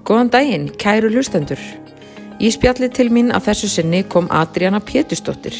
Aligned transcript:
Góðan 0.00 0.30
daginn, 0.32 0.70
kæru 0.80 1.10
hlustendur. 1.12 1.60
Í 2.40 2.48
spjalli 2.48 2.88
til 2.88 3.10
mín 3.12 3.28
að 3.36 3.50
þessu 3.50 3.68
sinni 3.68 4.00
kom 4.08 4.30
Adriana 4.32 4.80
Pétustóttir. 4.80 5.54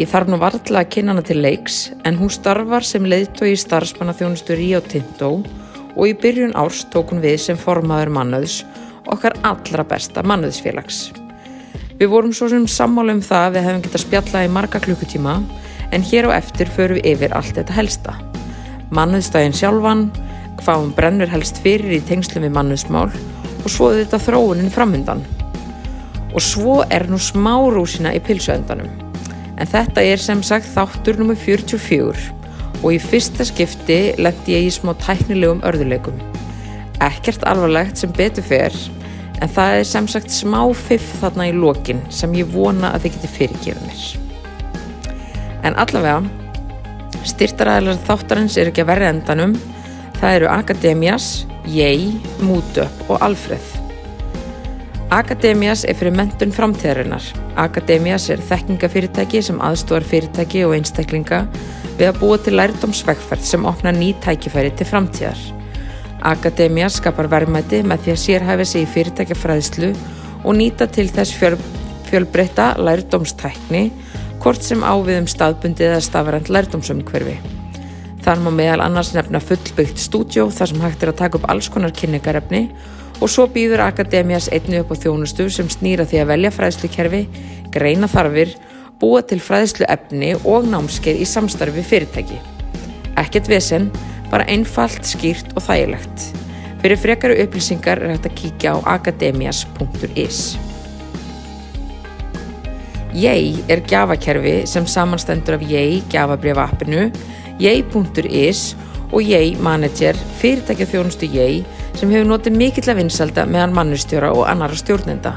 Ég 0.00 0.08
þarf 0.08 0.30
nú 0.32 0.38
varðla 0.40 0.86
að 0.86 0.90
kynna 0.94 1.12
hana 1.12 1.24
til 1.26 1.36
leiks 1.44 1.90
en 2.08 2.16
hún 2.16 2.32
starfar 2.32 2.86
sem 2.86 3.04
leiðtói 3.04 3.50
í 3.52 3.60
starfsmannaþjónustu 3.60 4.56
Rio 4.56 4.80
Tinto 4.80 5.30
og 5.92 6.02
í 6.08 6.16
byrjun 6.16 6.56
árs 6.56 6.86
tók 6.88 7.12
hún 7.12 7.20
við 7.20 7.36
sem 7.44 7.60
formaður 7.60 8.14
mannöðs 8.16 8.62
okkar 9.04 9.36
allra 9.44 9.84
besta 9.84 10.24
mannöðsfélags. 10.24 11.10
Við 12.00 12.12
vorum 12.14 12.32
svo 12.32 12.48
sem 12.48 12.64
sammála 12.64 13.18
um 13.18 13.24
það 13.24 13.48
að 13.50 13.56
við 13.58 13.68
hefum 13.68 13.84
getað 13.84 14.06
spjallað 14.06 14.48
í 14.48 14.52
marga 14.56 14.80
klukkutíma 14.80 15.40
en 15.92 16.06
hér 16.08 16.32
á 16.32 16.40
eftir 16.40 16.72
förum 16.72 17.02
við 17.02 17.12
yfir 17.12 17.36
allt 17.36 17.58
þetta 17.58 17.82
helsta. 17.82 18.16
Mannöðstægin 18.96 19.56
sjálfan, 19.60 20.06
hvað 20.62 20.86
hún 20.86 20.94
brennur 20.96 21.36
helst 21.36 21.60
fyrir 21.60 21.98
í 21.98 22.06
tengslum 22.08 22.48
við 22.48 22.56
mannöðsmál 22.56 23.10
og 23.62 23.68
svo 23.72 23.90
þetta 23.96 24.20
þróunin 24.22 24.72
framhundan. 24.72 25.22
Og 26.34 26.42
svo 26.44 26.80
er 26.92 27.08
nú 27.10 27.18
smá 27.20 27.54
rúsina 27.72 28.12
í 28.14 28.22
pilsuöndanum. 28.24 28.90
En 29.58 29.66
þetta 29.66 30.04
er 30.04 30.20
sem 30.22 30.42
sagt 30.46 30.68
þáttur 30.74 31.18
nr. 31.22 31.34
44 31.38 32.36
og 32.78 32.92
í 32.94 32.98
fyrsta 33.02 33.46
skipti 33.46 33.98
lendi 34.22 34.54
ég 34.54 34.68
í 34.68 34.74
smá 34.74 34.92
tæknilegum 35.02 35.64
örðuleikum. 35.66 36.20
Ekkert 37.02 37.44
alvarlegt 37.46 37.98
sem 37.98 38.12
betur 38.14 38.46
fer 38.46 38.74
en 39.38 39.50
það 39.50 39.80
er 39.80 39.86
sem 39.86 40.08
sagt 40.10 40.34
smá 40.34 40.60
fiff 40.74 41.18
þarna 41.20 41.48
í 41.50 41.54
lokin 41.54 42.02
sem 42.14 42.34
ég 42.38 42.50
vona 42.54 42.92
að 42.94 43.06
þið 43.06 43.16
geti 43.16 43.32
fyrirgefið 43.36 43.84
mér. 43.86 44.06
En 45.66 45.76
allavega, 45.78 46.22
styrtaræðilega 47.26 48.06
þáttarins 48.06 48.56
er 48.58 48.70
ekki 48.70 48.84
að 48.84 48.90
verða 48.92 49.12
endanum. 49.14 49.54
Það 50.18 50.36
eru 50.38 50.50
Akademias, 50.50 51.28
Ég, 51.68 52.00
Mútöp 52.40 53.10
og 53.10 53.20
Alfreð. 53.20 53.60
Akademias 55.12 55.82
er 55.84 55.98
fyrir 55.98 56.14
mentun 56.16 56.52
framtíðarinnar. 56.52 57.26
Akademias 57.60 58.30
er 58.32 58.40
þekkingafyrirtæki 58.40 59.42
sem 59.44 59.60
aðstofar 59.60 60.06
fyrirtæki 60.08 60.62
og 60.64 60.72
einstaklinga 60.78 61.42
við 61.98 62.06
að 62.08 62.20
búa 62.22 62.38
til 62.40 62.56
lærdomsvegferð 62.56 63.44
sem 63.50 63.68
opna 63.68 63.92
ný 63.92 64.14
tækifæri 64.24 64.72
til 64.78 64.88
framtíðar. 64.88 65.44
Akademias 66.32 66.96
skapar 67.02 67.28
verðmæti 67.28 67.82
með 67.84 68.06
því 68.06 68.16
að 68.16 68.24
sérhæfa 68.24 68.68
sig 68.72 68.86
í 68.86 68.90
fyrirtækjafræðslu 68.94 69.92
og 70.44 70.56
nýta 70.56 70.88
til 70.88 71.10
þess 71.12 71.36
fjöl, 71.36 71.60
fjölbreyta 72.08 72.72
lærdomstækni 72.80 73.90
hvort 74.40 74.64
sem 74.64 74.80
ávið 74.80 75.20
um 75.20 75.30
staðbundið 75.36 75.92
eða 75.92 76.02
stafrænt 76.08 76.48
lærdomsumhverfi. 76.48 77.57
Þar 78.28 78.42
má 78.44 78.50
meðal 78.52 78.82
annars 78.84 79.14
nefna 79.16 79.40
fullbyggt 79.40 80.02
stúdjó 80.02 80.50
þar 80.52 80.68
sem 80.68 80.82
hægt 80.84 81.00
er 81.00 81.08
að 81.14 81.16
taka 81.16 81.38
upp 81.38 81.46
alls 81.48 81.70
konar 81.72 81.94
kynningarefni 81.96 82.58
og 83.24 83.30
svo 83.32 83.46
býður 83.48 83.80
Akademias 83.86 84.50
einni 84.52 84.82
upp 84.82 84.90
á 84.92 85.00
þjónustu 85.00 85.46
sem 85.48 85.70
snýra 85.72 86.04
því 86.04 86.18
að 86.20 86.28
velja 86.34 86.50
fræðslukerfi, 86.52 87.22
greina 87.72 88.04
þarfir, 88.12 88.52
búa 89.00 89.22
til 89.24 89.38
fræðslu 89.40 89.88
efni 89.88 90.34
og 90.42 90.68
námskeið 90.68 91.22
í 91.24 91.28
samstarfi 91.30 91.86
fyrirtæki. 91.88 92.36
Ekkert 93.16 93.48
vesen, 93.48 93.88
bara 94.28 94.44
einfalt, 94.52 95.08
skýrt 95.08 95.56
og 95.56 95.64
þægilegt. 95.64 96.28
Fyrir 96.84 97.00
frekari 97.00 97.40
upplýsingar 97.46 98.04
er 98.04 98.12
hægt 98.12 98.28
að 98.28 98.36
kíkja 98.42 98.76
á 98.76 98.92
akademias.is. 98.98 100.42
Ég 103.16 103.64
er 103.72 103.80
gjafakerfi 103.88 104.58
sem 104.68 104.84
samanstendur 104.84 105.56
af 105.56 105.64
ég 105.72 106.04
gjafabriða 106.12 106.68
appinu, 106.68 107.08
ég.is 107.58 108.74
og 109.12 109.22
ég 109.24 109.60
manager 109.64 110.16
fyrirtækja 110.40 110.88
þjónustu 110.90 111.28
ég 111.32 111.64
sem 111.98 112.10
hefur 112.12 112.28
notið 112.28 112.58
mikill 112.58 112.90
að 112.92 113.00
vinsalda 113.02 113.46
meðan 113.48 113.74
mannustjóra 113.76 114.30
og 114.36 114.46
annara 114.50 114.76
stjórnenda. 114.78 115.34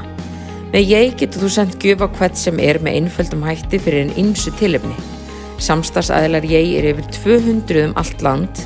Með 0.72 0.92
ég 0.92 1.16
getur 1.20 1.44
þú 1.44 1.50
sendt 1.52 1.78
gjöf 1.82 2.04
á 2.04 2.08
hvert 2.16 2.38
sem 2.38 2.60
er 2.62 2.78
með 2.80 3.00
einföldum 3.00 3.42
hætti 3.44 3.80
fyrir 3.82 4.06
einn 4.06 4.14
ymsu 4.20 4.52
tilefni. 4.60 4.94
Samstagsæðilar 5.62 6.46
ég 6.48 6.76
er 6.78 6.88
yfir 6.92 7.08
200 7.18 7.82
um 7.86 7.96
allt 8.00 8.24
land 8.24 8.62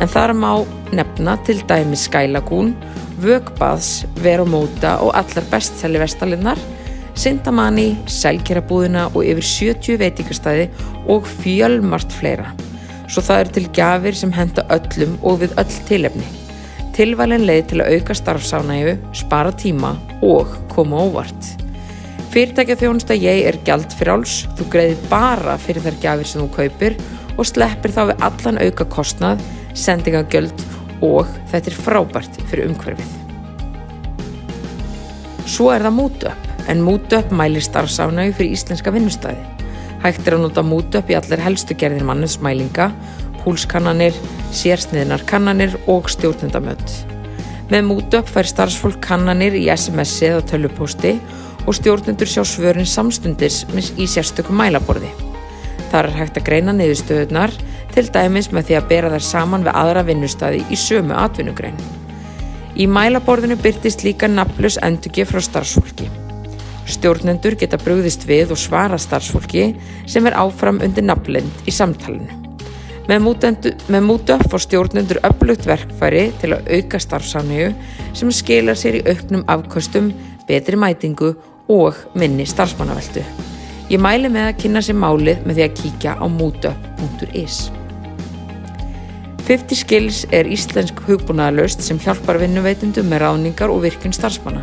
en 0.00 0.08
þar 0.08 0.34
má 0.36 0.52
nefna 0.94 1.36
til 1.44 1.60
dæmi 1.68 1.98
Skælagún, 1.98 2.74
Vögbaðs, 3.20 4.06
Veromóta 4.22 4.96
og 5.04 5.12
allar 5.18 5.44
bestsæli 5.50 6.00
vestalinnar, 6.00 6.58
Sindamanni, 7.18 7.98
Selgerabúðina 8.08 9.10
og 9.10 9.26
yfir 9.26 9.44
70 9.44 10.00
veitingastæði 10.00 10.70
og 11.10 11.28
fjölmart 11.42 12.14
fleira. 12.16 12.54
Svo 13.10 13.24
það 13.26 13.40
eru 13.42 13.54
til 13.56 13.68
gafir 13.74 14.14
sem 14.14 14.30
henda 14.30 14.62
öllum 14.70 15.16
og 15.26 15.40
við 15.40 15.56
öll 15.58 15.78
tilefni. 15.88 16.26
Tilvalin 16.94 17.42
leið 17.48 17.64
til 17.72 17.80
að 17.82 17.96
auka 17.96 18.14
starfsánægu, 18.14 18.94
spara 19.18 19.50
tíma 19.50 19.96
og 20.22 20.52
koma 20.70 21.00
óvart. 21.08 21.48
Fyrirtækja 22.30 22.76
þjónusta 22.78 23.16
ég 23.18 23.48
er 23.50 23.58
gjald 23.66 23.90
fyrir 23.98 24.14
áls, 24.14 24.44
þú 24.54 24.68
greiðir 24.70 25.08
bara 25.10 25.56
fyrir 25.58 25.82
þær 25.82 25.98
gjafir 26.04 26.30
sem 26.30 26.44
þú 26.44 26.48
kaupir 26.54 26.98
og 27.34 27.48
sleppir 27.50 27.94
þá 27.96 28.02
við 28.12 28.26
allan 28.28 28.62
auka 28.62 28.86
kostnað, 28.94 29.42
sendingagjöld 29.74 30.66
og 31.02 31.26
þetta 31.50 31.72
er 31.72 31.80
frábært 31.82 32.42
fyrir 32.46 32.70
umhverfið. 32.70 33.16
Svo 35.50 35.72
er 35.74 35.82
það 35.82 35.96
MútuUp, 35.98 36.50
en 36.70 36.84
MútuUp 36.86 37.34
mælir 37.34 37.66
starfsánægu 37.66 38.38
fyrir 38.38 38.54
íslenska 38.54 38.94
vinnustæði. 38.94 39.59
Hægt 40.00 40.28
er 40.28 40.38
að 40.38 40.46
nota 40.46 40.62
MútuUp 40.64 41.10
í 41.12 41.16
allir 41.18 41.42
helstu 41.44 41.76
gerðir 41.76 42.06
mannusmælinga, 42.08 42.86
púlskannanir, 43.42 44.16
sérsniðinar 44.56 45.26
kannanir 45.28 45.74
og 45.90 46.08
stjórnendamönd. 46.12 46.94
Með 47.70 47.84
MútuUp 47.86 48.30
fær 48.32 48.48
starfsfólk 48.48 49.00
kannanir 49.04 49.54
í 49.58 49.66
SMS-ið 49.70 50.38
og 50.38 50.46
tölupósti 50.48 51.18
og 51.66 51.76
stjórnendur 51.76 52.30
sjá 52.30 52.42
svörin 52.48 52.88
samstundis 52.88 53.66
í 54.00 54.08
sérstökum 54.08 54.56
mælaborði. 54.58 55.12
Þar 55.90 56.08
er 56.08 56.18
hægt 56.22 56.40
að 56.40 56.46
greina 56.48 56.74
niðurstöðunar 56.76 57.54
til 57.94 58.06
dæmis 58.14 58.50
með 58.54 58.70
því 58.70 58.78
að 58.78 58.88
bera 58.94 59.12
þær 59.14 59.26
saman 59.26 59.66
við 59.66 59.78
aðra 59.82 60.06
vinnustæði 60.06 60.64
í 60.70 60.80
sömu 60.80 61.16
atvinnugrein. 61.18 61.76
Í 62.80 62.86
mælaborðinu 62.88 63.58
byrtist 63.60 64.06
líka 64.06 64.30
nafnlaus 64.30 64.80
endurki 64.80 65.28
frá 65.28 65.42
starfsfólki. 65.44 66.08
Stjórnendur 66.90 67.54
geta 67.60 67.78
brugðist 67.80 68.26
við 68.28 68.54
og 68.54 68.60
svara 68.60 68.98
starfsfólki 68.98 69.70
sem 70.10 70.26
er 70.26 70.36
áfram 70.40 70.82
undir 70.84 71.06
nafnlind 71.06 71.68
í 71.68 71.74
samtalenu. 71.74 72.40
Með 73.10 74.04
upp 74.34 74.44
fór 74.52 74.62
stjórnendur 74.62 75.18
upplugt 75.26 75.66
verkfæri 75.66 76.28
til 76.38 76.52
að 76.54 76.68
auka 76.76 77.00
starfsániðu 77.02 77.72
sem 78.14 78.30
skilar 78.30 78.78
sér 78.78 79.00
í 79.00 79.04
auknum 79.08 79.42
afkostum, 79.50 80.12
betri 80.46 80.78
mætingu 80.78 81.32
og 81.70 81.98
minni 82.14 82.46
starfsmannaveldu. 82.46 83.24
Ég 83.90 83.98
mæli 83.98 84.30
með 84.30 84.52
að 84.52 84.58
kynna 84.62 84.82
sér 84.86 84.98
málið 85.02 85.42
með 85.46 85.58
því 85.58 85.64
að 85.66 85.78
kíkja 85.80 86.16
á 86.22 86.26
mútup.is. 86.30 87.56
50 89.50 89.80
Skills 89.80 90.20
er 90.30 90.46
íslensk 90.46 91.00
hugbúnaðalöst 91.08 91.82
sem 91.82 91.98
hjálpar 91.98 92.38
vinnuveitundum 92.38 93.10
með 93.10 93.24
ráningar 93.24 93.74
og 93.74 93.82
virkun 93.82 94.14
starfsmanna. 94.14 94.62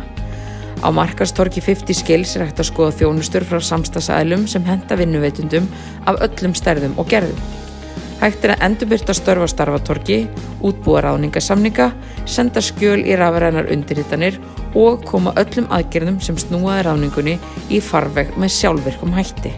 Á 0.78 0.88
markastorki 0.94 1.60
50 1.64 2.02
Skills 2.04 2.36
er 2.36 2.46
hægt 2.46 2.60
að 2.62 2.68
skoða 2.70 2.96
þjónustur 3.00 3.46
frá 3.48 3.58
samstagsæðlum 3.58 4.44
sem 4.50 4.66
henda 4.66 4.98
vinnuveitundum 4.98 5.66
af 6.06 6.20
öllum 6.22 6.54
stærðum 6.54 6.94
og 6.98 7.08
gerðum. 7.10 7.40
Hægt 8.18 8.46
er 8.46 8.54
að 8.54 8.62
endurbyrta 8.66 9.14
störfa 9.14 9.46
starfatorki, 9.50 10.24
útbúa 10.62 11.04
ráningasamninga, 11.04 11.92
senda 12.26 12.62
skjöl 12.62 13.04
í 13.06 13.14
rafarænar 13.18 13.70
undirhittanir 13.74 14.40
og 14.78 15.04
koma 15.06 15.34
öllum 15.38 15.68
aðgerðum 15.74 16.18
sem 16.22 16.38
snúaði 16.38 16.86
ráningunni 16.86 17.36
í 17.70 17.82
farveg 17.82 18.34
með 18.38 18.54
sjálfverkum 18.56 19.14
hætti. 19.18 19.54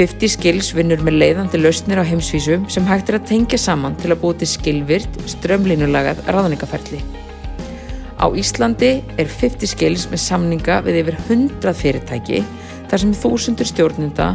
50 0.00 0.32
Skills 0.32 0.74
vinnur 0.76 1.00
með 1.04 1.18
leiðandi 1.20 1.60
lausnir 1.60 2.00
á 2.00 2.08
heimsvísu 2.08 2.62
sem 2.72 2.88
hægt 2.88 3.12
er 3.12 3.20
að 3.20 3.32
tengja 3.34 3.60
saman 3.60 3.96
til 4.00 4.14
að 4.14 4.22
búið 4.24 4.42
til 4.42 4.52
skilvirt, 4.56 5.24
strömlínulagað 5.28 6.24
ráðningaferli. 6.28 7.19
Á 8.20 8.28
Íslandi 8.36 9.00
er 9.16 9.28
50 9.32 9.70
Skills 9.72 10.02
með 10.12 10.20
samninga 10.20 10.82
við 10.84 10.98
yfir 11.00 11.14
100 11.22 11.72
fyrirtæki 11.72 12.42
þar 12.90 13.00
sem 13.00 13.14
þúsundur 13.16 13.68
stjórnenda 13.70 14.26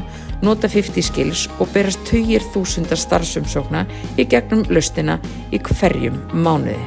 nota 0.42 0.66
50 0.72 1.06
Skills 1.06 1.44
og 1.60 1.70
berast 1.76 2.02
20.000 2.10 2.98
starfsumsókna 2.98 3.84
í 4.18 4.26
gegnum 4.26 4.64
lausnina 4.74 5.20
í 5.54 5.60
hverjum 5.62 6.18
mánuði. 6.34 6.82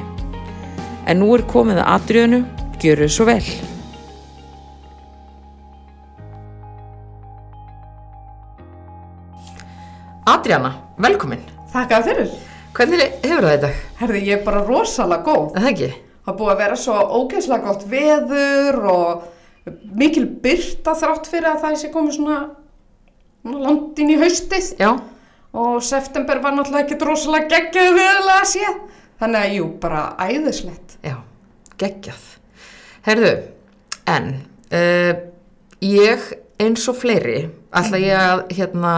En 1.07 1.21
nú 1.23 1.31
er 1.37 1.45
komið 1.47 1.79
að 1.79 1.91
atriðinu, 1.93 2.41
gjöru 2.83 3.07
svo 3.07 3.29
vel. 3.31 3.39
Adriana, 10.27 10.75
velkomin. 10.99 11.47
Þakka 11.71 12.03
fyrir. 12.05 12.35
Hvernig 12.75 13.07
hefur 13.23 13.47
það 13.47 13.55
þetta? 13.55 13.73
Herði, 14.03 14.23
ég 14.27 14.37
er 14.37 14.45
bara 14.45 14.67
rosalega 14.67 15.25
góð. 15.25 15.49
Það 15.55 15.71
ekki? 15.71 15.91
Það 16.29 16.37
búið 16.37 16.51
að 16.53 16.59
vera 16.61 16.75
svo 16.77 16.95
ógeðslega 17.17 17.65
gott 17.65 17.85
veður 17.89 18.75
og 18.91 19.21
mikil 19.97 20.27
byrta 20.43 20.93
þrátt 20.97 21.29
fyrir 21.29 21.47
að 21.49 21.63
það 21.63 21.77
sé 21.81 21.89
komið 21.93 22.17
svona, 22.19 22.41
svona 23.41 23.61
landin 23.63 24.11
í 24.13 24.17
haustið. 24.21 24.67
Já. 24.77 24.91
Og 25.57 25.79
september 25.81 26.37
var 26.43 26.53
náttúrulega 26.53 26.85
ekkert 26.85 27.07
rosalega 27.09 27.49
geggjöð 27.55 27.95
viðlega 27.97 28.35
að 28.35 28.51
sé. 28.51 28.75
Þannig 29.23 29.39
að 29.41 29.55
jú, 29.57 29.65
bara 29.81 30.03
æðislegt. 30.21 30.93
Já, 31.01 31.15
geggjað. 31.81 32.27
Herðu, 33.09 33.33
en 34.13 34.29
uh, 34.69 35.11
ég 35.81 36.29
eins 36.61 36.85
og 36.91 37.01
fleiri 37.01 37.39
ætla 37.73 38.03
ég 38.03 38.21
að 38.21 38.45
hérna 38.53 38.93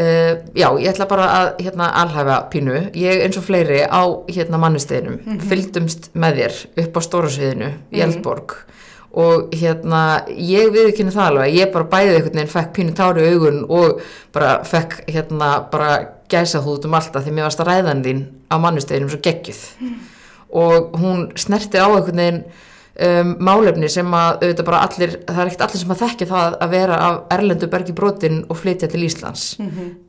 uh, 0.00 0.32
já, 0.54 0.68
ég 0.80 0.90
ætla 0.92 1.08
bara 1.10 1.30
að 1.38 1.64
hérna 1.64 1.90
alhæfa 2.02 2.38
pínu, 2.52 2.78
ég 2.98 3.24
eins 3.24 3.40
og 3.40 3.46
fleiri 3.46 3.82
á 3.86 4.02
hérna 4.28 4.60
mannusteginum, 4.62 5.40
fylgdumst 5.48 6.12
með 6.14 6.40
þér 6.42 6.62
upp 6.84 6.98
á 6.98 7.00
stóra 7.06 7.32
sviðinu 7.32 7.74
í 7.94 8.04
Eldborg 8.04 8.58
og 9.14 9.52
hérna 9.54 10.24
ég 10.26 10.72
viðkynna 10.74 11.12
það 11.14 11.28
alveg, 11.28 11.54
ég 11.54 11.70
bara 11.74 11.86
bæði 11.92 12.16
einhvern 12.16 12.40
veginn 12.40 12.50
fekk 12.50 12.72
pínu 12.74 12.94
tári 12.98 13.22
í 13.22 13.34
augun 13.34 13.60
og 13.70 14.00
bara 14.34 14.56
fekk 14.66 15.04
hérna 15.06 15.50
bara 15.70 15.90
gæsa 16.30 16.62
hút 16.64 16.86
um 16.88 16.96
alltaf 16.98 17.22
því 17.22 17.36
mér 17.36 17.46
varst 17.46 17.62
að 17.62 17.70
ræðan 17.70 18.02
þín 18.04 18.24
á 18.50 18.56
mannusteginum 18.58 19.12
svo 19.12 19.20
geggjuð. 19.22 19.62
Og 20.54 20.96
hún 20.98 21.28
snerti 21.38 21.78
á 21.78 21.86
einhvern 21.86 22.22
veginn 22.22 22.42
um, 22.94 23.34
málefni 23.42 23.88
sem 23.90 24.14
að 24.14 24.42
auðvitað 24.42 24.68
bara 24.68 24.82
allir, 24.86 25.16
það 25.26 25.40
er 25.40 25.50
ekkert 25.50 25.64
allir 25.66 25.82
sem 25.82 25.94
að 25.94 26.02
þekki 26.04 26.28
það 26.30 26.58
að 26.60 26.74
vera 26.74 26.98
af 27.08 27.34
erlendu 27.36 27.70
bergi 27.72 27.96
brotin 27.96 28.42
og 28.48 28.60
flytja 28.60 28.90
til 28.92 29.04
Íslands. 29.06 29.46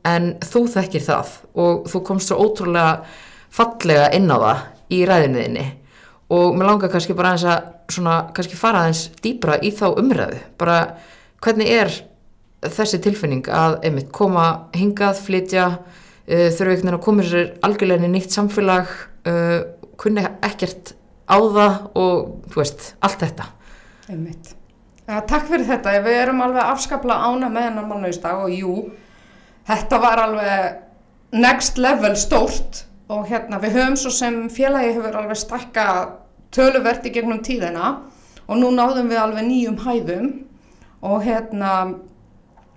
En 0.06 0.34
þú 0.44 0.66
þekkir 0.76 1.06
það 1.06 1.32
og 1.54 1.88
þú 1.90 2.02
komst 2.06 2.30
svo 2.30 2.38
ótrúlega 2.44 3.04
fallega 3.50 4.10
inn 4.16 4.30
á 4.30 4.36
það 4.36 4.64
í 4.92 5.04
ræðinuðinni 5.08 5.66
og 6.36 6.56
mér 6.58 6.66
langar 6.66 6.90
kannski 6.90 7.14
bara 7.14 7.34
aðeins 7.34 7.46
að 7.50 7.94
svona, 7.94 8.16
kannski 8.34 8.58
fara 8.58 8.82
aðeins 8.82 9.10
dýbra 9.22 9.60
í 9.62 9.70
þá 9.70 9.86
umræðu. 9.94 10.40
Bara 10.58 10.96
hvernig 11.42 11.70
er 11.70 11.92
þessi 12.66 12.98
tilfinning 13.02 13.46
að 13.52 13.78
einmitt 13.86 14.10
koma 14.14 14.68
hingað, 14.74 15.20
flytja 15.22 15.66
uh, 15.70 16.48
þurfa 16.50 16.72
einhvern 16.72 16.74
veginn 16.74 16.94
að 16.96 17.04
koma 17.06 17.26
sér 17.26 17.52
algjörlega 17.62 18.00
inn 18.02 18.08
í 18.08 18.12
nýtt 18.16 18.34
samfélag 18.34 18.90
uh, 19.30 19.60
kunni 20.00 20.26
ekkert 20.44 20.95
á 21.26 21.36
það 21.36 21.76
og 21.98 22.50
þú 22.50 22.60
veist, 22.62 22.88
allt 23.04 23.22
þetta 23.22 23.50
Einmitt. 24.06 24.52
Takk 25.06 25.46
fyrir 25.48 25.66
þetta, 25.66 25.94
við 26.02 26.18
erum 26.20 26.42
alveg 26.44 26.66
afskapla 26.66 27.16
ána 27.26 27.48
með 27.50 27.68
hennar 27.68 27.86
mannauðsdag 27.86 28.42
og 28.42 28.52
jú, 28.54 28.74
þetta 29.66 29.98
var 30.02 30.22
alveg 30.22 31.38
next 31.42 31.78
level 31.82 32.14
stórt 32.18 32.84
og 33.10 33.26
hérna 33.30 33.58
við 33.62 33.78
höfum 33.78 33.98
svo 33.98 34.12
sem 34.14 34.38
félagi 34.50 34.94
hefur 34.96 35.18
alveg 35.20 35.38
stakka 35.38 35.86
töluvert 36.54 37.06
í 37.06 37.12
gegnum 37.14 37.42
tíðina 37.46 37.92
og 38.46 38.60
nú 38.60 38.70
náðum 38.74 39.10
við 39.10 39.22
alveg 39.22 39.46
nýjum 39.46 39.78
hæðum 39.82 40.30
og 41.06 41.26
hérna 41.26 41.72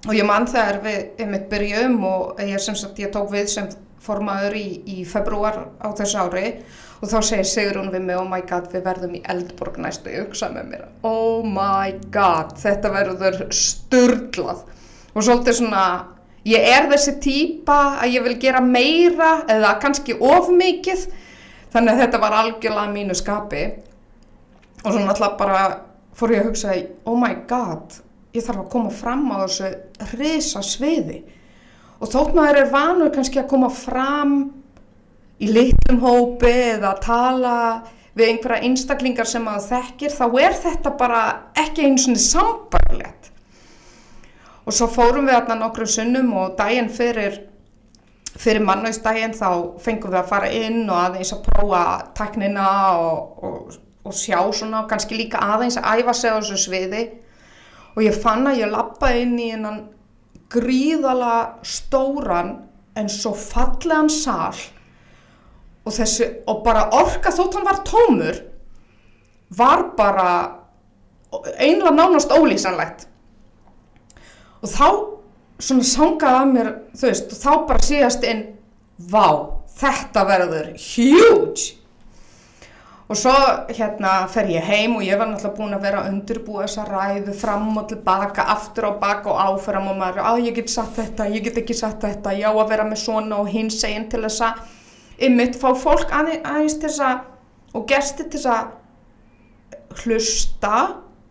og 0.07 0.13
ég 0.15 0.25
mann 0.25 0.49
þegar 0.49 0.81
við 0.85 1.21
einmitt 1.21 1.49
byrjum 1.51 1.97
og 2.09 2.41
ég 2.45 2.61
sem 2.61 2.77
sagt 2.77 3.01
ég 3.01 3.13
tók 3.13 3.29
við 3.33 3.49
sem 3.53 3.69
formaður 4.01 4.57
í, 4.57 4.67
í 4.85 5.05
februar 5.05 5.67
á 5.77 5.87
þessu 5.97 6.21
ári 6.21 6.45
og 6.53 6.88
þá 7.07 7.19
segir 7.23 7.47
Sigrún 7.47 7.91
við 7.93 8.03
mig 8.09 8.19
oh 8.19 8.27
my 8.27 8.41
god 8.47 8.67
við 8.73 8.83
verðum 8.83 9.15
í 9.15 9.21
Eldborg 9.31 9.77
næstu 9.79 10.11
ég 10.11 10.25
hugsa 10.27 10.49
með 10.51 10.65
mér. 10.73 10.85
Oh 11.07 11.45
my 11.47 11.93
god 12.11 12.57
þetta 12.59 12.91
verður 12.91 13.37
sturglað 13.55 14.65
og 15.13 15.23
svolítið 15.23 15.61
svona 15.61 15.85
ég 16.49 16.67
er 16.73 16.89
þessi 16.91 17.15
típa 17.23 17.79
að 18.01 18.17
ég 18.17 18.27
vil 18.27 18.35
gera 18.41 18.63
meira 18.63 19.31
eða 19.47 19.77
kannski 19.79 20.17
of 20.19 20.51
mikið. 20.51 21.07
Þannig 21.69 21.93
að 21.93 22.03
þetta 22.03 22.19
var 22.23 22.35
algjörlega 22.35 22.91
mínu 22.91 23.15
skapi. 23.15 23.63
Og 24.83 24.87
svo 24.89 25.01
náttúrulega 25.03 25.37
bara 25.39 25.63
fór 26.17 26.33
ég 26.33 26.43
að 26.43 26.49
hugsa 26.49 26.77
oh 27.07 27.17
my 27.19 27.35
god, 27.47 27.99
ég 28.35 28.43
þarf 28.43 28.63
að 28.65 28.71
koma 28.73 28.91
fram 28.91 29.27
á 29.31 29.43
þessu 29.45 29.69
risa 30.19 30.63
sviði 30.65 31.21
og 31.99 32.11
þótt 32.11 32.35
maður 32.35 32.61
er 32.61 32.71
vanur 32.71 33.11
kannski 33.13 33.41
að 33.41 33.49
koma 33.51 33.69
fram 33.73 34.35
í 35.39 35.49
litlum 35.49 36.01
hópi 36.03 36.51
eða 36.75 36.93
að 36.93 37.03
tala 37.05 37.55
við 38.17 38.33
einhverja 38.33 38.67
einstaklingar 38.67 39.29
sem 39.29 39.45
maður 39.45 39.69
þekkir 39.69 40.15
þá 40.15 40.25
er 40.43 40.57
þetta 40.63 40.95
bara 40.99 41.21
ekki 41.59 41.85
einu 41.87 42.01
svona 42.03 42.23
sambarlegt 42.23 43.29
og 44.65 44.75
svo 44.75 44.89
fórum 44.91 45.29
við 45.29 45.37
þarna 45.37 45.61
nokkru 45.61 45.87
sunnum 45.89 46.33
og 46.37 46.57
daginn 46.59 46.91
fyrir 46.93 47.39
fyrir 48.39 48.63
mannauðsdaginn 48.63 49.35
þá 49.35 49.49
fengum 49.83 50.13
við 50.13 50.21
að 50.21 50.31
fara 50.31 50.49
inn 50.53 50.83
og 50.87 50.97
aðeins 50.97 51.33
að 51.35 51.45
prófa 51.47 51.83
teknina 52.17 52.67
og, 52.99 53.43
og, 53.43 53.77
og 54.05 54.15
sjá 54.15 54.39
svona 54.55 54.83
og 54.83 54.89
kannski 54.91 55.17
líka 55.19 55.41
aðeins 55.55 55.79
að 55.79 56.03
æfa 56.03 56.15
sig 56.15 56.31
á 56.31 56.37
þessu 56.39 56.59
sviði. 56.63 57.03
Og 57.97 58.03
ég 58.05 58.15
fann 58.15 58.47
að 58.47 58.61
ég 58.61 58.71
lappaði 58.71 59.23
inn 59.25 59.37
í 59.41 59.49
einan 59.55 59.79
gríðala 60.53 61.59
stóran 61.67 62.55
en 62.97 63.09
svo 63.11 63.33
fallegan 63.37 64.09
sal 64.13 64.55
og 65.89 65.95
þessi 65.97 66.29
og 66.49 66.61
bara 66.65 66.87
orka 66.99 67.33
þótt 67.33 67.57
hann 67.57 67.67
var 67.67 67.83
tómur 67.87 68.41
var 69.57 69.83
bara 69.97 70.29
einlega 71.57 71.91
nánast 71.93 72.33
ólýsanlegt. 72.33 73.07
Og 74.61 74.69
þá 74.69 74.87
svona 75.59 75.87
sangaði 75.87 76.37
að 76.39 76.53
mér 76.53 76.69
þú 76.95 77.09
veist 77.09 77.33
og 77.33 77.41
þá 77.41 77.51
bara 77.67 77.83
síðast 77.85 78.25
inn 78.27 78.45
vá, 79.11 79.25
þetta 79.79 80.25
verður 80.27 80.71
huge. 80.77 81.75
Og 83.09 83.17
svo 83.17 83.33
hérna 83.73 84.27
fer 84.29 84.51
ég 84.53 84.67
heim 84.69 84.99
og 84.99 85.01
ég 85.01 85.17
var 85.17 85.31
náttúrulega 85.31 85.57
búin 85.57 85.73
að 85.73 85.85
vera 85.87 86.01
að 86.03 86.11
undirbúa 86.11 86.67
þessa 86.67 86.83
ræðu 86.85 87.33
fram 87.33 87.71
og 87.81 87.87
tilbaka, 87.89 88.45
aftur 88.53 88.91
og 88.91 88.99
baka 89.01 89.31
og 89.31 89.39
áfram 89.47 89.87
og 89.89 89.97
maður, 89.97 90.21
að 90.29 90.43
ég 90.45 90.59
get 90.59 90.69
satt 90.69 90.93
þetta, 90.99 91.25
ég 91.33 91.47
get 91.47 91.57
ekki 91.63 91.77
satt 91.77 92.05
þetta, 92.05 92.35
já 92.37 92.51
að 92.51 92.67
vera 92.69 92.85
með 92.85 93.01
svona 93.01 93.39
og 93.41 93.49
hins 93.49 93.79
eginn 93.87 94.05
til 94.11 94.21
þess 94.27 94.45
að 94.45 94.61
ymmit 95.25 95.57
fá 95.59 95.73
fólk 95.75 96.11
aðeins, 96.15 96.77
til 96.79 96.89
þess 96.89 97.03
að 97.03 97.25
og 97.73 97.85
gesti 97.89 98.25
til 98.25 98.39
þess 98.39 98.49
að 98.53 100.03
hlusta 100.03 100.75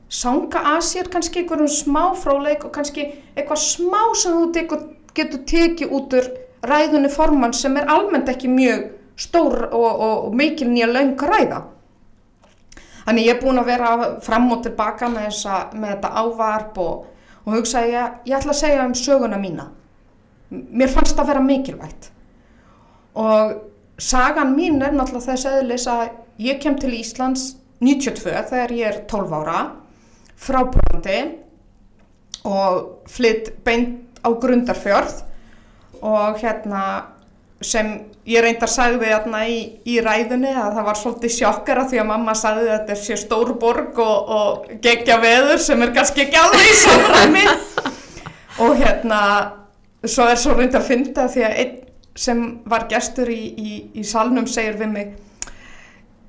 sanga 0.09 0.63
að 0.75 0.83
sér 0.89 1.09
kannski 1.13 1.43
einhverjum 1.43 1.71
smá 1.73 2.03
fráleik 2.19 2.65
og 2.65 2.73
kannski 2.75 3.09
eitthvað 3.35 3.65
smá 3.65 4.01
sem 4.17 4.37
þú 4.39 4.79
getur 5.17 5.43
tekið 5.49 5.95
út 5.95 6.15
úr 6.17 6.29
ræðunni 6.69 7.11
formann 7.13 7.57
sem 7.57 7.77
er 7.77 7.91
almennt 7.91 8.31
ekki 8.31 8.51
mjög 8.51 8.87
stór 9.19 9.69
og, 9.73 9.89
og, 9.89 10.25
og 10.29 10.37
mikil 10.39 10.71
nýja 10.71 10.89
laung 10.91 11.19
ræða. 11.19 11.65
Þannig 13.09 13.25
ég 13.25 13.35
er 13.35 13.41
búin 13.41 13.59
að 13.59 13.71
vera 13.71 13.91
fram 14.25 14.51
og 14.53 14.63
tilbaka 14.67 15.09
með, 15.09 15.31
þessa, 15.31 15.59
með 15.75 15.95
þetta 15.95 16.11
ávarp 16.23 16.81
og, 16.83 17.07
og 17.45 17.57
hugsa 17.57 17.83
ég, 17.89 18.19
ég 18.29 18.37
ætla 18.37 18.53
að 18.53 18.61
segja 18.61 18.85
um 18.85 18.95
söguna 18.99 19.41
mína. 19.41 19.71
Mér 20.51 20.93
fannst 20.93 21.17
það 21.17 21.25
að 21.25 21.31
vera 21.33 21.45
mikilvægt. 21.47 22.11
Og 23.19 23.55
sagan 23.99 24.55
mín 24.57 24.81
er 24.83 24.95
náttúrulega 24.95 25.33
þess 25.33 25.51
aðlis 25.51 25.87
að 25.91 26.09
ég 26.43 26.61
kem 26.63 26.79
til 26.79 26.95
Íslands 26.95 27.53
92 27.83 28.47
þegar 28.51 28.75
ég 28.75 28.91
er 28.93 29.01
12 29.11 29.37
ára 29.41 29.61
frá 30.39 30.63
Brandi 30.71 31.19
og 32.47 33.09
flytt 33.11 33.53
beint 33.67 34.23
á 34.23 34.31
Grundarfjörð 34.31 35.23
og 36.03 36.39
hérna 36.39 36.83
sem 37.59 37.89
ég 38.29 38.43
reyndar 38.45 38.71
sagði 38.71 39.09
þarna 39.11 39.41
í, 39.51 39.59
í 39.83 39.99
ræðunni 40.03 40.53
að 40.53 40.77
það 40.77 40.87
var 40.87 40.99
svolítið 41.01 41.35
sjokkara 41.35 41.87
því 41.91 42.01
að 42.03 42.09
mamma 42.13 42.35
sagði 42.39 42.69
að 42.69 42.75
þetta 42.77 42.99
sér 43.03 43.21
stór 43.25 43.51
borg 43.59 43.99
og, 44.03 44.31
og 44.39 44.69
gegja 44.85 45.19
veður 45.23 45.63
sem 45.65 45.83
er 45.83 45.95
kannski 45.97 46.27
ekki 46.27 46.39
alveg 46.39 46.69
í 46.71 46.77
samræmi. 46.85 47.45
Og 48.63 48.73
hérna 48.75 49.21
svo 50.03 50.25
er 50.27 50.39
svo 50.39 50.57
reyndar 50.59 50.83
að 50.83 50.89
finna 50.89 51.27
því 51.31 51.45
að 51.47 51.59
einn 51.63 51.77
sem 52.19 52.45
var 52.69 52.89
gestur 52.91 53.31
í, 53.31 53.41
í, 53.55 53.73
í 53.95 54.05
salnum 54.07 54.49
segir 54.51 54.79
við 54.81 54.95
mig 54.95 55.17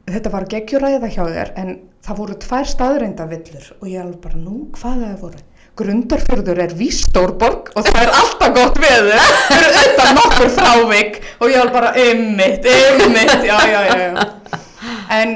þetta 0.09 0.33
var 0.33 0.47
geggjuræða 0.49 1.11
hjá 1.13 1.23
þér 1.25 1.53
en 1.61 1.75
það 2.05 2.19
voru 2.21 2.39
tvær 2.45 2.69
staðreindavillur 2.73 3.71
og 3.79 3.87
ég 3.89 4.03
alveg 4.03 4.19
bara 4.23 4.41
nú 4.41 4.67
hvað 4.77 5.05
það 5.05 5.23
voru 5.23 5.45
Grundarfjörður 5.79 6.59
er 6.59 6.73
vístórborg 6.75 7.69
og 7.77 7.85
það 7.87 8.01
er 8.01 8.09
alltaf 8.19 8.49
gott 8.57 8.79
veður 8.83 9.29
fyrir 9.47 9.77
auðvitað 9.77 10.09
nokkur 10.17 10.49
frávik 10.57 11.19
og 11.37 11.53
ég 11.53 11.61
alveg 11.61 11.77
bara 11.77 11.91
ymmit, 12.03 12.67
ymmit, 12.67 13.45
já, 13.47 13.55
já, 13.69 13.79
já. 14.01 14.25
En 15.15 15.31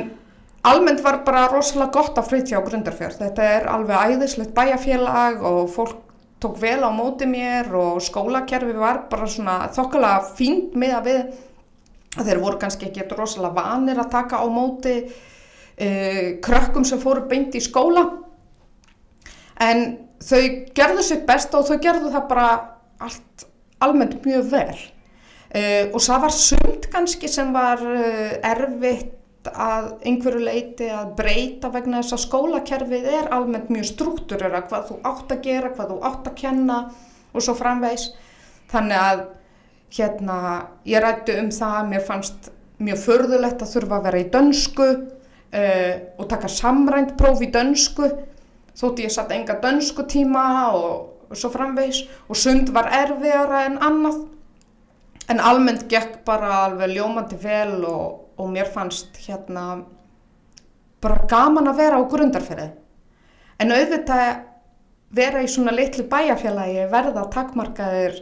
almennt 0.68 1.00
var 1.06 1.22
bara 1.24 1.46
rosalega 1.52 1.96
gott 1.96 2.20
að 2.20 2.28
flytja 2.34 2.60
á 2.60 2.66
Grundarfjörð. 2.66 3.22
Þetta 3.24 3.48
er 3.56 3.70
alveg 3.72 4.18
æðislegt 4.18 4.52
bæjarfélag 4.58 5.48
og 5.48 5.72
fólk 5.72 6.03
tók 6.44 6.60
vel 6.60 6.84
á 6.84 6.92
móti 6.92 7.28
mér 7.30 7.72
og 7.80 8.02
skólakerfi 8.04 8.76
var 8.76 9.06
bara 9.12 9.28
svona 9.32 9.58
þokkalega 9.74 10.34
fínt 10.38 10.76
með 10.80 10.96
að 10.98 11.08
við 11.10 11.22
að 12.14 12.28
þeir 12.30 12.42
voru 12.44 12.60
kannski 12.62 12.90
ekki 12.90 13.08
rosalega 13.16 13.56
vanir 13.58 14.02
að 14.02 14.12
taka 14.14 14.42
á 14.44 14.48
móti 14.52 14.98
uh, 15.08 16.28
krökkum 16.44 16.86
sem 16.86 17.02
fóru 17.02 17.26
beint 17.30 17.56
í 17.58 17.64
skóla. 17.64 18.06
En 19.64 19.86
þau 20.24 20.44
gerðu 20.76 21.06
sitt 21.06 21.26
besta 21.28 21.60
og 21.60 21.68
þau 21.70 21.80
gerðu 21.82 22.12
það 22.14 22.30
bara 22.30 22.48
allt 23.04 23.48
almennt 23.84 24.20
mjög 24.26 24.52
vel. 24.52 24.78
Uh, 25.54 25.90
og 25.94 26.00
það 26.02 26.24
var 26.28 26.38
sumt 26.38 26.88
kannski 26.94 27.30
sem 27.30 27.52
var 27.54 27.82
uh, 27.82 28.38
erfitt 28.52 29.20
að 29.52 29.88
einhverju 30.08 30.44
leiti 30.46 30.90
að 30.94 31.14
breyta 31.18 31.72
vegna 31.74 32.02
þess 32.02 32.18
að 32.18 32.24
skólakerfið 32.26 33.08
er 33.20 33.32
almennt 33.36 33.72
mjög 33.74 33.90
struktúrera 33.92 34.64
hvað 34.70 34.90
þú 34.90 35.00
átt 35.10 35.34
að 35.36 35.42
gera, 35.48 35.72
hvað 35.76 35.94
þú 35.94 35.98
átt 36.10 36.30
að 36.30 36.38
kenna 36.40 36.78
og 37.34 37.44
svo 37.44 37.56
framvegs 37.58 38.10
þannig 38.72 39.00
að 39.00 39.24
hérna 39.94 40.38
ég 40.90 41.04
rætti 41.04 41.38
um 41.42 41.50
það 41.54 41.80
að 41.80 41.90
mér 41.92 42.06
fannst 42.08 42.52
mjög 42.84 43.02
förðulegt 43.04 43.64
að 43.64 43.74
þurfa 43.76 43.98
að 44.00 44.08
vera 44.08 44.22
í 44.22 44.30
dönsku 44.34 44.88
uh, 44.94 45.96
og 46.18 46.30
taka 46.32 46.52
samrænt 46.52 47.18
próf 47.20 47.44
í 47.44 47.52
dönsku 47.54 48.10
þótti 48.78 49.08
ég 49.08 49.14
satt 49.14 49.34
enga 49.34 49.60
dönsku 49.62 50.06
tíma 50.10 50.46
og, 50.74 51.26
og 51.30 51.38
svo 51.38 51.52
framvegs 51.54 52.04
og 52.28 52.40
sund 52.40 52.72
var 52.74 52.90
erfiðara 52.94 53.66
en 53.68 53.80
annað. 53.86 54.24
En 55.32 55.40
almennt 55.40 55.86
gekk 55.92 56.24
bara 56.28 56.66
alveg 56.66 56.98
ljómandi 56.98 57.38
vel 57.40 57.78
og, 57.88 58.23
og 58.38 58.50
mér 58.54 58.70
fannst 58.74 59.18
hérna 59.28 59.84
bara 61.04 61.28
gaman 61.30 61.70
að 61.70 61.80
vera 61.82 62.00
á 62.00 62.10
grundarferði 62.10 62.70
en 63.64 63.74
auðvitað 63.76 64.44
vera 65.14 65.44
í 65.44 65.50
svona 65.52 65.74
litlu 65.76 66.08
bæjarfélagi 66.10 66.88
verða 66.92 67.28
takmarkaðir 67.34 68.22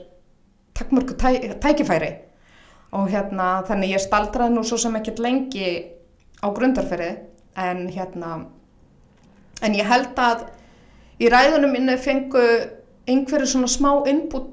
takmarku 0.82 1.14
tæ, 1.14 1.60
tækifæri. 1.62 2.12
Og 2.92 3.08
hérna 3.12 3.62
þannig 3.68 3.96
ég 3.96 4.04
staldraði 4.04 4.56
nú 4.56 4.64
svo 4.68 4.80
sem 4.82 4.96
ekkert 5.00 5.22
lengi 5.24 5.68
á 6.44 6.48
grundarferði 6.52 7.12
en 7.60 7.86
hérna 7.92 8.32
en 9.62 9.78
ég 9.78 9.88
held 9.88 10.18
að 10.20 10.48
í 11.22 11.30
ræðunum 11.32 11.72
minni 11.76 11.96
fengu 12.02 12.44
einhverju 13.08 13.48
svona 13.54 13.70
smá 13.72 13.92
input 14.10 14.50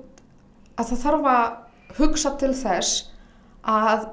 að 0.78 0.92
það 0.92 1.02
þarf 1.04 1.28
að 1.32 1.98
hugsa 1.98 2.34
til 2.38 2.52
þess 2.54 3.08
að 3.66 4.06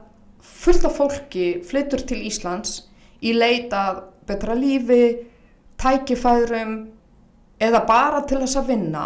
fullt 0.46 0.86
af 0.88 0.98
fólki 0.98 1.46
flyttur 1.66 2.04
til 2.08 2.24
Íslands 2.28 2.86
í 3.26 3.34
leitað 3.36 4.04
betra 4.28 4.56
lífi, 4.58 5.18
tækifærum 5.82 6.76
eða 7.62 7.82
bara 7.88 8.22
til 8.28 8.42
þess 8.44 8.60
að 8.62 8.72
vinna. 8.74 9.06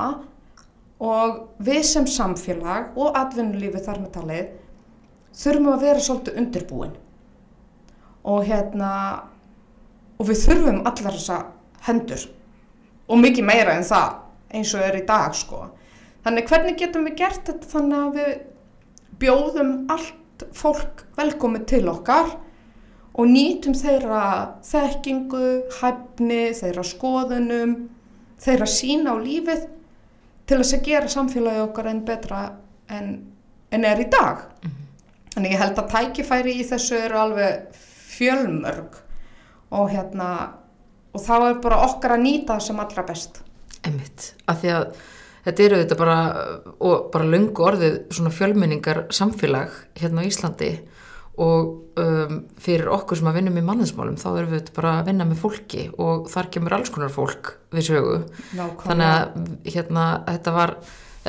Og 0.99 1.61
við 1.63 1.83
sem 1.87 2.07
samfélag 2.11 2.97
og 2.99 3.15
atvinnulífi 3.15 3.79
þar 3.85 4.01
með 4.03 4.15
talið 4.17 4.49
þurfum 5.39 5.69
að 5.71 5.83
vera 5.85 6.03
svolítið 6.03 6.39
undirbúin. 6.41 6.95
Og 8.27 8.43
hérna 8.49 8.91
og 10.19 10.27
við 10.27 10.41
þurfum 10.43 10.81
allar 10.83 11.15
þessa 11.15 11.39
hendur. 11.87 12.25
Og 13.07 13.21
mikið 13.23 13.47
meira 13.47 13.77
en 13.79 13.87
það 13.87 14.17
eins 14.59 14.73
og 14.75 14.83
er 14.83 14.99
í 14.99 15.05
dag 15.07 15.35
sko. 15.37 15.69
Þannig 16.25 16.49
hvernig 16.51 16.79
getum 16.81 17.07
við 17.07 17.19
gert 17.21 17.45
þetta 17.47 17.71
þannig 17.71 17.99
að 17.99 18.17
við 18.19 18.33
bjóðum 19.21 19.71
allt 19.93 20.17
fólk 20.55 21.05
velkomið 21.17 21.65
til 21.71 21.85
okkar 21.91 22.35
og 23.19 23.27
nýtum 23.27 23.75
þeirra 23.75 24.23
þekkingu, 24.63 25.47
hæfni, 25.79 26.43
þeirra 26.55 26.85
skoðunum, 26.87 27.75
þeirra 28.39 28.67
sína 28.69 29.15
á 29.15 29.17
lífið 29.19 29.65
til 30.49 30.59
þess 30.61 30.77
að 30.77 30.85
gera 30.87 31.11
samfélagi 31.11 31.63
okkar 31.65 31.89
enn 31.91 32.05
betra 32.07 32.43
en, 32.89 33.09
en 33.71 33.85
er 33.85 33.99
í 34.01 34.07
dag. 34.09 34.45
Mm 34.63 34.69
-hmm. 34.69 34.87
Þannig 35.33 35.51
ég 35.51 35.59
held 35.59 35.77
að 35.79 35.91
tækifæri 35.93 36.53
í 36.59 36.63
þessu 36.67 36.95
eru 36.95 37.19
alveg 37.19 37.67
fjölmörg 38.15 38.97
og 39.71 39.89
hérna 39.89 40.29
og 41.13 41.21
þá 41.21 41.35
er 41.49 41.61
bara 41.63 41.85
okkar 41.85 42.11
að 42.17 42.23
nýta 42.25 42.53
það 42.53 42.65
sem 42.65 42.79
allra 42.79 43.03
best. 43.03 43.41
Emmitt, 43.87 44.33
af 44.47 44.61
því 44.61 44.73
að 44.75 44.85
þetta 45.45 45.65
eru 45.65 45.81
þetta 45.83 45.99
bara 45.99 46.19
og 46.79 47.09
bara 47.13 47.31
lungu 47.33 47.65
orðið 47.65 47.99
svona 48.15 48.33
fjölmenningar 48.35 49.05
samfélag 49.15 49.75
hérna 49.99 50.25
á 50.25 50.27
Íslandi 50.29 50.71
og 51.39 51.99
um, 51.99 52.39
fyrir 52.59 52.89
okkur 52.91 53.19
sem 53.19 53.27
að 53.31 53.37
vinna 53.39 53.51
með 53.55 53.67
manninsmálum 53.69 54.17
þá 54.19 54.29
erum 54.33 54.55
við 54.57 54.71
bara 54.75 54.97
að 54.99 55.11
vinna 55.11 55.27
með 55.27 55.43
fólki 55.43 55.85
og 55.95 56.27
þar 56.31 56.49
kemur 56.55 56.75
alls 56.75 56.91
konar 56.91 57.13
fólk 57.13 57.53
við 57.75 57.91
sögu 57.93 58.17
Nákvæmlega. 58.57 58.87
þannig 58.87 59.11
að 59.13 59.69
hérna 59.75 60.07
þetta 60.27 60.55
var 60.57 60.75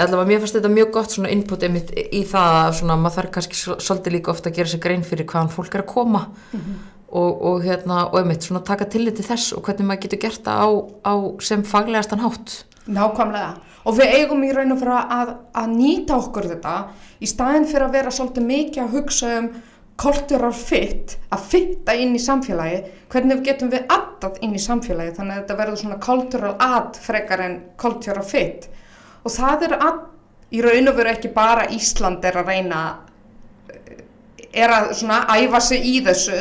allavega 0.01 0.31
mér 0.31 0.43
fannst 0.43 0.57
þetta 0.59 0.73
mjög 0.73 0.91
gott 0.97 1.15
svona 1.15 1.31
input 1.35 1.67
í 1.67 2.23
það 2.31 2.57
að 2.61 2.73
svona 2.81 2.97
maður 2.99 3.17
þarf 3.19 3.35
kannski 3.37 3.61
svolítið 3.61 4.17
líka 4.17 4.33
ofta 4.35 4.51
að 4.51 4.59
gera 4.59 4.73
sér 4.73 4.83
grein 4.83 5.07
fyrir 5.07 5.29
hvaðan 5.31 5.53
fólk 5.55 5.77
er 5.77 5.85
að 5.85 5.93
koma 5.93 6.25
mm 6.27 6.59
-hmm. 6.59 6.81
og, 7.21 7.43
og 7.51 7.63
hérna 7.67 8.01
og 8.09 8.19
einmitt 8.19 8.47
svona 8.47 8.65
taka 8.67 8.91
tillit 8.91 9.17
til 9.17 9.29
þess 9.31 9.53
og 9.53 9.63
hvernig 9.63 9.87
maður 9.87 10.03
getur 10.03 10.23
gert 10.27 10.43
það 10.43 10.59
á, 10.59 10.69
á 11.07 11.15
sem 11.39 11.63
faglegastan 11.63 12.25
hátt 12.25 12.65
Nákvæmlega. 12.89 13.57
Og 13.89 13.97
við 13.97 14.15
eigum 14.19 14.45
í 14.45 14.53
raun 14.53 14.75
og 14.75 14.81
fyrir 14.81 14.97
að, 14.97 15.35
að 15.57 15.75
nýta 15.75 16.17
okkur 16.21 16.49
þetta 16.55 16.77
í 17.21 17.29
staðin 17.29 17.67
fyrir 17.69 17.87
að 17.87 17.97
vera 17.97 18.13
svolítið 18.15 18.47
mikið 18.49 18.83
að 18.85 18.95
hugsa 18.97 19.33
um 19.39 19.51
cultural 20.01 20.53
fit, 20.57 21.19
að 21.29 21.43
fitta 21.53 21.95
inn 22.01 22.15
í 22.17 22.21
samfélagi, 22.23 22.79
hvernig 23.13 23.43
getum 23.45 23.73
við 23.73 23.91
aðtað 23.93 24.39
inn 24.47 24.55
í 24.57 24.63
samfélagi 24.63 25.13
þannig 25.19 25.35
að 25.35 25.43
þetta 25.43 25.57
verður 25.59 25.81
svona 25.83 25.99
cultural 26.07 26.53
add 26.65 27.01
frekar 27.05 27.43
en 27.45 27.59
cultural 27.81 28.25
fit. 28.25 28.71
Og 29.25 29.35
það 29.35 29.67
er 29.69 29.77
að, 29.77 29.99
í 30.57 30.63
raun 30.65 30.93
og 30.93 30.97
veru 30.97 31.13
ekki 31.13 31.33
bara 31.37 31.69
Ísland 31.77 32.25
er 32.25 32.41
að 32.41 32.49
reyna 32.49 32.81
er 34.51 34.73
að 34.73 34.95
svona 35.03 35.21
æfa 35.37 35.61
sig 35.63 35.85
í 35.87 35.99
þessu, 36.07 36.39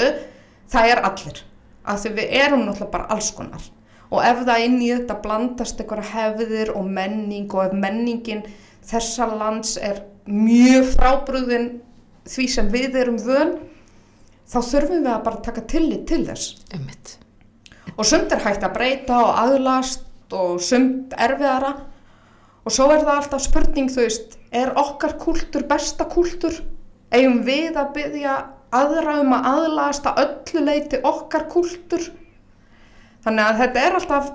það 0.71 0.93
er 0.93 1.03
allir, 1.11 1.43
að 1.83 2.05
því 2.05 2.13
við 2.15 2.39
erum 2.39 2.63
náttúrulega 2.63 2.93
bara 2.95 3.11
alls 3.15 3.33
konar 3.35 3.67
og 4.09 4.23
ef 4.25 4.41
það 4.47 4.63
inn 4.65 4.79
í 4.81 4.89
þetta 4.91 5.19
blandast 5.23 5.81
eitthvað 5.81 6.11
hefðir 6.13 6.73
og 6.77 6.87
menning 6.89 7.49
og 7.53 7.67
ef 7.67 7.75
menningin 7.77 8.43
þessa 8.89 9.27
lands 9.37 9.75
er 9.77 10.01
mjög 10.25 10.93
frábrúðin 10.95 11.69
því 12.29 12.47
sem 12.49 12.69
við 12.73 12.97
erum 13.03 13.19
vön 13.21 13.55
þá 14.49 14.59
þurfum 14.65 15.03
við 15.05 15.11
að 15.13 15.25
bara 15.27 15.43
taka 15.45 15.65
tillit 15.69 16.05
til 16.09 16.23
þess. 16.25 16.55
Einmitt. 16.73 17.17
og 17.97 18.05
sumt 18.05 18.31
er 18.33 18.41
hægt 18.43 18.65
að 18.65 18.75
breyta 18.77 19.21
og 19.25 19.37
aðlast 19.43 20.33
og 20.33 20.59
sumt 20.61 21.13
erfiðara. 21.17 21.73
Og 22.65 22.73
svo 22.73 22.89
er 22.93 23.01
það 23.01 23.15
alltaf 23.15 23.43
spurning 23.43 23.89
þú 23.89 24.05
veist, 24.05 24.37
er 24.53 24.73
okkar 24.77 25.15
kúltur 25.21 25.65
besta 25.69 26.05
kúltur? 26.09 26.53
Eigum 27.13 27.41
við 27.45 27.77
að 27.79 27.93
byggja 27.95 28.35
aðra 28.75 29.19
um 29.23 29.33
að 29.33 29.47
aðlast 29.53 30.09
að 30.09 30.21
öllu 30.25 30.65
leiti 30.65 30.99
okkar 31.01 31.47
kúltur 31.49 32.05
þannig 33.29 33.45
að 33.47 33.63
þetta 33.63 33.87
er 33.87 33.99
alltaf 34.01 34.29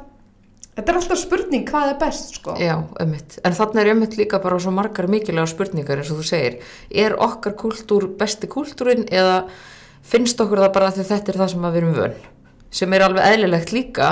Þetta 0.74 0.90
er 0.90 0.96
alltaf 0.98 1.18
spurning 1.20 1.66
hvað 1.68 1.90
er 1.92 1.98
best 2.00 2.32
sko. 2.34 2.54
Já, 2.58 2.72
ömmit. 2.98 3.36
En 3.46 3.54
þannig 3.54 3.78
er 3.78 3.90
ömmit 3.92 4.16
líka 4.18 4.40
bara 4.42 4.56
svo 4.58 4.72
margar 4.74 5.06
mikilvæga 5.06 5.46
spurningar 5.52 6.02
eins 6.02 6.10
og 6.10 6.18
þú 6.18 6.26
segir. 6.26 6.56
Er 6.90 7.14
okkar 7.14 7.54
kultúr 7.60 8.08
besti 8.18 8.50
kultúrin 8.50 9.06
eða 9.06 9.44
finnst 10.02 10.42
okkur 10.42 10.64
það 10.64 10.74
bara 10.74 10.90
að 10.90 11.04
þetta 11.06 11.30
er 11.30 11.40
það 11.44 11.52
sem 11.54 11.68
við 11.68 11.78
erum 11.80 11.94
vön? 12.00 12.18
Sem 12.74 12.98
er 12.98 13.06
alveg 13.06 13.30
eðlilegt 13.30 13.70
líka 13.76 14.10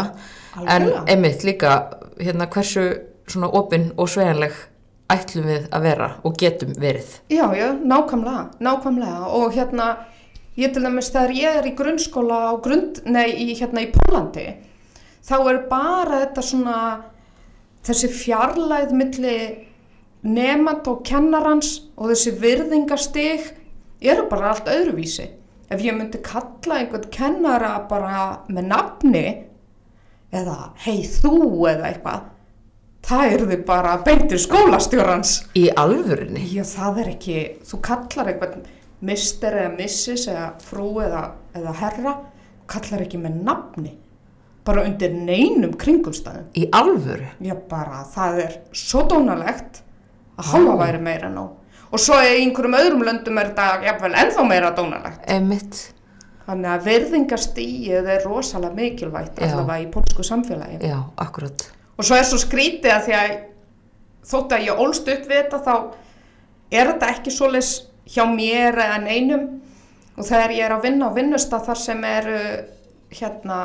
Algjörlega. 0.54 1.02
en 1.02 1.16
ömmit 1.16 1.44
líka 1.50 1.74
hérna, 2.22 2.46
hversu 2.46 2.86
svona 3.26 3.50
opinn 3.50 3.90
og 3.96 4.14
svejanleg 4.14 4.54
ætlum 5.10 5.50
við 5.50 5.68
að 5.74 5.86
vera 5.90 6.10
og 6.22 6.38
getum 6.38 6.78
verið. 6.78 7.18
Já, 7.26 7.46
já, 7.58 7.72
nákvæmlega, 7.74 8.50
nákvæmlega 8.62 9.34
og 9.34 9.52
hérna 9.58 9.96
ég 10.56 10.70
til 10.70 10.86
dæmis 10.86 11.10
þegar 11.10 11.40
ég 11.42 11.58
er 11.58 11.66
í 11.66 11.74
grunnskóla 11.74 12.44
á 12.48 12.62
grund, 12.62 13.02
nei, 13.04 13.32
í, 13.34 13.54
hérna 13.58 13.82
í 13.82 13.90
Pólandi 13.90 14.52
þá 15.22 15.36
er 15.40 15.60
bara 15.70 16.22
þetta 16.24 16.44
svona 16.46 16.78
þessi 17.86 18.10
fjarlæð 18.14 18.94
milli 18.96 19.36
nefnd 20.22 20.88
og 20.90 21.02
kennarans 21.06 21.76
og 21.96 22.12
þessi 22.12 22.34
virðingastig 22.42 23.48
eru 24.02 24.26
bara 24.30 24.52
allt 24.52 24.70
öðruvísi. 24.70 25.28
Ef 25.72 25.80
ég 25.82 25.96
myndi 25.96 26.20
kalla 26.22 26.82
einhvern 26.82 27.08
kennara 27.14 27.72
bara 27.88 28.44
með 28.52 28.68
nafni 28.68 29.24
eða 30.32 30.72
hei 30.84 31.02
þú 31.06 31.38
eða 31.70 31.88
eitthvað 31.90 32.28
það 33.02 33.32
eru 33.34 33.48
þið 33.50 33.64
bara 33.66 33.96
beintir 34.04 34.40
skólastjórans. 34.42 35.34
Í 35.58 35.68
alvörinni? 35.78 36.44
Já, 36.52 36.62
það 36.68 37.02
er 37.02 37.10
ekki, 37.16 37.38
þú 37.66 37.80
kallar 37.88 38.30
einhvern 38.32 38.68
mister 39.02 39.56
eða 39.58 39.74
missis 39.74 40.28
eða 40.30 40.52
frú 40.62 40.92
eða, 41.02 41.24
eða 41.58 41.74
herra 41.80 42.14
kallar 42.70 43.02
ekki 43.04 43.18
með 43.20 43.40
nafni 43.42 43.96
bara 44.66 44.84
undir 44.86 45.14
neinum 45.14 45.74
kringumstæðum. 45.78 46.50
Í 46.54 46.68
alvöru? 46.74 47.26
Já, 47.42 47.56
bara 47.70 48.04
það 48.12 48.38
er 48.44 48.54
svo 48.76 49.02
dónalegt 49.10 49.82
að 50.38 50.52
halva 50.52 50.76
væri 50.84 51.02
meira 51.02 51.30
nú. 51.32 51.48
Og 51.92 52.00
svo 52.00 52.16
í 52.24 52.38
einhverjum 52.38 52.78
öðrum 52.78 53.02
löndum 53.04 53.40
er 53.40 53.50
þetta 53.50 53.88
jafnvel 53.88 54.14
ennþá 54.22 54.46
meira 54.48 54.70
dónalegt. 54.76 55.24
Emitt. 55.30 55.80
Þannig 56.46 56.72
að 56.72 56.86
verðingastíið 56.88 58.08
er 58.16 58.24
rosalega 58.26 58.74
mikilvægt 58.78 59.38
allavega 59.42 59.84
í 59.84 59.88
pólsku 59.92 60.24
samfélagi. 60.26 60.80
Já, 60.88 60.98
akkurat. 61.22 61.66
Og 61.98 62.06
svo 62.06 62.16
er 62.18 62.26
svo 62.26 62.40
skrítið 62.40 62.94
að 62.94 63.04
því 63.06 63.18
að 63.18 63.34
þótt 64.32 64.56
að 64.56 64.66
ég 64.66 64.82
ólst 64.82 65.10
upp 65.12 65.28
við 65.28 65.42
þetta 65.42 65.60
þá 65.66 65.74
er 66.72 66.90
þetta 66.92 67.10
ekki 67.12 67.34
svoleiðis 67.34 67.72
hjá 68.12 68.24
mér 68.30 68.78
eða 68.86 68.98
neinum 69.04 69.46
og 70.16 70.26
þegar 70.26 70.54
ég 70.56 70.66
er 70.66 70.74
að 70.76 70.86
vinna 70.86 71.10
á 71.10 71.16
vinnusta 71.16 71.60
þar 71.62 71.80
sem 71.80 72.04
eru 72.08 72.38
hérna 73.12 73.58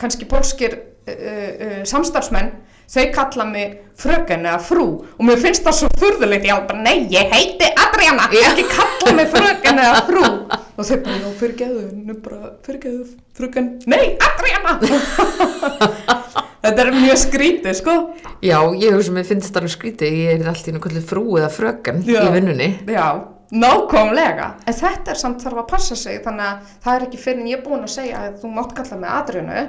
kannski 0.00 0.28
pólskir 0.30 0.76
uh, 0.78 1.14
uh, 1.14 1.80
samstarfsmenn 1.88 2.52
þau 2.90 3.04
kalla 3.14 3.46
mig 3.48 3.78
fröken 3.98 4.44
eða 4.44 4.60
frú. 4.62 4.86
Og 5.16 5.24
mér 5.26 5.40
finnst 5.40 5.64
það 5.64 5.78
svo 5.78 5.90
furðulegt 6.00 6.46
ég 6.48 6.66
bara 6.68 6.82
nei 6.84 7.06
ég 7.12 7.32
heiti 7.32 7.70
Adriana 7.80 8.28
ekki 8.28 8.66
kalla 8.70 9.14
mig 9.16 9.30
fröken 9.32 9.80
eða 9.84 10.02
frú. 10.08 10.24
Og 10.76 10.88
þau 10.88 10.96
bara 11.06 11.20
já 11.22 11.28
fyrirgeðu 11.38 11.84
nú 11.94 12.16
bara 12.24 12.54
fyrirgeðu 12.66 13.06
fröken. 13.38 13.70
Nei 13.90 14.16
Adriana. 14.18 14.78
Þetta 16.64 16.80
er 16.80 16.94
mjög 16.96 17.18
skrítið 17.20 17.74
sko. 17.76 17.94
Já, 18.40 18.56
ég 18.80 18.94
hugsa 18.96 19.12
mér 19.12 19.26
finnst 19.28 19.50
þetta 19.50 19.60
alveg 19.60 19.74
skrítið, 19.74 20.14
ég 20.22 20.38
er 20.38 20.48
alltaf 20.48 20.70
í 20.70 20.72
náttúrulega 20.72 21.08
frú 21.10 21.24
eða 21.36 21.50
fröken 21.52 22.00
Já. 22.08 22.22
í 22.24 22.32
vinnunni. 22.32 22.70
já 22.88 23.33
nákvæmlega. 23.52 24.46
En 24.66 24.74
þetta 24.74 25.10
er 25.14 25.20
samt 25.20 25.42
þarf 25.44 25.58
að 25.64 25.68
passa 25.70 25.96
sig 25.96 26.20
þannig 26.24 26.46
að 26.46 26.72
það 26.84 26.94
er 26.98 27.06
ekki 27.08 27.20
fyrir 27.24 27.40
en 27.42 27.50
ég 27.50 27.58
er 27.58 27.64
búin 27.66 27.84
að 27.86 27.92
segja 27.94 28.22
að 28.28 28.38
þú 28.42 28.50
mátt 28.56 28.74
kalla 28.78 28.96
með 29.02 29.14
aðrinu 29.18 29.60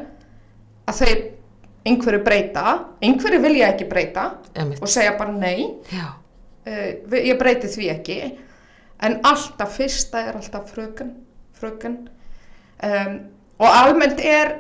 að 0.86 1.00
þeir 1.02 1.22
einhverju 1.86 2.24
breyta. 2.26 2.64
Einhverju 3.06 3.42
vilja 3.44 3.68
ekki 3.74 3.88
breyta 3.90 4.24
Einmitt. 4.56 4.82
og 4.82 4.90
segja 4.90 5.16
bara 5.20 5.32
nei. 5.38 5.68
Uh, 6.66 6.90
ég 7.20 7.38
breyti 7.38 7.68
því 7.70 7.90
ekki. 7.94 8.20
En 9.06 9.20
alltaf 9.28 9.76
fyrsta 9.78 10.22
er 10.30 10.38
alltaf 10.40 10.72
fröken, 10.72 11.12
fröken. 11.60 11.98
Um, 12.84 13.20
og 13.60 13.68
almennt 13.70 14.20
er 14.20 14.56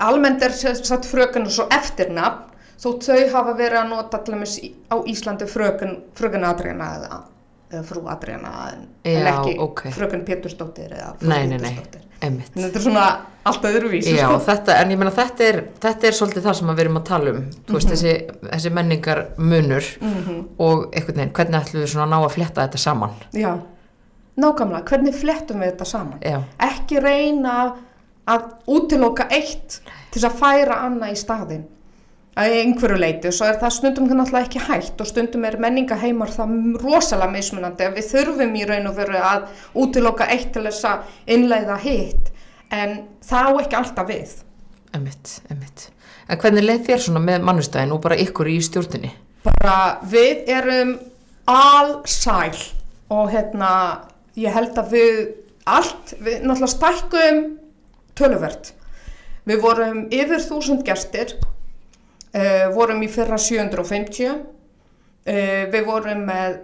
almennt 0.00 0.42
er 0.42 0.52
sagt 0.52 1.06
fröken 1.08 1.46
og 1.48 1.52
svo 1.54 1.66
eftirnafn 1.74 2.44
þó 2.78 2.92
þau 3.02 3.22
hafa 3.32 3.54
verið 3.58 3.78
að 3.80 3.88
nota 3.90 4.18
í- 4.62 4.74
á 4.90 4.96
Íslandi 5.10 5.46
Adriana 6.46 6.90
eða, 6.98 7.08
eða 7.08 7.24
frú 7.84 8.00
Adriana 8.08 8.52
en, 8.72 8.84
Já, 9.04 9.26
ekki 9.34 9.56
ok. 9.60 9.82
fröken 9.92 10.22
Pétursdóttir 10.24 10.92
eða 10.96 11.10
frú 11.20 11.28
Pétursdóttir 11.28 12.04
þetta 12.18 12.78
er 12.78 12.82
svona 12.82 13.02
allt 13.48 13.64
öðruvísi 13.68 14.14
Já, 14.16 14.24
sko. 14.26 14.38
þetta, 14.48 14.76
en 14.82 14.90
ég 14.94 14.98
meina 14.98 15.12
þetta 15.14 15.44
er, 15.48 15.58
þetta 15.84 16.08
er 16.08 16.16
svolítið 16.18 16.46
það 16.48 16.56
sem 16.58 16.72
við 16.72 16.80
erum 16.84 16.96
að 17.00 17.04
tala 17.10 17.30
um, 17.34 17.42
veist, 17.74 17.92
þessi, 17.92 18.14
þessi 18.48 18.72
menningar 18.74 19.20
munur 19.38 19.90
Mhm. 20.00 20.38
og 20.58 20.88
einhvern 20.94 21.20
veginn, 21.20 21.32
hvernig 21.36 21.60
ætlum 21.60 21.82
við 21.84 21.92
svona 21.92 22.08
ná 22.10 22.18
að 22.24 22.32
fletta 22.34 22.64
þetta 22.66 22.78
saman? 22.82 23.10
Já, 23.32 23.52
nákvæmlega, 24.38 24.84
hvernig 24.90 25.14
flettum 25.20 25.60
við 25.62 25.72
þetta 25.72 25.84
saman? 25.92 26.18
Já, 26.22 26.40
ekki 26.68 27.00
reyna 27.04 27.54
að 28.28 28.42
útiloka 28.68 29.28
eitt 29.30 29.80
til 30.12 30.22
að 30.26 30.36
færa 30.40 30.82
annað 30.88 31.14
í 31.14 31.16
staðinn 31.22 31.64
að 32.38 32.56
einhverju 32.60 32.98
leiti 33.02 33.30
og 33.30 33.36
svo 33.36 33.48
er 33.48 33.60
það 33.60 33.74
stundum 33.76 34.08
náttúrulega 34.12 34.46
ekki 34.46 34.64
hægt 34.68 35.02
og 35.02 35.10
stundum 35.10 35.46
er 35.48 35.58
menningaheimar 35.62 36.32
það 36.34 36.56
rosalega 36.82 37.34
mismunandi 37.34 37.88
að 37.88 37.98
við 37.98 38.10
þurfum 38.12 38.58
í 38.58 38.66
raun 38.68 38.90
og 38.90 38.98
veru 38.98 39.22
að 39.30 39.46
útiloka 39.82 40.28
eitt 40.30 40.52
til 40.54 40.66
þess 40.68 40.88
að 40.88 41.14
innleiða 41.36 41.78
hitt 41.82 42.34
en 42.74 43.00
það 43.26 43.48
á 43.48 43.52
ekki 43.62 43.80
alltaf 43.80 44.10
við 44.10 44.36
einmitt, 44.94 45.38
einmitt. 45.50 45.88
En 46.28 46.38
hvernig 46.40 46.64
leið 46.64 46.84
þér 46.86 47.02
svona 47.06 47.24
með 47.24 47.48
mannustæðin 47.48 47.94
og 47.96 48.04
bara 48.04 48.20
ykkur 48.20 48.50
í 48.52 48.60
stjórninni? 48.64 49.14
bara 49.48 49.98
við 50.08 50.48
erum 50.50 50.94
allsæl 51.48 52.56
og 53.12 53.30
hérna 53.32 53.70
ég 54.38 54.54
held 54.54 54.78
að 54.78 54.94
við 54.94 55.20
allt, 55.68 56.14
við 56.20 56.42
náttúrulega 56.44 56.72
stækkum 56.74 57.40
töluvert 58.18 58.72
við 59.48 59.62
vorum 59.64 60.02
yfir 60.12 60.42
þúsund 60.44 60.84
gestir 60.86 61.36
uh, 61.36 61.57
vorum 62.74 63.04
í 63.04 63.10
fyrra 63.12 63.38
750 63.40 64.28
uh, 64.28 64.42
við 65.72 65.86
vorum 65.86 66.26
með 66.28 66.58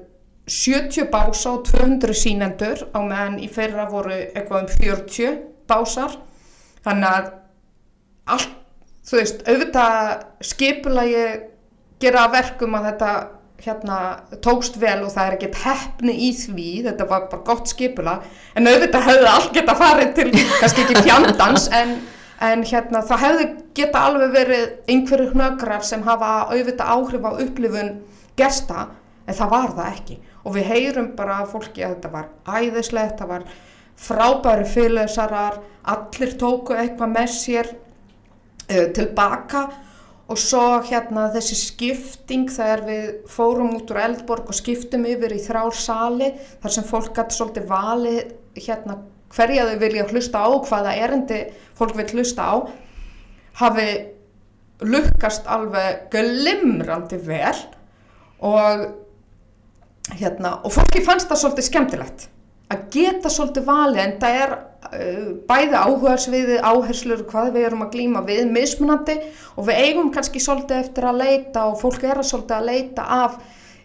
70 0.50 1.08
bása 1.12 1.54
og 1.54 1.64
200 1.70 2.16
sínendur 2.20 2.84
á 2.92 3.00
meðan 3.00 3.38
í 3.40 3.48
fyrra 3.52 3.86
voru 3.88 4.12
eitthvað 4.12 4.66
um 4.66 4.72
40 4.74 5.38
básar. 5.70 6.18
Þannig 6.84 7.08
að 7.08 7.30
allt, 8.34 8.50
þú 9.08 9.20
veist, 9.20 9.40
auðvitað 9.48 10.02
skipulagi 10.44 11.24
gera 12.02 12.26
að 12.26 12.36
verkum 12.36 12.76
að 12.76 12.90
þetta 12.90 13.14
hérna 13.64 13.98
tókst 14.44 14.76
vel 14.80 14.98
og 15.06 15.12
það 15.14 15.26
er 15.26 15.36
ekkert 15.38 15.60
hefni 15.62 16.14
í 16.26 16.30
því, 16.36 16.70
þetta 16.88 17.06
var 17.08 17.28
bara 17.30 17.46
gott 17.46 17.70
skipula 17.70 18.18
en 18.58 18.68
auðvitað 18.68 19.06
hefði 19.08 19.30
allt 19.30 19.54
geta 19.56 19.76
farið 19.78 20.10
til 20.18 20.26
kannski 20.34 20.84
ekki 20.84 21.04
fjandans 21.06 21.70
en, 21.72 21.94
en 22.42 22.64
hérna 22.66 23.02
það 23.06 23.22
hefði 23.24 23.46
geta 23.78 24.02
alveg 24.08 24.34
verið 24.34 24.64
einhverju 24.90 25.30
hnökrar 25.34 25.84
sem 25.86 26.02
hafa 26.06 26.32
auðvitað 26.50 26.92
áhrif 26.96 27.28
á 27.28 27.32
upplifun 27.44 27.92
gesta 28.38 28.88
en 29.26 29.38
það 29.38 29.54
var 29.54 29.70
það 29.76 29.92
ekki. 29.92 30.18
Og 30.44 30.56
við 30.56 30.68
heyrum 30.72 31.12
bara 31.16 31.38
fólki 31.48 31.84
að 31.84 31.94
þetta 31.94 32.10
var 32.12 32.26
æðislegt, 32.44 33.16
það 33.20 33.30
var 33.30 33.46
frábæri 34.04 34.66
fyrirlesarar, 34.68 35.62
allir 35.94 36.36
tóku 36.40 36.76
eitthvað 36.76 37.14
með 37.14 37.32
sér 37.32 37.70
uh, 37.72 38.86
tilbaka 38.96 39.68
og 40.24 40.40
svo 40.40 40.80
hérna 40.88 41.28
þessi 41.34 41.56
skipting 41.60 42.48
þegar 42.52 42.84
við 42.86 43.08
fórum 43.30 43.74
út 43.76 43.90
úr 43.92 44.00
Eldborg 44.06 44.48
og 44.48 44.56
skiptum 44.56 45.04
yfir 45.08 45.34
í 45.36 45.40
þrjár 45.44 45.76
sali 45.76 46.30
þar 46.62 46.76
sem 46.76 46.86
fólk 46.88 47.12
gæti 47.16 47.36
svolítið 47.36 47.66
valið 47.68 48.20
hérna 48.56 48.96
hverja 49.34 49.68
þau 49.68 49.78
vilja 49.82 50.08
hlusta 50.10 50.42
á 50.42 50.48
hvaða 50.68 50.96
erindi 51.06 51.40
fólk 51.78 51.96
vil 51.98 52.10
hlusta 52.14 52.46
á 52.46 52.54
hafi 53.60 53.88
lukkast 54.84 55.48
alveg 55.50 56.08
glimrandi 56.12 57.18
vel 57.22 57.56
og 58.44 58.86
hérna 60.18 60.58
og 60.64 60.74
fólki 60.74 61.02
fannst 61.04 61.30
það 61.30 61.42
svolítið 61.42 61.68
skemmtilegt 61.70 62.28
að 62.72 62.86
geta 62.94 63.30
svolítið 63.30 63.66
valið 63.68 64.00
en 64.02 64.14
það 64.20 64.38
er 64.42 64.54
uh, 64.54 65.26
bæði 65.48 65.80
áhugarsviði, 65.80 66.60
áherslur 66.64 67.24
hvað 67.28 67.52
við 67.56 67.68
erum 67.68 67.84
að 67.86 67.92
glíma 67.96 68.24
við 68.26 68.46
mismunandi 68.52 69.18
og 69.54 69.68
við 69.68 69.82
eigum 69.84 70.10
kannski 70.14 70.42
svolítið 70.42 70.80
eftir 70.80 71.08
að 71.08 71.20
leita 71.22 71.66
og 71.70 71.78
fólk 71.82 72.06
er 72.08 72.20
að 72.20 72.30
svolítið 72.30 72.56
að 72.58 72.70
leita 72.70 73.06
af 73.20 73.38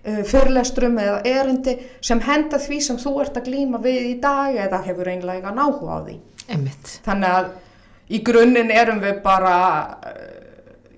uh, 0.06 0.22
fyrirlestrum 0.28 0.98
eða 1.02 1.20
erindi 1.28 1.76
sem 2.02 2.22
henda 2.26 2.60
því 2.62 2.80
sem 2.86 3.00
þú 3.02 3.16
ert 3.24 3.40
að 3.40 3.50
glíma 3.52 3.82
við 3.84 4.12
í 4.14 4.16
dag 4.24 4.58
eða 4.68 4.82
hefur 4.88 5.12
einlega 5.12 5.54
náhuga 5.56 6.00
á 6.00 6.00
því. 6.08 6.18
Einmitt. 6.50 6.94
Þannig 7.06 7.36
að 7.40 7.52
í 8.10 8.24
grunninn 8.26 8.74
erum 8.74 9.02
við 9.04 9.22
bara 9.26 9.56
uh, 10.00 10.30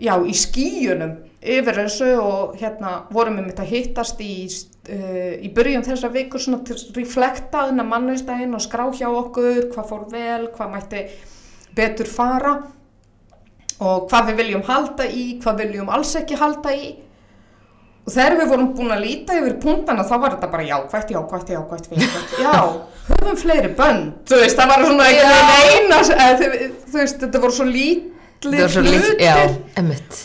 já, 0.01 0.15
í 0.21 0.35
skíunum 0.37 1.17
yfir 1.41 1.79
þessu 1.79 2.11
og 2.21 2.57
hérna 2.61 3.01
vorum 3.13 3.39
við 3.39 3.47
mitt 3.49 3.61
að 3.61 3.71
hittast 3.73 4.19
í, 4.21 4.33
uh, 4.45 5.33
í 5.41 5.49
byrjun 5.55 5.85
þessar 5.85 6.13
vikur 6.13 6.43
svona 6.43 6.61
til 6.67 6.77
að 6.77 6.99
reflekta 6.99 7.65
þennan 7.69 7.89
mannustæðin 7.89 8.57
og 8.57 8.63
skrá 8.63 8.85
hjá 8.93 9.07
okkur 9.09 9.71
hvað 9.73 9.89
fór 9.89 10.05
vel, 10.11 10.51
hvað 10.53 10.75
mætti 10.75 11.05
betur 11.75 12.09
fara 12.09 12.59
og 13.81 14.05
hvað 14.09 14.29
við 14.29 14.41
viljum 14.43 14.67
halda 14.67 15.07
í, 15.09 15.23
hvað 15.41 15.63
viljum 15.65 15.89
alls 15.89 16.13
ekki 16.19 16.37
halda 16.37 16.75
í 16.77 16.91
og 18.11 18.17
þegar 18.17 18.37
við 18.39 18.49
vorum 18.51 18.71
búin 18.75 18.93
að 18.93 19.03
líta 19.05 19.37
yfir 19.39 19.53
punktana 19.63 20.03
þá 20.07 20.15
var 20.19 20.33
þetta 20.35 20.49
bara 20.51 20.65
jákvætt, 20.67 21.13
jákvætt, 21.15 21.53
jákvætt, 21.55 21.85
jákvætt, 21.95 22.33
já, 22.41 22.55
höfum 23.11 23.37
fleiri 23.39 23.69
bönd, 23.77 24.17
þú 24.27 24.41
veist, 24.41 24.57
það 24.59 24.73
var 24.73 24.83
svona 24.89 25.05
eina, 25.11 26.01
eða, 26.01 26.33
þú, 26.41 26.97
veist, 26.97 27.23
þetta 27.23 27.45
voru 27.45 27.55
svo 27.55 27.69
lítlir 27.69 28.67
hlutir, 28.75 29.23
já, 29.23 29.37
einmitt. 29.79 30.19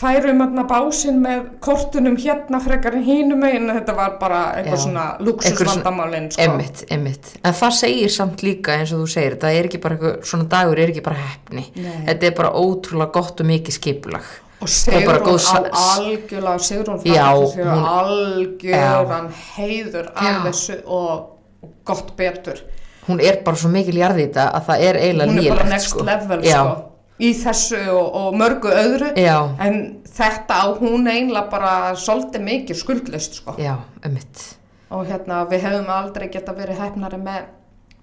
færum 0.00 0.40
hérna 0.40 0.64
básinn 0.64 1.18
með 1.20 1.46
kortunum 1.60 2.14
hérna 2.18 2.58
frekar 2.64 2.96
en 2.96 3.04
hínum 3.04 3.42
meginn, 3.44 3.68
þetta 3.76 3.94
var 3.98 4.14
bara 4.18 4.42
eitthvað 4.56 4.78
Já. 4.78 4.84
svona 4.86 5.06
luxusvandamálinn, 5.20 6.30
sko. 6.32 6.46
Einmitt, 6.46 6.84
einmitt. 6.88 7.34
En 7.44 7.52
það 7.58 7.74
segir 7.82 8.14
samt 8.14 8.40
líka 8.46 8.78
eins 8.80 8.94
og 8.96 9.04
þú 9.04 9.10
segir, 9.12 9.36
það 9.42 9.58
er 9.58 9.68
ekki 9.68 9.82
bara 9.84 9.98
eitthvað, 9.98 10.22
svona 10.32 10.48
dagur 10.56 10.80
er 10.80 10.94
ekki 10.94 11.04
bara 11.04 11.20
hefni. 11.20 11.66
Nei. 11.76 11.98
Þetta 12.08 12.30
er 12.30 12.38
bara 12.40 12.54
ótrúlega 12.56 13.12
gott 13.18 13.44
og 13.44 13.52
mikið 13.52 13.76
skipulag. 13.76 14.32
Og 14.60 14.68
Sigrún 14.68 15.22
góð 15.24 15.46
á 15.48 15.56
algjörlega, 15.96 16.58
Sigrún 16.60 17.00
Já, 17.04 17.30
frændi 17.32 17.52
sig 17.52 17.64
hún- 17.64 17.86
algjöran 18.00 19.30
heiður 19.56 20.10
af 20.14 20.44
þessu 20.46 20.76
og, 20.86 21.38
og 21.62 21.70
gott 21.84 22.12
betur. 22.16 22.60
Hún 23.08 23.20
er 23.24 23.40
bara 23.44 23.56
svo 23.56 23.70
mikil 23.72 23.96
í 23.96 24.02
þetta 24.04 24.50
að 24.54 24.66
það 24.68 24.84
er 24.88 24.98
eiginlega 25.00 25.32
Hún 25.32 25.44
er 25.46 25.54
bara 25.56 25.68
next 25.70 25.88
sko. 25.94 26.04
level, 26.04 26.42
sko, 26.44 26.74
í 27.20 27.30
þessu 27.34 27.80
og, 27.88 28.14
og 28.20 28.34
mörgu 28.34 28.68
öðru. 28.70 29.08
já, 29.16 29.38
En 29.60 30.02
þetta 30.06 30.60
á 30.60 30.66
hún 30.78 31.08
einlega 31.08 31.50
bara 31.50 31.72
svolítið 31.96 32.44
mikið 32.44 32.76
skuldlist, 32.76 33.34
sko. 33.40 33.54
já, 33.58 33.76
einmitt. 34.04 34.44
Og 34.90 35.06
hérna, 35.06 35.46
við 35.48 35.60
hefum 35.62 35.88
aldrei 35.88 36.28
geta 36.28 36.52
verið 36.52 36.78
hefnari 36.84 37.16
með, 37.22 37.42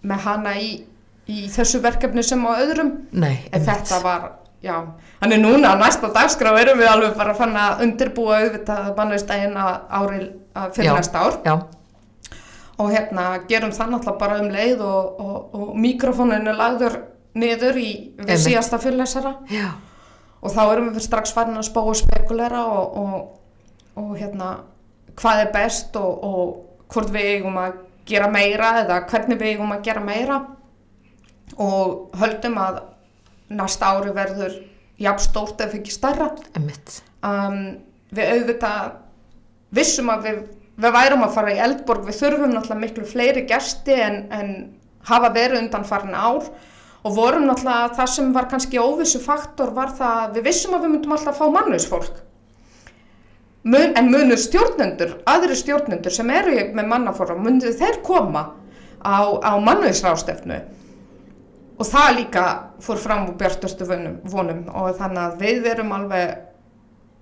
með 0.04 0.20
hana 0.26 0.54
í, 0.58 0.84
í 1.28 1.48
þessu 1.52 1.82
verkefni 1.84 2.24
sem 2.24 2.44
á 2.48 2.52
öðrum. 2.58 2.92
Nei, 3.12 3.46
En 3.52 3.62
einmitt. 3.62 3.70
þetta 3.70 4.02
var, 4.04 4.30
já, 4.64 4.76
þannig 5.22 5.42
núna 5.44 5.74
næsta 5.80 6.10
dagskrá 6.16 6.54
erum 6.62 6.80
við 6.82 6.90
alveg 6.92 7.18
bara 7.18 7.36
fann 7.38 7.56
að 7.58 7.84
undirbúa 7.86 8.40
auðvitað 8.42 8.94
bannveistægin 8.98 9.58
að 9.58 9.74
ári 10.00 10.22
að 10.58 10.72
fyrir 10.78 10.90
Já. 10.90 10.96
næsta 10.98 11.26
ár. 11.26 11.38
Já, 11.46 11.56
og 12.78 12.92
hérna 12.94 13.26
gerum 13.50 13.74
það 13.74 13.94
náttúrulega 13.94 14.20
bara 14.22 14.40
um 14.42 14.50
leið 14.54 14.82
og, 14.86 15.22
og, 15.22 15.56
og 15.58 15.76
mikrofóninu 15.82 16.54
lagður 16.58 17.00
niður 17.38 17.78
í 17.78 17.90
við 18.18 18.24
Einmitt. 18.26 18.44
síðasta 18.46 18.80
fyrirlesara. 18.82 19.36
Já, 19.54 19.70
og 20.42 20.54
þá 20.54 20.62
erum 20.66 20.92
við 20.96 21.06
strax 21.06 21.34
farin 21.34 21.58
að 21.58 21.68
spá 21.70 21.82
og 21.82 21.98
spekulera 21.98 22.64
og, 22.66 22.98
og, 22.98 23.16
og 24.02 24.14
hérna 24.18 24.52
hvað 25.18 25.44
er 25.46 25.52
best 25.54 25.96
og, 25.98 26.24
og 26.24 26.94
hvort 26.94 27.10
við 27.14 27.32
eigum 27.38 27.58
að 27.62 27.80
gera 28.08 28.30
meira 28.32 28.76
eða 28.84 29.02
hvernig 29.10 29.40
við 29.42 29.56
eigum 29.56 29.74
að 29.76 29.84
gera 29.90 30.04
meira. 30.06 30.42
Og 31.58 32.12
höldum 32.20 32.58
að 32.62 32.82
næsta 33.50 33.94
ári 33.96 34.14
verður 34.16 34.56
jafn 35.02 35.24
stórt 35.24 35.62
ef 35.62 35.76
ekki 35.78 35.94
einmitt. 36.56 37.02
um, 37.24 37.78
við 38.12 38.32
auðvitað 38.34 38.96
vissum 39.76 40.10
að 40.10 40.24
við, 40.28 40.40
við 40.78 40.96
værum 40.96 41.26
að 41.26 41.36
fara 41.36 41.54
í 41.54 41.62
Eldborg. 41.66 42.06
Við 42.08 42.20
þurfum 42.22 42.54
náttúrulega 42.54 42.84
miklu 42.86 43.06
fleiri 43.06 43.46
gesti 43.50 43.98
en, 44.02 44.24
en 44.32 44.54
hafa 45.10 45.34
verið 45.36 45.64
undan 45.64 45.88
farin 45.88 46.16
ár. 46.16 46.48
Og 47.04 47.16
vorum 47.16 47.46
náttúrulega 47.48 47.96
það 47.98 48.14
sem 48.14 48.32
var 48.36 48.48
kannski 48.52 48.80
óvissu 48.80 49.20
faktor 49.24 49.74
var 49.76 49.94
það 49.96 50.24
að 50.24 50.40
við 50.40 50.50
vissum 50.50 50.76
að 50.76 50.88
við 50.88 50.96
myndum 50.96 51.18
alltaf 51.18 51.38
fá 51.40 51.46
mannlaus 51.52 51.88
fólk 51.88 52.24
mun, 53.68 53.94
en 54.00 54.10
munur 54.12 54.40
stjórnendur, 54.40 55.18
aðri 55.28 55.58
stjórnendur 55.58 56.14
sem 56.14 56.30
eru 56.32 56.56
með 56.78 56.90
mannafórum, 56.92 57.44
munur 57.44 57.76
þeir 57.76 58.02
koma 58.06 58.44
á, 59.04 59.18
á 59.44 59.52
mannauðsrástefnu 59.60 60.60
og 61.78 61.86
það 61.88 62.14
líka 62.18 62.44
fór 62.84 63.00
fram 63.02 63.28
úr 63.30 63.38
bjartustu 63.40 63.88
vonum, 63.88 64.64
og 64.74 64.94
þannig 64.98 65.24
að 65.24 65.42
við 65.44 65.70
erum 65.74 65.94
alveg 65.98 66.38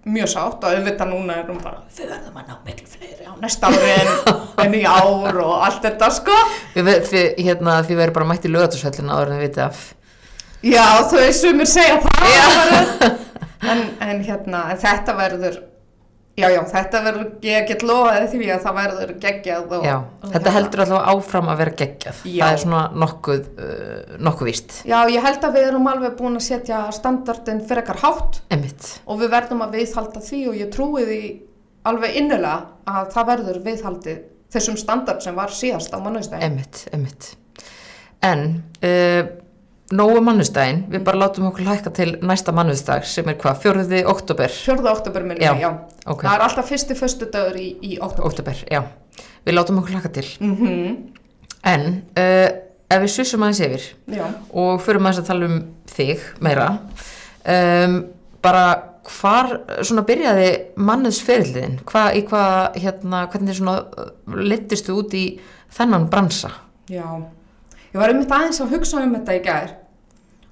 mjög 0.05 0.29
sátt 0.29 0.61
og 0.61 0.69
auðvitað 0.69 1.09
núna 1.09 1.39
erum 1.41 1.59
bara 1.63 1.81
við 1.89 2.11
verðum 2.11 2.35
að 2.37 2.49
ná 2.51 2.57
miklu 2.67 2.89
fleiri 2.91 3.25
á 3.25 3.33
næsta 3.41 3.71
ári 3.73 3.93
en, 4.61 4.75
í 4.79 4.83
ár 4.85 5.39
og 5.41 5.53
allt 5.65 5.87
þetta 5.87 6.09
sko. 6.13 6.35
Þið, 6.75 6.89
þið, 7.09 7.29
hérna, 7.47 7.77
þið 7.87 8.01
verður 8.01 8.17
bara 8.19 8.29
mætt 8.29 8.45
í 8.45 8.51
lögatursvöllin 8.53 9.09
áður 9.09 9.31
en 9.31 9.39
þið 9.39 9.45
vitið 9.47 9.63
af. 9.65 9.85
Já, 10.65 10.85
þú 11.09 11.21
veist 11.21 11.45
sumir 11.45 11.69
segja 11.69 11.97
það. 12.05 13.07
En, 13.65 13.81
en 14.05 14.21
hérna, 14.27 14.67
en 14.73 14.81
þetta 14.81 15.17
verður 15.17 15.57
Já, 16.35 16.49
já, 16.51 16.59
þetta 16.67 16.99
verður, 17.05 17.27
ég 17.47 17.67
get 17.69 17.83
lofaði 17.87 18.25
því 18.33 18.47
að 18.51 18.63
það 18.65 18.77
verður 18.81 19.11
geggjað 19.23 19.69
og, 19.77 19.85
Já, 19.87 19.93
þetta 20.33 20.53
heldur 20.57 20.81
alltaf 20.83 21.05
áfram 21.13 21.51
að 21.53 21.61
vera 21.61 21.73
geggjað. 21.79 22.17
Já. 22.27 22.41
Það 22.41 22.55
er 22.55 22.61
svona 22.65 22.81
nokkuð, 23.05 23.45
uh, 23.55 24.17
nokkuð 24.27 24.49
víst. 24.49 24.75
Já, 24.83 24.97
ég 25.13 25.23
held 25.23 25.47
að 25.47 25.55
við 25.55 25.67
erum 25.69 25.87
alveg 25.93 26.17
búin 26.19 26.35
að 26.35 26.43
setja 26.49 26.81
standardin 26.95 27.63
fyrir 27.63 27.85
ekkar 27.85 28.01
hátt. 28.03 28.41
Emmitt, 28.51 28.89
og 29.07 29.21
við 29.23 29.31
verðum 29.31 29.63
að 29.63 29.79
viðhalda 29.79 30.25
því 30.27 30.41
og 30.51 30.59
ég 30.59 30.73
trúi 30.75 31.07
því 31.07 31.21
alveg 31.87 32.19
innilega 32.19 32.57
að 32.91 33.09
það 33.15 33.31
verður 33.31 33.63
viðhaldið 33.69 34.21
þessum 34.55 34.77
standard 34.79 35.23
sem 35.23 35.39
var 35.39 35.55
síðast 35.55 35.95
á 35.95 35.99
mannustæðin. 36.03 36.45
emmitt, 36.51 36.83
emmitt 36.95 37.31
En 38.25 38.45
uh, 38.81 39.23
Nóu 39.93 40.17
mannustæðin, 40.25 40.79
við 40.89 41.03
bara 41.05 41.19
látum 41.21 41.45
okkur 41.51 41.67
hækka 41.69 41.91
til 41.93 42.07
næsta 42.25 42.53
mannustag 42.55 43.03
sem 43.05 43.27
er 43.29 43.35
hvað, 43.37 43.59
fjóruði 43.61 43.99
oktober 44.09 44.49
4. 44.49 44.81
oktober 44.89 45.25
minni, 45.27 45.45
Já, 45.45 45.53
já. 45.61 45.69
ok. 46.09 46.23
Það 46.25 46.37
er 46.39 46.45
alltaf 46.47 46.71
fyrsti 46.71 46.97
föstu 46.97 47.27
dagur 47.29 47.59
í, 47.61 47.67
í 47.85 47.99
oktober. 48.01 48.25
Oktober, 48.31 48.63
já, 48.71 48.81
við 49.45 49.57
látum 49.59 49.77
okkur 49.83 49.99
hækka 49.99 50.13
til 50.17 50.25
Mm 50.41 50.95
En 51.65 51.85
uh, 52.17 52.49
ef 52.93 52.99
við 53.01 53.09
svissum 53.09 53.41
aðeins 53.45 53.61
yfir 53.65 53.85
Já, 54.17 54.25
og 54.53 54.81
förum 54.85 55.05
aðeins 55.07 55.21
að 55.23 55.29
tala 55.31 55.47
um 55.49 55.55
þig 55.89 56.25
meira 56.45 56.67
um, 57.45 57.95
bara 58.45 58.65
hvar 59.05 59.51
svona 59.85 60.03
byrjaði 60.05 60.49
mannesferðliðin 60.81 61.79
hva, 61.89 62.07
í 62.13 62.21
hvað 62.25 62.77
hérna 62.81 63.23
hvernig 63.33 63.57
svona 63.57 63.79
littistu 64.49 64.93
út 64.97 65.13
í 65.17 65.25
þennan 65.73 66.05
bransa 66.09 66.51
já. 66.89 67.05
Ég 67.95 68.01
var 68.01 68.11
einmitt 68.11 68.31
aðeins 68.35 68.57
að 68.59 68.73
hugsa 68.75 68.99
um 69.05 69.13
þetta 69.15 69.33
í 69.37 69.43
gær. 69.45 69.69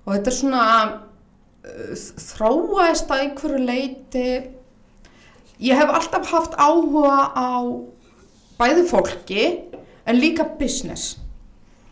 Og 0.05 0.13
þetta 0.13 0.29
er 0.31 0.35
svona 0.37 0.67
uh, 0.87 2.03
þróaðist 2.23 3.11
að 3.11 3.23
einhverju 3.25 3.59
leiti 3.67 4.27
ég 5.59 5.75
hef 5.75 5.91
alltaf 5.91 6.31
haft 6.31 6.55
áhuga 6.55 7.17
á 7.35 7.51
bæði 8.61 8.87
fólki 8.87 9.43
en 10.07 10.21
líka 10.23 10.47
business. 10.55 11.17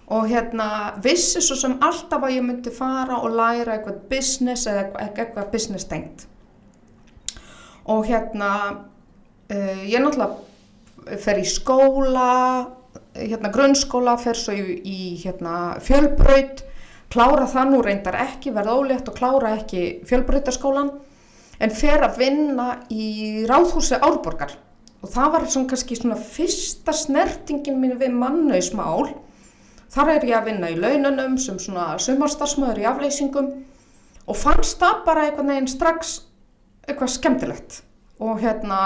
Og 0.08 0.32
hérna 0.32 0.96
vissi 1.04 1.44
svo 1.44 1.60
sem 1.60 1.76
alltaf 1.84 2.24
að 2.24 2.38
ég 2.38 2.48
myndi 2.48 2.72
fara 2.72 3.20
og 3.20 3.36
læra 3.36 3.76
eitthvað 3.76 4.06
business 4.08 4.72
eða 4.72 4.86
eitthvað, 4.88 5.20
eitthvað 5.20 5.52
business 5.52 5.92
tengt. 5.92 6.30
Og 7.92 8.08
hérna 8.08 8.54
uh, 8.72 9.84
ég 9.84 10.00
náttúrulega 10.00 11.20
fer 11.20 11.44
í 11.44 11.50
skóla 11.60 12.32
hérna 13.15 13.52
grunnskóla 13.52 14.17
fer 14.21 14.38
svo 14.39 14.56
í, 14.56 14.78
í 14.84 15.00
hérna 15.21 15.78
fjölbraut 15.84 16.63
klára 17.12 17.47
það 17.50 17.71
nú 17.74 17.82
reyndar 17.84 18.17
ekki 18.24 18.54
verða 18.56 18.78
ólétt 18.80 19.10
og 19.12 19.17
klára 19.17 19.56
ekki 19.58 20.02
fjölbrautaskólan 20.08 20.93
en 21.62 21.74
fer 21.76 22.06
að 22.06 22.21
vinna 22.21 22.67
í 22.89 23.43
ráðhúsi 23.50 24.00
Árborgar. 24.00 24.54
Og 25.02 25.10
það 25.12 25.34
var 25.34 25.45
svona 25.50 25.69
kannski 25.71 25.97
svona 25.97 26.17
fyrsta 26.21 26.93
snertingin 26.95 27.80
mín 27.82 27.97
við 28.00 28.15
mannauðsmál 28.15 29.12
þar 29.91 30.13
er 30.15 30.28
ég 30.30 30.38
að 30.38 30.47
vinna 30.47 30.71
í 30.71 30.80
laununum 30.80 31.38
sem 31.41 31.58
svona 31.60 31.95
sumarstarfsmöður 32.02 32.82
í 32.82 32.88
afleysingum 32.88 33.50
og 34.30 34.38
fannst 34.38 34.80
það 34.80 35.02
bara 35.08 35.26
einhvern 35.28 35.52
veginn 35.52 35.71
strax 35.71 36.19
eitthvað 36.88 37.15
skemmtilegt. 37.17 37.82
Og 38.21 38.39
hérna 38.41 38.80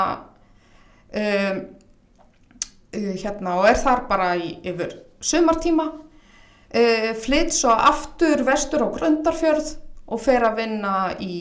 um, 1.11 1.59
hérna 2.95 3.60
og 3.60 3.69
er 3.69 3.79
þar 3.79 4.05
bara 4.10 4.34
í, 4.39 4.55
yfir 4.65 4.97
sumartíma. 5.23 5.89
Uh, 6.75 7.12
flytt 7.21 7.53
svo 7.55 7.71
aftur 7.71 8.41
vestur 8.47 8.84
á 8.84 8.88
Grundarfjörð 8.91 9.75
og 10.05 10.21
fer 10.21 10.43
að 10.45 10.60
vinna 10.60 10.95
í 11.23 11.38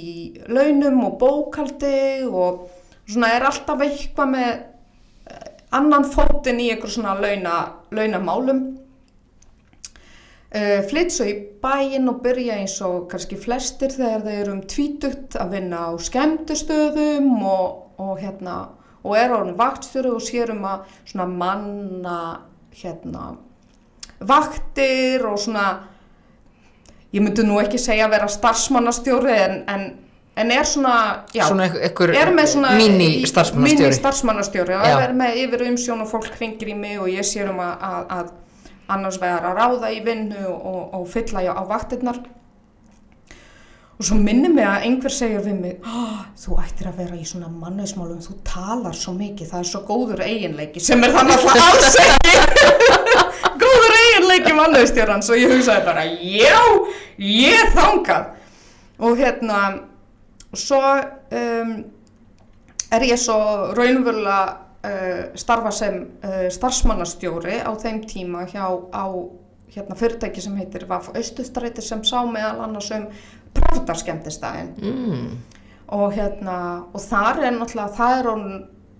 launum 0.48 1.02
og 1.08 1.18
bókaldi 1.20 2.24
og 2.28 2.68
svona 3.04 3.34
er 3.34 3.44
alltaf 3.44 3.82
eitthvað 3.84 4.30
með 4.32 4.52
eh, 4.54 5.50
annan 5.76 6.06
fótinn 6.08 6.62
í 6.64 6.70
einhver 6.72 6.92
svona 6.92 7.12
launa, 7.18 7.58
launamálum. 7.92 8.62
Uh, 10.54 10.80
flytt 10.86 11.10
svo 11.10 11.26
í 11.26 11.34
bæinn 11.60 12.06
og 12.08 12.20
byrja 12.22 12.60
eins 12.60 12.76
og 12.86 13.08
kannski 13.10 13.36
flestir 13.42 13.90
þegar 13.90 14.22
þeir 14.22 14.36
eru 14.38 14.52
um 14.54 14.64
tvítugt 14.70 15.34
að 15.40 15.56
vinna 15.56 15.88
á 15.90 15.92
skemmtustöðum 15.98 17.32
og, 17.42 17.96
og 17.98 18.20
hérna 18.22 18.58
og 19.04 19.16
er 19.20 19.34
orðin 19.36 19.58
vaktstjóri 19.58 20.12
og 20.14 20.22
sér 20.24 20.54
um 20.54 20.64
að 20.68 20.86
svona 21.04 21.26
manna 21.30 22.20
hérna 22.74 23.34
vaktir 24.24 25.26
og 25.28 25.38
svona 25.40 25.66
ég 27.14 27.22
myndi 27.22 27.44
nú 27.46 27.60
ekki 27.62 27.78
segja 27.78 28.08
að 28.08 28.16
vera 28.16 28.30
starfsmannastjóri 28.32 29.34
en, 29.34 29.58
en, 29.70 29.84
en 30.40 30.54
er 30.54 30.66
svona 30.66 30.94
já, 31.34 31.44
svona 31.46 31.68
ekkur 31.88 32.14
er 32.16 32.32
með 32.34 32.48
svona 32.56 32.72
mini 32.78 33.10
starfsmannastjóri. 33.28 33.90
Mini 33.90 33.98
starfsmannastjóri 34.00 34.78
og 34.78 35.02
er 35.04 35.14
með 35.18 35.42
yfir 35.44 35.66
umsjón 35.68 36.02
og 36.06 36.10
fólk 36.10 36.32
hringir 36.38 36.72
í 36.72 36.78
mig 36.78 37.02
og 37.02 37.12
ég 37.12 37.26
sér 37.28 37.52
um 37.52 37.60
að, 37.62 37.76
að, 37.90 38.08
að 38.18 38.32
annars 38.96 39.20
vegar 39.20 39.50
að 39.50 39.60
ráða 39.60 39.92
í 39.94 40.00
vinnu 40.04 40.48
og, 40.48 40.80
og 40.98 41.06
fylla 41.12 41.44
á 41.44 41.62
vaktirnar 41.68 42.24
og 43.94 44.06
svo 44.08 44.16
minnir 44.18 44.50
mig 44.50 44.66
að 44.66 44.86
einhver 44.88 45.12
segir 45.14 45.42
við 45.44 45.58
mig 45.60 45.86
oh, 45.86 46.24
þú 46.40 46.58
ættir 46.64 46.88
að 46.90 47.00
vera 47.02 47.18
í 47.18 47.26
svona 47.28 47.50
mannesmálum 47.52 48.22
þú 48.24 48.36
talar 48.46 48.96
svo 48.98 49.14
mikið, 49.14 49.50
það 49.52 49.60
er 49.60 49.68
svo 49.70 49.82
góður 49.86 50.22
eiginleiki 50.26 50.82
sem 50.82 51.04
er 51.06 51.14
þannig 51.14 51.36
alltaf 51.38 51.68
alls 51.68 51.98
ekki. 52.02 52.34
Góður 53.64 53.94
eiginleiki 54.00 54.54
mannestjórans 54.56 55.30
og 55.30 55.38
ég 55.38 55.52
hugsaði 55.54 55.84
bara 55.86 56.02
já, 56.10 56.58
ég 57.22 57.70
þangað. 57.76 58.32
Og 59.04 59.20
hérna 59.20 59.60
og 60.54 60.58
svo 60.58 60.80
um, 60.82 61.72
er 62.94 63.06
ég 63.06 63.20
svo 63.20 63.38
raunverulega 63.78 64.42
uh, 64.50 65.22
starfa 65.38 65.72
sem 65.74 66.02
uh, 66.02 66.44
starfsmannastjóri 66.54 67.62
á 67.62 67.70
þeim 67.78 68.02
tíma 68.10 68.44
hjá 68.50 68.66
á 68.90 69.06
hérna, 69.74 69.96
fyrirtæki 69.98 70.42
sem 70.42 70.58
heitir 70.58 70.86
VAF 70.90 71.10
Austustræti 71.14 71.82
sem 71.82 72.02
sá 72.06 72.20
meðal 72.26 72.66
annars 72.66 72.90
um 72.94 73.08
pravdarskemtistæðin 73.54 74.70
mm, 74.78 75.26
og 75.94 76.14
hérna 76.14 76.58
og 76.92 77.02
þar 77.02 77.42
er 77.48 77.58
náttúrulega 77.58 77.98
það 77.98 78.18
er 78.18 78.30
hún 78.30 78.46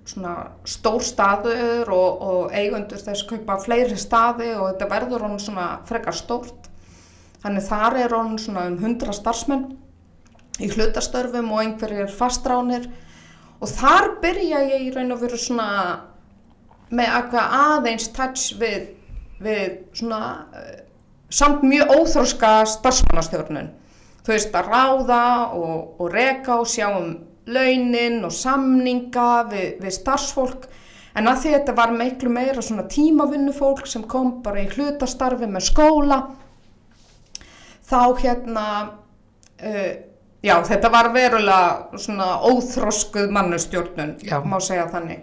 svona 0.04 0.34
stór 0.68 1.02
staður 1.04 1.90
og, 1.94 2.24
og 2.28 2.56
eigundur 2.56 3.00
þess 3.00 3.24
kaupa 3.28 3.56
fleiri 3.62 3.96
staði 3.98 4.50
og 4.58 4.68
þetta 4.72 4.88
verður 4.90 5.24
hún 5.28 5.38
svona 5.40 5.68
frekar 5.88 6.16
stórt. 6.16 6.68
Þannig 7.44 7.64
þar 7.68 7.96
er 8.02 8.16
hún 8.16 8.36
svona 8.40 8.66
um 8.70 8.76
100 8.80 9.16
starfsmenn 9.16 9.64
í 10.62 10.68
hlutastörfum 10.70 11.50
og 11.52 11.62
einhverjir 11.64 12.12
fastránir 12.14 12.88
og 13.60 13.70
þar 13.70 14.10
byrja 14.22 14.60
ég 14.74 14.88
í 14.88 14.92
raun 14.94 15.14
og 15.14 15.22
veru 15.24 15.40
svona 15.40 15.68
með 16.94 17.16
eitthvað 17.18 17.56
aðeins 17.58 18.10
touch 18.14 18.52
við, 18.60 18.90
við 19.42 19.78
svona 19.96 20.20
uh, 20.52 20.74
samt 21.32 21.64
mjög 21.66 21.94
óþróska 21.96 22.52
starfsmannastjórnun 22.76 23.72
þú 24.24 24.32
veist 24.32 24.56
að 24.56 24.70
ráða 24.72 25.24
og, 25.56 26.00
og 26.00 26.12
reka 26.12 26.58
og 26.62 26.70
sjá 26.70 26.88
um 26.92 27.12
launin 27.44 28.22
og 28.24 28.32
samninga 28.32 29.28
við, 29.50 29.68
við 29.84 29.96
starfsfólk. 29.98 30.68
En 31.14 31.28
að 31.30 31.42
því 31.42 31.50
að 31.50 31.58
þetta 31.58 31.74
var 31.78 31.92
miklu 31.94 32.32
meira 32.32 32.64
svona 32.64 32.86
tímavinnufólk 32.90 33.86
sem 33.86 34.06
kom 34.10 34.40
bara 34.42 34.64
í 34.64 34.70
hlutastarfi 34.72 35.46
með 35.46 35.68
skóla 35.68 36.18
þá 37.84 38.00
hérna 38.18 38.64
uh, 39.60 39.92
já 40.44 40.56
þetta 40.66 40.90
var 40.90 41.12
verulega 41.14 42.00
svona 42.00 42.40
óþróskuð 42.48 43.30
mannustjórnun 43.36 44.16
má 44.48 44.58
segja 44.64 44.88
þannig. 44.90 45.22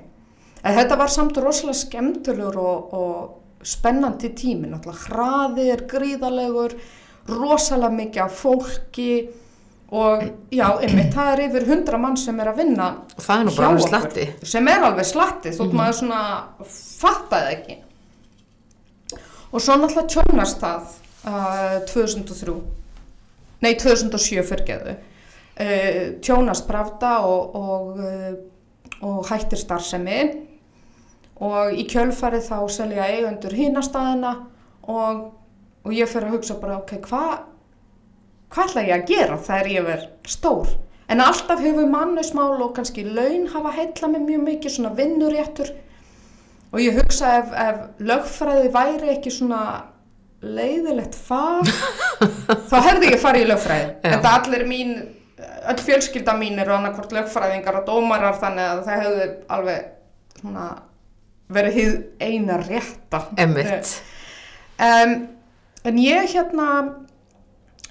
En 0.62 0.78
þetta 0.78 0.98
var 0.98 1.10
samt 1.10 1.40
rosalega 1.42 1.80
skemmtulegur 1.82 2.58
og, 2.62 2.94
og 2.94 3.66
spennandi 3.66 4.30
tími. 4.38 4.70
Náttúrulega 4.70 5.10
hraðir, 5.10 5.86
gríðalegur 5.90 6.78
rosalega 7.30 7.94
mikið 7.98 8.24
af 8.26 8.40
fólki 8.40 9.12
og 9.92 10.24
já, 10.56 10.66
einmitt, 10.80 11.12
það 11.12 11.30
er 11.34 11.44
yfir 11.50 11.68
hundra 11.68 11.98
mann 12.00 12.18
sem 12.18 12.38
er 12.40 12.50
að 12.54 12.62
vinna 12.62 12.88
og 13.12 13.24
það 13.26 13.38
er 13.38 13.48
nú 13.48 13.56
bara 13.58 13.72
alveg 13.74 13.88
slatti. 13.90 14.28
Sem 14.48 14.70
er 14.72 14.86
alveg 14.88 15.08
slatti, 15.10 15.52
þótt 15.58 15.76
maður 15.76 15.98
svona 16.00 16.22
fattaði 16.72 17.56
ekki. 17.58 17.80
Og 19.52 19.60
svo 19.60 19.76
náttúrulega 19.76 20.14
tjónast 20.16 20.62
það 20.64 20.94
uh, 21.28 21.80
2003 21.92 22.56
nei 23.62 23.74
2007 23.78 24.46
fyrrgeðu 24.48 24.96
uh, 24.96 26.06
tjónast 26.24 26.68
Pravda 26.70 27.18
og, 27.28 27.60
og, 27.60 28.00
uh, 28.00 29.04
og 29.04 29.28
hættir 29.28 29.60
starfsemi. 29.60 30.22
Og 31.42 31.74
í 31.74 31.88
kjölfarið 31.90 32.48
þá 32.48 32.58
selja 32.70 33.08
eigundur 33.10 33.56
hínastæðina 33.58 34.36
og, 34.94 35.22
og 35.86 35.96
ég 35.96 36.10
fyrir 36.10 36.30
að 36.30 36.38
hugsa 36.38 36.58
bara 36.62 36.80
ok, 36.82 36.98
hvað 37.08 37.32
hvað 38.52 38.68
ætla 38.68 38.88
ég 38.88 38.96
að 38.98 39.06
gera 39.12 39.38
þegar 39.42 39.70
ég 39.72 39.86
verð 39.88 40.34
stór 40.34 40.74
en 41.12 41.24
alltaf 41.24 41.62
hefur 41.64 41.88
mannusmál 41.92 42.60
og 42.64 42.76
kannski 42.76 43.06
laun 43.08 43.48
hafa 43.52 43.72
heitla 43.76 44.12
mig 44.12 44.26
mjög 44.28 44.44
mikið 44.48 44.76
svona 44.76 44.92
vinnuréttur 44.98 45.72
og 46.72 46.84
ég 46.84 47.00
hugsa 47.00 47.38
ef, 47.40 47.56
ef 47.56 48.04
lögfræði 48.12 48.70
væri 48.76 49.16
ekki 49.16 49.34
svona 49.34 49.64
leiðilegt 50.42 51.16
fag 51.16 51.68
þá 52.70 52.78
hefði 52.88 53.12
ég 53.14 53.20
farið 53.22 53.46
í 53.46 53.50
lögfræði 53.52 53.90
Já. 53.90 54.14
þetta 54.16 54.36
allir 54.38 54.68
mín 54.70 54.94
öll 55.72 55.82
fjölskylda 55.82 56.36
mín 56.38 56.62
eru 56.62 56.76
annarkvort 56.76 57.14
lögfræðingar 57.16 57.82
og 57.82 57.90
dómarar 57.90 58.40
þannig 58.42 58.72
að 58.72 58.82
það 58.88 59.04
hefði 59.06 59.28
alveg 59.58 60.40
svona 60.42 60.70
verið 61.52 61.78
hið 61.78 61.94
eina 62.24 62.58
rétta 62.62 63.22
Emmitt. 63.42 63.94
um, 64.80 65.16
en 65.86 65.98
ég 66.02 66.30
hérna 66.34 66.68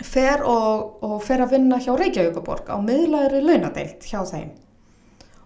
fer 0.00 0.42
og, 0.48 0.98
og 1.04 1.20
fer 1.26 1.42
að 1.44 1.56
vinna 1.56 1.78
hjá 1.82 1.92
Reykjavíkuborg 1.98 2.70
á 2.72 2.76
miðlæri 2.80 3.42
launadeild 3.44 4.06
hjá 4.08 4.22
þeim. 4.30 4.50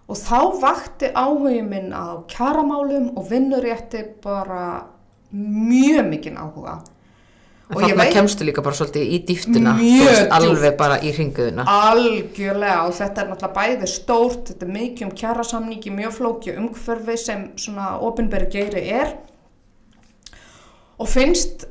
Og 0.05 0.19
þá 0.21 0.39
vakti 0.61 1.09
áhugi 1.17 1.63
minn 1.65 1.89
á 1.91 2.21
kjaramálum 2.29 3.15
og 3.17 3.25
vinnurétti 3.31 4.03
bara 4.23 4.85
mjög 5.33 6.05
mikinn 6.11 6.37
áhuga. 6.37 6.83
En 7.65 7.79
þannig 7.81 7.97
veit- 7.97 8.13
kemstu 8.13 8.45
líka 8.45 8.61
bara 8.61 8.77
svolítið 8.77 9.07
í 9.09 9.19
þú 9.25 10.05
veist, 10.05 10.27
alveg 10.37 10.75
bara 10.77 10.99
í 11.01 11.11
ringuðuna. 11.17 11.65
Algjörlega 11.65 12.83
og 12.85 12.93
þetta 12.93 13.23
er 13.23 13.31
náttúrulega 13.31 13.55
bæði 13.55 13.87
stórt, 13.89 14.51
þetta 14.51 14.65
er 14.67 14.73
mikið 14.75 15.07
um 15.07 15.13
kjarasamningi, 15.17 15.89
mjög 15.97 16.13
flókið 16.19 16.59
umhverfi 16.61 17.17
sem 17.17 17.47
svona 17.57 17.95
opinberi 18.05 18.51
geiri 18.53 18.83
er. 19.01 19.15
Og 20.99 21.09
finnst, 21.09 21.65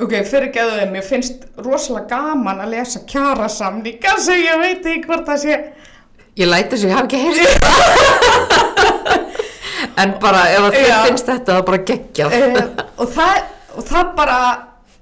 ok, 0.00 0.16
fyrir 0.26 0.50
geðuðið, 0.54 0.90
mér 0.94 1.06
finnst 1.06 1.46
rosalega 1.60 2.08
gaman 2.16 2.62
að 2.64 2.74
lesa 2.76 3.04
kjarasamninga 3.08 4.16
sem 4.22 4.42
ég 4.42 4.60
veit 4.62 4.84
ekki 4.86 5.06
hvort 5.08 5.28
það 5.28 5.42
sé, 5.44 5.60
Ég 6.38 6.46
læti 6.48 6.76
þess 6.76 6.84
að 6.84 6.90
ég 6.90 6.96
hafi 6.96 7.06
ekki 7.08 7.20
heyrst 7.26 7.58
En 10.00 10.12
bara 10.22 10.42
ef 10.54 10.62
að 10.68 10.76
þið 10.76 10.86
Já. 10.88 10.98
finnst 11.04 11.28
þetta 11.28 11.50
það 11.50 11.58
er 11.58 11.66
bara 11.68 11.80
geggjað. 11.90 12.34
Uh, 12.36 12.38
og, 13.02 13.08
það, 13.16 13.40
og 13.74 13.86
það 13.90 14.12
bara, 14.16 14.36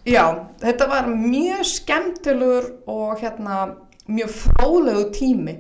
já, 0.08 0.24
þetta 0.62 0.88
var 0.90 1.10
mjög 1.12 1.62
skemmtilegur 1.70 2.68
og 2.90 3.22
hérna 3.22 3.58
mjög 4.08 4.32
fróðlegu 4.40 5.04
tími. 5.14 5.54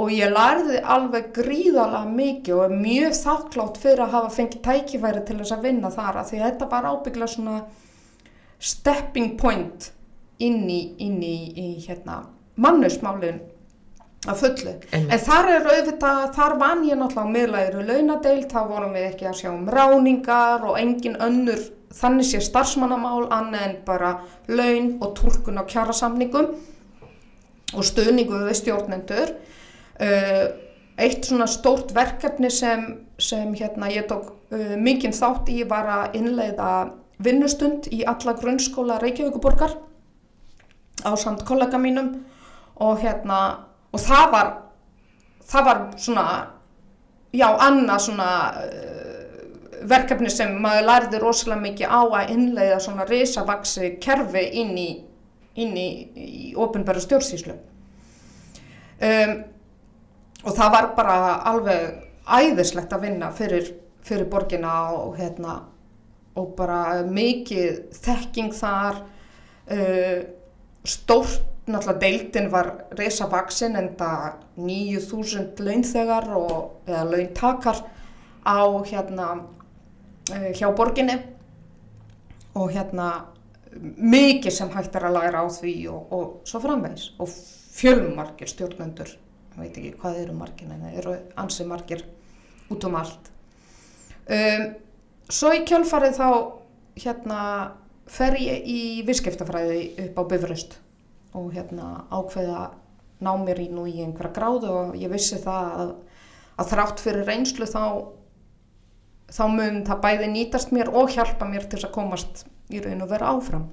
Og 0.00 0.12
ég 0.14 0.30
lærði 0.32 0.78
alveg 0.94 1.32
gríðalega 1.34 2.06
mikið 2.14 2.56
og 2.56 2.64
er 2.68 2.74
mjög 2.86 3.12
þakklátt 3.18 3.80
fyrir 3.82 4.04
að 4.06 4.14
hafa 4.14 4.30
fengið 4.36 4.64
tækifæri 4.68 5.22
til 5.26 5.38
þess 5.42 5.56
að 5.56 5.64
vinna 5.66 5.90
þar 5.92 6.22
því 6.30 6.42
þetta 6.46 6.70
var 6.70 6.90
ábyggla 6.94 7.28
svona 7.28 7.56
stepping 8.60 9.36
point 9.40 9.90
inn 10.40 10.68
í, 10.68 10.80
inn 11.00 11.18
í, 11.24 11.36
í 11.56 11.68
hérna, 11.86 12.22
mannusmálin 12.60 13.40
að 14.28 14.40
fullu. 14.42 14.76
Einmitt. 14.92 15.12
En 15.16 15.20
þar 15.24 15.50
er 15.54 15.68
auðvitað, 15.70 16.22
þar 16.36 16.56
vann 16.60 16.86
ég 16.88 16.98
náttúrulega 17.00 17.28
á 17.28 17.34
miðlægri 17.34 17.84
launadeild, 17.88 18.48
þá 18.52 18.60
vorum 18.68 18.96
við 18.96 19.06
ekki 19.08 19.28
að 19.30 19.38
sjá 19.40 19.50
um 19.52 19.68
ráningar 19.72 20.66
og 20.68 20.80
engin 20.80 21.16
önnur 21.24 21.62
þannig 21.96 22.28
sé 22.28 22.40
starfsmannamál 22.44 23.26
annað 23.34 23.66
en 23.66 23.76
bara 23.86 24.10
laun 24.50 24.92
og 25.02 25.14
túlkun 25.18 25.58
á 25.58 25.64
kjarasamningum 25.66 26.52
og 27.74 27.86
stuðningu 27.86 28.44
við 28.46 28.58
stjórnendur. 28.60 29.32
Uh, 30.00 30.44
eitt 31.00 31.26
svona 31.26 31.48
stórt 31.50 31.94
verkefni 31.96 32.50
sem, 32.52 32.86
sem 33.20 33.52
hérna, 33.56 33.90
ég 33.92 34.06
tók 34.10 34.30
uh, 34.52 34.76
mikinn 34.80 35.16
þátt 35.16 35.50
í 35.52 35.62
var 35.68 35.88
að 35.96 36.20
innleiða 36.20 36.70
vinnustund 37.24 37.88
í 37.92 38.02
alla 38.08 38.34
grunnskóla 38.38 38.98
Reykjavíkuborgar 39.02 39.76
á 41.04 41.10
samt 41.16 41.44
kollega 41.48 41.78
mínum 41.78 42.12
og 42.80 43.00
hérna 43.00 43.40
og 43.92 44.00
það 44.00 44.32
var 44.32 44.50
það 45.50 45.66
var 45.66 45.82
svona 45.96 46.24
já, 47.32 47.48
annað 47.48 48.04
svona 48.06 48.30
uh, 48.64 49.86
verkefni 49.90 50.30
sem 50.30 50.52
maður 50.62 50.88
lærði 50.88 51.20
rosalega 51.22 51.64
mikið 51.64 51.92
á 51.92 52.00
að 52.04 52.34
innleiða 52.34 52.80
svona 52.84 53.06
risavaksi 53.08 53.94
kerfi 54.02 54.44
inn 54.62 54.76
í 54.78 54.90
inn 55.60 55.76
í, 55.76 55.88
í 56.14 56.52
opinbæra 56.58 57.02
stjórnsýslu. 57.02 57.56
Um, 59.00 59.34
og 60.44 60.54
það 60.56 60.72
var 60.74 60.88
bara 60.96 61.16
alveg 61.50 61.86
æðislegt 62.30 62.92
að 62.94 63.06
vinna 63.08 63.30
fyrir, 63.34 63.72
fyrir 64.06 64.28
borgina 64.30 64.74
og 64.94 65.16
hérna 65.18 65.60
og 66.40 66.54
bara 66.58 67.02
mikið 67.06 67.80
þekking 68.00 68.52
þar. 68.56 69.00
Uh, 69.70 70.26
stórt 70.88 71.46
náttúrulega 71.70 72.00
deildin 72.02 72.48
var 72.50 72.70
risavaksin 72.98 73.76
en 73.78 73.92
það 73.98 74.40
9000 74.58 75.60
launþegar 75.62 76.26
og 76.34 76.88
eða 76.88 77.04
launtakar 77.12 77.84
á 78.42 78.60
hérna 78.88 79.28
uh, 79.36 80.50
hjá 80.56 80.66
borginni. 80.74 81.20
Og 82.58 82.72
hérna 82.74 83.10
mikið 83.78 84.52
sem 84.52 84.70
hægt 84.74 84.96
er 84.98 85.06
að 85.06 85.18
læra 85.20 85.44
á 85.44 85.48
því 85.54 85.74
og, 85.92 86.14
og 86.14 86.48
svo 86.48 86.58
framvegs 86.64 87.12
og 87.22 87.30
fjölmargir 87.30 88.50
stjórnendur 88.50 89.12
ég 89.50 89.58
veit 89.58 89.78
ekki 89.78 89.98
hvað 90.00 90.18
eru 90.22 90.36
margir 90.36 90.70
en 90.70 90.84
það 90.84 90.96
eru 91.00 91.16
ansi 91.42 91.66
margir 91.66 92.04
út 92.70 92.84
um 92.86 92.96
allt. 92.98 93.30
Um, 94.30 94.66
svo 95.30 95.52
í 95.54 95.64
kjölfarið 95.68 96.18
þá 96.18 96.28
hérna 97.00 97.40
fer 98.10 98.36
ég 98.42 98.66
í 98.66 98.80
visskiptafræði 99.06 99.82
upp 100.06 100.18
á 100.18 100.22
Bifröst 100.32 100.78
og 101.38 101.52
hérna 101.54 102.06
ákveða 102.10 102.70
ná 103.20 103.32
mér 103.38 103.60
í 103.62 103.68
nú 103.70 103.84
í 103.86 104.00
einhverja 104.02 104.34
gráðu 104.34 104.70
og 104.74 104.96
ég 104.98 105.12
vissi 105.12 105.38
það 105.40 105.74
að, 105.82 105.92
að 106.58 106.72
þrátt 106.72 107.02
fyrir 107.04 107.28
reynslu 107.28 107.68
þá 107.68 107.84
þá 109.30 109.44
mun 109.52 109.82
það 109.86 110.00
bæði 110.04 110.30
nýtast 110.32 110.72
mér 110.74 110.90
og 110.90 111.12
hjálpa 111.14 111.46
mér 111.48 111.68
til 111.70 111.82
að 111.84 111.94
komast 111.94 112.44
í 112.70 112.80
raun 112.82 113.04
og 113.04 113.10
vera 113.12 113.30
áfram. 113.34 113.68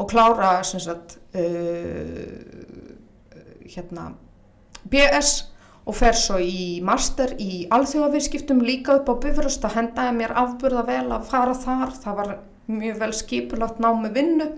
Og 0.00 0.08
klára 0.10 0.54
sem 0.66 0.80
sagt 0.82 1.18
uh, 1.36 2.22
hérna 3.66 4.12
BS 4.90 5.51
og 5.82 5.96
fer 5.98 6.14
svo 6.14 6.38
í 6.38 6.80
master 6.84 7.34
í 7.42 7.66
alþjóðavirskiptum 7.74 8.62
líka 8.62 9.00
upp 9.00 9.10
á 9.10 9.14
Bifröst 9.24 9.64
að 9.66 9.78
hendaði 9.80 10.16
mér 10.20 10.34
afburða 10.38 10.84
vel 10.86 11.06
að 11.10 11.28
fara 11.30 11.54
þar. 11.58 11.94
Það 12.04 12.18
var 12.20 12.34
mjög 12.70 13.00
vel 13.00 13.12
skipulagt 13.18 13.80
námi 13.82 14.12
vinnu 14.14 14.48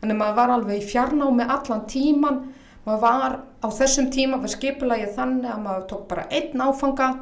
þannig 0.00 0.18
maður 0.18 0.38
var 0.40 0.54
alveg 0.56 0.80
í 0.80 0.86
fjarnámi 0.86 1.46
allan 1.46 1.84
tíman 1.90 2.40
maður 2.86 3.02
var 3.02 3.36
á 3.62 3.68
þessum 3.74 4.10
tíma 4.14 4.40
var 4.42 4.52
skipulagið 4.52 5.14
þannig 5.16 5.52
að 5.52 5.62
maður 5.62 5.86
tók 5.92 6.08
bara 6.10 6.26
einn 6.30 6.64
áfanga 6.66 7.12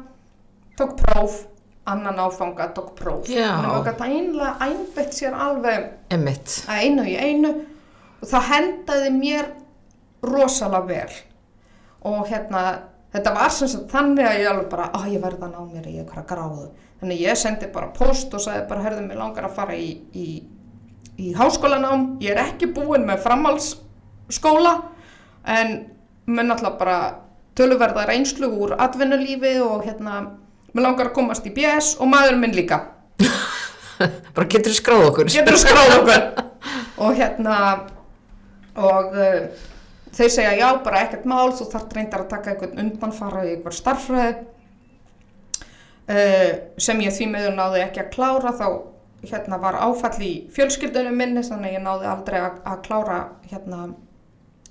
tók 0.77 0.97
próf 0.99 1.43
annan 1.85 2.19
áfanga 2.19 2.67
tók 2.73 2.95
próf. 2.97 3.29
Já. 3.29 3.47
þannig 3.53 3.69
maður 3.69 3.87
gæti 3.91 4.09
einlega 4.09 4.55
einbett 4.65 5.13
sér 5.13 5.37
alveg 5.37 5.87
Emmitt 6.13 6.57
að 6.65 6.81
einu 6.81 7.05
í 7.05 7.15
einu 7.15 7.53
og 8.21 8.27
það 8.31 8.49
hendaði 8.49 9.13
mér 9.19 9.51
rosalega 10.25 10.89
vel. 10.89 11.15
Og 12.05 12.25
hérna 12.29 12.63
þetta 13.15 13.33
var 13.35 13.53
sem 13.53 13.71
sagt 13.71 13.93
þannig 13.93 14.27
að 14.27 14.41
ég 14.41 14.49
alveg 14.51 14.67
bara 14.71 14.89
að 14.95 15.07
ég 15.13 15.23
verða 15.23 15.47
að 15.47 15.55
ná 15.55 15.73
mér 15.73 15.87
í 15.87 15.95
eitthvað 16.01 16.27
gráðu. 16.31 16.67
Þannig 17.01 17.23
ég 17.23 17.39
sendi 17.39 17.69
bara 17.73 17.91
post 17.95 18.33
og 18.35 18.43
sagði 18.43 18.67
bara 18.69 18.85
herðu 18.85 19.05
mig 19.05 19.19
langar 19.19 19.47
að 19.47 19.57
fara 19.57 19.75
í, 19.79 19.89
í, 20.15 20.27
í 21.19 21.33
háskólanám. 21.37 22.07
Ég 22.23 22.35
er 22.35 22.43
ekki 22.45 22.71
búin 22.75 23.07
með 23.07 23.23
framhaldsskóla 23.25 24.75
en 25.55 25.75
með 26.25 26.49
náttúrulega 26.49 26.79
bara 26.79 26.97
töluverða 27.55 28.07
reynslu 28.09 28.49
úr 28.51 28.75
atvinnulífi 28.81 29.55
og 29.63 29.85
hérna 29.85 30.21
mér 30.73 30.87
langar 30.89 31.11
að 31.11 31.17
komast 31.19 31.45
í 31.47 31.53
BS 31.55 31.95
og 32.01 32.09
maður 32.11 32.39
minn 32.41 32.55
líka. 32.55 32.81
Bara 34.35 34.47
getur 34.51 34.73
þið 34.73 34.79
skráð 34.81 35.05
okkur? 35.09 35.29
Getur 35.31 35.59
skráð 35.61 35.93
okkur? 36.01 36.25
Og 37.05 37.15
hérna 37.15 37.59
og 38.75 39.15
þeir 40.15 40.31
segja 40.31 40.53
já 40.59 40.67
bara 40.83 41.03
ekkert 41.05 41.25
mál 41.29 41.53
þú 41.55 41.69
þarf 41.71 41.95
reyndar 41.95 42.25
að 42.25 42.33
taka 42.33 42.53
einhvern 42.53 42.81
undanfara 42.85 43.45
í 43.45 43.53
einhver 43.55 43.75
starffræði 43.75 44.33
uh, 46.09 46.51
sem 46.77 47.01
ég 47.05 47.15
því 47.15 47.29
meður 47.33 47.57
náði 47.59 47.83
ekki 47.85 48.03
að 48.05 48.13
klára 48.15 48.55
þá 48.55 48.67
hérna 49.25 49.59
var 49.61 49.79
áfall 49.81 50.17
í 50.21 50.33
fjölskyldunum 50.53 51.15
minni 51.17 51.43
þannig 51.45 51.71
að 51.71 51.77
ég 51.77 51.85
náði 51.85 52.09
aldrei 52.11 52.39
að, 52.41 52.59
að 52.67 52.81
klára 52.85 53.19
hérna 53.49 53.87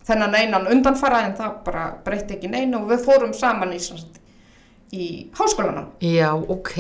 þennan 0.04 0.37
einan 0.37 0.68
undanfara 0.70 1.24
en 1.26 1.37
það 1.38 1.61
bara 1.66 1.85
breytti 2.04 2.37
ekki 2.37 2.50
neinu 2.52 2.83
og 2.83 2.90
við 2.92 3.04
fórum 3.07 3.35
saman 3.37 3.72
í, 3.74 3.80
í 4.92 5.07
háskólanum. 5.37 5.94
Já, 6.04 6.30
ok. 6.37 6.74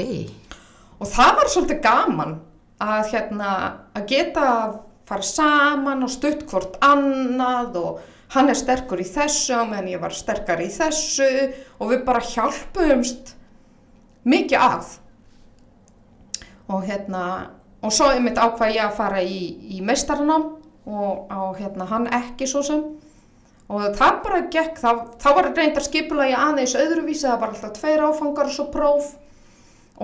Og 1.00 1.08
það 1.10 1.38
var 1.38 1.52
svolítið 1.52 1.80
gaman 1.84 2.34
að 2.84 3.12
hérna 3.14 3.52
að 3.96 4.10
geta 4.12 4.48
fara 5.08 5.28
saman 5.28 6.04
og 6.04 6.12
stutt 6.12 6.44
hvort 6.50 6.76
annað 6.84 7.78
og 7.80 8.02
hann 8.32 8.50
er 8.50 8.58
sterkur 8.58 9.02
í 9.02 9.06
þessu 9.06 9.58
á 9.60 9.62
meðan 9.68 9.92
ég 9.92 10.02
var 10.02 10.14
sterkar 10.16 10.62
í 10.64 10.70
þessu 10.72 11.28
og 11.78 11.92
við 11.92 12.04
bara 12.06 12.24
hjálpuðumst 12.24 13.34
mikið 14.24 14.64
að. 14.64 14.92
Og 16.72 16.84
hérna 16.88 17.24
og 17.84 17.92
svo 17.92 18.08
einmitt 18.14 18.40
ákvað 18.40 18.78
ég 18.78 18.86
að 18.86 18.98
fara 18.98 19.20
í, 19.20 19.40
í 19.76 19.82
meistarnám 19.84 20.54
og 20.88 21.28
á 21.28 21.52
hérna 21.58 21.88
hann 21.90 22.08
ekki 22.08 22.48
svo 22.48 22.64
sem. 22.64 22.84
Og 23.68 23.94
það 23.96 24.18
bara 24.24 24.40
gekk, 24.52 24.80
þá, 24.80 24.90
þá 25.20 25.28
var 25.36 25.50
reyndar 25.56 25.84
skipulagi 25.84 26.34
aðeins 26.36 26.74
öðruvísi, 26.76 27.24
það 27.24 27.38
var 27.40 27.52
alltaf 27.54 27.76
tveir 27.78 28.02
áfangar 28.04 28.50
og 28.50 28.56
svo 28.56 28.66
próf. 28.72 29.14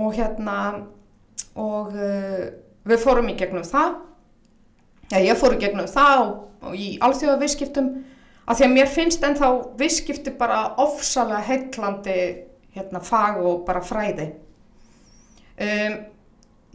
Og 0.01 0.15
hérna 0.17 0.57
og 1.59 1.93
uh, 1.97 2.47
við 2.89 3.03
fórum 3.03 3.29
í 3.33 3.37
gegnum 3.37 3.67
það 3.67 3.99
já 5.11 5.19
ég 5.19 5.41
fór 5.41 5.57
í 5.57 5.61
gegnum 5.63 5.91
það 5.91 6.23
og, 6.23 6.33
og 6.67 6.79
í 6.79 6.89
alþjóða 7.03 7.41
visskiptum 7.43 7.91
að 8.47 8.61
því 8.61 8.67
að 8.67 8.75
mér 8.77 8.95
finnst 8.95 9.27
ennþá 9.27 9.51
visskipti 9.79 10.33
bara 10.39 10.63
ofsalega 10.83 11.43
heitlandi 11.47 12.21
hérna 12.75 13.03
fag 13.03 13.41
og 13.43 13.65
bara 13.67 13.83
fræði. 13.83 14.31
Um, 15.61 15.97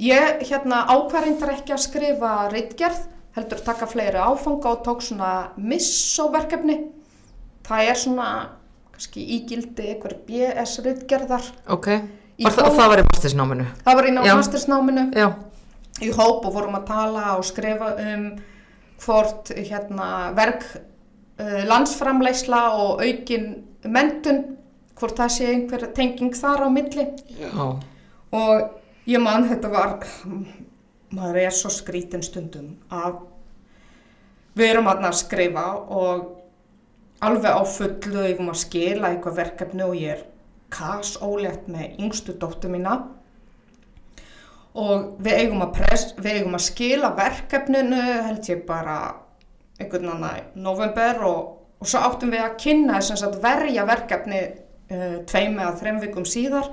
ég 0.02 0.44
hérna 0.46 0.84
ákvarðindar 0.92 1.56
ekki 1.56 1.74
að 1.76 1.86
skrifa 1.88 2.34
reitgerð 2.52 3.06
heldur 3.36 3.64
taka 3.66 3.88
fleiri 3.90 4.20
áfanga 4.20 4.72
og 4.76 4.84
tók 4.86 5.02
svona 5.04 5.32
missóverkefni 5.60 6.78
það 7.66 7.90
er 7.90 8.00
svona 8.00 8.28
kannski 8.94 9.26
ígildi 9.38 9.90
einhver 9.92 10.16
BS 10.28 10.78
reitgerðar 10.86 11.50
Ok, 11.72 11.90
það, 12.40 12.62
það 12.78 12.92
var 12.94 13.02
í 13.02 13.08
mastersnáminu? 13.10 13.66
Það 13.84 14.00
var 14.00 14.08
í 14.08 14.14
Já. 14.14 14.18
námastersnáminu 14.20 15.06
Já, 15.16 15.28
í 16.04 16.12
hóp 16.12 16.46
og 16.46 16.54
vorum 16.56 16.78
að 16.80 16.88
tala 16.90 17.36
og 17.38 17.46
skrifa 17.48 17.94
um 18.04 18.28
hvort 19.04 19.52
hérna 19.56 20.32
verk 20.36 20.66
uh, 20.76 21.64
landsframleysla 21.68 22.62
og 22.80 23.04
aukin 23.04 23.50
mentun, 23.86 24.44
hvort 24.96 25.20
það 25.20 25.34
sé 25.36 25.50
einhver 25.52 25.88
tenging 25.96 26.36
þar 26.36 26.66
á 26.66 26.70
milli. 26.72 27.08
Já, 27.40 27.66
og 28.36 29.08
ég 29.08 29.22
man 29.22 29.48
þetta 29.50 29.72
var 29.72 29.98
maður 31.16 31.42
er 31.46 31.54
svo 31.54 31.72
skrítin 31.72 32.24
stundum 32.26 32.76
að 32.90 33.22
við 34.56 34.72
erum 34.72 34.90
að 34.90 35.12
skrifa 35.20 35.66
og 35.92 36.32
alveg 37.26 37.52
á 37.52 37.64
fullu 37.68 38.24
eigum 38.26 38.52
að 38.52 38.64
skila 38.64 39.12
eitthvað 39.12 39.40
verkefni 39.42 39.86
og 39.86 40.00
ég 40.00 40.16
er 40.16 40.24
kas 40.74 41.16
ólétt 41.24 41.70
með 41.72 42.00
yngstu 42.04 42.36
dóttu 42.40 42.72
mína 42.72 42.98
og 44.76 45.22
við 45.24 45.38
eigum 45.40 45.64
að, 45.64 45.76
press, 45.78 46.10
við 46.20 46.42
eigum 46.42 46.58
að 46.58 46.66
skila 46.66 47.14
verkefninu 47.16 48.02
held 48.28 48.50
ég 48.50 48.66
bara 48.68 48.98
einhvern 49.80 50.10
annan 50.16 50.50
november 50.60 51.22
og, 51.28 51.46
og 51.80 51.88
svo 51.90 52.02
áttum 52.04 52.34
við 52.34 52.44
að 52.44 52.58
kynna 52.60 53.00
þess 53.00 53.24
að 53.28 53.38
verja 53.44 53.86
verkefni 53.88 54.42
uh, 54.44 55.22
tveim 55.28 55.56
eða 55.62 55.78
þreim 55.80 56.02
vikum 56.04 56.28
síðar. 56.28 56.68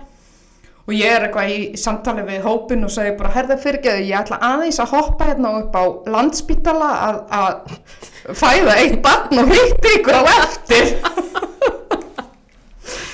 Og 0.82 0.96
ég 0.98 1.14
er 1.14 1.28
eitthvað 1.28 1.52
í, 1.54 1.58
samtali 1.78 2.24
við 2.26 2.42
hópin 2.42 2.82
og 2.82 2.90
segi 2.90 3.14
bara 3.20 3.30
herða 3.36 3.56
fyrirgeðu 3.62 4.02
ég 4.08 4.18
ætla 4.18 4.40
aðeins 4.42 4.80
að 4.82 4.96
hoppa 4.96 5.28
hérna 5.30 5.54
upp 5.60 5.78
á 5.78 5.84
landspítala 6.10 6.90
að, 7.06 7.20
að 7.38 8.34
fæða 8.34 8.78
eitt 8.82 8.98
barn 9.04 9.44
og 9.44 9.54
hitti 9.54 9.96
ykkur 10.00 10.18
á 10.18 10.22
eftir. 10.40 10.90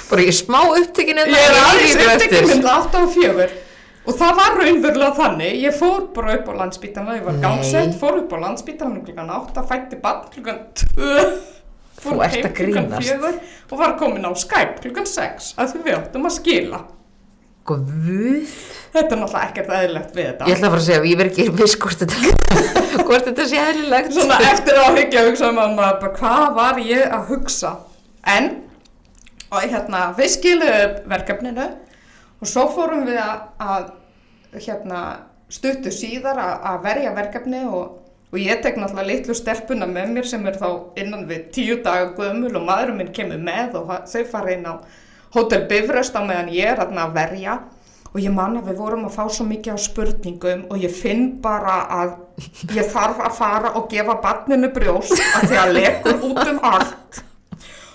Bara 0.09 0.25
ég 0.25 0.31
er 0.33 0.37
smá 0.39 0.63
upptekinn 0.65 1.19
ég 1.21 1.35
er 1.37 1.59
aðeins 1.61 1.99
upptekinn 2.01 2.47
mynda 2.49 2.79
8 2.87 3.03
og 3.05 3.11
4 3.13 3.49
og 4.09 4.17
það 4.17 4.39
var 4.41 4.57
raunverulega 4.63 5.13
þannig. 5.19 5.61
Ég 5.67 5.77
fór 5.77 6.09
bara 6.17 6.39
upp 6.39 6.49
á 6.49 6.53
landspítala 6.63 7.19
ég 7.19 7.27
var 7.29 7.39
gangsett, 7.43 7.95
fór 8.01 8.23
upp 8.23 8.33
á 8.33 8.39
landspítala 8.47 9.03
klukkan 9.05 9.33
8, 9.37 9.65
fætti 9.69 10.01
barn 10.03 10.27
klukkan 10.33 10.63
2 10.97 11.09
Þú 11.99 12.13
fór 12.15 12.23
heim 12.31 12.47
klukkan 12.55 12.87
grínast. 12.87 13.11
4 13.11 13.33
og 13.73 13.81
var 13.81 13.97
komin 13.99 14.25
á 14.25 14.31
Skype 14.39 14.79
klukkan 14.85 15.09
6 15.09 15.51
að 15.59 15.73
því 15.75 15.83
við 15.89 15.99
áttum 15.99 16.29
að 16.29 16.35
skila. 16.37 16.81
Guð, 17.69 18.53
þetta 18.95 19.13
er 19.13 19.19
náttúrulega 19.21 19.49
ekkert 19.51 19.73
eðlilegt 19.77 20.15
við 20.17 20.29
þetta. 20.29 20.47
Ég 20.49 20.55
ætla 20.57 20.69
að 20.69 20.73
fara 20.73 20.81
að 20.81 20.87
segja 20.87 21.01
ég 21.11 21.19
verð 21.21 21.41
ekki 21.43 21.57
viss 21.59 21.77
hvort 21.83 22.05
þetta 22.05 23.03
hvort 23.09 23.29
þetta 23.29 23.49
sé 23.51 23.61
eðlilegt. 23.65 24.15
Svona 24.17 24.39
eftir 24.53 24.81
að 24.81 25.01
hyggja 25.03 25.21
að 25.21 25.29
hugsa 25.29 25.51
um 25.51 25.61
að 25.65 25.75
maður 25.77 26.01
bara 26.05 26.15
hvað 26.23 26.47
var 26.63 26.81
ég 26.87 27.05
að 27.19 27.29
hugsa? 27.35 27.75
En 28.39 28.49
og 29.51 29.67
hérna 29.67 30.07
við 30.17 30.33
skilum 30.39 30.97
verkefninu 31.11 31.69
og 32.39 32.49
svo 32.49 32.69
fórum 32.73 33.05
við 33.09 33.21
að 33.21 33.91
hérna 34.55 35.01
stuttu 35.49 35.93
síðar 35.93 36.39
að, 36.41 36.79
verja 36.85 37.15
verkefni 37.17 37.65
og, 37.69 37.99
og 38.33 38.39
ég 38.41 38.61
tek 38.65 38.77
náttúrulega 38.77 39.09
litlu 39.09 39.37
stelpuna 39.37 39.89
með 39.89 40.15
mér 40.17 40.29
sem 40.29 40.47
er 40.49 40.59
þá 40.61 40.69
innan 41.01 41.27
við 41.29 41.49
tíu 41.57 41.79
daga 41.85 42.13
gömul 42.17 42.53
og 42.53 42.67
maðurinn 42.69 43.01
minn 43.01 43.15
kemur 43.17 43.41
með 43.43 43.81
og 43.81 43.93
þau 44.09 44.25
fara 44.29 44.55
inn 44.55 44.69
á 44.69 44.75
Hotel 45.35 45.67
Bifröst 45.69 46.17
á 46.17 46.25
meðan 46.25 46.53
ég 46.53 46.73
er 46.73 46.81
að 46.81 47.13
verja. 47.17 47.59
Og 48.09 48.23
ég 48.25 48.33
man 48.33 48.57
að 48.57 48.71
við 48.71 48.79
vorum 48.81 49.05
að 49.05 49.19
fá 49.19 49.27
svo 49.29 49.45
mikið 49.45 49.77
á 49.77 49.79
spurningum 49.85 50.63
og 50.73 50.81
ég 50.81 50.95
finn 50.97 51.27
bara 51.45 51.75
að 51.93 52.15
ég 52.73 52.89
þarf 52.89 53.21
að 53.21 53.35
fara 53.37 53.75
og 53.77 53.91
gefa 53.93 54.17
barninu 54.25 54.71
brjóst 54.73 55.13
að 55.37 55.51
því 55.51 55.59
að 55.61 55.75
lekur 55.77 56.25
út 56.31 56.41
um 56.49 56.63
allt 56.65 57.21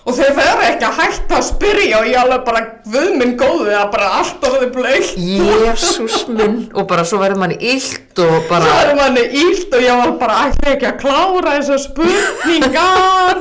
og 0.04 0.16
þau 0.18 0.30
verður 0.36 0.64
ekki 0.68 0.86
að 0.88 0.98
hætta 1.00 1.36
að 1.38 1.46
spyrja 1.48 2.00
og 2.00 2.08
ég 2.10 2.18
alveg 2.20 2.42
bara 2.44 2.62
við 2.92 3.12
minn 3.20 3.34
góðu 3.40 3.72
að 3.72 3.86
bara 3.94 4.10
allt 4.20 4.44
orðið 4.48 4.72
bleikt 4.74 5.14
Jésús 5.16 6.18
minn. 6.28 6.58
Og 6.76 6.88
bara 6.90 7.06
svo 7.08 7.20
verður 7.22 7.40
manni 7.40 7.56
illt 7.72 8.20
og 8.20 8.32
svo 8.34 8.42
bara 8.50 8.68
verður 8.68 8.98
manni 9.00 9.24
ílt 9.44 9.72
og 9.72 9.86
ég 9.86 10.02
var 10.02 10.12
bara 10.20 10.42
ætla 10.50 10.74
ekki 10.74 10.90
að 10.90 11.00
klára 11.00 11.54
þessar 11.56 11.80
spurningar. 11.86 13.40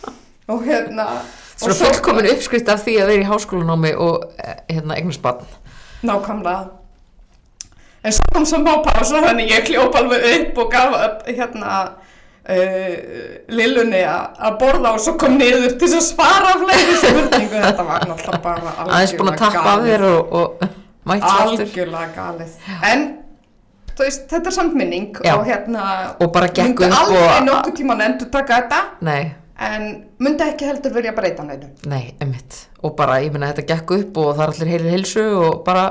Og 0.54 0.62
hérna 0.68 1.08
svona 1.56 1.76
fullkomin 1.80 2.30
uppskrift 2.30 2.70
af 2.70 2.86
því 2.86 2.96
að 3.00 3.12
vera 3.12 3.24
í 3.24 3.28
háskólanámi 3.28 3.92
og 4.06 4.24
eh, 4.38 4.56
hérna 4.70 4.98
eignast 4.98 5.22
barn 5.24 5.44
Nákvæmlega. 6.04 6.70
En 8.04 8.12
svo 8.12 8.26
kom 8.34 8.44
svo 8.44 8.58
má 8.60 8.74
pása 8.84 9.22
þannig 9.24 9.50
ég 9.54 9.62
kljóp 9.64 9.94
alveg 9.96 10.26
upp 10.30 10.58
og 10.60 10.74
gaf 10.74 10.96
upp, 10.98 11.22
hérna 11.30 11.78
uh, 12.48 12.94
Lillunni 13.48 14.02
að 14.04 14.56
borða 14.60 14.94
og 14.94 15.00
svo 15.04 15.16
kom 15.20 15.36
niður 15.40 15.76
til 15.80 15.90
að 15.90 16.04
svara 16.06 16.54
fleiri 16.62 16.96
spurningu. 17.00 17.60
Þetta 17.66 17.84
var 17.88 18.06
náttúrulega 18.10 18.42
bara 18.44 18.74
af 19.74 19.84
þér 19.88 20.06
og, 20.12 20.32
og 20.32 20.66
Algjörlega 21.04 22.08
galið. 22.16 22.54
En 22.90 23.02
veist, 23.98 24.24
þetta 24.30 24.50
er 24.50 24.54
samt 24.56 24.74
minning 24.74 25.10
Já. 25.22 25.34
og 25.36 25.44
hérna 25.46 25.82
Og 26.18 26.32
bara 26.34 26.48
gekk 26.48 26.80
upp 26.80 26.94
aldrei 26.98 27.22
og- 27.28 27.44
nokkuð 27.46 27.74
tíman 27.78 28.00
endur 28.08 28.30
taka 28.32 28.56
þetta 28.62 28.80
nei, 29.06 29.34
en 29.60 29.84
myndi 30.18 30.42
ekki 30.48 30.66
heldur 30.66 30.94
vilja 30.94 31.12
breyta 31.14 31.44
neinu. 31.46 31.68
nei, 31.86 32.14
emmitt 32.20 32.64
og 32.82 32.96
bara, 32.98 33.20
ég 33.22 33.32
meina, 33.32 33.52
þetta 33.52 33.66
gekk 33.70 33.94
upp 33.98 34.18
og 34.20 34.30
það 34.34 34.44
er 34.44 34.52
allir 34.52 34.72
heilir 34.72 34.94
heilsu 34.96 35.24
og 35.40 35.62
bara 35.66 35.84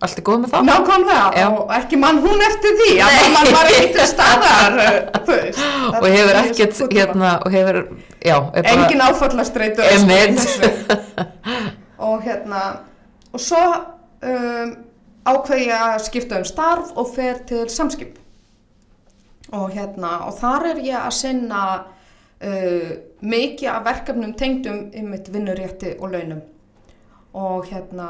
allt 0.00 0.18
er 0.18 0.24
góð 0.24 0.38
með 0.42 0.54
það. 0.54 0.68
Nákvæmlega 0.70 1.48
og 1.52 1.72
ekki 1.76 1.98
mann 2.00 2.20
hún 2.24 2.44
eftir 2.46 2.76
því 2.78 2.90
að 3.04 3.16
mann 3.34 3.50
var 3.54 3.72
til 3.94 4.06
staðar 4.08 4.78
veist. 5.28 5.64
og 5.90 6.06
hefur 6.08 6.30
er 6.32 6.38
ekkert, 6.40 6.80
hérna 6.94 7.32
og 7.44 7.54
hefur, 7.54 7.80
já, 8.24 8.36
bara 8.56 8.72
engin 8.76 9.04
áfallastreitu 9.04 9.84
og 12.10 12.24
hérna 12.24 12.62
og 13.30 13.44
svo 13.44 13.60
um, 14.24 14.72
ákveð 15.28 15.66
ég 15.66 15.76
að 15.76 16.00
skipta 16.08 16.40
um 16.40 16.48
starf 16.48 16.94
og 16.96 17.12
fer 17.14 17.44
til 17.46 17.68
samskip. 17.70 18.16
Og 19.52 19.72
hérna 19.74 20.22
og 20.28 20.36
þar 20.38 20.70
er 20.72 20.84
ég 20.86 20.96
að 20.96 21.16
sinna 21.18 21.62
uh, 22.44 22.92
mikið 23.20 23.68
af 23.72 23.84
verkefnum 23.86 24.34
tengdum 24.38 24.88
ymmit 24.96 25.28
vinnurétti 25.32 25.96
og 25.98 26.14
launum. 26.14 26.40
Og 27.36 27.68
hérna 27.70 28.08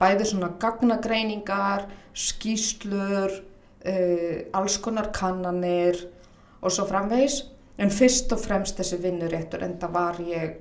bæði 0.00 0.26
svona 0.30 0.50
gagnagreiningar 0.60 1.86
skýslur 2.16 3.36
uh, 3.36 4.38
alls 4.56 4.78
konar 4.82 5.12
kannanir 5.14 6.00
og 6.60 6.72
svo 6.72 6.86
framvegis. 6.88 7.44
En 7.80 7.92
fyrst 7.92 8.32
og 8.34 8.42
fremst 8.42 8.80
þessi 8.80 8.98
vinnuréttur 9.00 9.62
en 9.64 9.78
það 9.80 9.94
var 9.94 10.18
ég 10.24 10.58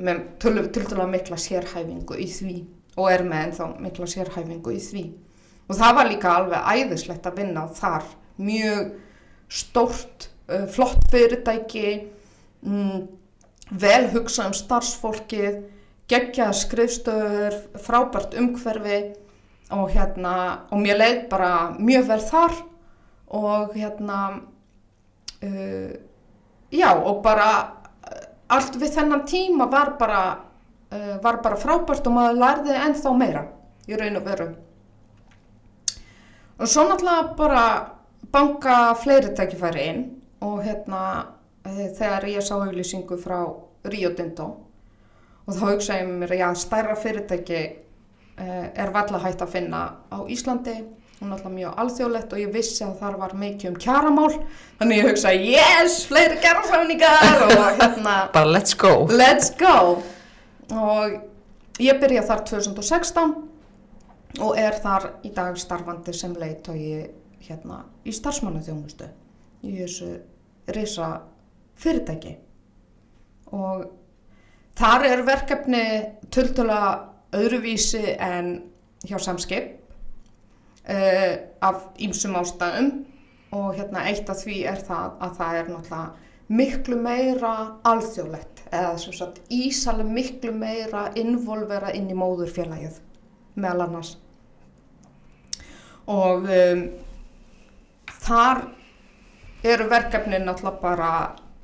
með 0.00 0.20
tildulega 0.40 1.08
mikla 1.10 1.38
sérhæfingu 1.40 2.14
í 2.20 2.28
því 2.30 2.54
og 3.00 3.08
er 3.10 3.24
með 3.26 3.48
ennþá 3.48 3.66
mikla 3.82 4.06
sérhæfingu 4.10 4.74
í 4.74 4.78
því. 4.82 5.04
Og 5.70 5.78
það 5.78 5.96
var 5.96 6.08
líka 6.10 6.34
alveg 6.34 6.70
æðislegt 6.74 7.26
að 7.26 7.42
vinna 7.42 7.66
þar. 7.74 8.06
Mjög 8.40 8.94
stórt, 9.50 10.30
uh, 10.50 10.66
flott 10.70 11.02
fyrirtæki 11.12 11.86
mm, 12.66 13.08
vel 13.70 14.08
hugsa 14.14 14.48
um 14.48 14.56
starfsfólkið 14.56 15.60
geggjaða 16.10 16.56
skrifstöður 16.58 17.56
frábært 17.84 18.34
umhverfi 18.38 19.00
og 19.70 19.90
hérna 19.94 20.34
og 20.70 20.82
mér 20.82 20.98
leið 20.98 21.20
bara 21.30 21.52
mjög 21.78 22.08
vel 22.08 22.22
þar 22.26 22.56
og 23.40 23.76
hérna 23.76 24.20
uh, 25.46 25.92
já 26.74 26.90
og 26.94 27.22
bara 27.22 27.50
uh, 27.62 28.24
allt 28.50 28.78
við 28.80 28.96
þennan 28.96 29.26
tíma 29.30 29.70
var 29.70 29.94
bara 30.00 30.22
uh, 30.90 31.16
var 31.22 31.38
bara 31.44 31.60
frábært 31.60 32.10
og 32.10 32.16
maður 32.16 32.42
lærði 32.42 32.80
ennþá 32.88 33.14
meira 33.14 33.46
í 33.86 33.96
raun 33.98 34.18
og 34.18 34.26
veru. 34.26 34.48
Og 36.60 36.68
svo 36.68 36.84
náttúrulega 36.84 37.36
bara 37.38 37.64
banka 38.30 38.94
fleiri 39.00 39.30
tækifæri 39.34 39.86
inn 39.92 40.02
og 40.44 40.60
hérna 40.66 41.02
þegar 41.98 42.26
ég 42.30 42.44
sá 42.44 42.56
auglýsingu 42.58 43.18
frá 43.20 43.38
Rio 43.90 44.12
Tinto 44.16 44.48
og 45.46 45.56
þá 45.56 45.62
hugsaði 45.66 46.02
ég 46.02 46.10
mér 46.20 46.34
að 46.46 46.58
stærra 46.60 46.96
fyrirtæki 46.98 47.60
uh, 48.40 48.66
er 48.70 48.92
valla 48.94 49.20
hægt 49.22 49.44
að 49.44 49.54
finna 49.56 49.82
á 50.12 50.18
Íslandi. 50.30 50.76
Er 51.20 51.28
alltaf 51.34 51.52
mjög 51.52 51.80
alþjóðlegt 51.82 52.30
og 52.32 52.40
ég 52.40 52.52
vissi 52.54 52.84
að 52.84 52.94
þar 53.02 53.16
var 53.20 53.34
mikið 53.36 53.70
um 53.70 53.80
kjaramál. 53.84 54.30
Þannig 54.78 55.00
ég 55.00 55.08
hugsaði 55.10 55.50
yes, 55.52 55.98
fleiri 56.08 56.38
kjarasamningar 56.40 57.44
og 57.44 57.56
hérna 57.82 58.14
Bara 58.36 58.54
let's 58.54 58.76
go. 58.78 59.04
Let's 59.12 59.52
go. 59.60 60.00
Og 60.72 61.18
ég 61.82 62.00
byrja 62.00 62.24
þar 62.28 62.44
2016 62.48 63.34
og 64.40 64.56
er 64.56 64.78
þar 64.80 65.10
í 65.26 65.32
dag 65.36 65.58
starfandi 65.60 66.14
sem 66.16 66.32
leiðtói 66.38 66.80
hérna 67.44 67.82
í 68.06 68.14
starfsmannaþjónustu 68.14 69.08
í 69.66 69.74
þessu 69.80 70.10
risa 70.72 71.10
fyrirtæki. 71.80 72.36
Og 73.56 73.84
þar 74.78 75.06
er 75.08 75.26
verkefni 75.26 75.84
tultula 76.32 76.80
öðruvísi 77.36 78.16
en 78.16 78.56
hjá 79.06 79.18
samskip 79.22 79.76
uh, 80.86 81.34
af 81.62 81.86
ýmsum 81.98 82.38
ástæðum. 82.40 82.90
Og 83.50 83.74
hérna 83.74 84.04
eitt 84.06 84.28
af 84.30 84.44
því 84.44 84.60
er 84.70 84.82
það 84.86 85.14
að 85.26 85.38
það 85.40 85.56
er 85.58 85.70
náttúrulega 85.72 86.28
miklu 86.50 86.96
meira 86.98 87.54
alþjóðlegt 87.86 88.64
eða 88.70 88.94
sem 88.98 89.14
sagt 89.14 89.40
ísalega 89.54 90.14
miklu 90.14 90.52
meira 90.54 91.08
involvera 91.18 91.90
inn 91.94 92.10
í 92.10 92.18
móðurfélagið 92.18 93.00
meðal 93.58 93.86
annars. 93.86 94.16
Og 96.10 96.46
um, 96.46 96.84
þar 98.22 98.64
eru 99.66 99.86
verkefni 99.90 100.40
náttúrulega 100.42 100.82
bara 100.82 101.12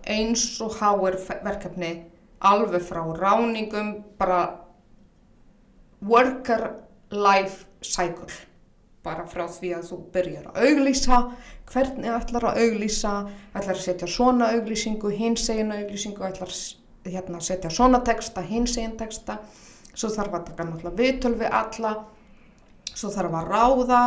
eins 0.07 0.45
og 0.63 0.77
háir 0.81 1.19
verkefni 1.45 1.93
alveg 2.41 2.85
frá 2.85 3.03
ráningum 3.17 4.05
bara 4.19 4.61
worker 6.03 6.71
life 7.11 7.67
cycle. 7.83 8.31
Bara 9.07 9.27
frá 9.31 9.47
því 9.47 9.71
að 9.77 9.91
þú 9.91 9.99
byrjar 10.15 10.49
að 10.51 10.65
auglýsa 10.67 11.21
hvernig 11.71 12.11
ætlar 12.11 12.49
að 12.51 12.59
auglýsa 12.65 13.13
ætlar 13.55 13.77
að 13.77 13.85
setja 13.85 14.09
svona 14.11 14.51
auglýsingu 14.57 15.13
hins 15.15 15.47
egin 15.51 15.71
auglýsingu 15.75 16.27
ætlar 16.27 16.51
að 16.51 17.13
hérna, 17.13 17.41
setja 17.41 17.71
svona 17.71 18.03
texta, 18.03 18.43
hins 18.43 18.75
egin 18.77 18.97
texta. 18.99 19.39
Svo 19.97 20.11
þarf 20.13 20.35
að 20.35 20.47
taka 20.51 20.67
náttúrulega 20.67 20.99
viðtöl 20.99 21.37
við 21.39 21.55
alla 21.55 21.93
svo 22.97 23.11
þarf 23.13 23.35
að 23.37 23.51
ráða 23.53 24.01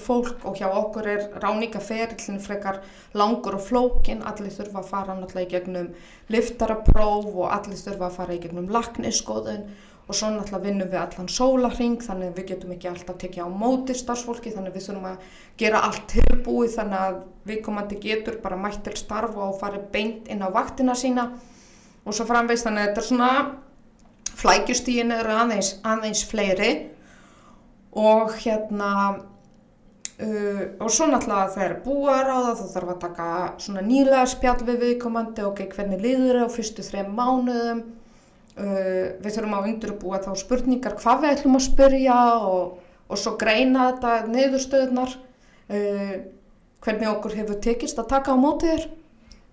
fólk 0.00 0.46
og 0.48 0.56
hjá 0.56 0.68
okkur 0.70 1.08
er 1.12 1.26
ráningaferillin 1.42 2.40
frekar 2.40 2.80
langur 3.18 3.58
og 3.58 3.64
flókin 3.66 4.22
allir 4.24 4.54
þurfa 4.54 4.80
að 4.80 4.88
fara 4.88 5.16
náttúrulega 5.18 5.48
í 5.48 5.52
gegnum 5.52 5.90
liftarapróf 6.32 7.28
og 7.34 7.50
allir 7.52 7.80
þurfa 7.80 8.08
að 8.08 8.16
fara 8.16 8.36
í 8.36 8.42
gegnum 8.42 8.70
lakniskoðun 8.72 9.66
og 10.10 10.16
svo 10.16 10.30
náttúrulega 10.32 10.64
vinnum 10.64 10.88
við 10.90 11.00
allan 11.02 11.28
sólarring 11.30 11.98
þannig 12.02 12.30
að 12.30 12.38
við 12.40 12.48
getum 12.52 12.72
ekki 12.74 12.88
alltaf 12.90 13.18
tekið 13.20 13.44
á 13.44 13.48
móti 13.62 13.96
starfsfólki 13.98 14.54
þannig 14.54 14.72
að 14.72 14.78
við 14.78 14.86
þurfum 14.88 15.10
að 15.10 15.26
gera 15.60 15.82
allt 15.86 16.06
tilbúið 16.14 16.76
þannig 16.78 17.04
að 17.08 17.18
við 17.50 17.60
komandi 17.66 17.98
getur 18.02 18.38
bara 18.42 18.58
mætt 18.58 18.80
til 18.86 18.96
starfa 18.98 19.50
og 19.50 19.58
farið 19.60 19.84
beint 19.92 20.30
inn 20.32 20.42
á 20.42 20.48
vaktina 20.54 20.96
sína 20.98 21.28
og 22.06 22.16
svo 22.16 22.26
framveist 22.26 22.66
þannig 22.66 22.86
að 22.86 22.88
þetta 22.88 23.04
er 23.04 23.10
svona 23.10 23.30
flækjustígin 24.40 25.12
eru 25.12 25.36
aðeins, 25.36 25.74
aðeins 25.84 26.24
fleiri 26.24 26.70
og 27.98 28.34
hérna 28.38 28.90
uh, 30.20 30.64
og 30.80 30.90
svo 30.92 31.08
náttúrulega 31.10 31.54
þegar 31.54 31.76
búar 31.84 32.30
á 32.30 32.38
það 32.50 32.60
þá 32.60 32.66
þarf 32.74 32.92
að 32.92 33.00
taka 33.04 33.30
svona 33.64 33.86
nýlega 33.86 34.26
spjall 34.30 34.60
við 34.66 34.84
viðkomandi 34.84 35.46
ok, 35.48 35.64
hvernig 35.74 36.04
liður 36.04 36.40
það 36.40 36.46
á 36.46 36.56
fyrstu 36.56 36.86
þrejum 36.86 37.16
mánuðum. 37.18 37.82
Uh, 38.60 39.06
við 39.22 39.34
þurfum 39.36 39.56
að 39.56 39.68
undurbúa 39.70 40.22
þá 40.22 40.30
spurningar 40.36 40.98
hvað 41.00 41.22
við 41.22 41.34
ætlum 41.34 41.58
að 41.58 41.66
spyrja 41.66 42.20
og, 42.50 42.80
og 43.08 43.20
svo 43.20 43.36
greina 43.40 43.92
þetta 43.92 44.14
niðurstöðunar 44.30 45.14
uh, 45.16 46.16
hvernig 46.84 47.12
okkur 47.12 47.36
hefur 47.38 47.60
tekist 47.62 48.00
að 48.00 48.10
taka 48.14 48.34
á 48.34 48.36
mótið 48.40 48.74
þér. 48.74 48.90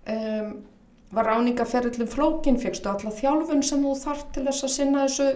Um, 0.08 0.50
var 1.12 1.28
ráningaferillin 1.28 2.08
flókin? 2.08 2.58
Fegstu 2.60 2.90
alla 2.90 3.12
þjálfun 3.12 3.62
sem 3.64 3.84
þú 3.84 3.94
þarf 3.96 4.26
til 4.34 4.44
þess 4.48 4.66
að 4.66 4.74
sinna 4.74 5.06
þessu 5.06 5.28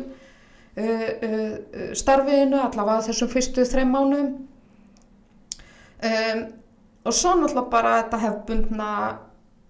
starfiðinu 0.73 2.57
allavega 2.63 3.05
þessum 3.09 3.29
fyrstu 3.29 3.65
þreim 3.69 3.91
mánum 3.93 4.29
um, 6.01 6.43
og 7.05 7.17
svo 7.17 7.35
náttúrulega 7.37 7.71
bara 7.75 7.97
þetta 8.01 8.21
hefbundna 8.23 8.91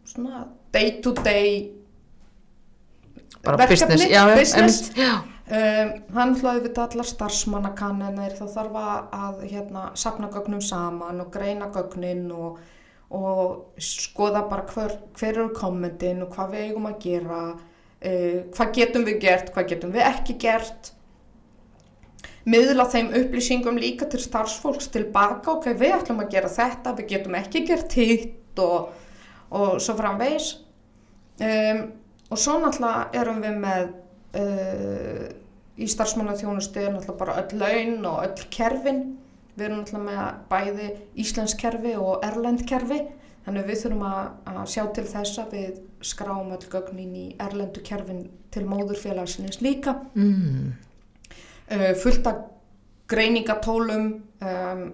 svona 0.07 0.45
day 0.73 1.01
to 1.03 1.15
day 1.25 1.71
Bara 3.43 3.59
verkefni, 3.59 3.87
business, 3.97 4.13
já, 4.13 4.37
business. 4.37 4.93
já. 4.95 5.13
Um, 5.53 5.89
hann 6.15 6.37
hlaði 6.39 6.69
við 6.69 6.79
allar 6.79 7.09
starfsmannakannanir 7.11 8.37
þá 8.39 8.45
þarf 8.55 8.77
að, 8.79 9.09
að 9.19 9.41
hérna, 9.51 9.83
sapna 9.99 10.29
gögnum 10.31 10.63
saman 10.63 11.19
og 11.25 11.33
greina 11.35 11.67
gögnin 11.75 12.29
og, 12.31 12.61
og 13.11 13.81
skoða 13.83 14.45
bara 14.49 14.63
hver, 14.71 14.95
hver 15.19 15.33
eru 15.35 15.49
kommentin 15.57 16.23
og 16.23 16.31
hvað 16.37 16.55
við 16.55 16.69
eigum 16.69 16.87
að 16.93 17.01
gera 17.03 17.41
uh, 18.03 18.43
hvað 18.55 18.75
getum 18.79 19.07
við 19.07 19.23
gert, 19.23 19.53
hvað 19.55 19.71
getum 19.75 19.95
við 19.95 20.09
ekki 20.09 20.37
gert? 20.43 20.93
Miðla 22.43 22.89
þeim 22.91 23.13
upplýsingum 23.15 23.79
líka 23.79 24.09
til 24.11 24.19
starfsfólks 24.23 24.91
tilbaka, 24.91 25.55
ok, 25.55 25.69
við 25.79 25.95
ætlum 26.01 26.25
að 26.25 26.33
gera 26.35 26.51
þetta 26.51 26.95
við 26.99 27.13
getum 27.15 27.37
ekki 27.39 27.63
gert 27.69 27.95
hitt 27.95 28.63
og, 28.63 28.91
og 29.55 29.77
svo 29.83 29.95
framvegs 29.99 30.57
um, 31.39 31.85
og 32.33 32.41
svo 32.41 32.57
náttúrulega 32.59 33.23
erum 33.23 33.39
við 33.45 33.61
með 33.63 33.93
uh, 34.41 35.27
í 35.79 35.89
starfsmannaþjónustu 35.89 36.83
náttúrulega 36.83 37.19
bara 37.21 37.39
öll 37.43 37.59
laun 37.61 38.07
og 38.11 38.23
öll 38.27 38.47
kerfin. 38.53 39.03
Við 39.55 39.67
erum 39.69 39.83
náttúrulega 39.83 40.09
með 40.09 40.43
bæði 40.51 40.89
Íslensk 41.23 41.61
kerfi 41.63 41.95
og 42.01 42.25
Erlend 42.27 42.67
kerfi 42.69 43.03
þannig 43.47 43.67
við 43.69 43.81
þurfum 43.83 44.05
að, 44.07 44.31
að 44.53 44.71
sjá 44.75 44.83
til 44.97 45.05
þess 45.11 45.43
að 45.43 45.57
við 45.57 45.81
skráum 46.13 46.55
öll 46.55 46.69
gögnin 46.71 47.19
í 47.19 47.27
Erlendu 47.43 47.83
kerfin 47.87 48.25
til 48.55 48.65
móðurfélagsins 48.69 49.61
líka. 49.65 49.97
Mm. 50.15 50.73
uh, 51.73 51.93
fullt 52.03 52.27
af 52.31 52.45
greiningatólum 53.13 54.07
um, 54.41 54.87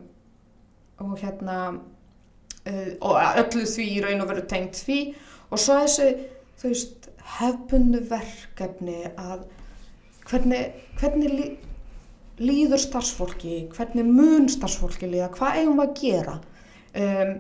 og 0.99 1.15
hérna 1.21 1.59
uh, 1.75 2.91
og 3.01 3.21
öllu 3.45 3.65
því 3.69 3.89
í 3.95 4.03
raun 4.05 4.25
og 4.25 4.33
veru 4.33 4.47
tengt 4.51 4.81
því. 4.87 5.01
Og 5.49 5.61
svo 5.61 5.79
þessi 5.83 6.11
þú 6.59 6.73
veist 6.73 7.09
hefbundu 7.39 8.03
verkefni 8.09 9.03
að 9.15 9.45
hvernig, 10.29 10.73
hvernig 11.01 11.35
lí, 11.35 11.47
líður 12.43 12.83
starfsfólki, 12.83 13.61
hvernig 13.75 14.09
mun 14.09 14.49
starfsfólki 14.53 15.09
líða, 15.11 15.31
hvað 15.37 15.61
eigum 15.61 15.81
við 15.81 15.87
að 15.87 15.95
gera? 16.03 16.37
Um, 16.99 17.33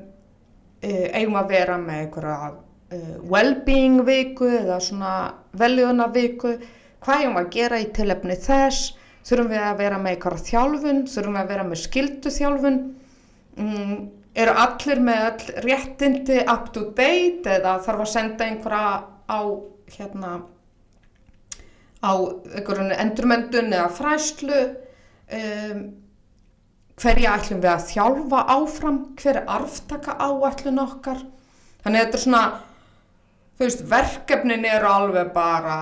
eigum 0.83 1.35
við 1.35 1.41
að 1.41 1.53
vera 1.55 1.79
með 1.83 2.03
einhverja 2.03 2.51
uh, 2.51 3.17
well-being 3.33 4.03
viku 4.07 4.51
eða 4.61 4.79
svona 4.85 5.15
veljöðuna 5.59 6.09
viku 6.15 6.55
hvað 7.05 7.25
eigum 7.25 7.41
að 7.41 7.51
gera 7.57 7.81
í 7.83 7.89
tilefni 7.97 8.39
þess? 8.43 8.95
Þurfum 9.29 9.51
við 9.53 9.65
að 9.65 9.81
vera 9.83 9.99
með 10.01 10.15
einhverja 10.15 10.47
þjálfun? 10.47 11.03
Þurfum 11.11 11.35
við 11.37 11.43
að 11.43 11.51
vera 11.53 11.67
með 11.69 11.83
skildu 11.83 12.33
þjálfun 12.33 12.79
mm, 13.59 13.97
eru 14.39 14.55
allir 14.65 15.03
með 15.05 15.25
all 15.27 15.65
réttindi 15.67 16.39
up 16.47 16.71
to 16.75 16.87
date 16.97 17.59
eða 17.59 17.79
þarf 17.85 18.05
að 18.05 18.13
senda 18.13 18.47
einhverja 18.47 18.93
á 19.29 19.41
hérna 19.97 20.33
á 21.99 22.13
einhverjum 22.55 22.93
endurmendun 22.95 23.73
eða 23.75 23.89
fræslu 23.91 24.61
um, 24.63 25.81
hverja 26.99 27.35
ætlum 27.39 27.61
við 27.63 27.71
að 27.73 27.87
þjálfa 27.93 28.41
áfram 28.55 28.99
hver 29.19 29.41
er 29.41 29.51
arftaka 29.59 30.17
áætlun 30.19 30.83
okkar? 30.83 31.23
Þannig 31.85 32.01
að 32.01 32.05
þetta 32.05 32.19
er 32.19 32.25
svona 32.25 32.43
þú 33.59 33.65
veist, 33.65 33.85
verkefnin 33.91 34.67
eru 34.69 34.91
alveg 34.91 35.33
bara 35.35 35.79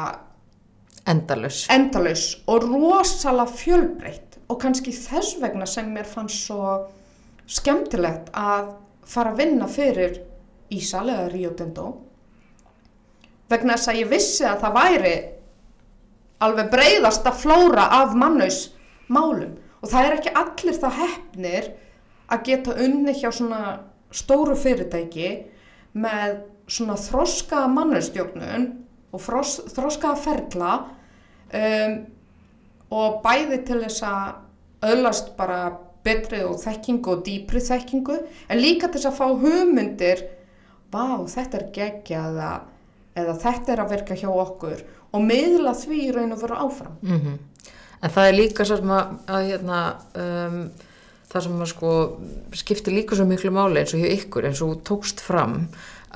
Endalus. 1.06 1.66
endalaus 1.70 2.24
og 2.50 2.66
rosalega 2.66 3.52
fjölbreytt. 3.52 4.22
Og 4.46 4.60
kannski 4.62 4.92
þess 4.94 5.40
vegna 5.42 5.66
sem 5.66 5.88
mér 5.90 6.06
fannst 6.06 6.46
svo 6.46 6.76
skemmtilegt 7.50 8.30
að 8.34 8.74
fara 9.06 9.32
að 9.32 9.40
vinna 9.42 9.66
fyrir 9.70 10.20
Ísal 10.70 11.08
eða 11.10 11.28
Rio 11.30 11.52
Tinto. 11.54 11.86
Vegna 13.50 13.74
þess 13.74 13.90
að 13.90 14.00
ég 14.00 14.10
vissi 14.10 14.46
að 14.46 14.62
það 14.64 14.78
væri 14.80 15.14
alveg 16.46 16.70
breyðasta 16.70 17.32
flóra 17.32 17.86
af 18.02 18.14
mannaus 18.18 18.60
málum 19.08 19.54
og 19.82 19.90
það 19.90 20.08
er 20.08 20.16
ekki 20.16 20.34
allir 20.42 20.80
það 20.80 20.98
hefnir 21.02 21.70
að 22.32 22.42
geta 22.48 22.76
unni 22.82 23.14
hjá 23.16 23.28
svona 23.30 23.62
stóru 24.14 24.56
fyrirtæki 24.58 25.30
með 25.96 26.40
svona 26.70 26.96
þroskaða 26.98 27.70
mannustjórnun 27.74 28.66
og 29.14 29.22
þros, 29.22 29.58
þroskaða 29.74 30.20
ferla 30.24 30.72
um, 31.54 31.98
og 32.96 33.20
bæði 33.24 33.60
til 33.66 33.80
þess 33.84 34.06
að 34.06 34.90
öðlast 34.92 35.34
bara 35.38 35.60
betri 36.06 36.42
og 36.46 36.58
þekkingu 36.62 37.16
og 37.16 37.22
dýpri 37.26 37.62
þekkingu 37.62 38.16
en 38.22 38.60
líka 38.62 38.90
til 38.90 39.00
þess 39.00 39.10
að 39.10 39.18
fá 39.18 39.26
hugmyndir 39.42 40.22
vá, 40.92 41.22
þetta 41.26 41.60
er 41.60 41.66
geggja 41.74 42.22
eða, 42.30 42.52
þetta 43.42 43.74
er 43.74 43.82
að 43.82 43.92
virka 43.94 44.18
hjá 44.18 44.28
okkur 44.30 44.84
og 45.16 45.24
miðla 45.24 45.74
því 45.78 46.00
raun 46.14 46.34
og 46.34 46.42
vera 46.42 46.62
áfram. 46.66 46.96
Mm 47.02 47.20
En 48.04 48.12
það 48.12 48.28
er 48.28 48.36
líka 48.36 48.66
sem 48.68 48.92
að, 48.92 49.12
að 49.32 49.50
hérna, 49.50 49.80
um, 50.22 50.58
það 51.32 51.46
sem 51.46 51.60
að 51.64 51.70
sko 51.72 51.92
skiptir 52.56 52.96
líka 52.96 53.18
svo 53.18 53.26
miklu 53.28 53.52
máli 53.54 53.82
eins 53.82 53.94
og 53.96 54.02
hjá 54.02 54.12
ykkur 54.18 54.48
eins 54.48 54.62
og 54.64 54.80
tókst 54.86 55.22
fram 55.24 55.66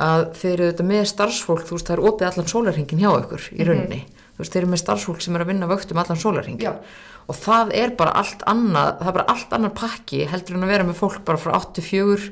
að 0.00 0.26
þeir 0.38 0.52
eru 0.54 0.70
þetta 0.70 0.86
með 0.88 1.04
starfsfólk, 1.10 1.66
þú 1.68 1.76
veist 1.76 1.90
það 1.90 1.96
er 1.96 2.04
opið 2.10 2.28
allan 2.30 2.50
sólarhingin 2.52 3.02
hjá 3.02 3.10
ykkur 3.10 3.48
í 3.52 3.66
rauninni. 3.68 4.00
Þú 4.30 4.42
veist 4.42 4.54
þeir 4.54 4.62
eru 4.62 4.72
með 4.72 4.82
starfsfólk 4.84 5.24
sem 5.24 5.36
er 5.36 5.44
að 5.44 5.50
vinna 5.52 5.68
vöktum 5.68 6.00
allan 6.00 6.20
sólarhingin. 6.20 6.62
Já. 6.64 7.10
Og 7.30 7.36
það 7.36 7.74
er 7.76 7.92
bara 7.98 8.14
allt 8.20 8.44
annað, 8.48 8.94
það 9.00 9.10
er 9.10 9.16
bara 9.18 9.26
allt 9.34 9.52
annar 9.56 9.74
pakki 9.76 10.22
heldur 10.30 10.56
en 10.56 10.66
að 10.66 10.72
vera 10.72 10.86
með 10.88 10.98
fólk 11.02 11.20
bara 11.26 11.40
frá 11.42 11.52
84, 11.58 12.30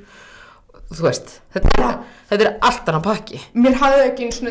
þú 0.88 1.05
veist, 1.05 1.36
þetta 1.55 1.90
þetta 2.30 2.44
er 2.44 2.57
allt 2.70 2.90
annar 2.90 3.05
pakki. 3.05 3.42
Mér 3.59 3.78
hafði 3.82 4.09
ekki 4.09 4.28
eins 4.28 4.40
og 4.42 4.49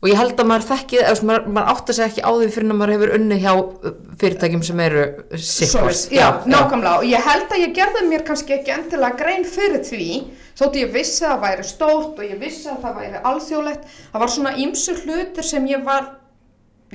Og 0.00 0.08
ég 0.08 0.16
held 0.16 0.38
að 0.40 0.46
maður 0.48 0.64
þekki, 0.70 0.98
eða, 1.02 1.14
maður, 1.28 1.48
maður 1.52 1.70
átt 1.74 1.90
að 1.92 1.96
segja 1.98 2.08
ekki 2.08 2.22
á 2.24 2.30
því 2.32 2.46
fyrir 2.54 2.70
að 2.70 2.78
maður 2.78 2.92
hefur 2.94 3.10
unnið 3.18 3.42
hjá 3.42 3.50
uh, 3.52 3.90
fyrirtækjum 4.22 4.62
sem 4.64 4.78
eru 4.80 5.02
sikkvist. 5.34 5.72
Svoleiðis, 5.74 6.04
já, 6.16 6.26
nákvæmlega. 6.48 6.92
Og 6.94 7.10
ég 7.10 7.26
held 7.26 7.52
að 7.52 7.60
ég 7.60 7.74
gerði 7.76 8.04
mér 8.08 8.24
kannski 8.30 8.54
ekki 8.56 8.72
endilega 8.78 9.18
grein 9.20 9.44
fyrir 9.44 9.84
því 9.84 10.06
þóttu 10.56 10.80
ég 10.80 10.94
vissi 10.94 11.26
að 11.26 11.34
það 11.34 11.44
væri 11.44 11.66
stórt 11.68 12.22
og 12.22 12.24
ég 12.24 12.40
vissi 12.40 12.70
að 12.72 12.78
það 12.86 12.96
væri 13.02 13.20
alþjóðlegt. 13.32 13.84
Það 14.14 14.24
var 14.24 14.32
svona 14.36 14.54
ýmsu 14.64 14.96
hlutir 15.02 15.48
sem 15.50 15.68
ég 15.68 15.84
var 15.84 16.08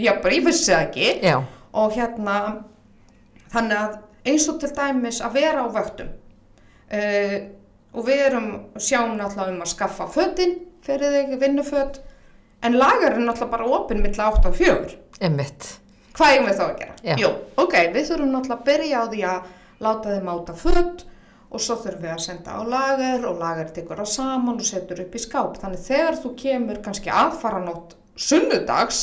já, 0.01 0.11
bara 0.23 0.33
ég 0.39 0.49
vissi 0.49 0.71
það 0.73 0.87
ekki. 0.87 1.11
Já, 1.29 1.37
og 1.75 1.93
hérna 1.99 2.39
þannig 3.53 3.83
að 3.83 3.95
eins 4.31 4.49
og 4.49 4.59
til 4.61 4.71
dæmis 4.75 5.21
að 5.21 5.37
vera 5.37 5.65
á 5.65 5.67
vöktum 5.77 6.09
uh, 6.09 7.37
og 7.95 8.09
við 8.09 8.25
erum 8.31 8.49
sjáum 8.81 9.15
náttúrulega 9.19 9.53
um 9.53 9.63
að 9.63 9.71
skaffa 9.71 10.09
fötin 10.11 10.57
fyrir 10.85 11.13
þig 11.19 11.37
vinnuföt 11.41 12.01
en 12.63 12.77
lagarinn 12.79 13.25
náttúrulega 13.27 13.51
bara 13.51 13.65
opinn 13.79 14.01
milla 14.03 14.29
8 14.31 14.47
og 14.49 14.55
4 14.55 14.95
emmitt. 15.21 15.67
Hvað 16.15 16.31
eigum 16.33 16.47
við 16.47 16.55
þá 16.59 16.63
að 16.65 16.77
gera? 16.79 16.93
Já. 17.03 17.15
Jú, 17.19 17.29
ok, 17.59 17.73
við 17.93 18.07
þurfum 18.09 18.31
náttúrulega 18.31 18.55
að 18.59 18.65
byrja 18.69 19.01
á 19.01 19.05
því 19.11 19.21
að 19.31 19.51
láta 19.85 20.13
þeim 20.15 20.29
áta 20.35 20.53
föt 20.61 21.03
og 21.51 21.61
svo 21.61 21.75
þurfum 21.83 22.01
við 22.05 22.13
að 22.15 22.23
senda 22.25 22.55
á 22.55 22.61
lager 22.67 23.25
og 23.29 23.37
lager 23.39 23.69
tekur 23.75 23.99
það 24.01 24.09
saman 24.15 24.55
og 24.59 24.65
setur 24.65 25.01
upp 25.03 25.15
í 25.15 25.21
skáp. 25.25 25.57
Þannig 25.61 25.83
þegar 25.85 26.17
þú 26.23 26.31
kemur 26.39 26.81
kannski 26.85 27.11
aðfara 27.11 27.59
nótt 27.65 27.95
sunnudags 28.15 29.01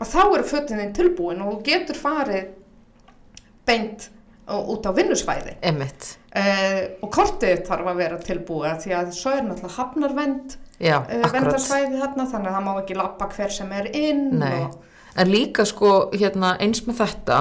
að 0.00 0.10
þá 0.10 0.20
eru 0.34 0.44
fötin 0.48 0.80
þinn 0.82 0.94
tilbúin 0.96 1.42
og 1.44 1.52
þú 1.52 1.62
getur 1.68 2.00
farið 2.00 2.48
beint 3.68 4.08
á- 4.08 4.12
út 4.48 4.86
á 4.88 4.90
vinnusvæði. 4.96 5.56
Uh, 6.34 6.80
og 7.04 7.10
kortið 7.14 7.62
þarf 7.68 7.92
að 7.92 8.00
vera 8.02 8.18
tilbúið 8.22 8.80
því 8.82 8.96
að 8.98 9.12
svo 9.14 9.36
er 9.36 9.44
náttúrulega 9.46 9.76
hafnarvend 9.76 10.56
Já, 10.82 10.96
uh, 10.98 11.28
vendarsvæði 11.30 12.00
þarna 12.00 12.26
þannig 12.32 12.50
að 12.50 12.56
það 12.56 12.66
má 12.66 12.72
ekki 12.80 12.96
lappa 12.98 13.28
hver 13.36 13.54
sem 13.54 13.70
er 13.78 13.86
inn 13.94 14.42
og 14.42 14.82
En 15.14 15.30
líka 15.30 15.62
sko, 15.62 16.08
hérna, 16.10 16.56
eins 16.58 16.80
með 16.88 17.04
þetta 17.04 17.38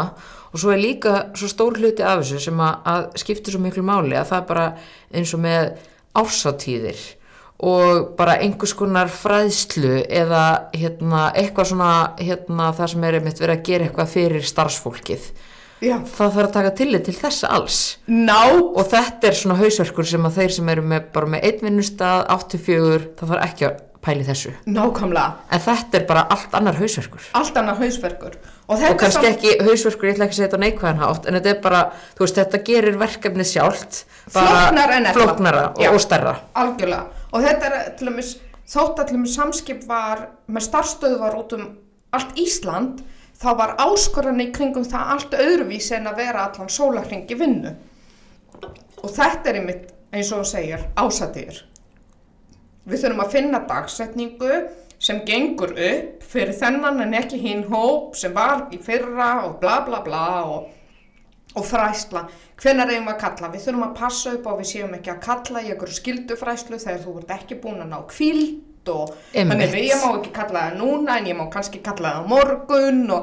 og 0.53 0.61
svo 0.61 0.73
er 0.75 0.81
líka 0.81 1.13
svo 1.33 1.49
stór 1.49 1.79
hluti 1.81 2.05
af 2.05 2.21
þessu 2.21 2.41
sem 2.45 2.59
að, 2.61 2.75
að 2.91 3.05
skiptir 3.23 3.55
svo 3.55 3.61
miklu 3.63 3.81
máli 3.85 4.13
að 4.13 4.29
það 4.29 4.39
er 4.39 4.47
bara 4.51 4.65
eins 5.09 5.33
og 5.33 5.41
með 5.41 5.71
ársátíðir 6.21 7.01
og 7.63 8.11
bara 8.19 8.35
einhvers 8.43 8.75
konar 8.77 9.09
fræðslu 9.09 10.03
eða 10.05 10.43
hérna, 10.75 11.29
eitthvað 11.31 11.71
svona 11.71 11.91
hérna, 12.19 12.69
það 12.75 12.93
sem 12.93 13.07
er 13.07 13.17
einmitt 13.17 13.41
verið 13.41 13.57
að 13.57 13.65
gera 13.69 13.87
eitthvað 13.87 14.11
fyrir 14.11 14.47
starfsfólkið. 14.49 15.27
Já. 15.83 15.97
Það 16.07 16.35
þarf 16.37 16.47
að 16.47 16.53
taka 16.57 16.73
tillit 16.79 17.03
til 17.09 17.15
þessa 17.17 17.49
alls. 17.57 17.79
Ná. 18.07 18.37
Og 18.63 18.85
þetta 18.93 19.27
er 19.29 19.35
svona 19.39 19.57
hausverkur 19.59 20.07
sem 20.07 20.29
að 20.29 20.37
þeir 20.39 20.53
sem 20.57 20.69
eru 20.75 20.85
með, 20.93 21.09
bara 21.15 21.31
með 21.35 21.49
einn 21.49 21.65
vinnustad 21.67 22.29
84, 22.31 23.09
það 23.19 23.33
þarf 23.33 23.43
ekki 23.49 23.67
að 23.67 23.81
pæli 24.03 24.25
þessu. 24.27 24.49
Nákvæmlega, 24.67 25.29
en 25.55 25.61
þetta 25.63 25.99
er 25.99 26.05
bara 26.09 26.25
allt 26.35 26.55
annar 26.59 26.75
hausverkur. 26.75 27.27
Allt 27.39 27.59
annað 27.59 27.83
hausverkur. 27.85 28.33
Og 28.67 28.79
og 28.79 28.97
kannski 28.99 29.27
samt- 29.27 29.29
ekki 29.29 29.53
hausverkur, 29.63 30.07
ég 30.09 30.15
ætla 30.17 30.25
ekki 30.27 30.35
að 30.35 30.39
segja 30.39 30.49
þetta 30.49 30.59
neikvæðan 30.63 30.99
hátt 31.03 31.27
en 31.27 31.37
þetta 31.37 31.51
er 31.53 31.61
bara, 31.63 31.81
þú 32.17 32.23
veist, 32.25 32.39
þetta 32.39 32.59
gerir 32.67 32.97
verkefnið 32.99 33.47
sjálft 33.53 34.01
flóknara 34.31 35.73
Já. 35.79 35.89
og, 35.89 35.95
og 35.95 36.01
stærra. 36.03 36.35
Algjörlega. 36.55 37.05
Og 37.33 37.43
þetta 37.43 37.69
er 37.69 37.89
til 37.97 38.09
dæmis 38.09 38.33
þótt 38.73 38.99
að 39.01 39.07
til 39.09 39.17
dæmis 39.17 39.35
samskip 39.37 39.83
var 39.89 40.27
með 40.47 40.67
starfstöðvar 40.69 41.37
út 41.39 41.55
um 41.57 41.65
allt 42.13 42.35
Ísland 42.39 43.01
þá 43.43 43.51
var 43.59 43.75
áskoran 43.83 44.41
í 44.41 44.49
kringum 44.55 44.87
það 44.87 45.11
allt 45.15 45.35
öðruvísi 45.37 45.97
en 45.97 46.09
að 46.11 46.23
vera 46.23 46.47
allan 46.47 46.71
sólarhring 46.71 47.27
í 47.27 47.37
vinnu. 47.39 47.75
Og 49.03 49.11
þetta 49.11 49.51
er 49.51 49.59
einmitt 49.59 49.93
eins 50.13 50.31
og 50.31 50.43
þú 50.43 50.49
segir 50.53 50.87
ásatýr 50.95 51.63
við 52.83 53.03
þurfum 53.03 53.23
að 53.23 53.33
finna 53.37 53.59
dagsetningu 53.67 54.55
sem 55.03 55.21
gengur 55.27 55.73
upp 55.73 56.23
fyrir 56.27 56.55
þennan 56.57 57.01
en 57.05 57.17
ekki 57.19 57.39
hinn 57.41 57.65
hóp 57.71 58.17
sem 58.19 58.33
var 58.35 58.67
í 58.75 58.79
fyrra 58.83 59.45
og 59.47 59.59
bla 59.63 59.81
bla 59.87 60.01
bla 60.05 60.25
og 60.43 60.71
og 61.53 61.65
fræsla, 61.69 62.23
hvenær 62.57 62.89
eigum 62.89 63.05
við 63.05 63.11
að 63.13 63.19
kalla? 63.21 63.47
Við 63.53 63.61
þurfum 63.67 63.83
að 63.85 63.97
passa 63.99 64.31
upp 64.33 64.47
að 64.49 64.55
við 64.63 64.69
séum 64.71 64.93
ekki 64.97 65.11
að 65.13 65.19
kalla 65.21 65.61
í 65.61 65.67
einhverju 65.69 65.97
skildufræslu 65.99 66.79
þegar 66.81 67.03
þú 67.03 67.13
ert 67.19 67.33
ekki 67.35 67.57
búin 67.61 67.83
að 67.83 67.91
ná 67.91 67.99
kvíld 68.09 68.55
og 68.91 69.05
þannig 69.31 69.69
við 69.73 69.83
ég 69.91 69.97
má 70.03 70.09
ekki 70.17 70.31
kalla 70.35 70.59
það 70.67 70.73
núna 70.81 71.11
en 71.19 71.27
ég 71.31 71.37
má 71.39 71.45
kannski 71.53 71.79
kalla 71.85 72.07
það 72.17 72.19
á 72.19 72.21
morgun 72.33 73.01
og, 73.15 73.21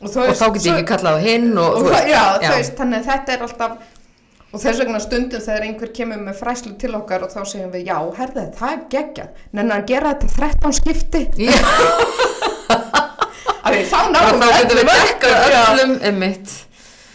og, 0.00 0.08
og 0.08 0.12
þá 0.38 0.46
get 0.54 0.66
ég 0.66 0.72
ekki 0.78 0.90
kallað 0.94 1.14
á 1.18 1.20
hinn 1.26 1.50
og, 1.58 1.62
það, 1.88 2.02
já, 2.14 2.24
já. 2.44 2.50
veist, 2.56 2.74
þannig 2.80 2.98
að 3.00 3.06
þetta 3.12 3.30
er 3.36 3.40
alltaf 3.48 3.72
og 4.48 4.58
þess 4.62 4.78
vegna 4.80 5.00
stundum 5.02 5.42
þegar 5.44 5.64
einhver 5.66 5.90
kemur 5.96 6.20
með 6.24 6.36
fræslu 6.40 6.72
til 6.80 6.92
okkar 6.96 7.20
og 7.26 7.30
þá 7.32 7.40
segjum 7.50 7.72
við 7.74 7.82
já, 7.90 7.98
herðið, 8.16 8.48
það 8.56 8.70
er 8.74 8.80
geggjað. 8.94 9.30
Nennar 9.58 9.78
að 9.82 9.88
gera 9.90 10.12
þetta 10.14 10.28
13 10.38 10.76
skipti. 10.78 11.22
Já, 11.44 11.52
að 13.68 13.72
þá 13.84 14.00
getum 14.08 14.80
við 14.80 14.88
dekkað 14.88 14.88
verkum, 14.88 15.34
já. 15.52 15.60
öllum 15.66 15.92
emitt 16.08 16.48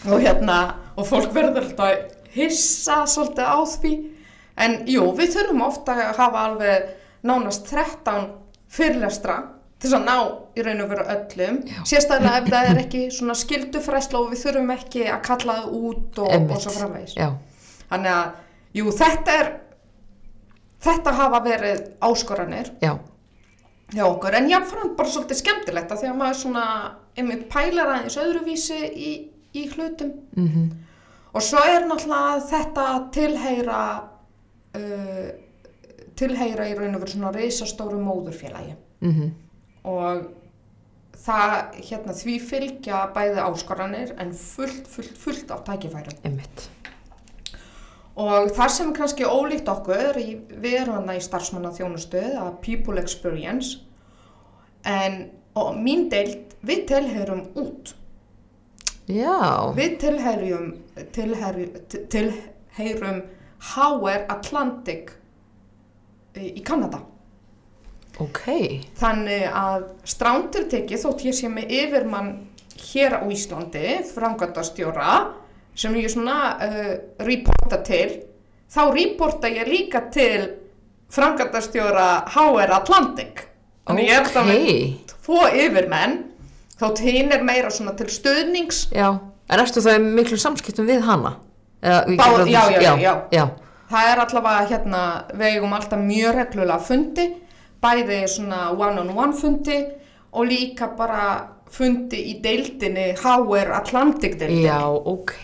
og 0.04 0.20
hérna 0.20 0.58
og 0.94 1.04
fólk 1.08 1.32
verður 1.34 1.64
alltaf 1.64 1.94
hissa 2.34 3.06
svolítið 3.10 3.46
á 3.50 3.58
því. 3.74 3.92
En 4.64 4.72
jú, 4.86 5.02
við 5.18 5.28
þurfum 5.34 5.62
ofta 5.66 5.90
að 5.98 6.16
hafa 6.20 6.38
alveg 6.48 6.78
nánast 7.24 7.68
13 7.70 8.30
fyrirlestra 8.74 9.38
til 9.84 9.92
að 9.98 10.06
ná 10.06 10.16
í 10.56 10.64
raun 10.64 10.84
og 10.84 10.92
veru 10.92 11.04
öllum. 11.14 11.58
Sérstaklega 11.88 12.40
ef 12.40 12.48
það 12.52 12.70
er 12.70 12.80
ekki 12.84 13.02
svona 13.12 13.36
skildufræsla 13.36 14.20
og 14.20 14.30
við 14.32 14.44
þurfum 14.46 14.72
ekki 14.76 15.04
að 15.10 15.24
kalla 15.28 15.58
það 15.58 15.74
út 15.80 16.22
og, 16.24 16.36
og 16.54 16.62
svo 16.62 16.74
framvegis. 16.78 17.16
Já, 17.18 17.28
þannig 17.90 18.14
að, 18.14 18.38
jú, 18.78 18.94
þetta 19.00 19.36
er 19.40 19.50
þetta 20.84 21.16
hafa 21.18 21.42
verið 21.44 21.82
áskoranir 22.04 22.72
já, 22.82 22.94
hjá 23.94 24.04
okkur. 24.06 24.38
En 24.38 24.50
jáfnframt 24.50 24.96
bara 24.98 25.12
svolítið 25.12 25.40
skemmtilegt 25.40 25.92
að 25.92 26.02
því 26.02 26.10
að 26.10 26.18
maður 26.20 26.40
svona 26.40 26.66
einmitt 27.14 27.46
pælar 27.52 27.94
aðeins 27.94 28.18
öðruvísi 28.20 28.80
í, 28.88 29.12
í 29.54 29.68
hlutum. 29.74 30.16
Mhm. 30.36 30.66
Og 31.34 31.42
svo 31.42 31.58
er 31.66 31.82
náttúrulega 31.82 32.44
þetta 32.46 32.82
tilheyra 33.14 33.78
uh, 34.78 35.30
tilheyra 36.16 36.68
í 36.70 36.76
raun 36.78 36.94
og 36.94 37.04
veru 37.04 37.16
svona 37.16 37.32
reisastóru 37.34 37.98
móðurfélagi. 38.02 38.76
Mhm. 39.00 39.30
Og 39.84 40.26
það 41.24 41.74
hérna 41.88 42.14
því 42.16 42.38
fylgja 42.40 43.02
bæði 43.14 43.42
áskoranir 43.44 44.14
en 44.18 44.32
fullt, 44.32 44.88
fullt, 44.88 45.18
fullt 45.18 45.50
af 45.50 45.64
tækifærum. 45.64 46.18
Emitt 46.24 46.68
og 48.14 48.52
það 48.54 48.70
sem 48.70 48.90
er 48.90 48.98
kannski 48.98 49.26
ólíkt 49.26 49.70
okkur 49.70 50.18
í, 50.20 50.36
hana 50.86 51.16
í 51.16 51.22
starfsmanna 51.22 51.72
þjónustuð 51.74 52.36
að 52.38 52.52
people 52.62 53.02
experience 53.02 53.80
en 54.86 55.30
og 55.58 55.74
mín 55.78 56.08
deild 56.10 56.54
við 56.66 56.86
tilheyrum 56.90 57.44
út. 57.58 57.94
Já, 59.10 59.70
við 59.76 59.98
tilheyrum 60.02 60.70
tilheyrum, 61.14 61.76
tilheyrum 62.10 63.20
HR 63.74 64.24
Atlantic 64.32 65.12
í 66.38 66.50
í 66.58 66.62
Kanada 66.66 67.00
ok 68.22 68.42
þannig 69.00 69.46
að 69.50 69.86
strántir 70.06 70.68
tekið 70.70 71.02
þótt 71.04 71.24
ég 71.28 71.38
sé 71.38 71.50
með 71.50 71.72
yfirmann 71.80 72.30
hér 72.84 73.16
á 73.18 73.22
Íslandi 73.30 73.86
framkvæmdastjóra 74.12 75.14
sem 75.74 75.94
ég 75.98 76.10
svona 76.12 76.36
uh, 76.62 76.92
reporta 77.26 77.80
til 77.86 78.20
þá 78.70 78.82
reporta 78.94 79.50
ég 79.50 79.70
líka 79.70 80.04
til 80.14 80.46
framkvæmdastjóra 81.14 82.08
HR 82.34 82.76
Atlantic 82.78 83.44
þannig 83.86 84.10
ég 84.10 84.20
er 84.20 84.30
það 84.30 84.50
með 84.50 84.72
tvo 85.14 85.42
yfirmenn 85.50 86.18
þótt 86.78 87.02
hinn 87.06 87.34
er 87.34 87.46
meira 87.46 87.70
svona 87.74 87.94
til 87.98 88.10
stöðnings 88.10 88.88
já 88.94 89.12
En 89.44 89.60
erstu 89.60 89.82
það 89.84 90.04
miklu 90.16 90.38
samskiptum 90.40 90.86
við 90.88 91.02
hana? 91.04 91.34
Bá- 91.84 92.46
já, 92.48 92.62
já, 92.72 92.80
já, 92.80 92.92
já. 92.96 93.12
já. 93.28 93.44
Það 93.90 94.10
er 94.12 94.22
allavega 94.24 94.68
hérna 94.72 95.02
við 95.34 95.48
eigum 95.56 95.74
alltaf 95.76 96.00
mjög 96.04 96.36
reglulega 96.38 96.78
fundi 96.88 97.26
bæði 97.84 98.20
svona 98.32 98.60
one-on-one 98.72 99.36
fundi 99.36 99.80
og 100.34 100.46
líka 100.48 100.88
bara 100.96 101.24
fundi 101.74 102.20
í 102.30 102.36
deildinni 102.42 103.10
HR 103.18 103.72
Atlantic 103.76 104.38
deildinni. 104.40 104.64
Já, 104.68 104.80
ok. 104.88 105.34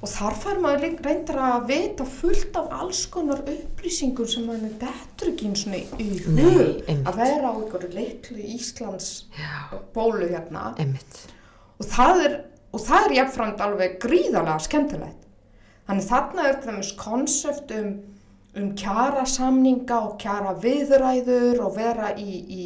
Og 0.00 0.08
þar 0.08 0.36
fær 0.40 0.60
maður 0.62 0.84
líka 0.86 1.04
reyndar 1.04 1.38
að 1.44 1.64
vita 1.68 2.04
fullt 2.08 2.54
af 2.56 2.70
alls 2.80 3.02
konar 3.12 3.42
upplýsingum 3.44 4.28
sem 4.32 4.46
maður 4.48 4.72
dettur 4.80 5.32
ekki 5.34 5.50
eins 5.50 5.64
og 5.68 5.74
í 5.76 6.06
Nei, 6.30 6.44
hug 6.44 6.62
einmitt. 6.88 7.08
að 7.10 7.18
vera 7.20 7.50
á 7.50 7.52
einhverju 7.52 7.90
litlu 7.98 8.38
Íslands 8.56 9.10
Já, 9.36 9.76
bólu 9.96 10.28
hérna. 10.30 10.70
Einmitt. 10.80 11.20
og 11.80 11.86
það 11.92 12.22
er, 12.24 12.38
og 12.72 12.80
það 12.86 13.06
er 13.10 13.16
jafnframt 13.18 13.60
alveg 13.66 13.98
gríðarlega 14.06 14.64
skemmtilegt 14.68 15.26
þannig 15.90 16.06
þarna 16.06 16.46
er 16.46 16.60
til 16.60 16.70
dæmis 16.70 16.92
konsept 16.98 17.74
um, 17.74 17.90
um 18.54 18.70
kjara 18.78 19.26
samninga 19.26 19.98
og 20.06 20.16
kjara 20.22 20.54
viðræður 20.62 21.64
og 21.66 21.74
vera 21.76 22.12
í, 22.14 22.38
í 22.46 22.64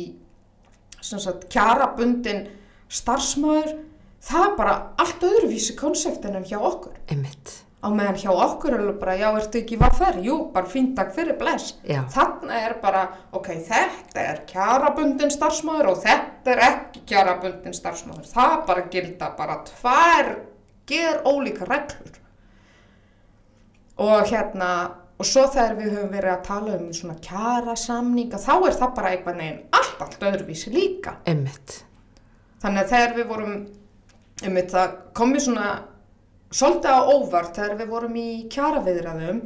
sagt, 1.01 1.49
kjarabundin 1.53 2.47
starfsmæður 2.93 3.77
það 4.25 4.49
er 4.49 4.57
bara 4.59 4.75
allt 5.01 5.25
öðruvísi 5.25 5.77
konseptin 5.79 6.37
en 6.39 6.49
hjá 6.49 6.59
okkur 6.59 6.97
Einmitt. 7.13 7.53
á 7.85 7.89
meðan 7.93 8.21
hjá 8.21 8.31
okkur 8.33 8.77
er 8.77 8.91
bara, 9.01 9.17
já, 9.21 9.29
ertu 9.37 9.61
ekki 9.61 9.79
hvað 9.81 9.99
fer? 10.01 10.19
Jú, 10.25 10.39
bara 10.55 10.71
fínt 10.73 10.95
takk 10.97 11.13
fyrir 11.17 11.37
bless. 11.41 11.75
Já. 11.85 12.03
Þarna 12.13 12.61
er 12.65 12.77
bara, 12.81 13.05
ok, 13.37 13.51
þetta 13.69 14.25
er 14.25 14.43
kjarabundin 14.49 15.33
starfsmæður 15.33 15.93
og 15.93 16.03
þetta 16.05 16.55
er 16.55 16.65
ekki 16.71 17.05
kjarabundin 17.13 17.77
starfsmæður. 17.77 18.29
Það 18.33 18.59
bara 18.71 18.87
gilda 18.93 19.31
bara 19.37 19.59
tvær 19.69 20.31
ger 20.89 21.21
ólíka 21.29 21.69
reglur. 21.69 22.21
Og 24.03 24.27
hérna, 24.27 24.71
og 25.19 25.29
svo 25.29 25.47
þegar 25.53 25.77
við 25.79 25.93
höfum 25.95 26.13
verið 26.15 26.33
að 26.33 26.45
tala 26.49 26.77
um 26.79 26.93
svona 26.97 27.17
kjarasamninga, 27.23 28.41
þá 28.43 28.55
er 28.57 28.79
það 28.81 28.95
bara 28.97 29.15
eitthvað 29.15 29.41
neginn 29.41 29.61
allt, 29.79 29.97
allt 30.03 30.29
öðruvísi 30.31 30.73
líka. 30.75 31.19
Einmitt. 31.31 31.81
Þannig 32.65 32.83
að 32.83 32.95
þegar 32.95 33.19
við 33.19 33.29
vorum, 33.31 33.59
um 34.49 34.63
það 34.75 34.97
komið 35.15 35.45
svona 35.47 35.69
svolítið 36.55 36.97
á 36.97 37.01
óvart 37.11 37.59
þegar 37.59 37.77
við 37.81 37.93
vorum 37.93 38.17
í 38.19 38.29
kjaraviðræðum 38.53 39.43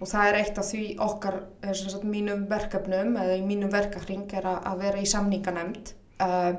og 0.00 0.08
það 0.08 0.26
er 0.26 0.38
eitt 0.40 0.58
af 0.60 0.68
því 0.70 0.84
okkar, 1.06 1.40
sem 1.70 1.92
sagt 1.92 2.06
mínum 2.08 2.46
verkefnum 2.50 3.16
eða 3.20 3.36
í 3.36 3.42
mínum 3.44 3.72
verkahring 3.72 4.30
er 4.38 4.48
að, 4.48 4.60
að 4.70 4.84
vera 4.86 5.02
í 5.02 5.08
samninganemnd 5.10 5.92
uh, 6.24 6.54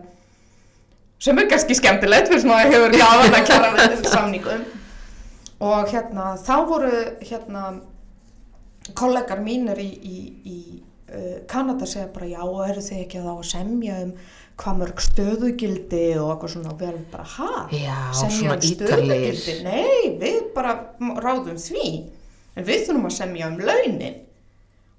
sem 1.22 1.42
er 1.42 1.50
kannski 1.50 1.78
skemmtilegt 1.78 2.30
fyrir 2.30 2.44
svona 2.44 2.62
að 2.62 2.76
hefur 2.76 2.96
gafan 3.02 3.40
að 3.40 3.50
kjara 3.50 3.90
samningum 4.14 4.64
og 5.62 5.92
hérna 5.92 6.36
þá 6.42 6.56
voru 6.70 6.94
hérna 7.22 7.66
kollegar 8.98 9.42
mínir 9.46 9.80
í, 9.82 9.90
í, 9.90 10.18
í 10.46 10.60
uh, 11.14 11.42
Kanada 11.50 11.88
segja 11.90 12.10
bara 12.14 12.30
já 12.32 12.42
og 12.44 12.64
eru 12.66 12.82
þið 12.82 13.04
ekki 13.04 13.20
að 13.22 13.28
þá 13.28 13.34
að 13.36 13.50
semja 13.52 14.00
um 14.06 14.16
hvað 14.62 14.80
mörg 14.82 15.04
stöðugildi 15.06 16.02
og 16.22 16.32
eitthvað 16.34 16.54
svona 16.56 16.74
og 16.74 16.82
við 16.82 16.90
erum 16.92 17.06
bara 17.14 17.28
ha? 17.36 17.62
Já, 17.74 18.00
semja 18.18 18.56
um 18.56 18.66
stöðugildi? 18.66 19.56
Nei, 19.66 20.18
við 20.22 20.42
bara 20.56 20.76
ráðum 21.00 21.62
því 21.62 21.88
en 22.58 22.68
við 22.68 22.84
þurfum 22.88 23.08
að 23.10 23.18
semja 23.18 23.50
um 23.50 23.62
launin 23.62 24.20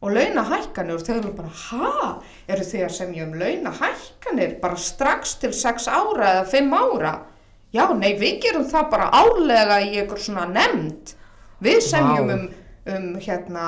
og 0.02 0.16
launahækkanir 0.16 1.04
þau 1.06 1.14
eru 1.18 1.34
bara 1.36 1.52
ha? 1.66 1.92
Eru 2.50 2.64
þið 2.66 2.86
að 2.88 2.96
semja 2.96 3.26
um 3.26 3.36
launahækkanir 3.38 4.56
bara 4.62 4.78
strax 4.80 5.36
til 5.42 5.52
6 5.54 5.90
ára 5.90 6.32
eða 6.38 6.48
5 6.54 6.74
ára? 6.80 7.14
Já, 7.72 7.86
nei, 7.96 8.12
við 8.20 8.40
gerum 8.44 8.66
það 8.68 8.90
bara 8.92 9.08
álega 9.16 9.78
í 9.80 9.94
einhver 10.02 10.20
svona 10.20 10.44
nefnd. 10.50 11.14
Við 11.62 11.78
semjum 11.86 12.28
Vá. 12.28 12.34
um, 12.34 12.48
um 12.92 13.06
hérna 13.22 13.66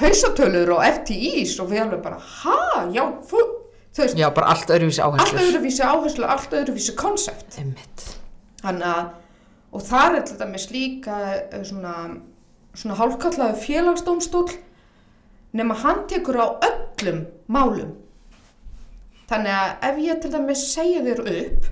hausatölur 0.00 0.70
og 0.76 0.84
FTIs 1.00 1.58
og 1.60 1.68
við 1.72 1.82
alveg 1.84 2.02
bara, 2.04 2.16
ha, 2.18 2.86
já, 2.94 3.02
þú, 3.28 3.42
veist, 3.98 4.16
Já, 4.16 4.30
bara 4.32 4.54
allt 4.54 4.70
öðruvísi 4.72 5.02
allt 5.04 5.20
áherslur. 5.20 5.42
öðruvísi 5.44 5.84
áherslu, 5.84 6.24
allt 6.24 6.54
öðruvísi 6.56 6.94
konsept. 6.96 7.58
Þannig 8.62 8.86
að, 8.88 9.10
og 9.72 9.84
það 9.90 10.16
er 10.18 10.24
til 10.30 10.38
dæmis 10.40 10.68
líka 10.72 11.18
eh, 11.34 11.58
svona, 11.68 11.96
svona 12.72 12.96
hálfkallaðu 13.02 13.60
félagsdómstól 13.66 14.46
nema 15.52 15.76
hann 15.82 16.06
tekur 16.08 16.40
á 16.40 16.46
öllum 16.64 17.26
málum. 17.52 17.92
Þannig 19.28 19.52
að 19.58 19.86
ef 19.90 20.00
ég 20.06 20.20
til 20.22 20.32
dæmis 20.32 20.64
segja 20.72 21.04
þér 21.04 21.22
upp, 21.36 21.68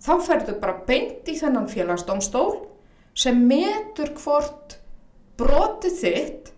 þá 0.00 0.12
ferðu 0.26 0.54
bara 0.62 0.78
beint 0.86 1.28
í 1.28 1.34
þennan 1.40 1.68
félagsdómstól 1.68 2.66
sem 3.14 3.40
metur 3.50 4.12
hvort 4.22 4.78
brotið 5.40 5.96
þitt, 6.00 6.50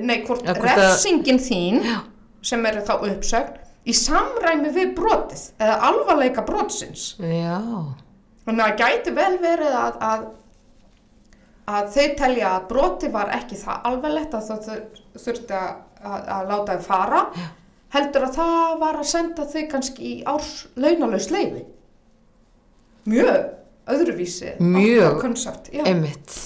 nei, 0.00 0.22
hvort 0.26 0.44
Ja, 0.46 0.54
hvort 0.54 0.70
að- 0.70 0.80
refsingin 0.82 1.38
þín 1.42 1.82
Já. 1.84 1.98
sem 2.42 2.66
er 2.66 2.80
þá 2.86 2.94
uppsögn 3.10 3.58
í 3.86 3.92
samræmi 3.96 4.70
við 4.72 4.94
brotið 4.96 5.42
eða 5.60 5.78
alvarleika 5.90 6.44
brotsins. 6.46 7.14
Já. 7.18 7.58
Þannig 8.46 8.64
að 8.64 8.70
það 8.70 8.78
gæti 8.80 9.14
vel 9.16 9.38
verið 9.42 9.74
að, 9.80 9.98
að, 10.10 10.24
að 11.74 11.90
þau 11.94 12.14
telja 12.20 12.48
að 12.58 12.68
broti 12.68 13.08
var 13.12 13.30
ekki 13.38 13.56
það 13.60 13.80
alvarlegt 13.90 14.34
að 14.34 14.48
þur- 14.68 15.02
þurfti 15.24 15.58
að, 15.58 15.76
að, 16.04 16.28
að 16.38 16.48
láta 16.52 16.76
þau 16.78 16.86
fara, 16.88 17.22
heldur 17.94 18.26
að 18.28 18.38
það 18.38 18.78
var 18.82 18.98
að 19.00 19.10
senda 19.12 19.46
þau 19.50 19.62
kannski 19.70 20.08
í 20.10 20.16
árs 20.28 20.54
launalaus 20.76 21.30
leiði. 21.32 21.62
Mjög 23.10 23.38
öðruvísi. 23.94 24.56
Mjög. 24.58 25.22
já. 25.72 25.84
Einmitt. 25.84 26.40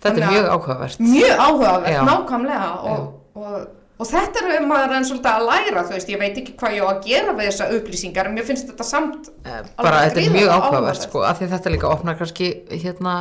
Þetta 0.00 0.14
Þannig 0.14 0.24
er 0.24 0.32
mjög 0.32 0.48
áhugavert. 0.54 1.02
Mjög 1.04 1.42
áhugavert, 1.44 1.92
Já. 1.92 2.00
nákvæmlega 2.08 2.68
og, 2.88 3.02
og, 3.36 3.56
og 4.00 4.08
þetta 4.08 4.44
er 4.48 4.64
maður 4.64 4.94
enn 4.96 5.08
svolítið 5.10 5.30
að 5.34 5.44
læra, 5.50 5.82
þú 5.84 5.96
veist, 5.96 6.12
ég 6.14 6.22
veit 6.22 6.38
ekki 6.40 6.54
hvað 6.62 6.76
ég 6.78 6.86
á 6.86 6.88
að 6.88 7.02
gera 7.04 7.34
við 7.36 7.50
þessa 7.50 7.66
upplýsingar, 7.76 8.30
en 8.30 8.38
mér 8.38 8.46
finnst 8.48 8.70
þetta 8.70 8.86
samt 8.88 9.28
Eh, 9.44 9.60
bara 9.76 10.00
þetta 10.06 10.22
er 10.22 10.34
mjög 10.38 10.54
áhugavert 10.56 11.04
sko, 11.04 11.24
af 11.28 11.40
því 11.40 11.50
þetta 11.52 11.74
líka 11.74 11.90
opnar 11.92 12.16
kannski 12.16 12.48
hérna 12.70 13.14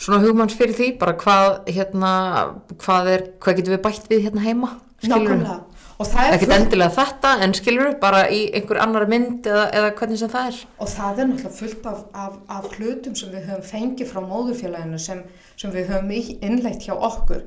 svona 0.00 0.20
hugmanns 0.26 0.58
fyrir 0.58 0.76
því, 0.76 0.90
bara 1.00 1.16
hvað 1.24 1.48
hérna, 1.72 2.12
hvað 2.84 3.10
er, 3.14 3.26
hvað 3.40 3.60
getum 3.60 3.76
við 3.78 3.82
bætt 3.88 4.12
við 4.12 4.24
hérna 4.28 4.44
heima, 4.44 4.74
skilur 5.00 5.16
nákvæmlega. 5.16 5.58
Og 6.00 6.08
það 6.08 6.26
er 6.30 6.34
ekkert 6.38 6.52
endilega 6.56 6.94
þetta, 6.96 7.30
en 7.44 7.52
skilur 7.58 7.90
bara 8.00 8.22
í 8.32 8.38
einhver 8.56 8.78
annar 8.80 9.04
mynd 9.10 9.44
eða, 9.50 9.66
eða 9.76 9.90
hvernig 9.98 10.20
sem 10.22 10.30
það 10.32 10.46
er. 10.50 10.60
Og 10.80 10.88
það 10.88 11.18
er 11.20 11.28
náttúrulega 11.28 11.56
fullt 11.58 11.88
af, 11.90 11.98
af, 12.24 12.38
af 12.56 12.68
hlutum 12.78 13.16
sem 13.20 13.34
við 13.34 13.50
höfum 13.50 13.66
fengið 13.68 14.08
frá 14.14 14.22
móðurfélaginu 14.24 15.00
sem, 15.04 15.20
sem 15.60 15.74
við 15.74 15.90
höfum 15.92 16.14
í- 16.16 16.38
innleitt 16.40 16.86
hjá 16.88 16.94
okkur 16.96 17.42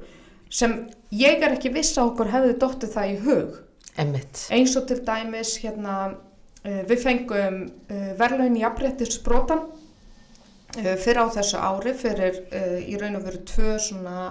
sem 0.53 0.75
ég 1.17 1.41
er 1.41 1.55
ekki 1.55 1.71
viss 1.73 1.97
að 1.97 2.11
okkur 2.11 2.29
hefði 2.29 2.53
dottið 2.61 2.91
það 2.93 3.09
í 3.09 3.17
hug. 3.25 3.55
Emmitt, 3.97 4.43
Eins 4.53 4.75
og 4.77 4.85
til 4.89 4.99
dæmis 5.07 5.55
hérna, 5.63 5.95
uh, 6.13 6.81
við 6.89 7.01
fengum 7.07 7.57
uh, 7.89 8.11
verðlaun 8.21 8.59
jafnréttisbrotan 8.61 9.63
uh, 9.65 10.93
fyrir 11.01 11.23
á 11.25 11.27
þessu 11.39 11.57
ári 11.57 11.93
fyrir 11.97 12.37
í 12.85 12.97
raun 13.01 13.17
og 13.17 13.25
veru 13.31 13.41
tvö 13.49 13.73
svona 13.81 14.27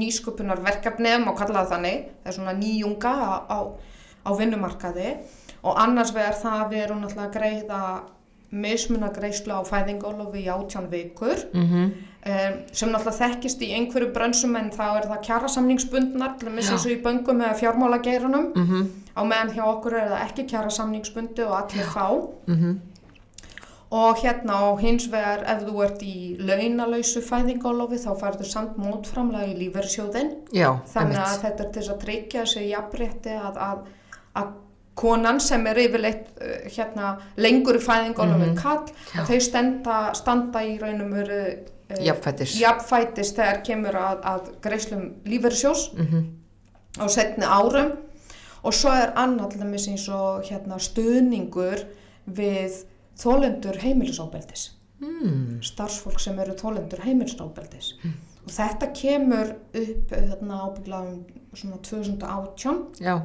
nýsköpunar 0.00 0.62
verkefni, 0.64 1.14
má 1.22 1.32
kalla 1.38 1.64
það 1.64 1.72
þannig, 1.74 2.02
það 2.22 2.32
er 2.32 2.36
svona 2.38 2.56
nýjunga 2.58 3.14
á, 3.16 3.32
á, 3.50 3.58
á 4.26 4.30
vinnumarkaði. 4.38 5.14
Og 5.66 5.80
annars 5.82 6.12
vegar 6.14 6.36
það 6.38 6.60
að 6.60 6.74
við 6.74 6.84
erum 6.84 7.00
náttúrulega 7.02 7.28
að 7.28 7.36
greiða 7.38 7.80
mismunagreislu 8.56 9.56
á 9.58 9.62
fæðingólofi 9.66 10.44
í 10.44 10.52
átján 10.52 10.90
vikur. 10.92 11.48
Mm 11.52 11.88
um, 12.26 12.58
sem 12.74 12.90
náttúrulega 12.92 13.16
þekkist 13.20 13.62
í 13.64 13.70
einhverju 13.76 14.10
brönsum 14.14 14.56
en 14.58 14.72
þá 14.74 14.84
er 14.88 15.08
það 15.10 15.22
kjarasamningsbundnar 15.28 16.36
til 16.40 16.50
að 16.50 16.58
missa 16.58 16.74
Já. 16.74 16.80
og 16.80 16.92
í 16.92 16.98
böngum 17.04 17.42
eða 17.44 17.60
fjármálageirunum 17.60 18.50
-hmm. 18.54 18.84
á 19.14 19.22
meðan 19.22 19.54
hjá 19.54 19.64
okkur 19.64 19.98
er 20.00 20.08
það 20.12 20.24
ekki 20.26 20.46
kjarasamningsbundi 20.52 21.42
og 21.46 21.56
allir 21.60 21.90
fá. 21.94 22.08
Mm 22.46 22.80
og 23.90 24.16
hérna 24.18 24.56
og 24.70 24.80
hins 24.82 25.06
vegar 25.12 25.44
ef 25.46 25.60
þú 25.62 25.82
ert 25.84 26.00
í 26.02 26.14
launalausu 26.42 27.20
fæðingólofi 27.22 28.00
þá 28.02 28.08
færðu 28.20 28.44
samt 28.50 28.78
mótframlega 28.82 29.46
í 29.52 29.56
lífeyrissjóðin 29.60 30.32
Já, 30.52 30.72
þannig 30.90 31.20
að 31.22 31.36
þetta 31.44 31.64
er 31.66 31.70
til 31.76 31.84
að 31.92 32.00
tryggja 32.02 32.40
þessi 32.44 32.64
jafnrétti 32.72 33.36
að, 33.38 33.60
að, 33.68 33.84
að 34.42 34.48
konan 34.96 35.38
sem 35.44 35.66
er 35.70 35.78
yfirleitt 35.84 36.32
uh, 36.40 36.56
hérna, 36.72 37.12
lengur 37.36 37.76
í 37.78 37.82
fæðingólofi 37.84 38.48
Mhm. 38.50 38.56
kall, 38.58 38.86
Já. 39.14 39.20
að 39.22 39.30
þau 39.30 39.40
standa, 39.50 39.98
standa 40.14 40.62
í 40.64 40.78
raunum 40.80 41.12
veru 41.12 41.40
uh, 41.46 42.02
Jafnfættis 42.02 42.56
jafnfætis 42.60 43.30
þegar 43.36 43.62
kemur 43.62 43.94
að, 44.00 44.18
að 44.24 44.50
greislum 44.64 45.06
lífeyrissjós 45.28 45.92
mm 45.94 46.26
á 46.96 47.04
setni 47.12 47.44
árum. 47.44 47.90
Og 48.64 48.72
svo 48.74 48.88
er 48.90 49.12
til 49.50 49.60
dæmis 49.60 49.84
eins 49.88 50.08
og 50.08 50.42
hérna, 50.48 50.78
stuðningur 50.80 51.82
við 52.26 52.78
þólendur 53.16 53.78
heimilisóbeldis 53.82 54.68
mm. 55.00 55.62
starfsfólk 55.64 56.20
sem 56.22 56.38
eru 56.42 56.56
þólendur 56.58 57.04
heimilisóbeldis 57.06 57.94
og 58.04 58.52
þetta 58.52 58.92
kemur 58.94 59.54
upp 59.56 60.14
hérna, 60.14 60.62
ábyggla 60.68 61.02
um 61.06 61.18
svona 61.56 61.80
2018 61.82 63.02
Já, 63.02 63.16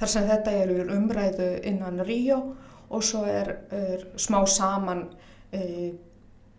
þar 0.00 0.14
sem 0.14 0.28
þetta 0.28 0.56
er 0.62 0.74
úr 0.74 0.94
umræðu 0.96 1.50
innan 1.70 2.02
Ríó 2.06 2.40
og 2.92 3.04
svo 3.06 3.22
er, 3.28 3.54
er 3.72 4.02
smá 4.20 4.42
saman 4.50 5.06
uh, 5.56 5.92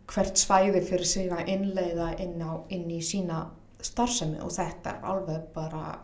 hvert 0.09 0.39
svæði 0.39 0.81
fyrir 0.87 1.07
sig 1.07 1.29
að 1.31 1.51
innleiða 1.53 2.13
inn, 2.23 2.41
á, 2.41 2.51
inn 2.73 2.89
í 2.91 2.99
sína 3.05 3.45
starfsemi. 3.83 4.39
Og 4.43 4.51
þetta 4.53 4.95
er 4.95 5.05
alveg 5.13 5.45
bara 5.55 5.99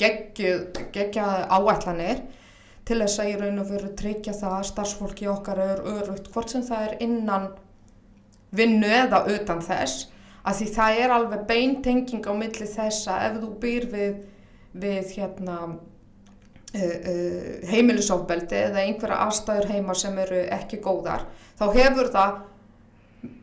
geggjaði 0.00 1.48
áætlanir 1.52 2.22
til 2.90 2.98
þess 3.04 3.22
að 3.22 3.30
í 3.30 3.34
raun 3.38 3.62
og 3.62 3.68
veru 3.70 3.90
tryggja 3.98 4.34
það 4.34 4.56
að 4.56 4.68
starfsfólki 4.72 5.28
okkar 5.30 5.60
er 5.62 5.82
örugt 5.86 6.30
hvort 6.34 6.50
sem 6.50 6.64
það 6.66 6.86
er 6.88 6.96
innan 7.06 7.46
vinnu 8.56 8.90
eða 8.90 9.22
utan 9.30 9.62
þess 9.62 10.08
að 10.40 10.58
því 10.58 10.68
það 10.74 10.98
er 11.04 11.14
alveg 11.14 11.46
beintenging 11.46 12.26
á 12.26 12.32
milli 12.34 12.66
þess 12.66 13.08
að 13.12 13.24
ef 13.28 13.40
þú 13.42 13.50
býr 13.62 13.86
við, 13.92 14.14
við 14.82 15.12
hérna 15.18 15.56
uh, 15.70 15.76
uh, 16.80 17.50
heimilisofbeldi 17.70 18.62
eða 18.64 18.86
einhverja 18.86 19.20
aðstæður 19.26 19.70
heima 19.74 19.96
sem 19.98 20.18
eru 20.24 20.40
ekki 20.58 20.80
góðar 20.82 21.28
þá 21.60 21.66
hefur 21.76 22.10
það 22.14 22.40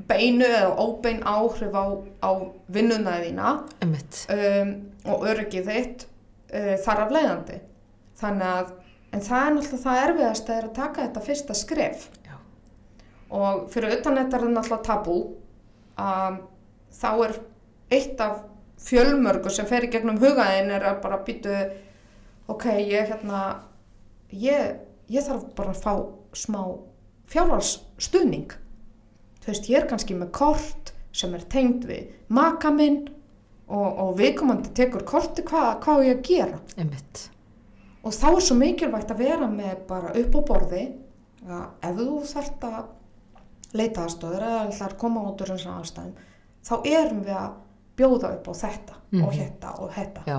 beinu 0.10 0.48
eða 0.48 0.74
óbein 0.82 1.22
áhrif 1.28 1.76
á, 1.76 1.86
á 2.24 2.32
vinnuna 2.74 3.20
þína 3.22 3.54
Einmitt. 3.84 4.26
um, 4.34 4.76
og 5.08 5.24
öryggið 5.30 5.72
þitt 5.72 6.06
uh, 6.08 6.76
þar 6.84 7.06
af 7.06 7.16
leiðandi 7.16 7.62
þannig 8.18 8.54
að 8.58 8.76
en 9.14 9.24
það 9.24 9.44
er 9.44 9.56
náttúrulega 9.56 9.84
það 9.84 10.04
erfiðast 10.04 10.50
að 10.50 10.58
er 10.58 10.68
að 10.68 10.78
taka 10.78 11.06
þetta 11.06 11.26
fyrsta 11.28 11.58
skref 11.58 12.08
Já. 12.28 12.36
og 13.30 13.68
fyrir 13.74 13.98
utan 13.98 14.20
þetta 14.20 14.38
er 14.38 14.46
það 14.46 14.56
náttúrulega 14.58 14.88
tabú 14.88 15.18
um, 15.98 16.40
þá 16.98 17.10
er 17.28 17.38
eitt 17.98 18.24
af 18.24 18.44
fjölmörgu 18.88 19.52
sem 19.54 19.68
fer 19.70 19.88
í 19.88 19.92
gegnum 19.94 20.20
hugaðin 20.22 20.74
er 20.76 20.86
að 20.92 21.02
bara 21.06 21.22
býtu 21.26 21.56
ok, 22.52 22.68
ég 22.84 23.10
hérna 23.12 23.42
ég, 24.32 24.78
ég 25.12 25.26
þarf 25.26 25.50
bara 25.58 25.74
að 25.74 25.82
fá 25.84 25.94
smá 26.38 26.62
fjárhagsstuðning 27.32 28.54
þú 29.44 29.52
veist, 29.52 29.70
ég 29.72 29.82
er 29.82 29.88
kannski 29.90 30.18
með 30.18 30.34
kort 30.38 30.94
sem 31.16 31.34
er 31.36 31.48
tengd 31.50 31.88
við 31.90 32.12
maka 32.34 32.72
minn 32.72 33.08
og, 33.68 33.88
og 33.88 34.14
viðkomandi 34.20 34.72
tekur 34.78 35.06
korti 35.08 35.44
hvað 35.48 35.72
hva 35.84 35.98
ég 36.06 36.20
að 36.20 36.28
gera 36.28 36.62
Einmitt. 36.78 37.28
Og 38.08 38.14
þá 38.16 38.28
er 38.32 38.44
svo 38.48 38.56
mikilvægt 38.60 39.12
að 39.14 39.22
vera 39.26 39.48
með 39.52 39.82
bara 39.90 40.14
upp 40.22 40.36
á 40.38 40.42
borði 40.52 40.84
að 41.48 41.66
ef 41.90 41.98
þú 42.00 42.18
þarft 42.32 42.68
að 42.68 42.84
leita 43.78 44.06
aðstöður 44.08 44.46
eða 44.48 44.86
að 44.88 44.98
koma 45.02 45.24
út 45.30 45.42
úr 45.44 45.52
þessum 45.54 45.76
aðstæðum 45.82 46.14
þá 46.68 46.74
erum 46.92 47.22
við 47.28 47.36
að 47.42 47.52
bjóða 47.98 48.32
upp 48.38 48.48
á 48.48 48.54
þetta 48.64 48.96
og 48.98 49.34
Mhm. 49.34 49.38
þetta 49.42 49.74
og 49.82 49.92
þetta 49.98 50.24
Já. 50.28 50.38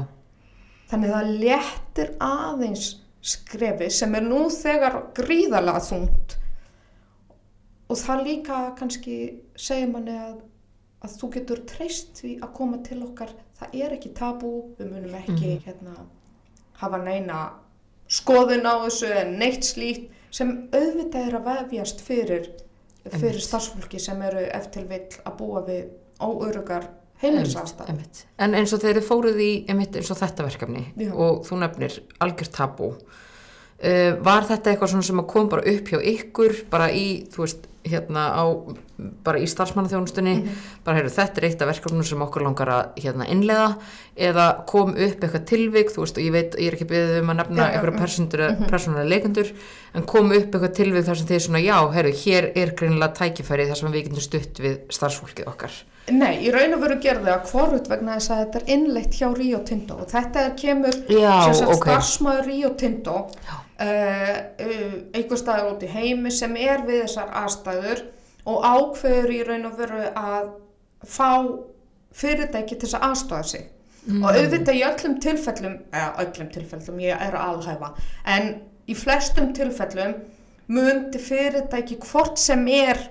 þannig 0.91 1.13
það 1.15 1.31
léttir 1.45 2.11
aðeins 2.21 2.87
skrefi 3.23 3.91
sem 3.91 4.15
er 4.15 4.23
nú 4.23 4.45
þegar 4.49 4.99
gríðarlega 5.15 5.81
þungt 5.89 6.37
og 7.91 7.97
það 7.97 8.23
líka 8.27 8.59
kannski 8.79 9.17
segir 9.57 9.91
manni 9.93 10.13
að, 10.17 10.37
að 11.05 11.17
þú 11.21 11.31
getur 11.35 11.63
treyst 11.67 12.21
því 12.23 12.35
að 12.45 12.53
koma 12.59 12.79
til 12.85 13.03
okkar 13.07 13.33
það 13.59 13.75
er 13.83 13.95
ekki 13.97 14.13
tabú, 14.15 14.53
við 14.79 14.91
munum 14.93 15.15
ekki 15.19 15.51
Mhm. 15.59 15.63
hérna, 15.67 15.95
hafa 16.83 17.01
neina 17.03 17.41
skoðun 18.09 18.67
á 18.69 18.75
þessu 18.87 19.11
en 19.13 19.35
neitt 19.41 19.67
slíkt 19.67 20.09
sem 20.35 20.55
auðvitað 20.73 21.29
er 21.29 21.37
að 21.39 21.49
vefjast 21.49 22.03
fyrir, 22.05 22.49
fyrir 23.09 23.41
starfsfólki 23.43 24.01
sem 24.03 24.21
eru 24.23 24.45
eftir 24.55 24.89
vill 24.89 25.09
að 25.25 25.39
búa 25.41 25.63
við 25.67 25.89
óörugar 26.21 26.89
heimilisafstæð. 27.23 28.03
En 28.39 28.55
eins 28.55 28.73
og 28.75 28.83
þeir 28.83 28.97
eru 28.97 29.07
fóruð 29.07 29.41
í 29.43 29.53
einmitt 29.71 29.97
eins 29.99 30.11
og 30.13 30.21
þetta 30.21 30.47
verkefni 30.47 30.85
Já. 30.95 31.11
og 31.15 31.43
þú 31.49 31.63
nefnir 31.63 31.97
algjör 32.23 32.53
tabú 32.55 32.91
uh, 32.93 34.13
var 34.25 34.47
þetta 34.49 34.73
eitthvað 34.73 34.99
sem 35.09 35.25
kom 35.27 35.51
bara 35.51 35.67
upp 35.73 35.93
hjá 35.93 35.99
ykkur 36.13 36.63
bara 36.71 36.91
í, 36.95 37.25
þú 37.33 37.45
veist, 37.45 37.67
hérna 37.89 38.29
á 38.39 38.45
bara 38.99 39.39
í 39.39 39.47
starfsmannaþjónustunni 39.47 40.35
Mhm. 40.39 40.55
bara 40.85 40.99
heyrðu, 40.99 41.13
þetta 41.15 41.39
er 41.39 41.45
eitt 41.49 41.63
af 41.63 41.69
verkefnum 41.69 42.05
sem 42.05 42.23
okkur 42.23 42.43
langar 42.43 42.69
að 42.69 43.03
hérna 43.05 43.29
innlega 43.31 43.77
eða 44.17 44.67
kom 44.67 44.91
upp 44.91 45.21
eitthvað 45.21 45.45
tilvik, 45.47 45.93
þú 45.95 46.03
veist, 46.03 46.19
og 46.19 46.25
ég 46.25 46.33
veit 46.33 46.57
ég 46.59 46.67
er 46.67 46.75
ekki 46.75 46.89
beðið 46.91 47.21
um 47.23 47.31
að 47.31 47.39
nefna 47.39 47.63
Já, 47.63 47.69
já, 47.69 47.75
einhverja 47.79 48.51
mhm. 48.57 48.71
persónulega 48.71 49.09
leikendur 49.09 49.53
en 49.95 50.03
kom 50.03 50.33
upp 50.33 50.51
eitthvað 50.51 50.75
tilvik 50.75 51.05
þar 51.07 51.17
sem 51.17 51.27
þeir 51.27 51.45
svona 51.47 51.63
já, 51.63 51.79
heyrðu, 51.95 52.15
hér 52.25 52.51
er 52.57 52.75
greinilega 52.75 53.15
tækifæri 53.15 53.69
þar 53.69 53.77
sem 53.77 53.93
við 53.93 54.03
getum 54.09 54.27
stutt 54.27 54.59
við 54.59 54.77
starfsfólkið 54.91 55.47
okkar 55.47 55.79
Nei, 56.09 56.41
í 56.41 56.51
raun 56.51 56.73
og 56.73 56.81
veru 56.81 56.97
gerði 57.05 57.29
að 57.35 57.51
hvorut 57.51 57.89
vegna 57.91 58.15
þess 58.17 58.31
að 58.33 58.39
þetta 58.43 58.61
er 58.61 58.71
innleitt 58.75 59.17
hjá 59.19 59.27
Rio 59.37 59.59
Tinto 59.69 59.99
og 60.01 60.09
þetta 60.09 60.45
er 60.47 60.55
kemur 60.57 60.95
Já, 61.13 61.35
sem 61.45 61.57
sagt 61.61 61.75
ok. 61.75 61.85
starfsmæður 61.85 62.47
Rio 62.49 62.71
Tinto 62.81 63.17
uh, 63.29 63.59
uh, 63.85 64.95
einhver 65.13 65.41
staðar 65.41 65.75
út 65.75 65.85
í 65.85 65.91
heimi 65.93 66.33
sem 66.33 66.57
er 66.57 66.87
við 66.89 67.05
þessar 67.05 67.35
aðstæður 67.43 68.01
og 68.49 68.65
ákveður 68.65 69.35
í 69.35 69.43
raun 69.47 69.67
og 69.69 69.77
veru 69.79 70.05
að 70.09 70.53
fá 71.07 71.33
fyrirtæki 72.19 72.79
til 72.79 72.87
þess 72.87 72.99
að 72.99 73.07
aðstofa 73.11 73.51
sig. 73.53 73.67
Og 74.09 74.31
auðvitað 74.33 74.79
í 74.79 74.85
öllum 74.87 75.19
tilfellum 75.21 75.77
eða 75.93 76.23
öllum 76.23 76.49
tilfellum, 76.55 77.01
ég 77.05 77.21
er 77.29 77.35
að 77.37 77.51
alhæfa 77.53 77.91
en 78.33 78.47
í 78.89 78.97
flestum 78.97 79.51
tilfellum 79.57 80.15
mundi 80.73 81.21
fyrirtæki 81.21 81.99
hvort 82.09 82.41
sem 82.41 82.65
er 82.73 83.03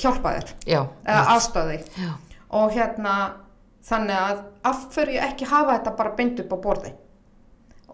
hjálpa 0.00 0.34
þér 0.36 0.52
já, 0.68 0.80
eða 1.04 1.22
já, 1.96 2.10
og 2.56 2.72
hérna 2.76 3.14
þannig 3.86 4.16
að 4.16 4.42
af 4.70 4.82
hverju 4.94 5.22
ekki 5.26 5.48
hafa 5.50 5.78
þetta 5.78 5.94
bara 5.98 6.16
beint 6.16 6.40
upp 6.44 6.52
á 6.56 6.58
borði 6.64 6.92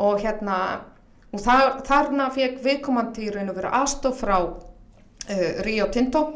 og 0.07 0.23
hérna 0.23 0.59
og 1.33 1.43
þar, 1.43 1.81
þarna 1.87 2.29
fekk 2.35 2.59
viðkomandi 2.65 3.27
í 3.27 3.35
raun 3.35 3.53
og 3.53 3.59
veru 3.59 3.73
aðstof 3.81 4.23
frá 4.23 4.37
uh, 5.31 5.49
Rio 5.67 5.89
Tinto. 5.93 6.27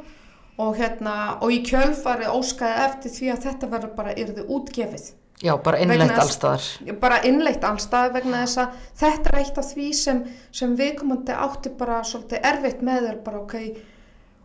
Og 0.60 0.76
hérna 0.76 1.38
og 1.40 1.54
í 1.54 1.62
kjölfari 1.64 2.28
óskaði 2.28 2.84
eftir 2.84 3.14
því 3.14 3.32
að 3.32 3.44
þetta 3.46 3.68
verður 3.70 3.96
bara 3.96 4.12
yrði 4.18 4.44
útgefið. 4.44 5.06
Já, 5.40 5.54
bara 5.64 5.78
innleitt 5.80 6.18
allstaðar 6.20 6.96
bara 7.00 7.20
innleitt 7.24 7.62
allstað 7.64 8.10
vegna 8.18 8.42
þess 8.42 8.58
að 8.60 8.74
þetta 9.00 9.30
er 9.30 9.38
eitt 9.40 9.60
af 9.62 9.70
því 9.70 9.86
sem, 9.96 10.18
sem 10.52 10.74
viðkomandi 10.76 11.36
átti 11.46 11.72
bara 11.80 12.02
svolítið 12.04 12.44
erfitt 12.50 12.82
með 12.84 13.06
þér 13.06 13.16
bara 13.24 13.40
ok 13.40 13.54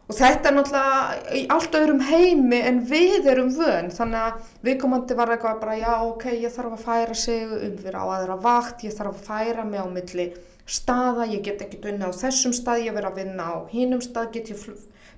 og 0.06 0.16
þetta 0.16 0.48
er 0.48 0.56
náttúrulega 0.56 1.36
í 1.36 1.44
allt 1.52 1.76
öðrum 1.82 2.02
heimi 2.06 2.62
en 2.70 2.80
við 2.88 3.28
erum 3.34 3.52
vön. 3.58 3.92
Þannig 3.92 4.22
að 4.22 4.50
viðkomandi 4.70 5.20
var 5.20 5.34
eitthvað 5.34 5.62
bara 5.66 5.78
já 5.82 5.94
ok 5.98 6.26
ég 6.32 6.56
þarf 6.56 6.78
að 6.78 6.86
færa 6.88 7.20
sig 7.26 7.56
um 7.58 7.78
fyrir 7.82 8.00
á 8.00 8.06
aðra 8.06 8.40
vakt 8.48 8.88
ég 8.88 8.96
þarf 8.96 9.18
að 9.18 9.28
færa 9.28 9.68
mig 9.68 9.84
á 9.84 9.88
milli 9.92 10.30
staða, 10.66 11.28
ég 11.30 11.44
get 11.46 11.62
ekki 11.62 11.80
dunni 11.84 12.06
á 12.06 12.12
þessum 12.16 12.54
stað 12.56 12.88
ég 12.88 12.96
verið 12.98 13.12
að 13.12 13.20
vinna 13.22 13.50
á 13.54 13.56
hinum 13.70 14.02
stað 14.02 14.32
get 14.38 14.54
ég 14.54 14.64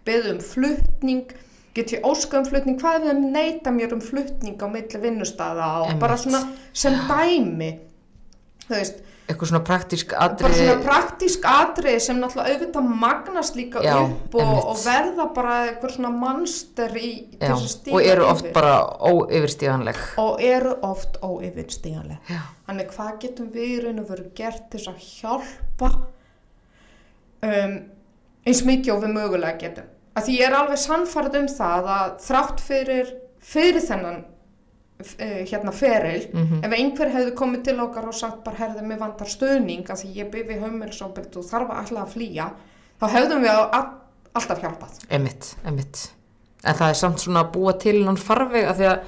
beðið 0.07 0.31
um 0.33 0.41
flutning 0.43 1.35
get 1.77 1.93
ég 1.93 2.07
óska 2.07 2.39
um 2.41 2.47
flutning, 2.47 2.79
hvað 2.81 2.97
ef 2.97 3.11
þeim 3.11 3.27
neita 3.31 3.71
mér 3.71 3.93
um 3.95 4.01
flutning 4.01 4.57
á 4.59 4.67
milli 4.71 5.01
vinnustaða 5.03 5.67
og 5.81 5.91
Einmitt. 5.91 6.01
bara 6.01 6.17
svona 6.17 6.41
sem 6.73 6.97
dæmi 7.07 7.69
þú 8.65 8.73
veist, 8.73 9.03
eitthvað 9.27 9.49
svona 9.49 9.63
praktísk 9.67 10.13
bara 10.13 10.29
atriði. 10.31 10.57
svona 10.61 10.83
praktísk 10.85 11.47
atriði 11.51 11.99
sem 12.05 12.19
náttúrulega 12.21 12.53
auðvitað 12.55 12.91
magnast 13.03 13.57
líka 13.59 13.81
Já, 13.83 13.95
upp 14.05 14.37
og, 14.39 14.53
og 14.71 14.79
verða 14.85 15.25
bara 15.35 15.55
eitthvað 15.65 15.95
svona 15.97 16.11
manster 16.15 16.95
í 16.95 17.09
til 17.33 17.41
já, 17.41 17.49
þess 17.51 17.65
að 17.65 17.73
stíga 17.73 17.97
og 17.97 18.07
eru 18.13 18.27
oft 18.29 18.45
yfir. 18.45 18.53
bara 18.55 18.77
óyfirstíðanleg 19.11 19.99
og 20.23 20.45
eru 20.47 20.77
oft 20.87 21.19
óyfirstíganleg. 21.27 22.31
Þannig 22.69 22.93
hvað 22.95 23.11
getum 23.25 23.51
við 23.51 23.67
í 23.67 23.77
raun 23.83 24.01
og 24.05 24.09
veru 24.13 24.29
gert 24.39 24.69
til 24.71 24.83
að 24.93 25.03
hjálpa 25.03 25.91
um, 27.43 27.77
eins 28.47 28.63
mikið 28.67 28.93
og 28.95 29.03
við 29.03 29.13
mögulega 29.19 29.59
getum. 29.65 29.91
Að 30.17 30.25
því 30.29 30.39
ég 30.39 30.47
er 30.47 30.55
alveg 30.57 30.79
sannfarið 30.81 31.35
um 31.43 31.51
það 31.51 31.91
að 31.93 32.15
þrátt 32.25 32.63
fyrir, 32.63 33.11
fyrir 33.43 33.83
þennan 33.85 34.23
hérna 34.99 35.71
feril, 35.71 36.27
Mhm. 36.33 36.63
ef 36.65 36.71
einhver 36.73 37.11
hefði 37.13 37.33
komið 37.37 37.63
til 37.63 37.79
okkar 37.79 38.07
og 38.07 38.13
sagt 38.13 38.43
bara 38.43 38.57
herði 38.57 38.81
mig 38.83 38.99
vantar 38.99 39.27
stöðning 39.27 39.85
að 39.85 40.01
því 40.03 40.15
ég 40.15 40.31
byrði 40.31 40.59
hömmelsóbyrd 40.61 41.37
og 41.37 41.43
þarf 41.45 41.69
alltaf 41.69 42.03
að 42.07 42.13
flýja, 42.15 42.51
þá 43.01 43.07
hefðum 43.13 43.43
við 43.43 43.49
all, 43.73 43.85
alltaf 44.35 44.59
hjálpað. 44.61 44.99
emitt, 45.09 45.55
emitt 45.65 46.09
en 46.63 46.73
það 46.75 46.89
er 46.89 46.93
samt 46.93 47.17
svona 47.19 47.43
að 47.45 47.51
búa 47.53 47.73
til 47.79 48.03
náttúrulega 48.03 48.17
farveg 48.25 48.65
að 48.67 48.75
því 48.77 48.87
að 48.91 48.99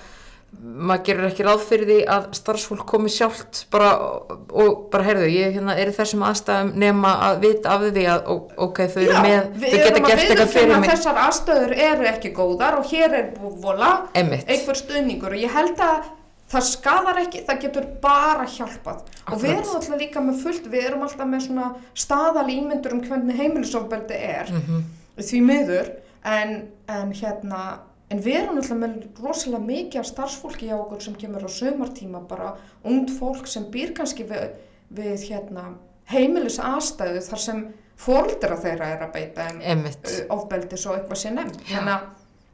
maður 0.60 1.04
gerir 1.08 1.28
ekki 1.30 1.46
ráð 1.46 1.64
fyrir 1.70 1.90
því 1.90 1.98
að 2.10 2.28
starfsfólk 2.40 2.86
komi 2.90 3.12
sjálft 3.14 3.62
bara 3.74 3.92
og, 4.00 4.90
bara 4.92 5.06
heyrðu, 5.06 5.30
ég 5.32 5.58
hérna, 5.58 5.76
er 5.80 5.92
þessum 5.96 6.24
aðstæðum 6.28 6.72
nema 6.82 7.14
að 7.30 7.42
vita 7.46 7.76
af 7.76 7.86
því 7.86 8.06
að 8.14 8.32
ok, 8.36 8.82
þau 8.94 9.02
eru 9.04 9.24
með, 9.26 9.50
þau 9.56 9.78
geta 9.78 10.04
gert 10.08 10.24
eitthvað 10.26 10.54
fyrir 10.56 10.74
mig. 10.76 10.94
þessar 10.94 11.22
aðstöður 11.26 11.76
eru 11.90 12.08
ekki 12.12 12.34
góðar 12.36 12.80
og 12.80 12.90
hér 12.92 13.18
er 13.22 13.30
vola 13.40 13.92
einhver 14.16 14.82
stuðningur 14.82 15.38
og 15.38 15.46
ég 15.46 15.54
held 15.54 15.84
að 15.86 16.10
það 16.50 16.66
skadar 16.66 17.20
ekki, 17.22 17.44
það 17.46 17.60
getur 17.62 17.90
bara 18.02 18.46
hjálpað. 18.50 19.04
Og 19.30 19.36
við 19.38 19.52
Akkurat. 19.52 19.60
erum 19.60 19.76
alltaf 19.78 20.00
líka 20.02 20.24
með 20.26 20.40
fullt, 20.42 20.70
við 20.72 20.88
erum 20.88 21.04
alltaf 21.06 21.30
með 21.30 21.44
svona 21.46 21.68
staðal 21.94 22.48
ímyndur 22.50 22.96
um 22.96 23.04
hvernig 23.06 23.38
heimilisofbeldi 23.38 24.18
er 24.18 24.50
mm 24.50 24.88
því 25.20 25.42
miður. 25.44 25.92
En, 26.28 26.56
en 26.92 27.12
hérna 27.16 27.62
en 28.10 28.22
við 28.26 28.40
erum 28.40 28.58
alltaf 28.62 28.78
með 28.82 28.96
rosalega 29.22 29.62
mikið 29.68 30.08
starfsfólki 30.10 30.70
hjá 30.70 30.78
okkur 30.80 31.04
sem 31.06 31.16
kemur 31.20 31.46
á 31.46 31.50
sömartíma 31.54 32.24
bara 32.30 32.56
ungd 32.90 33.12
fólk 33.20 33.46
sem 33.48 33.68
býr 33.74 33.94
kannski 33.98 34.26
við, 34.30 34.50
við 34.90 35.28
hérna 35.30 35.68
heimilis 36.10 36.58
aðstæðu 36.64 37.22
þar 37.28 37.44
sem 37.44 37.62
fóldra 38.00 38.58
þeirra 38.58 38.88
er 38.96 39.04
að 39.06 39.14
beita 39.14 39.46
en 39.52 39.86
ofbeldis 40.34 40.86
og 40.88 40.96
eitthvað 40.98 41.20
sé 41.22 41.32
nefnt. 41.36 41.60
Þannig 41.68 41.94
að 41.94 42.06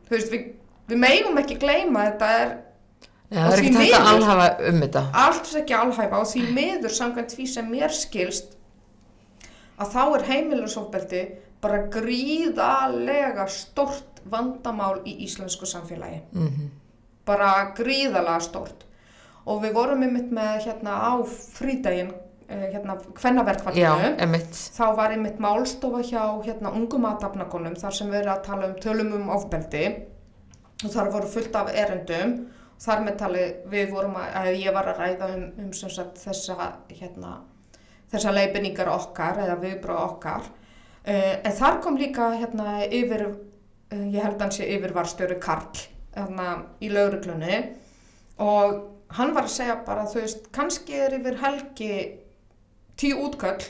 þú 0.10 0.16
veist, 0.16 0.32
við, 0.34 0.45
við 0.89 1.01
megum 1.06 1.38
ekki 1.43 1.60
gleyma 1.62 2.01
að 2.03 2.10
þetta 2.12 2.32
er 2.41 2.56
Já, 3.26 3.39
það 3.41 3.51
er 3.53 3.60
ekki 3.62 3.70
þetta 3.74 3.86
miður- 3.86 4.10
alhafa 4.16 4.47
um 4.70 4.82
þetta. 4.84 5.03
Alls 5.22 5.53
ekki 5.62 5.74
alhæfa 5.78 6.20
og 6.22 6.28
því 6.30 6.43
miður 6.58 6.93
samkvæmt 6.97 7.32
því 7.38 7.45
sem 7.53 7.72
mér 7.72 7.95
skilst 7.95 8.51
að 9.82 9.93
þá 9.95 10.01
er 10.20 10.26
heimilisofbeldi 10.30 11.22
bara 11.64 11.80
gríðalega 11.95 13.47
stort 13.49 14.14
vandamál 14.32 14.99
í 15.05 15.15
íslensku 15.26 15.67
samfélagi. 15.69 16.21
Mhm, 16.34 16.69
bara 17.26 17.73
gríðalega 17.78 18.41
stort 18.41 18.86
og 19.45 19.61
við 19.63 19.73
vorum 19.73 20.03
einmitt 20.05 20.32
með 20.34 20.65
hérna 20.65 20.97
á 21.05 21.13
frídaginn 21.26 22.11
eh, 22.49 22.67
hérna 22.73 22.97
emitt 24.26 24.59
þá 24.78 24.86
var 24.97 25.13
einmitt 25.13 25.39
málstofa 25.41 26.01
hjá 26.05 26.23
hérna 26.45 26.73
ungum 26.73 27.07
aðdafnakonum 27.09 27.78
þar 27.82 27.97
sem 27.97 28.11
við 28.11 28.21
erum 28.23 28.36
að 28.36 28.43
tala 28.49 28.69
um 28.69 28.76
tölum 28.82 29.13
um 29.19 29.32
ofbeldi. 29.38 29.86
Og 30.84 30.91
þar 30.91 31.11
voru 31.13 31.32
fullt 31.32 31.55
af 31.55 31.71
erendum 31.71 32.36
þar 32.82 33.03
með 33.05 33.17
tali 33.21 33.43
við 33.71 33.91
vorum 33.93 34.17
að, 34.19 34.32
að 34.41 34.57
ég 34.59 34.73
var 34.76 34.89
að 34.91 35.01
ræða 35.01 35.30
um, 35.38 35.45
um 35.63 35.73
sagt 35.73 36.19
þessa 36.19 36.71
hérna 36.91 37.38
þessa 38.11 38.34
leifinningar 38.36 38.91
okkar 38.91 39.39
eða 39.45 39.57
viðbrá 39.61 39.97
okkar. 40.03 40.49
Uh, 41.05 41.36
en 41.45 41.53
þar 41.53 41.80
kom 41.84 41.97
líka 41.99 42.32
hérna 42.34 42.80
yfir 42.86 43.28
ég 43.92 44.22
held 44.22 44.36
að 44.36 44.44
hann 44.46 44.56
sé 44.56 44.68
yfir 44.76 44.94
varstjóri 44.96 45.38
Karl 45.42 45.86
í 46.82 46.90
lauruglunni 46.90 47.58
og 48.42 48.76
hann 49.16 49.34
var 49.36 49.48
að 49.48 49.56
segja 49.56 49.76
bara 49.86 50.08
þú 50.10 50.22
veist 50.24 50.48
kannski 50.56 50.98
er 51.06 51.18
yfir 51.20 51.40
helgi 51.42 51.96
tíu 53.00 53.20
útköll 53.28 53.68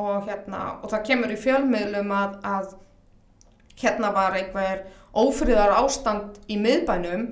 og 0.00 0.28
hérna 0.28 0.78
og 0.82 0.90
það 0.92 1.06
kemur 1.10 1.34
í 1.34 1.40
fjölmiðlum 1.40 2.12
að, 2.14 2.38
að 2.46 2.74
hérna 3.80 4.12
var 4.14 4.38
einhver 4.38 4.86
ófriðar 5.16 5.74
ástand 5.80 6.40
í 6.52 6.58
miðbænum 6.60 7.28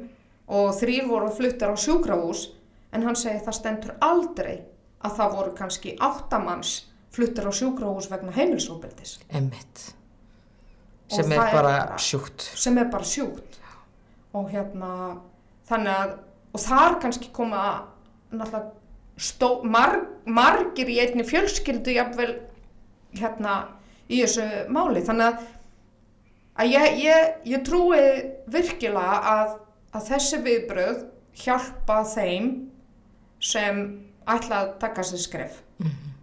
og 0.54 0.70
þrýr 0.76 1.08
voru 1.08 1.32
fluttar 1.32 1.72
á 1.72 1.76
sjúkrahús 1.80 2.48
en 2.92 3.04
hann 3.06 3.18
segi 3.18 3.42
það 3.44 3.58
stendur 3.58 3.98
aldrei 4.04 4.56
að 5.04 5.18
það 5.18 5.36
voru 5.38 5.54
kannski 5.58 5.96
áttamanns 6.00 6.78
fluttar 7.14 7.48
á 7.48 7.52
sjúkrahús 7.54 8.10
vegna 8.12 8.34
heimilsóbeldis 8.34 9.18
emitt 9.30 9.92
Og 9.92 10.03
sem 11.10 11.32
er 11.32 11.40
er 11.40 11.52
bara 11.52 11.98
sjúkt. 11.98 12.46
sem 12.56 12.78
er 12.78 12.88
bara 12.90 13.04
sjúkt. 13.04 13.58
Og 14.34 14.48
hérna 14.50 15.20
þannig 15.68 15.92
að 15.94 16.14
og 16.54 16.62
þar 16.62 16.98
kannski 17.02 17.30
koma 17.34 17.60
náttúrulega 18.30 18.70
stó, 19.18 19.62
mar, 19.66 19.96
margir 20.26 20.90
í 20.90 21.00
einni 21.02 21.26
fjölskyldu 21.26 21.94
jafnvel 21.94 22.36
hérna 23.14 23.56
í 24.10 24.20
þessu 24.22 24.46
máli. 24.74 25.02
Þannig 25.06 25.26
að, 25.26 25.44
að 26.62 26.72
ég, 26.74 26.98
ég, 27.04 27.34
ég 27.54 27.66
trúi 27.66 28.00
virkilega 28.54 29.20
að, 29.34 29.58
að 29.94 30.08
þessi 30.12 30.40
viðbröð 30.46 31.04
hjálpa 31.44 32.00
þeim 32.14 32.50
sem 33.42 33.84
ætla 34.30 34.62
að 34.62 34.74
taka 34.82 35.04
sér 35.06 35.22
skref 35.22 35.62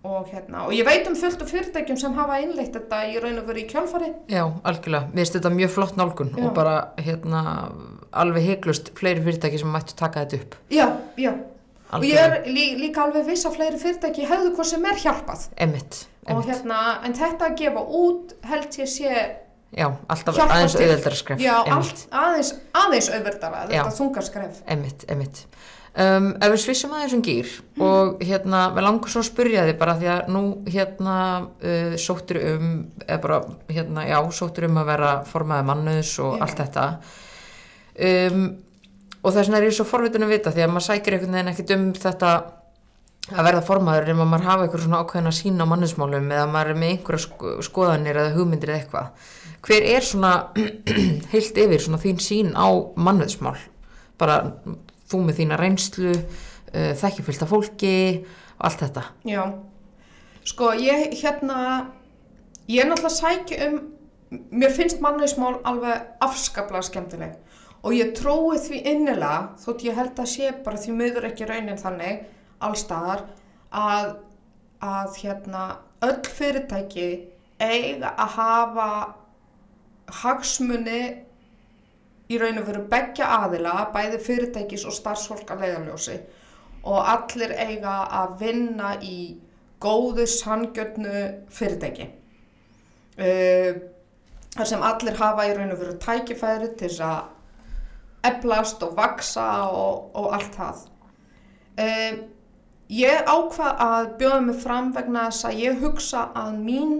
og, 0.04 0.26
hérna, 0.32 0.64
og 0.66 0.74
ég 0.74 0.86
veit 0.88 1.06
um 1.08 1.16
fullt 1.16 1.42
af 1.44 1.50
fyrirtækjum 1.52 1.98
sem 2.02 2.14
hafa 2.18 2.40
innleitt 2.42 2.74
þetta 2.74 3.02
í 3.12 3.20
raun 3.22 3.38
og 3.38 3.46
veru 3.50 3.62
í 3.62 3.68
kjálfari 3.70 4.10
Já, 4.32 4.44
algjörlega, 4.66 5.12
mér 5.12 5.22
finnst 5.22 5.36
þetta 5.38 5.52
mjög 5.54 5.74
flott 5.76 6.00
nálgun 6.00 6.32
Já. 6.34 6.46
og 6.48 6.56
bara 6.58 6.76
hérna 6.98 7.44
alveg 8.12 8.48
heiklust 8.50 8.90
fleiri 8.98 9.22
fyrirtæki 9.26 9.62
sem 9.62 9.70
mættu 9.72 9.96
taka 10.00 10.26
þetta 10.26 10.40
upp. 10.42 10.56
Já, 10.74 10.88
já. 11.22 11.32
Og 11.92 12.06
ég 12.08 12.16
algjörlega, 12.18 12.40
er 12.40 12.56
lí, 12.56 12.66
líka 12.80 13.04
alveg 13.06 13.28
viss 13.28 13.46
að 13.46 13.58
fleiri 13.60 13.80
fyrirtæki 13.82 14.26
hefðu 14.30 14.54
hvað 14.56 14.70
sem 14.72 14.86
er 14.90 15.00
hjálpað. 15.04 15.46
Emitt, 15.68 16.02
og 16.26 16.34
emitt. 16.34 16.50
hérna, 16.50 16.82
en 17.06 17.16
þetta 17.20 17.50
að 17.52 17.58
gefa 17.62 17.86
út 18.02 18.36
held 18.48 18.78
ég 18.82 18.90
sé 18.90 19.12
Já, 19.72 19.88
alltaf 20.12 20.40
aðeins 20.44 20.74
til. 20.76 20.88
auðveldara 20.88 21.16
skref. 21.20 21.44
Já, 21.44 21.54
allt, 21.64 22.02
aðeins, 22.12 22.50
aðeins 22.76 23.12
auðvöldara 23.12 23.62
þetta 23.70 23.94
þungarskref 24.00 24.64
emitt, 24.68 25.06
emitt 25.08 25.46
um, 25.96 26.32
Ef 26.38 26.54
við 26.54 26.62
svissum 26.64 26.94
aðeins 26.96 27.16
um 27.18 27.24
gýr 27.26 27.52
og 27.82 28.22
hérna, 28.24 28.64
við 28.76 28.86
langar 28.86 29.12
svo 29.12 29.24
að 29.24 29.30
spyrja 29.30 29.66
þig 29.68 29.78
bara 29.82 29.98
því 30.00 30.10
að 30.14 30.32
nú 30.36 30.44
hérna 30.70 31.18
uh, 31.42 31.98
sóttur 32.00 32.42
um, 32.54 32.72
eða 33.08 33.20
bara 33.26 33.42
hérna, 33.72 34.08
já, 34.10 34.18
sóttur 34.36 34.70
um 34.70 34.82
að 34.82 34.92
vera 34.94 35.12
formaði 35.28 35.68
mannuðs 35.72 36.14
og 36.24 36.38
Já. 36.38 36.42
allt 36.46 36.64
þetta. 36.64 36.88
Um, 38.02 38.46
og 39.22 39.36
þess 39.36 39.46
vegna 39.46 39.60
er 39.60 39.68
ég 39.68 39.78
svo 39.78 39.86
forvitin 39.86 40.26
að 40.26 40.34
vita 40.34 40.54
því 40.56 40.66
að 40.66 40.74
maður 40.74 40.88
sækir 40.88 41.18
einhvern 41.18 41.38
veginn 41.38 41.52
ekkert 41.52 41.76
um 41.76 41.88
þetta 41.98 42.32
að 43.32 43.46
verða 43.46 43.66
formaður 43.66 44.08
nema 44.10 44.26
maður 44.26 44.48
hafa 44.48 44.64
eitthvað 44.66 44.86
svona 44.86 45.02
ákveðin 45.04 45.30
að 45.30 45.36
sína 45.38 45.68
á 45.68 45.72
mannismálum 45.72 46.32
eða 46.32 46.48
maður 46.50 46.72
er 46.72 46.80
með 46.82 46.94
einhverja 46.96 47.26
sko 47.28 47.52
skoðanir 47.68 48.18
eða 48.18 48.34
hugmyndir 48.38 48.72
eða 48.72 48.80
eitthvað. 48.82 49.28
Hver 49.62 49.86
er 49.92 50.08
svona 50.08 50.32
heilt 51.34 51.60
yfir 51.64 51.84
svona 51.84 52.02
þín 52.02 52.24
sín 52.24 52.50
á 52.58 52.68
mannismál 52.98 53.60
bara 54.22 54.40
þú 55.12 55.24
með 55.28 55.42
þína 55.42 55.60
reynslu 55.62 56.12
uh, 56.16 56.92
þekki 57.02 57.26
fylgta 57.28 57.50
fólki 57.50 57.96
og 58.58 58.68
allt 58.70 58.86
þetta. 58.86 59.06
Já, 59.28 59.44
sko 60.48 60.74
ég 60.80 61.18
hérna 61.22 61.58
ég 62.72 62.84
er 62.84 62.92
náttúrulega 62.92 63.18
sækja 63.18 63.68
um 63.70 63.82
mér 64.32 64.72
finnst 64.72 65.02
mannauðsmál 65.04 65.60
alveg 65.68 66.06
afskaplega 66.24 66.88
skemmtileg. 66.88 67.36
Og 67.82 67.96
ég 67.98 68.14
trói 68.16 68.60
því 68.62 68.84
innilega 68.92 69.56
þótt 69.60 69.86
ég 69.88 69.98
held 69.98 70.20
að 70.22 70.30
sé 70.32 70.52
bara 70.64 70.80
því 70.80 70.98
miður 70.98 71.28
ekki 71.32 71.48
raunin 71.50 71.82
þannig 71.82 72.22
allstaðar 72.62 73.26
að, 73.74 74.12
að 74.86 75.18
hérna 75.24 75.64
öll 76.06 76.22
fyrirtæki 76.30 77.10
eiga 77.62 78.14
að 78.22 78.36
hafa 78.38 78.88
hagsmuni 80.22 81.02
í 82.32 82.40
raun 82.40 82.62
og 82.62 82.68
veru 82.70 82.84
beggja 82.92 83.28
aðila, 83.42 83.74
bæði 83.94 84.20
fyrirtækis 84.26 84.86
og 84.88 84.96
starfsfólk 84.96 85.52
að 85.52 85.66
leiðaljósi 85.66 86.18
og 86.82 87.10
allir 87.14 87.54
eiga 87.60 87.96
að 88.22 88.38
vinna 88.42 88.96
í 89.06 89.18
góðu 89.82 90.26
sangjörnu 90.30 91.24
fyrirtæki. 91.54 92.08
Uh, 93.22 93.82
þar 94.56 94.70
sem 94.70 94.86
allir 94.86 95.20
hafa 95.20 95.48
í 95.50 95.56
raun 95.58 95.74
og 95.76 95.82
veru 95.82 95.98
tækifæri 96.02 96.72
til 96.80 96.90
þess 96.90 97.04
að 97.06 98.32
eflast 98.32 98.84
og 98.86 98.96
vaksa 98.98 99.48
og, 99.70 100.12
og 100.18 100.36
allt 100.38 100.58
það. 100.58 100.84
Uh, 101.82 102.22
ég 102.92 103.30
ákvað 103.30 103.86
að 103.86 104.12
bjóða 104.22 104.44
mig 104.48 104.62
fram 104.64 104.94
vegna 104.96 105.28
þess 105.30 105.50
að 105.50 105.64
ég 105.66 105.82
hugsa 105.84 106.30
að 106.38 106.62
mín 106.66 106.96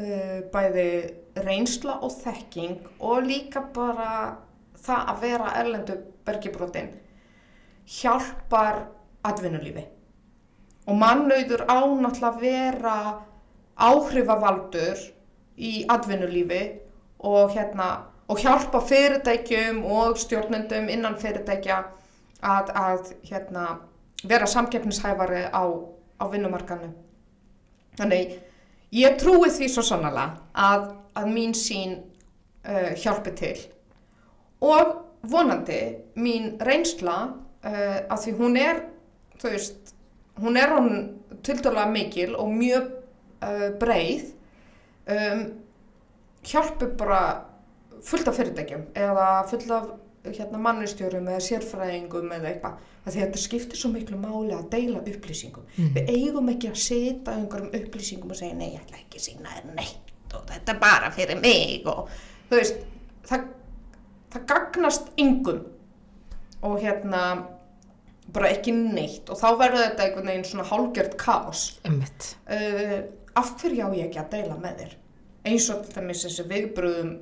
uh, 0.00 0.40
bæði 0.52 0.90
reynsla 1.44 2.00
og 2.04 2.14
þekking 2.22 2.88
og 2.98 3.22
líka 3.26 3.62
bara 3.74 4.10
það 4.80 5.12
að 5.12 5.22
vera 5.24 5.54
erlendu 5.60 5.96
bergibrotin 6.26 6.90
hjálpar 7.90 8.84
atvinnulífi. 9.26 9.84
Og 10.88 10.96
mannauður 10.98 11.66
á 11.68 11.78
náttúrulega 11.84 12.30
að 12.30 12.40
vera 12.40 12.96
áhrifavaldur 13.80 15.02
í 15.60 15.84
atvinnulífi 15.92 16.62
og 17.28 17.52
hérna 17.54 17.90
og 18.30 18.38
hjálpa 18.38 18.80
fyrirtækjum 18.86 19.82
og 19.84 20.18
stjórnendum 20.18 20.88
innan 20.92 21.18
fyrirtækja 21.18 21.80
að, 22.40 22.70
að 22.74 23.12
hérna 23.26 23.64
vera 24.24 24.46
samkeppnishæfari 24.46 25.48
á, 25.50 25.64
á 26.20 26.24
vinnumarkanu 26.30 26.92
þannig 27.98 28.36
ég 28.94 29.18
trúi 29.20 29.50
því 29.52 29.68
svo 29.70 29.84
sannlega 29.86 30.26
að, 30.54 30.88
að 31.18 31.30
mín 31.34 31.54
sín 31.56 31.98
uh, 32.66 32.90
hjálpi 32.98 33.34
til. 33.38 33.56
Og 34.60 34.96
vonandi 35.30 35.80
mín 36.20 36.54
reynsla 36.64 37.16
uh, 37.30 37.98
að 38.10 38.24
því 38.24 38.36
hún 38.40 38.58
er 38.60 38.82
þú 39.40 39.54
veist, 39.54 39.94
hún 40.40 40.58
er 40.60 40.74
hún 40.74 40.98
tildulega 41.44 41.88
mikil 41.90 42.34
og 42.36 42.52
mjög 42.52 42.90
uh, 43.44 43.68
breið 43.80 44.30
um, 45.10 45.44
hjálpi 46.46 46.90
bara 47.00 47.22
fullt 48.04 48.28
af 48.30 48.38
fyrirtækjum 48.40 48.86
eða 48.96 49.28
fullt 49.50 49.74
af 49.76 49.90
hérna, 50.24 50.60
mannustjórum 50.60 51.28
eða 51.32 51.42
sérfræðingum 51.44 52.32
eða 52.36 52.50
eitthvað 52.50 52.88
að 53.08 53.16
þetta 53.16 53.40
skiptir 53.40 53.80
svo 53.80 53.90
miklu 53.94 54.18
máli 54.20 54.52
að 54.52 54.66
deila 54.74 55.00
upplýsingum. 55.00 55.68
Við 55.96 56.10
eigum 56.12 56.50
ekki 56.52 56.70
að 56.70 56.82
setja 56.82 57.36
einhverjum 57.36 57.72
upplýsingum 57.78 58.34
og 58.34 58.40
segja 58.40 58.58
nei, 58.58 58.74
ég 58.74 58.82
ætla 58.82 59.00
ekki 59.00 59.20
að 59.20 59.26
sína 59.26 59.54
þér 59.54 59.70
neitt 59.78 60.34
og 60.36 60.44
þetta 60.50 60.74
er 60.74 60.82
bara 60.82 61.08
fyrir 61.14 61.40
mig 61.40 61.88
og 61.90 62.10
þú 62.50 62.58
veist 62.58 62.82
það, 63.30 63.46
það 64.34 64.44
gagnast 64.52 65.08
yngum 65.24 65.64
og 66.68 66.76
hérna 66.84 67.22
bara 68.30 68.52
ekki 68.52 68.74
neitt 68.76 69.32
og 69.32 69.40
þá 69.40 69.48
verður 69.58 69.86
þetta 69.86 70.04
einhvern 70.04 70.30
veginn 70.30 70.46
svona 70.50 70.68
hálgjört 70.68 71.16
kaos. 71.18 71.64
Emitt, 71.88 72.34
uh, 72.52 73.00
af 73.40 73.56
hverju 73.56 73.88
á 73.88 73.96
ég 73.96 74.10
ekki 74.10 74.20
að 74.20 74.36
deila 74.36 74.60
með 74.60 74.84
þér? 74.84 74.94
Eins 75.50 75.72
og 75.72 75.82
til 75.86 75.96
dæmis 75.96 76.22
þessi 76.26 76.44
viðbröðum 76.50 77.12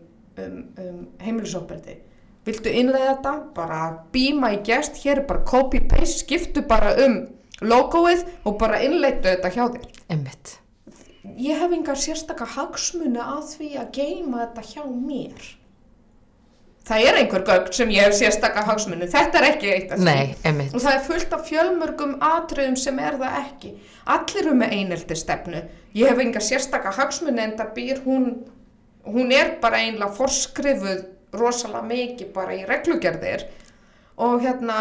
um, 0.43 0.61
um 0.83 1.01
heimilisofbeldi 1.23 2.01
viltu 2.49 2.73
innlega 2.73 3.15
þetta, 3.15 3.35
bara 3.57 3.83
býma 4.15 4.55
í 4.57 4.63
gest, 4.67 5.03
hér 5.05 5.23
er 5.23 5.27
bara 5.29 5.45
copy-paste 5.49 6.25
skiptu 6.25 6.65
bara 6.69 6.95
um 7.05 7.21
logoið 7.61 8.25
og 8.47 8.57
bara 8.61 8.81
innleitu 8.87 9.29
þetta 9.29 9.53
hjá 9.55 9.65
þér. 9.77 9.93
Emitt 10.17 10.59
ég 11.37 11.61
hef 11.61 11.73
engar 11.75 11.99
sérstaka 11.99 12.47
hagsmuni 12.57 13.21
að 13.21 13.55
því 13.55 13.71
að 13.83 13.89
geima 13.99 14.45
þetta 14.47 14.65
hjá 14.73 14.85
mér. 14.89 15.49
Það 16.89 17.05
er 17.05 17.19
einhver 17.21 17.43
gögn 17.45 17.75
sem 17.77 17.91
ég 17.93 18.07
hef 18.07 18.15
sérstakka 18.17 18.63
hagsmunni, 18.65 19.11
þetta 19.13 19.41
er 19.43 19.47
ekki 19.51 19.73
eitt 19.75 19.91
af 19.93 19.99
því. 20.01 20.07
Nei, 20.07 20.37
einmitt. 20.49 20.73
og 20.73 20.81
það 20.81 20.95
er 20.95 21.03
fullt 21.05 21.35
af 21.37 21.43
fjölmörgum 21.45 22.15
atriðum 22.25 22.79
sem 22.81 23.01
er 23.05 23.19
það 23.21 23.37
ekki. 23.43 23.73
Allir 24.15 24.41
eru 24.41 24.55
með 24.57 24.73
einelti 24.79 25.19
stefnu 25.21 25.61
ég 25.99 26.09
hef 26.09 26.23
enga 26.25 26.41
sérstakka 26.41 26.95
hagsmunni 26.97 27.45
en 27.45 27.53
það 27.59 27.75
býr 27.77 28.01
hún 28.07 28.31
hún 29.05 29.33
er 29.37 29.59
bara 29.61 29.83
einlega 29.85 30.17
forskrifuð 30.17 31.05
rosalega 31.33 31.83
mikið 31.91 32.33
bara 32.33 32.55
í 32.57 32.65
reglugerðir 32.69 33.45
og 34.19 34.41
hérna 34.43 34.79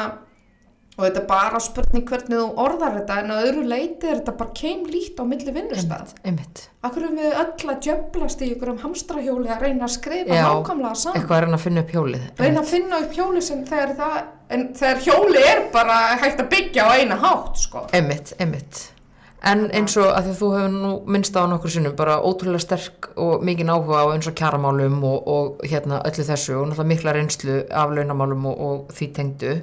og 0.98 1.04
þetta 1.06 1.20
er 1.22 1.26
bara 1.30 1.60
spurning 1.62 2.06
hvernig 2.10 2.39
þú 2.39 2.45
orðar 2.64 2.95
þetta 2.98 3.18
en 3.22 3.34
að 3.36 3.43
öðru 3.52 3.66
leiti 3.70 4.08
er 4.10 4.16
þetta 4.18 4.34
bara 4.39 4.54
keim 4.58 4.88
lít 4.89 5.20
á 5.22 5.24
milli 5.30 5.54
vinnustad. 5.54 6.14
Akkur 6.88 7.04
erum 7.06 7.20
við 7.22 7.36
öll 7.38 7.70
að 7.70 7.84
djöblast 7.86 8.41
í 8.41 8.50
ykkur 8.56 8.72
um 8.74 8.80
hamstrahjóli 8.82 9.52
að 9.54 9.62
reyna 9.68 9.86
að 9.86 9.93
skrifa 9.93 10.39
nákvæmlega 10.41 10.95
saman 11.04 11.20
Eitthvað 11.20 11.38
að 11.38 11.43
reyna 11.45 11.60
að 11.60 11.66
finna 11.68 11.84
upp 11.86 11.93
hjólið. 11.93 12.26
reyna 12.41 12.64
að 12.64 12.72
finna 12.74 13.02
upp 13.06 13.14
hjóli 13.20 13.41
sem 13.45 13.62
þegar 13.70 13.93
það 14.02 14.18
en 14.58 14.68
þegar 14.82 15.04
hjóli 15.06 15.43
er 15.52 15.64
bara 15.78 15.98
hægt 16.24 16.41
að 16.41 16.50
byggja 16.56 16.88
á 16.88 16.89
eina 16.98 17.16
hátt 17.22 17.62
sko 17.62 17.86
Einmitt, 17.93 18.34
einmitt. 18.41 18.82
En 19.46 19.68
eins 19.70 19.94
og 20.02 20.08
að 20.10 20.26
því 20.26 20.32
að 20.32 20.40
þú 20.40 20.48
hefur 20.56 20.72
nú 20.74 20.92
minnst 21.14 21.36
á 21.38 21.46
nokkur 21.46 21.70
sinnum 21.70 21.94
bara 21.98 22.18
ótrúlega 22.26 22.64
sterk 22.64 23.12
og 23.22 23.44
mikið 23.46 23.70
áhuga 23.70 24.00
á 24.02 24.06
eins 24.16 24.30
og 24.30 24.36
kjaramálum 24.40 24.98
og, 25.06 25.28
og 25.30 25.68
hérna 25.70 26.00
öllu 26.10 26.26
þessu 26.26 26.56
og 26.58 26.72
náttúrulega 26.72 26.90
mikla 26.90 27.14
reynslu 27.14 27.60
af 27.70 27.94
launamálum 27.94 28.48
og, 28.50 28.64
og 28.68 28.96
því 28.98 29.10
tengdu. 29.14 29.54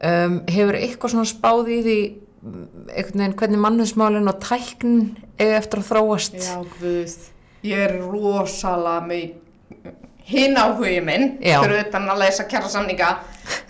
Um, 0.00 0.38
hefur 0.48 0.78
eitthvað 0.78 1.14
svona 1.16 1.28
spáð 1.28 1.72
í 1.74 1.80
því 1.84 1.98
mm, 2.06 2.62
veginn 2.94 3.36
hvernig 3.42 3.62
mannusmálinn 3.66 4.30
og 4.30 4.38
tæknin 4.46 5.02
eða 5.42 5.58
eftir 5.58 5.82
að 5.82 5.90
þróast? 5.90 6.38
Já, 6.38 6.62
guð, 6.78 7.18
ég 7.66 7.84
er 7.88 7.98
rosalega 8.06 9.02
með 9.10 9.90
hinn 10.30 10.56
áhugi 10.56 11.00
minn 11.02 11.32
Já. 11.42 11.58
fyrir 11.64 11.82
utan 11.88 12.08
að 12.12 12.22
lesa 12.22 12.46
kjara 12.48 12.70
samninga 12.70 13.10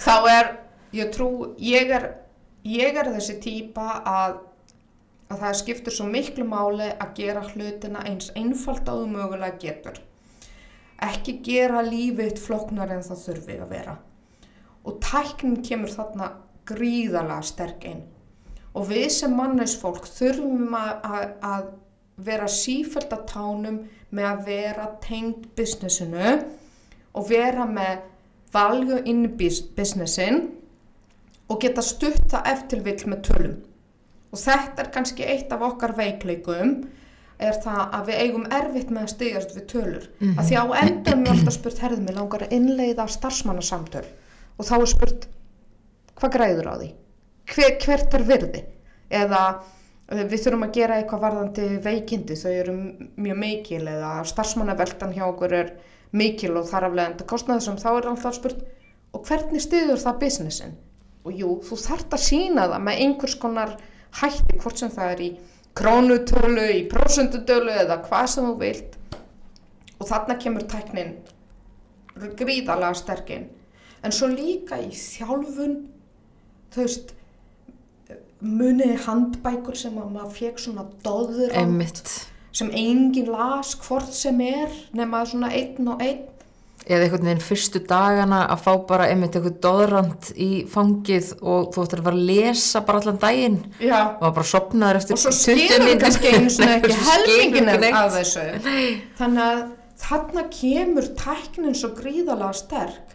þá 0.05 0.15
er, 0.29 0.53
ég 1.01 1.11
trú, 1.15 1.31
ég 1.57 1.91
er 1.97 2.11
ég 2.67 2.97
er 2.97 3.11
þessi 3.15 3.39
típa 3.41 4.01
að 4.05 4.39
að 5.31 5.43
það 5.45 5.59
skiptir 5.61 5.95
svo 5.95 6.07
miklu 6.11 6.45
máli 6.49 6.89
að 6.91 7.13
gera 7.21 7.43
hlutina 7.53 8.03
eins 8.09 8.31
einfalt 8.39 8.89
á 8.91 8.95
þú 8.99 9.07
mögulega 9.13 9.61
getur. 9.63 10.01
Ekki 11.01 11.39
gera 11.47 11.83
lífið 11.87 12.41
flóknar 12.43 12.91
en 12.93 13.05
það 13.07 13.23
þurfi 13.27 13.59
að 13.63 13.75
vera. 13.75 13.95
Og 14.85 14.99
tæknin 15.05 15.61
kemur 15.65 15.93
þarna 15.95 16.33
gríðalega 16.69 17.47
sterk 17.47 17.87
inn. 17.89 18.03
Og 18.75 18.91
við 18.91 19.07
sem 19.15 19.33
mannesfólk 19.35 20.07
þurfum 20.11 20.75
að, 20.79 21.25
að, 21.43 21.71
vera 22.21 22.47
sífælt 22.53 23.15
að 23.17 23.23
tánum 23.31 23.79
með 24.13 24.27
að 24.29 24.41
vera 24.45 24.87
tengd 25.01 25.47
businessinu 25.57 26.35
og 27.17 27.29
vera 27.31 27.65
með 27.65 28.03
valju 28.53 28.99
inn 29.09 29.25
í 29.25 29.31
bus- 29.41 29.63
businessin 29.77 30.43
og 31.49 31.63
geta 31.63 31.83
stutt 31.83 32.27
það 32.29 32.51
eftir 32.53 32.85
vill 32.85 33.01
með 33.09 33.23
tölum 33.31 33.57
og 34.31 34.39
þetta 34.39 34.85
er 34.85 34.91
kannski 34.95 35.27
eitt 35.27 35.53
af 35.53 35.65
okkar 35.67 35.95
veikleikum 35.99 36.75
er 37.41 37.57
það 37.65 37.81
að 37.97 38.09
við 38.11 38.23
eigum 38.25 38.47
erfitt 38.53 38.91
með 38.93 39.07
að 39.07 39.13
stygjast 39.15 39.53
við 39.57 39.67
tölur. 39.73 40.07
Mm 40.21 40.39
að 40.39 40.49
því 40.51 40.57
á 40.61 40.65
endan 40.83 41.25
við 41.25 41.33
alltaf 41.35 41.57
spurt 41.57 41.83
herðum 41.83 42.07
mig 42.07 42.17
langar 42.17 42.45
að 42.45 42.55
innleiða 42.57 43.07
starfsmannasamtöl. 43.09 44.07
Og 44.59 44.69
þá 44.69 44.75
er 44.77 44.91
spurt 44.93 45.29
hvað 46.21 46.35
græður 46.37 46.69
á 46.69 46.75
því? 46.77 46.91
Hver, 47.51 47.77
hvert 47.85 48.15
er 48.15 48.27
virði? 48.29 48.65
Eða 49.11 49.45
eh, 50.13 50.25
við 50.29 50.43
þurfum 50.45 50.67
að 50.67 50.75
gera 50.77 50.99
eitthvað 51.01 51.25
varðandi 51.25 51.69
veikindi. 51.87 52.37
Þau 52.37 52.53
eru 52.53 52.77
mjög 53.17 53.41
mikil 53.41 53.83
eða 53.89 54.13
starfsmannaveltan 54.29 55.17
hjá 55.17 55.25
okkur 55.31 55.57
er 55.63 55.73
mikil 56.13 56.57
og 56.59 56.69
þar 56.69 56.91
aflegandi 56.91 57.27
kostnaður 57.31 57.65
sem 57.65 57.81
þá 57.81 57.91
er 57.95 58.11
alltaf 58.11 58.37
spurt 58.37 58.63
og 59.15 59.27
hvernig 59.27 59.63
styður 59.63 60.01
það 60.03 60.21
businessin? 60.25 60.77
Og 61.25 61.37
jú, 61.37 61.55
þú 61.65 61.77
þarft 61.77 62.15
að 62.17 62.23
sína 62.25 62.67
það 62.71 62.85
með 62.87 63.01
einhvers 63.05 63.37
konar 63.41 63.75
hætti 64.21 64.59
hvort 64.63 64.81
sem 64.81 64.91
það 64.91 65.13
er 65.15 65.21
í 65.25 65.31
krónutölu, 65.79 66.67
í 66.75 66.87
prósentutölu 66.91 67.75
eða 67.85 68.01
hvað 68.09 68.27
sem 68.33 68.49
þú 68.49 68.57
vilt. 68.61 68.97
Og 70.01 70.09
þarna 70.09 70.39
kemur 70.41 70.65
tæknin 70.69 71.15
gríðalega 72.19 72.97
sterkinn 72.99 73.49
en 74.05 74.15
svo 74.15 74.31
líka 74.33 74.81
í 74.81 74.91
þjálfun 74.97 75.77
þú 76.73 76.85
veist 76.85 77.15
munið 78.41 78.97
handbækur 79.05 79.77
sem 79.77 79.97
að 80.01 80.13
maður 80.15 80.37
fekk 80.39 80.63
svona 80.63 80.87
doður 81.05 81.53
á 81.53 81.61
Einmitt. 81.61 82.13
sem 82.57 82.71
engin 82.73 83.29
las 83.31 83.75
hvort 83.85 84.13
sem 84.17 84.41
er 84.45 84.73
nema 84.97 85.23
svona 85.29 85.53
einn 85.53 85.93
og 85.93 86.03
einn 86.05 86.25
Eða 86.91 87.07
einhvern 87.07 87.29
veginn 87.29 87.43
fyrstu 87.45 87.81
dagana 87.87 88.41
að 88.51 88.63
fá 88.65 88.71
bara 88.89 89.05
einmitt 89.13 89.37
eitthvað 89.39 89.59
doðrand 89.63 90.31
í 90.35 90.49
fangið 90.67 91.29
og 91.39 91.69
þú 91.71 91.85
ættir 91.85 92.01
að 92.01 92.07
fara 92.09 92.19
að 92.19 92.31
lesa 92.31 92.81
bara 92.87 93.03
allan 93.03 93.21
daginn. 93.23 93.59
Já, 93.79 93.99
og 94.19 94.33
bara 94.35 94.49
sopnaður 94.51 94.99
eftir 94.99 95.15
og 95.15 95.21
svo 95.23 95.31
20 95.37 95.45
skilur 95.45 95.85
mínútur. 95.85 96.01
kannski 96.03 96.33
ekki 96.75 96.97
helmingin 97.07 97.71
af 97.71 98.17
þessu. 98.17 98.47
Þannig 99.21 99.45
að 99.45 99.61
þarna 100.03 100.45
kemur 100.57 101.07
tæknin 101.21 101.77
svo 101.79 101.93
gríðalega 101.95 102.59
sterk. 102.59 103.13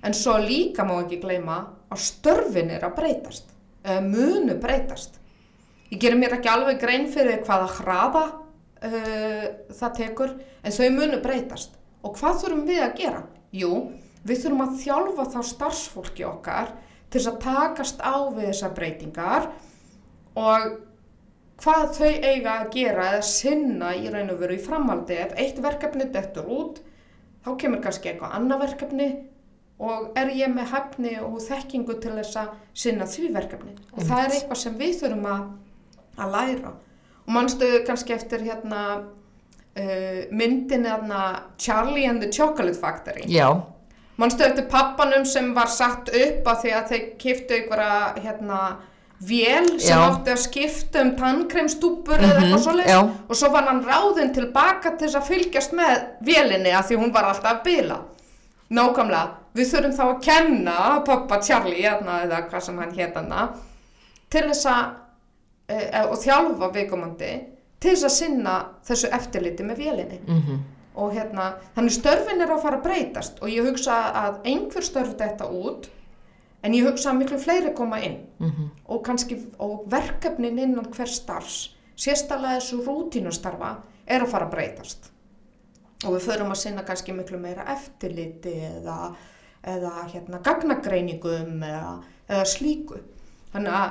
En 0.00 0.16
svo 0.16 0.38
líka 0.40 0.86
má 0.88 0.94
ekki 1.02 1.18
gleyma 1.20 1.58
að 1.92 2.00
störfin 2.06 2.72
er 2.72 2.86
að 2.88 2.94
breytast 3.02 3.50
eða 3.84 4.00
munu 4.06 4.56
breytast. 4.62 5.18
Ég 5.90 6.00
gerir 6.00 6.16
mér 6.16 6.38
ekki 6.38 6.48
alveg 6.48 6.80
grein 6.80 7.04
fyrir 7.12 7.42
hvaða 7.44 7.68
hraða 7.74 8.24
uh, 8.30 9.44
það 9.76 9.94
tekur 9.98 10.34
en 10.64 10.76
þau 10.76 10.88
munu 10.94 11.20
breytast 11.20 11.76
og 12.04 12.14
hvað 12.18 12.38
þurfum 12.42 12.66
við 12.68 12.84
að 12.84 12.94
gera? 13.00 13.24
Jú, 13.54 13.72
við 14.26 14.44
þurfum 14.44 14.64
að 14.66 14.76
þjálfa 14.84 15.26
þá 15.34 15.40
starfsfólki 15.50 16.26
okkar 16.28 16.74
til 17.10 17.18
þess 17.18 17.32
að 17.32 17.40
takast 17.44 18.04
á 18.04 18.16
við 18.30 18.46
þessar 18.50 18.76
breytingar 18.76 19.48
og 20.38 20.68
hvað 21.60 21.88
þau 21.96 22.10
eiga 22.10 22.52
að 22.54 22.70
gera 22.76 23.08
eða 23.14 23.24
sinna 23.26 23.90
í 23.96 24.06
raun 24.12 24.32
og 24.32 24.38
veru 24.40 24.56
í 24.56 24.62
framhaldi. 24.62 25.18
Ef 25.26 25.34
eitt 25.40 25.58
verkefni 25.62 26.06
dettur 26.12 26.48
út 26.48 26.80
þá 27.44 27.50
kemur 27.60 27.82
kannski 27.84 28.12
eitthvað 28.12 28.36
annað 28.38 28.64
verkefni 28.66 29.08
og 29.80 30.12
er 30.20 30.32
ég 30.36 30.52
með 30.52 30.74
hæfni 30.74 31.14
og 31.24 31.38
þekkingu 31.44 31.96
til 32.02 32.12
þess 32.18 32.38
að 32.42 32.54
sinna 32.76 33.08
því 33.08 33.32
verkefni. 33.36 33.74
Og 33.96 34.04
það 34.04 34.24
er 34.24 34.34
eitthvað 34.36 34.62
sem 34.62 34.76
við 34.80 34.98
þurfum 35.00 35.28
að, 35.30 35.46
að 36.20 36.34
læra. 36.36 36.74
Og 37.24 37.32
mannstu 37.36 37.70
kannski 37.88 38.16
eftir 38.16 38.44
hérna 38.44 38.82
uh, 39.76 40.22
myndin 40.30 40.86
hérna 40.88 41.20
Charlie 41.58 42.06
and 42.06 42.22
the 42.22 42.30
Chocolate 42.32 42.78
Factory 42.78 43.26
Já, 43.28 43.48
Manstu 44.20 44.44
eftir 44.44 44.68
pappanum 44.68 45.24
sem 45.24 45.54
var 45.56 45.70
satt 45.72 46.10
upp 46.12 46.48
að 46.52 46.62
því 46.64 46.72
að 46.76 46.88
þeir 46.92 47.04
kiftu 47.22 47.56
einhverja 47.56 48.00
hérna 48.20 48.60
vél 49.20 49.66
sem 49.80 49.96
Já. 49.96 50.00
átti 50.10 50.32
að 50.32 50.40
skipta 50.42 51.02
um 51.04 51.12
tannkremstúpur 51.16 52.20
eða 52.20 52.38
eitthvað 52.40 52.62
svoleiðis 52.64 52.94
já. 52.94 53.00
og 53.04 53.36
svo 53.36 53.50
var 53.52 53.66
hann 53.68 53.82
ráðinn 53.84 54.32
tilbaka 54.36 54.94
til 55.00 55.10
að 55.12 55.26
fylgjast 55.28 55.74
með 55.76 56.06
vélinni 56.24 56.72
að 56.72 56.90
því 56.90 57.00
hún 57.02 57.12
var 57.12 57.28
alltaf 57.28 57.58
að 57.58 57.62
bila. 57.68 57.98
Nákvæmlega, 58.70 59.34
við 59.56 59.72
þurfum 59.72 59.96
þá 59.98 60.04
að 60.06 60.20
kenna 60.24 60.76
pappa 61.04 61.40
Charlie 61.44 61.82
hérna, 61.82 62.20
eða 62.24 62.44
hvað 62.48 62.64
sem 62.64 62.80
hann 62.80 62.96
hét 62.96 63.16
hana 63.18 63.48
til 64.30 64.44
þess 64.46 64.68
að 64.70 64.84
e, 65.68 65.78
og 66.06 66.16
þjálfa 66.22 66.70
viðkomandi 66.76 67.32
til 67.80 67.94
þess 67.94 68.04
að 68.08 68.16
sinna 68.16 68.56
þessu 68.86 69.10
eftirliti 69.16 69.64
með 69.66 69.82
vélinni. 69.84 70.20
Mhm, 70.26 70.60
og 71.00 71.14
hérna, 71.14 71.54
þannig 71.76 71.94
störfin 71.96 72.42
er 72.42 72.50
að 72.52 72.62
fara 72.62 72.78
að 72.80 72.84
breytast 72.84 73.38
og 73.40 73.48
ég 73.48 73.64
hugsa 73.64 74.12
að 74.12 74.40
einhver 74.44 74.84
störf 74.84 75.16
þetta 75.16 75.48
út 75.48 75.88
en 76.62 76.72
ég 76.76 76.84
hugsa 76.84 77.10
að 77.12 77.22
miklu 77.22 77.38
fleiri 77.38 77.74
koma 77.74 78.00
inn. 78.04 78.26
Mhm. 78.38 78.70
og 78.88 79.04
kannski 79.04 79.38
og 79.58 79.86
verkefnin 79.88 80.58
innan 80.58 80.84
hver 80.84 81.06
starfs 81.06 81.70
sérstaklega 81.96 82.58
þessu 82.58 82.84
rútínustarfa 82.84 83.76
er 84.06 84.20
að 84.24 84.30
fara 84.32 84.46
að 84.46 84.54
breytast. 84.54 85.10
Og 86.06 86.16
við 86.16 86.26
förum 86.30 86.50
að 86.50 86.56
sinna 86.62 86.82
kannski 86.82 87.12
miklu 87.12 87.38
meira 87.38 87.66
eftirliti 87.74 88.54
eða, 88.64 89.14
eða 89.62 89.90
hérna 90.08 90.40
gagnagreiningum 90.42 91.60
eða, 91.62 92.02
eða 92.28 92.46
slíku. 92.48 93.02
Þannig 93.52 93.72
að 93.72 93.90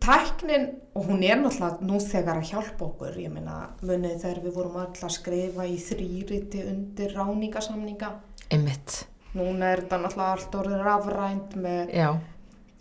tæknin 0.00 0.66
og 0.96 1.04
hún 1.06 1.22
er 1.24 1.36
náttúrulega 1.42 1.84
nú 1.84 1.98
þegar 2.00 2.40
að 2.40 2.48
hjálpa 2.50 2.84
okkur 2.86 3.18
ég 3.20 3.30
meina 3.34 3.58
munið 3.84 4.18
þegar 4.22 4.40
við 4.46 4.54
vorum 4.56 4.78
öll 4.80 5.04
að 5.06 5.14
skrifa 5.16 5.66
í 5.68 5.76
þrýriti 5.76 6.62
undir 6.70 7.14
ráningasamninga 7.16 8.10
einmitt. 8.50 9.04
núna 9.36 9.72
er 9.74 9.82
þetta 9.84 9.98
náttúrulega 10.02 10.32
allt 10.34 10.54
orðið 10.62 10.84
rafrænt 10.88 11.56
með 11.60 11.94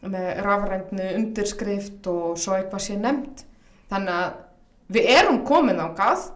með 0.10 0.28
rafræntni 0.46 1.08
undirskrift 1.20 2.08
og 2.08 2.38
svo 2.40 2.56
eitthvað 2.56 2.86
sé 2.86 2.96
nefnt 2.98 3.44
þannig 3.92 4.14
að 4.16 4.38
við 4.96 5.10
erum 5.20 5.42
komin 5.46 5.82
á 5.84 5.92
gað 5.98 6.30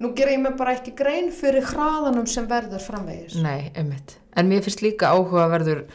nú 0.00 0.12
ger 0.14 0.28
ég 0.30 0.38
mig 0.44 0.54
bara 0.56 0.76
ekki 0.76 0.94
grein 0.94 1.32
fyrir 1.34 1.66
hraðanum 1.66 2.26
sem 2.30 2.46
verður 2.46 2.78
framvegis 2.84 3.34
nei, 3.42 3.72
einmitt. 3.74 4.18
En 4.36 4.46
mér 4.48 4.62
finnst 4.62 4.82
líka 4.84 5.08
áhugaverður 5.16 5.86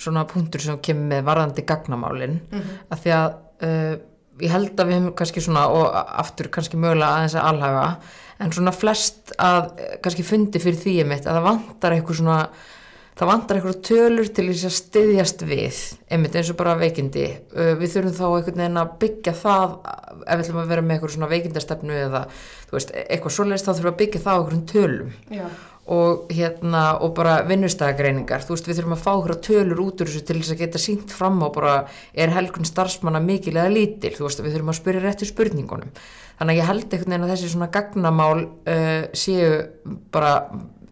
svona 0.00 0.22
punktur 0.24 0.62
sem 0.64 0.78
kemur 0.80 1.08
með 1.12 1.24
varðandi 1.28 1.64
gagnamálin 1.66 2.40
Mhm. 2.50 2.76
að 2.90 2.98
því 3.04 3.10
að 3.18 3.34
uh, 3.66 3.94
ég 4.40 4.52
held 4.52 4.74
að 4.80 4.90
við 4.90 4.98
hefum 4.98 5.14
kannski 5.18 5.44
svona 5.44 5.68
og 5.74 5.86
aftur 5.94 6.50
kannski 6.52 6.80
mögulega 6.80 7.20
aðeins 7.20 7.36
að 7.36 7.48
alhafa 7.52 7.86
en 8.40 8.52
svona 8.56 8.72
flest 8.72 9.34
að 9.36 9.72
eh, 9.76 9.96
kannski 10.00 10.24
fundi 10.24 10.62
fyrir 10.62 10.80
því 10.80 10.94
einmitt 11.02 11.26
að 11.28 11.36
það 11.36 11.48
vantar 11.48 11.96
eitthvað 11.96 12.20
svona 12.22 12.36
það 13.20 13.28
vantar 13.28 13.58
eitthvað 13.58 13.80
tölur 13.84 14.30
til 14.32 14.46
þess 14.48 14.68
að 14.68 14.76
styðjast 14.78 15.42
við 15.44 15.80
einmitt 16.08 16.38
eins 16.40 16.52
og 16.52 16.56
bara 16.56 16.76
veikindi. 16.80 17.26
Uh, 17.52 17.74
við 17.76 17.96
þurfum 17.96 18.14
þá 18.16 18.24
einhvern 18.28 18.62
veginn 18.62 18.80
að 18.80 18.94
byggja 19.02 19.34
það 19.42 19.74
ef 19.90 20.30
við 20.30 20.44
ætlum 20.44 20.62
að 20.62 20.72
vera 20.72 20.84
með 20.86 20.94
eitthvað 20.96 21.12
svona 21.16 21.30
veikindastefnu 21.34 21.98
eða 22.06 22.22
veist, 22.70 22.94
eitthvað 23.02 23.34
svoleiðist 23.36 23.68
þá 23.68 23.72
þurfum 23.74 23.88
við 23.88 23.92
að 23.92 24.00
byggja 24.00 24.22
það 24.24 24.32
á 24.32 24.38
einhverjum 24.38 24.64
tölum. 24.72 25.12
Já, 25.36 25.44
og 25.90 26.30
hérna 26.30 26.84
og 27.02 27.14
bara 27.16 27.40
vinnustæðagreiningar. 27.48 28.44
Þú 28.46 28.54
veist 28.54 28.68
við 28.68 28.80
þurfum 28.80 28.96
að 28.96 29.04
fá 29.04 29.10
okkur 29.12 29.36
tölur 29.42 29.84
út 29.84 30.02
úr 30.02 30.10
þessu 30.10 30.24
til 30.28 30.38
þess 30.38 30.54
að 30.54 30.60
geta 30.62 30.82
sínt 30.82 31.14
fram 31.14 31.40
á 31.42 31.48
bara 31.50 31.76
er 32.14 32.34
helgun 32.34 32.68
starfsmanna 32.68 33.22
mikil 33.24 33.56
eða 33.56 33.72
lítil? 33.74 34.12
Þú 34.14 34.28
veist 34.28 34.42
við 34.44 34.54
þurfum 34.54 34.70
að 34.70 34.78
spyrja 34.78 35.04
réttu 35.04 35.26
spurningunum. 35.26 35.94
Þannig 36.38 36.54
að 36.54 36.60
ég 36.60 36.68
held 36.70 36.84
einhvern 36.84 37.14
veginn 37.14 37.26
að 37.26 37.32
þessi 37.34 37.50
svona 37.54 37.72
gagnamál 37.74 38.36
uh, 38.46 39.00
séu 39.18 39.50
bara 40.14 40.34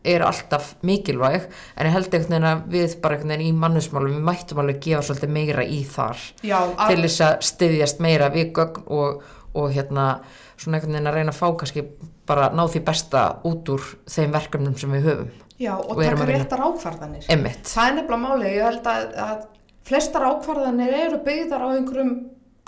er 0.08 0.24
alltaf 0.26 0.74
mikilvæg 0.86 1.46
en 1.76 1.88
ég 1.88 1.94
held 1.94 2.10
einhvern 2.10 2.34
veginn 2.34 2.48
að 2.50 2.66
við 2.74 2.98
bara 3.02 3.16
einhvern 3.16 3.34
veginn 3.34 3.48
í 3.48 3.60
mannusmálum 3.62 4.14
við 4.16 4.26
mættum 4.28 4.62
alveg 4.62 4.82
gefa 4.84 5.04
svolítið 5.06 5.34
meira 5.34 5.64
í 5.64 5.80
þar 5.86 6.22
já, 6.46 6.58
til 6.88 7.00
þess 7.04 7.24
að 7.26 7.34
styðjast 7.48 8.02
meira 8.04 8.30
við 8.34 8.52
gögn 8.58 8.86
og, 8.98 9.24
og 9.58 9.72
hérna 9.74 10.08
svona 10.58 10.78
einhvern 10.78 10.96
veginn 10.96 11.10
að 11.10 11.18
reyna 11.18 11.34
að 11.34 11.38
fá 11.40 11.48
kannski 11.60 11.84
bara 12.28 12.48
ná 12.54 12.64
því 12.68 12.82
besta 12.86 13.26
út 13.48 13.70
úr 13.74 13.84
þeim 14.10 14.34
verkefnum 14.34 14.78
sem 14.78 14.96
við 14.96 15.06
höfum. 15.08 15.36
Já, 15.58 15.74
og 15.74 15.92
og 15.96 16.02
taka 16.04 16.26
réttar 16.28 16.64
ákvarðanir. 16.64 17.28
Emmitt, 17.34 17.66
Það 17.66 17.88
er 17.88 17.94
nefnilega 17.96 18.22
málið, 18.24 18.50
ég 18.54 18.66
held 18.68 18.90
að, 18.92 19.06
að 19.24 19.46
flestar 19.88 20.26
ákvarðanir 20.28 20.96
eru 21.02 21.20
byggðar 21.26 21.64
á 21.64 21.68
einhverjum 21.74 22.12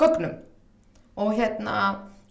gögnum. 0.01 0.39
Og 1.21 1.35
hérna 1.37 1.77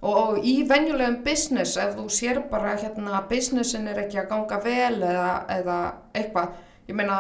og, 0.02 0.14
og 0.14 0.48
í 0.48 0.56
venjulegum 0.68 1.20
business 1.26 1.78
ef 1.80 1.96
þú 1.98 2.08
sér 2.14 2.42
bara 2.52 2.76
hérna 2.80 3.20
að 3.20 3.30
businessin 3.34 3.88
er 3.92 4.04
ekki 4.06 4.22
að 4.22 4.32
ganga 4.34 4.62
vel 4.64 4.96
eða, 5.04 5.34
eða 5.60 5.80
eitthvað, 6.16 6.56
ég 6.90 7.00
meina 7.00 7.20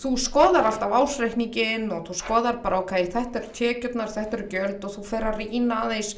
þú 0.00 0.12
skoðar 0.20 0.68
alltaf 0.68 0.92
ásreikningin 1.00 1.88
og 1.94 2.04
þú 2.08 2.18
skoðar 2.20 2.60
bara 2.62 2.82
ok, 2.84 2.92
þetta 3.10 3.40
eru 3.40 3.54
tekjurnar, 3.56 4.12
þetta 4.12 4.38
eru 4.38 4.50
gjöld 4.52 4.84
og 4.86 4.94
þú 4.96 5.06
fer 5.08 5.26
að 5.26 5.40
rýna 5.42 5.80
aðeins 5.86 6.12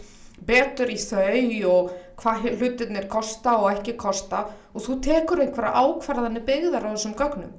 betur 0.47 0.91
í 0.93 0.99
þau 1.01 1.69
og 1.71 1.93
hvað 2.23 2.49
hlutinir 2.59 3.09
kosta 3.11 3.57
og 3.61 3.71
ekki 3.73 3.97
kosta 3.99 4.45
og 4.73 4.85
þú 4.85 4.99
tekur 5.05 5.43
einhverja 5.45 5.83
ákvarðanir 5.83 6.47
byggðar 6.47 6.89
á 6.89 6.93
þessum 6.95 7.17
gögnum. 7.19 7.53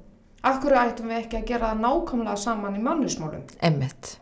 Hverju 0.44 0.76
ættum 0.76 1.08
við 1.08 1.20
ekki 1.22 1.38
að 1.38 1.46
gera 1.48 1.70
það 1.72 1.84
nákvæmlega 1.84 2.40
saman 2.40 2.76
í 2.76 2.82
mannusmálum? 2.84 3.44
emmitt, 3.64 4.16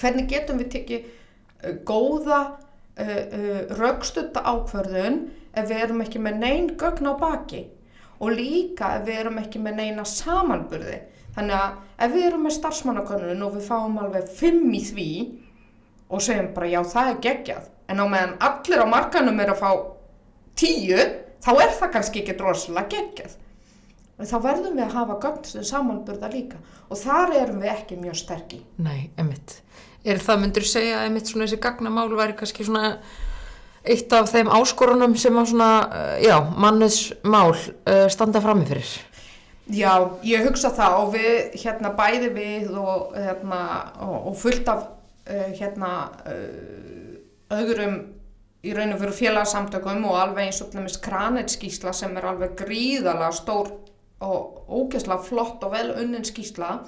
Hvernig 0.00 0.28
getum 0.30 0.60
við 0.62 0.70
tekið 0.76 1.08
uh, 1.08 1.74
góða 1.84 2.38
uh, 2.48 3.02
uh, 3.04 3.60
rögstutta 3.76 4.44
ákvörðun 4.46 5.26
ef 5.52 5.68
við 5.68 5.82
erum 5.82 6.00
ekki 6.04 6.22
með 6.24 6.40
neyn 6.44 6.70
gögn 6.80 7.10
á 7.10 7.14
baki 7.20 7.66
og 8.18 8.32
líka 8.34 8.94
ef 8.96 9.04
við 9.06 9.20
erum 9.22 9.40
ekki 9.42 9.60
með 9.62 9.80
neina 9.82 10.06
samanburði. 10.08 11.02
Þannig 11.36 11.58
að 11.58 12.06
ef 12.06 12.14
við 12.14 12.24
erum 12.30 12.46
með 12.46 12.56
starfsmannakönnun 12.56 13.44
og 13.46 13.58
við 13.58 13.68
fáum 13.68 14.00
alveg 14.02 14.32
fimm 14.38 14.72
í 14.74 14.80
því 14.88 15.10
og 16.08 16.24
segjum 16.24 16.52
bara 16.56 16.70
já 16.72 16.80
það 16.92 17.10
er 17.12 17.20
geggjað. 17.26 17.68
En 17.88 18.02
á 18.02 18.06
meðan 18.08 18.36
allir 18.44 18.84
á 18.84 18.86
markanum 18.88 19.40
er 19.40 19.52
að 19.52 19.62
fá 19.62 19.70
tíu 20.58 20.98
þá 21.44 21.52
er 21.54 21.76
það 21.78 21.94
kannski 21.96 22.22
ekki 22.22 22.38
droslega 22.38 22.88
geggjað. 22.94 23.36
En 24.18 24.26
þá 24.26 24.36
verðum 24.42 24.74
við 24.74 24.84
að 24.88 24.96
hafa 24.98 25.34
sem 25.46 25.64
samanburða 25.64 26.28
líka. 26.32 26.58
Og 26.90 26.98
þar 26.98 27.36
erum 27.38 27.62
við 27.62 27.74
ekki 27.76 28.00
mjög 28.00 28.16
sterkir. 28.18 28.64
nei, 28.76 29.10
emmitt 29.16 29.60
er 30.08 30.20
það 30.22 30.44
myndur 30.44 30.66
segja 30.66 31.00
að 31.00 31.08
emmitt 31.08 31.30
svona 31.30 31.46
þessi 31.46 31.60
gagnamál 31.62 32.08
væri 32.16 32.36
kannski 32.38 32.66
svona 32.66 32.92
eitt 33.88 34.12
af 34.12 34.30
þeim 34.30 34.50
áskorunum 34.52 35.14
sem 35.18 35.36
að 35.38 35.52
svona, 35.52 35.70
uh, 35.88 36.16
já, 36.22 36.36
mannesmál 36.60 37.52
uh, 37.54 38.06
standa 38.12 38.42
frammi 38.44 38.66
fyrir? 38.68 38.94
Já, 39.68 39.92
ég 40.24 40.46
hugsa 40.48 40.70
það. 40.72 40.94
Og 41.02 41.10
við 41.12 41.58
hérna 41.60 41.92
bæði 41.96 42.30
við 42.36 42.70
og, 42.80 43.10
hérna, 43.16 43.60
og, 44.04 44.30
og 44.30 44.38
fullt 44.40 44.70
af 44.72 44.86
uh, 45.28 45.50
hérna 45.58 45.92
uh, 46.26 47.58
öðrum 47.58 47.98
í 48.66 48.72
raun 48.74 48.94
og 48.94 49.02
veru 49.02 49.14
félagsamtökum 49.14 50.06
og 50.08 50.16
alveg 50.18 50.48
eins 50.48 50.62
og 50.64 50.72
dæmis 50.74 50.98
kranetskísla 51.02 51.94
sem 51.94 52.16
er 52.18 52.26
alveg 52.32 52.56
gríðalega 52.58 53.30
stór 53.36 53.70
og 54.24 54.64
ógeðslega 54.66 55.22
flott 55.28 55.62
og 55.62 55.76
vel 55.76 55.92
unnin 55.94 56.26
skísla 56.26 56.80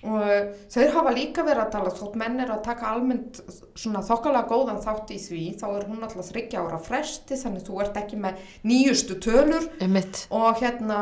og 0.00 0.20
uh, 0.22 0.52
þeir 0.72 0.94
hafa 0.94 1.12
líka 1.12 1.44
verið 1.44 1.64
að 1.66 1.72
tala 1.74 1.90
þótt 1.96 2.14
menn 2.20 2.38
er 2.40 2.52
að 2.54 2.62
taka 2.68 2.92
almennt 2.94 3.42
svona 3.74 4.04
þokkalega 4.06 4.48
góðan 4.48 4.80
þátt 4.84 5.12
í 5.12 5.18
því 5.20 5.42
þá 5.60 5.66
er 5.72 5.88
hún 5.90 6.06
alltaf 6.06 6.30
þryggja 6.30 6.62
ára 6.62 6.78
fresti 6.80 7.36
þannig 7.42 7.66
þú 7.66 7.82
ert 7.84 8.00
ekki 8.00 8.20
með 8.22 8.46
nýjustu 8.70 9.18
tölur. 9.20 9.68
Emmitt, 9.84 10.24
og 10.32 10.62
hérna 10.62 11.00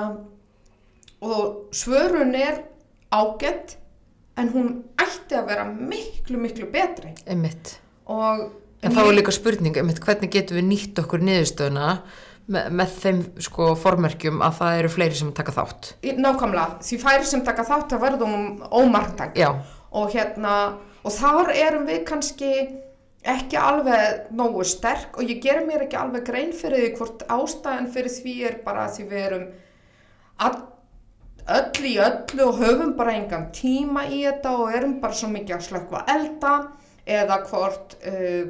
og 1.22 1.70
svörun 1.74 2.34
er 2.38 2.64
ágætt 3.14 3.76
en 4.39 4.53
hún 4.55 4.72
ætti 5.01 5.36
að 5.39 5.51
vera 5.53 5.66
miklu 5.68 6.41
miklu 6.41 6.70
betri. 6.72 7.12
Emmitt 7.26 7.76
og 8.09 8.49
en 8.82 8.95
þá 8.95 9.03
er 9.05 9.14
líka 9.18 9.34
spurning, 9.34 9.76
emmitt, 9.80 10.01
hvernig 10.05 10.32
getum 10.32 10.59
við 10.61 10.68
nýtt 10.68 11.01
okkur 11.03 11.22
niðurstöðuna 11.26 11.93
með, 12.49 12.68
með 12.80 12.93
þeim 13.03 13.22
sko 13.45 13.72
formerkjum 13.78 14.43
að 14.45 14.59
það 14.61 14.82
eru 14.82 14.93
fleiri 14.95 15.18
sem 15.18 15.32
taka 15.36 15.55
þátt? 15.57 15.93
Nákvæmlega, 16.18 16.82
því 16.86 17.01
færi 17.03 17.28
sem 17.28 17.45
taka 17.47 17.66
þátt 17.68 17.97
að 17.97 18.05
verða 18.07 18.28
um 18.28 18.62
ómarktæk 18.70 19.39
já, 19.39 19.51
og 19.91 20.12
hérna 20.14 20.55
og 21.03 21.14
þar 21.14 21.53
erum 21.57 21.89
við 21.89 22.05
kannski 22.09 22.53
ekki 23.28 23.59
alveg 23.61 24.32
nógu 24.36 24.64
sterk 24.66 25.18
og 25.18 25.28
ég 25.28 25.43
ger 25.43 25.61
mér 25.66 25.84
ekki 25.84 25.99
alveg 25.99 26.26
grein 26.28 26.53
fyrir 26.57 26.84
því 26.86 26.91
hvort 27.01 27.24
ástæðan 27.28 27.91
fyrir 27.93 28.14
því 28.14 28.34
er 28.49 28.59
bara 28.64 28.86
því 28.95 29.07
við 29.11 29.24
erum 29.26 29.47
all, 30.39 30.59
öll 31.57 31.88
í 31.88 31.96
öllu 32.05 32.46
og 32.46 32.62
höfum 32.62 32.94
bara 32.99 33.16
engan 33.16 33.49
tíma 33.57 34.07
í 34.12 34.22
þetta 34.26 34.55
og 34.61 34.74
erum 34.76 34.99
bara 35.03 35.16
svo 35.16 35.30
mikið 35.32 35.57
að 35.57 35.66
slökva 35.68 36.05
elda 36.14 36.55
eða 37.09 37.38
hvort 37.49 37.96
uh, 38.05 38.49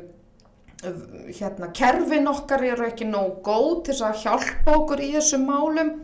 hérna 1.38 1.70
kerfin 1.74 2.28
okkar 2.30 2.62
eru 2.72 2.86
ekki 2.86 3.06
nógu 3.08 3.40
góð 3.46 3.72
til 3.86 3.94
þess 3.94 4.06
að 4.08 4.20
hjálpa 4.24 4.76
okkur 4.78 5.02
í 5.02 5.12
þessum 5.16 5.46
málum 5.48 5.94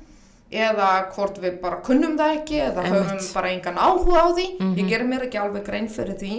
eða 0.55 0.89
hvort 1.15 1.39
við 1.43 1.61
bara 1.63 1.83
kunnum 1.83 2.17
það 2.19 2.33
ekki 2.39 2.59
eða 2.63 2.83
Einmitt. 2.85 3.11
höfum 3.11 3.29
bara 3.35 3.53
engan 3.55 3.79
áhuga 3.79 4.23
á 4.23 4.29
því. 4.37 4.47
Ég 4.79 4.91
gerir 4.91 5.09
mér 5.11 5.27
ekki 5.27 5.41
alveg 5.41 5.65
grein 5.67 5.89
fyrir 5.91 6.19
því. 6.21 6.35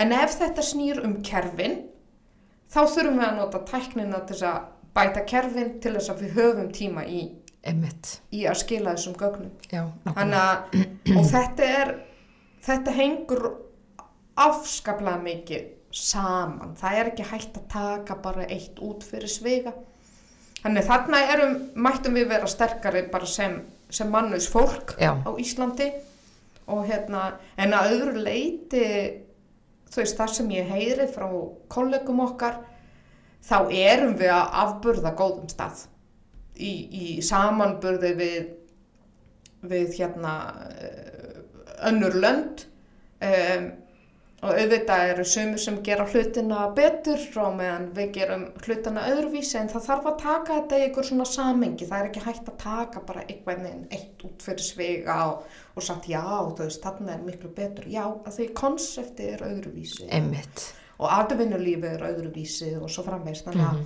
En 0.00 0.14
ef 0.16 0.38
þetta 0.40 0.62
snýr 0.64 1.02
um 1.06 1.20
kerfin 1.22 1.76
þá 2.72 2.80
þurfum 2.90 3.20
við 3.20 3.26
að 3.28 3.36
nota 3.38 3.60
tæknina 3.68 4.22
til 4.26 4.34
þess 4.34 4.48
að 4.50 4.60
bæta 4.94 5.24
kerfin 5.30 5.70
til 5.82 5.94
þess 5.94 6.10
að 6.10 6.22
við 6.24 6.38
höfum 6.38 6.70
tíma 6.74 7.04
í, 7.06 7.20
emmitt 7.64 8.18
í 8.34 8.44
að 8.48 8.60
skila 8.62 8.94
þessum 8.94 9.16
gögnum 9.18 9.52
já, 9.72 9.84
að, 10.14 10.74
og 11.14 11.28
þetta 11.30 11.70
er, 11.80 11.94
þetta 12.64 12.96
hengur 12.98 13.46
afskaplega 14.40 15.22
mikið 15.22 15.70
saman. 15.94 16.74
Það 16.78 16.98
er 16.98 17.10
ekki 17.12 17.26
hægt 17.28 17.58
að 17.60 17.66
taka 17.70 18.16
bara 18.22 18.46
eitt 18.50 18.80
út 18.82 19.04
fyrir 19.06 19.30
svega. 19.30 19.74
Þannig 20.64 20.86
þarna 20.88 21.20
erum, 21.34 21.54
mættum 21.76 22.16
við 22.16 22.30
vera 22.32 22.48
sterkari 22.50 23.04
bara 23.12 23.28
sem, 23.28 23.58
sem 23.92 24.10
mannus 24.10 24.48
fólk 24.50 24.96
Já. 24.98 25.12
á 25.20 25.30
Íslandi 25.38 25.90
og 26.72 26.86
hérna, 26.88 27.34
en 27.60 27.76
að 27.76 27.90
öðru 27.92 28.22
leiti, 28.24 28.84
þú 29.92 30.00
veist, 30.00 30.16
þar 30.16 30.32
sem 30.32 30.54
ég 30.56 30.70
heyri 30.72 31.06
frá 31.12 31.28
kollegum 31.68 32.22
okkar, 32.24 32.62
þá 33.44 33.68
erum 33.68 34.16
við 34.16 34.32
að 34.32 34.56
afburða 34.64 35.12
góðum 35.18 35.50
stað 35.52 35.84
í, 36.56 36.74
í 36.90 37.06
samanburði 37.24 38.12
við 38.18 38.52
við 39.64 39.96
hérna 40.00 40.34
eh, 40.76 41.40
önnur 41.88 42.20
lönd. 42.20 42.66
Um, 43.24 43.72
og 44.44 44.58
auðvitað 44.60 45.10
eru 45.14 45.24
sumur 45.24 45.60
sem 45.62 45.76
gera 45.86 46.04
hlutina 46.04 46.66
betur 46.76 47.22
og 47.40 47.54
meðan 47.56 47.86
við 47.96 48.10
gerum 48.18 48.42
hlutina 48.60 49.06
öðruvísi 49.08 49.56
en 49.56 49.70
það 49.72 49.86
þarf 49.86 50.08
að 50.10 50.18
taka 50.20 50.58
þetta 50.58 50.80
í 50.80 50.84
einhver 50.84 51.08
svona 51.08 51.26
samengi, 51.30 51.86
það 51.88 52.02
er 52.02 52.08
ekki 52.10 52.24
hægt 52.26 52.50
að 52.52 52.58
taka 52.60 53.02
bara 53.08 53.22
einhvern 53.24 53.64
veginn 53.64 53.86
eitt 53.96 54.26
út 54.28 54.44
fyrir 54.44 54.66
svega 54.66 55.16
og, 55.30 55.46
og 55.72 55.86
sagt 55.86 56.10
já, 56.12 56.20
þú 56.20 56.60
veist, 56.60 56.82
þarna 56.84 57.14
er 57.14 57.24
miklu 57.24 57.54
betur, 57.56 57.88
já, 57.88 58.04
að 58.04 58.36
því 58.36 58.50
konsepti 58.60 59.30
er 59.32 59.46
öðruvísi. 59.48 60.10
Emmitt 60.12 60.66
og 60.98 61.08
atvinnulífi 61.08 61.94
er 61.94 62.06
öðruvísi 62.10 62.74
og 62.76 62.92
svo 62.92 63.06
framvegst 63.08 63.48
þannig 63.48 63.64
að 63.64 63.80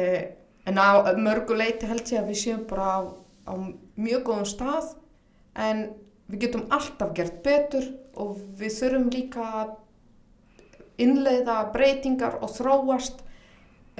uh, 0.00 0.24
en 0.66 0.80
á 0.80 1.14
mörgu 1.16 1.56
leiti 1.56 1.88
held 1.88 2.06
ég 2.12 2.22
að 2.22 2.30
við 2.32 2.40
séum 2.42 2.64
bara 2.68 2.86
á, 2.86 3.00
á 3.50 3.52
mjög 3.96 4.24
góðum 4.26 4.48
stað 4.48 4.94
en 5.54 5.86
við 6.26 6.46
getum 6.46 6.66
alltaf 6.74 7.14
gert 7.16 7.42
betur 7.44 7.86
og 8.18 8.40
við 8.58 8.74
þurfum 8.80 9.10
líka 9.14 9.46
innleiða 10.98 11.60
breytingar 11.74 12.40
og 12.40 12.50
þróast 12.56 13.22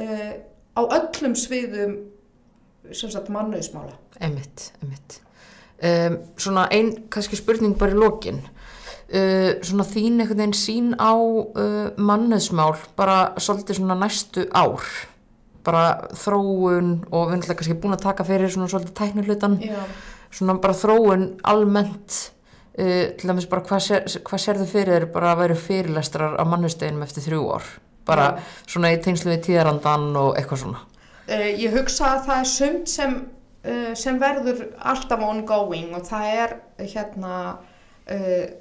uh, 0.00 0.32
á 0.76 0.80
öllum 0.82 1.36
sviðum 1.38 1.96
sem 2.94 3.10
sagt 3.10 3.30
mannauðsmála 3.34 3.96
Emmitt, 4.20 4.72
emmitt. 4.82 5.20
Um, 5.76 6.20
svona 6.40 6.66
ein, 6.72 6.92
kannski 7.12 7.36
spurning 7.36 7.76
bara 7.76 7.92
í 7.92 7.98
lokin. 7.98 8.40
Uh, 9.06 9.58
svona 9.62 9.84
þín 9.86 10.22
einhvern 10.22 10.40
veginn 10.40 10.56
sín 10.56 10.94
á 10.96 11.12
uh, 11.12 11.90
manneðsmál 12.00 12.72
bara 12.96 13.34
svolítið 13.36 13.80
svona 13.80 13.98
næstu 14.00 14.46
ár. 14.56 14.80
Bara 15.66 15.86
þróun 16.14 16.92
og 17.10 17.26
við 17.26 17.32
erum 17.32 17.40
alltaf 17.40 17.58
kannski 17.58 17.80
búin 17.82 17.96
að 17.96 18.04
taka 18.06 18.26
fyrir 18.28 18.52
svona 18.52 18.70
svolítið 18.70 18.94
tæknihlutan. 19.00 19.58
Já, 19.66 19.80
svona 20.36 20.58
bara 20.62 20.76
þróun 20.76 21.28
almennt 21.46 22.18
uh, 22.78 23.06
til 23.16 23.30
dæmis 23.30 23.48
bara 23.50 23.64
hvað, 23.66 23.84
sér, 23.86 24.18
hvað 24.26 24.42
sérðu 24.42 24.68
fyrir 24.70 24.94
þér 24.96 25.08
bara 25.14 25.32
að 25.32 25.42
vera 25.44 25.60
fyrirlestrar 25.66 26.36
á 26.40 26.44
mannusteginum 26.48 27.06
eftir 27.06 27.26
þrjú 27.26 27.46
ár 27.56 27.70
bara 28.06 28.26
svona 28.68 28.92
í 28.94 29.00
tengslu 29.02 29.32
við 29.32 29.48
tíðarandan 29.48 30.12
og 30.20 30.36
eitthvað 30.38 30.66
svona 30.66 30.84
Uh, 31.26 31.48
ég 31.58 31.72
hugsa 31.74 32.04
að 32.06 32.20
það 32.22 32.36
er 32.38 32.44
sumt 32.46 32.90
sem, 32.92 33.14
uh, 33.66 33.88
sem 33.98 34.18
verður 34.22 34.60
alltaf 34.78 35.24
ongoing 35.26 35.88
og 35.98 36.04
það 36.06 36.26
er 36.44 36.52
hérna 36.92 37.38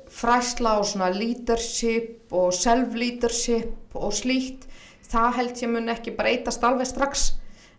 fræsla 0.10 0.72
og 0.80 0.88
svona 0.90 1.12
leadership 1.14 2.34
og 2.34 2.48
self-leadership 2.58 3.94
og 3.94 4.16
slíkt. 4.18 4.66
Það 5.16 5.36
held 5.38 5.60
ég 5.64 5.72
mun 5.72 5.92
ekki 5.94 6.12
breytast 6.18 6.64
alveg 6.68 6.90
strax. 6.90 7.30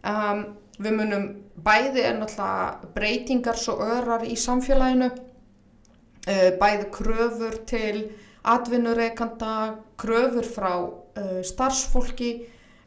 Um, 0.06 0.46
við 0.80 0.94
munum 0.96 1.24
bæði 1.66 2.04
er 2.08 2.14
náttúrulega 2.16 2.92
breytingar 2.94 3.58
svo 3.60 3.74
örar 3.84 4.24
í 4.24 4.36
samfélaginu, 4.40 5.10
uh, 5.12 6.50
bæði 6.60 6.86
kröfur 6.94 7.58
til 7.68 8.06
atvinnureikanda, 8.46 9.52
kröfur 10.00 10.48
frá 10.48 10.72
uh, 10.80 11.42
starfsfólki, 11.44 12.30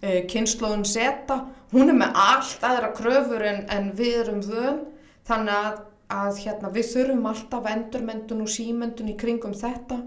uh, 0.01 0.21
kynnslóðun 0.31 0.88
seta, 0.88 1.43
hún 1.76 1.93
er 1.93 2.01
með 2.01 2.19
allt 2.23 2.65
aðra 2.65 2.91
kröfur 2.97 3.45
en, 3.45 3.63
en 3.69 3.93
við 3.97 4.19
erum 4.23 4.43
vön, 4.49 4.84
þannig 5.30 5.55
að, 5.59 5.81
að 6.23 6.43
hérna, 6.47 6.73
við 6.73 6.91
þurfum 6.95 7.31
alltaf 7.35 7.71
endurmendun 7.76 8.45
og 8.47 8.53
símendun 8.57 9.13
í 9.13 9.17
kringum 9.19 9.53
þetta, 9.53 10.01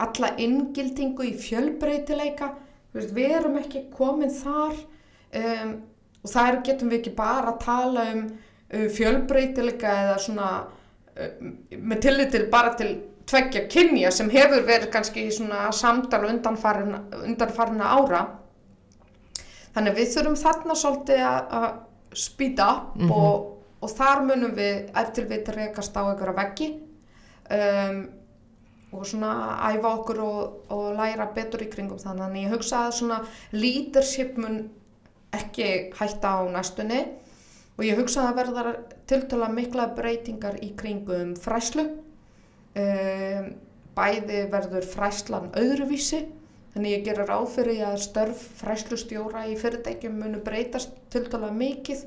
alla 0.00 0.34
inngildingu 0.38 1.26
í 1.26 1.38
fjölbreytileika, 1.42 2.54
veist, 2.94 3.14
við 3.16 3.36
erum 3.38 3.58
ekki 3.60 3.86
komin 3.94 4.32
þar 4.34 4.74
um, 5.40 5.74
og 6.20 6.32
þar 6.32 6.60
getum 6.66 6.90
við 6.92 7.00
ekki 7.00 7.14
bara 7.18 7.54
að 7.54 7.62
tala 7.64 8.06
um 8.14 8.24
uh, 8.26 8.88
fjölbreytileika 8.96 9.94
eða 10.04 10.18
svona 10.24 10.50
uh, 10.64 11.30
með 11.76 12.02
tillit 12.06 12.34
til 12.34 12.44
bara 12.52 12.74
til 12.78 12.92
tveggja 13.30 13.66
kynja 13.70 14.10
sem 14.14 14.30
hefur 14.32 14.64
verið 14.66 14.90
kannski 14.94 15.28
í 15.28 15.34
svona 15.34 15.68
samtal 15.76 16.24
undanfarin, 16.26 16.96
undanfarina 17.22 17.92
ára. 17.94 18.24
Þannig 19.74 19.92
að 19.92 20.00
við 20.00 20.12
þurfum 20.16 20.38
þarna 20.40 20.76
svolítið 20.78 21.24
að, 21.28 21.66
spýta 22.10 22.64
upp 22.90 23.10
og, 23.14 23.42
og 23.78 23.92
þar 23.94 24.24
munum 24.26 24.54
við 24.56 24.88
eftir 24.98 25.28
við 25.30 25.52
rekast 25.54 25.94
á 25.94 26.02
einhverja 26.02 26.34
veggi. 26.40 26.66
Um, 27.54 28.00
og 28.90 29.06
svona 29.06 29.32
æfa 29.70 29.94
okkur 30.00 30.20
og, 30.24 30.58
og 30.74 30.84
læra 30.98 31.28
betur 31.34 31.62
í 31.62 31.70
kringum 31.70 32.00
þannig 32.02 32.26
að 32.26 32.38
ég 32.42 32.54
hugsa 32.54 32.84
að 32.86 32.96
svona 32.98 33.20
leadership 33.54 34.38
mun 34.40 34.60
ekki 35.36 35.68
hætta 35.98 36.34
á 36.36 36.40
næstunni 36.50 37.00
og 37.78 37.86
ég 37.86 37.98
hugsa 38.00 38.26
að 38.28 38.40
verðar 38.40 38.70
tiltöla 39.10 39.50
mikla 39.54 39.88
breytingar 39.96 40.58
í 40.64 40.72
kringum 40.78 41.36
fræslu 41.38 41.86
um, 41.86 43.48
bæði 43.94 44.44
verður 44.50 44.86
fræslan 44.90 45.50
öðruvísi 45.58 46.24
þannig 46.74 46.96
ég 46.96 47.04
gerir 47.06 47.28
ráð 47.28 47.48
fyrir 47.56 47.82
að 47.88 48.00
störf 48.04 48.42
fræslustjóra 48.60 49.46
í 49.50 49.56
fyrirtækjum 49.58 50.18
munu 50.22 50.40
breytast 50.44 50.94
tiltöla 51.10 51.50
mikið. 51.54 52.04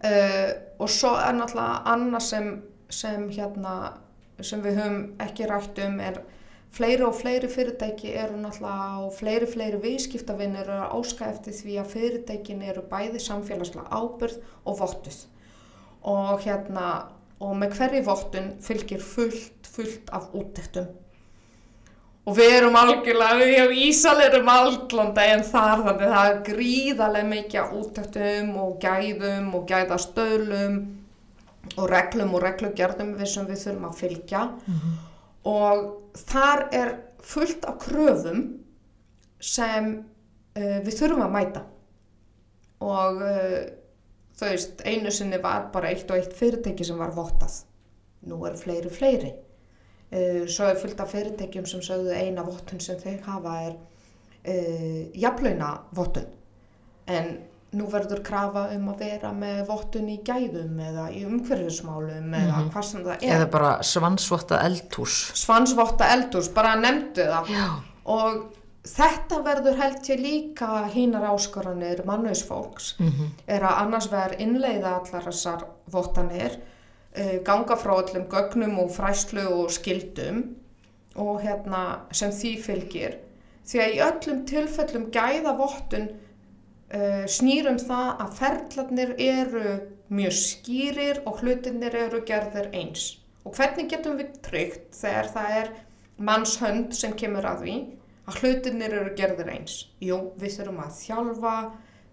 Uh, 0.00 0.50
og 0.80 0.88
svo 0.88 1.12
er 1.20 1.36
náttúrulega 1.36 1.82
annað 1.92 2.24
sem, 2.24 2.46
sem 2.88 3.26
hérna 3.30 3.74
sem 4.46 4.62
við 4.64 4.78
höfum 4.80 5.00
ekki 5.22 5.48
rætt 5.50 5.80
um 5.86 5.98
er 6.04 6.20
fleiri 6.70 7.02
og 7.06 7.16
fleiri 7.18 7.50
fyrirtæki 7.50 8.12
eru 8.14 8.38
náttúrulega 8.38 9.04
og 9.04 9.14
fleiri 9.16 9.48
fleiri 9.50 9.80
viðskiptavinnir 9.82 10.68
eru 10.68 10.84
að 10.86 10.96
óska 11.00 11.30
eftir 11.30 11.56
því 11.56 11.78
að 11.82 11.92
fyrirtækin 11.94 12.62
eru 12.62 12.84
bæði 12.90 13.22
samfélagslega 13.24 13.90
ábyrð 13.90 14.38
og 14.64 14.78
vottuð. 14.78 15.18
Og 16.10 16.44
hérna 16.46 16.86
og 17.40 17.56
með 17.56 17.76
hverju 17.78 18.02
vottun 18.06 18.50
fylgir 18.62 19.02
fullt, 19.02 19.68
fullt 19.74 20.10
af 20.12 20.30
úttektum. 20.36 20.90
Og 22.28 22.36
við 22.36 22.52
erum 22.58 22.76
algjörlega, 22.76 23.38
við 23.40 23.54
hjá 23.56 23.78
Ísal 23.88 24.18
erum 24.22 24.48
alglanda 24.52 25.24
en 25.32 25.42
þar 25.42 25.86
þannig 25.86 26.12
það 26.12 26.28
er 26.30 26.40
gríðarlega 26.46 27.30
mikið 27.30 27.60
af 27.62 27.76
úttektum 27.80 28.50
og 28.60 28.74
gæðum 28.84 29.54
og 29.56 29.64
gæðastöðlum 29.70 30.76
og 31.78 31.90
reglum 31.90 32.34
og 32.34 32.44
reglugjörðum 32.44 33.14
við 33.18 33.32
sem 33.32 33.48
við 33.48 33.64
þurfum 33.64 33.88
að 33.88 33.98
fylgja. 34.00 34.44
Og 35.50 35.84
þar 36.28 36.64
er 36.76 36.94
fullt 37.24 37.66
af 37.68 37.78
kröfum 37.84 38.40
sem 39.40 39.92
uh, 40.56 40.78
við 40.84 40.96
þurfum 40.98 41.26
að 41.26 41.36
mæta. 41.36 41.66
Og 42.84 43.22
uh, 43.24 43.60
þú 44.36 44.50
veist, 44.50 44.82
einu 44.84 45.12
sinni 45.12 45.40
var 45.42 45.70
bara 45.72 45.92
eitt 45.92 46.10
og 46.10 46.18
eitt 46.20 46.34
fyrirtæki 46.36 46.84
sem 46.84 46.98
var 47.00 47.14
vottað. 47.16 47.62
Nú 48.28 48.42
er 48.48 48.58
fleiri 48.60 48.92
fleiri. 48.92 49.32
Uh, 50.10 50.44
svo 50.50 50.68
er 50.68 50.80
fullt 50.80 51.00
af 51.00 51.14
fyrirtækjum 51.14 51.68
sem 51.68 51.84
sögðu 51.84 52.16
eina 52.16 52.44
vottun 52.44 52.82
sem 52.82 53.00
þeir 53.00 53.22
hafa 53.28 53.62
er 53.68 53.78
jafnlauna 55.20 55.66
vottun 55.92 56.30
en 57.12 57.26
nú 57.78 57.86
verður 57.90 58.22
krafa 58.26 58.64
um 58.74 58.88
að 58.90 59.02
vera 59.04 59.30
með 59.34 59.60
vottun 59.68 60.08
í 60.10 60.16
gæðum 60.26 60.78
eða 60.82 61.04
í 61.14 61.20
umhverfismálum 61.28 62.32
eða 62.34 62.62
hvað 62.72 62.86
sem 62.88 63.04
það 63.04 63.12
er. 63.20 63.34
eða 63.36 63.50
bara 63.52 63.74
svansvotta 63.86 64.58
eldhús. 64.66 65.18
Svansvotta 65.38 66.08
eldurs, 66.16 66.48
bara 66.54 66.74
nefndu 66.80 67.28
það. 67.28 67.52
Já, 67.54 67.68
og 68.10 68.40
þetta 68.90 69.38
verður 69.44 69.78
held 69.78 70.10
ég 70.10 70.22
líka 70.24 70.68
hínar 70.90 71.28
áskoranir 71.30 72.02
mannhausfólks 72.08 72.94
er 73.46 73.62
að 73.62 73.80
annars 73.84 74.08
vegar 74.10 74.34
innleiða 74.40 74.94
allar 75.00 75.26
þessar 75.28 75.66
vottanir 75.92 76.56
uh, 76.56 77.36
ganga 77.44 77.76
frá 77.76 77.92
öllum 78.00 78.24
gögnum 78.32 78.78
og 78.82 78.90
fræslu 78.94 79.44
og 79.46 79.70
skildum 79.70 80.56
og 81.20 81.42
hérna 81.42 82.06
sem 82.12 82.30
því 82.32 82.52
fylgir. 82.64 83.18
Því 83.66 83.78
að 83.84 83.94
í 83.94 84.02
öllum 84.08 84.42
tilfellum 84.48 85.06
gæða 85.12 85.54
vottun 85.58 86.08
uh, 86.94 87.24
snýrum 87.30 87.78
það 87.82 88.10
að 88.24 88.34
ferðlarnir 88.38 89.14
eru 89.18 89.74
mjög 90.10 90.36
skýrir 90.38 91.22
og 91.28 91.42
hlutinir 91.42 91.96
eru 92.06 92.22
gerðir 92.26 92.70
eins. 92.74 93.14
Og 93.46 93.54
hvernig 93.56 93.88
getum 93.90 94.18
við 94.20 94.34
tryggt 94.44 94.90
þegar 94.98 95.30
það 95.34 95.56
er 95.60 95.72
mannshönd 96.20 96.96
sem 96.96 97.14
kemur 97.16 97.46
að 97.48 97.64
því 97.64 97.76
að 98.30 98.40
hlutinir 98.42 98.96
eru 99.00 99.14
gerðir 99.18 99.52
eins? 99.54 99.76
Jú, 100.02 100.18
við 100.40 100.58
þurfum 100.58 100.82
að 100.84 100.98
þjálfa 100.98 101.54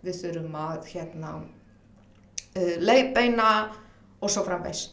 við 0.05 0.21
þurfum 0.21 0.59
að 0.61 0.91
hérna 0.93 1.33
uh, 1.41 2.75
leiðbeina 2.79 3.49
og 4.21 4.31
svo 4.33 4.45
framvegs 4.47 4.87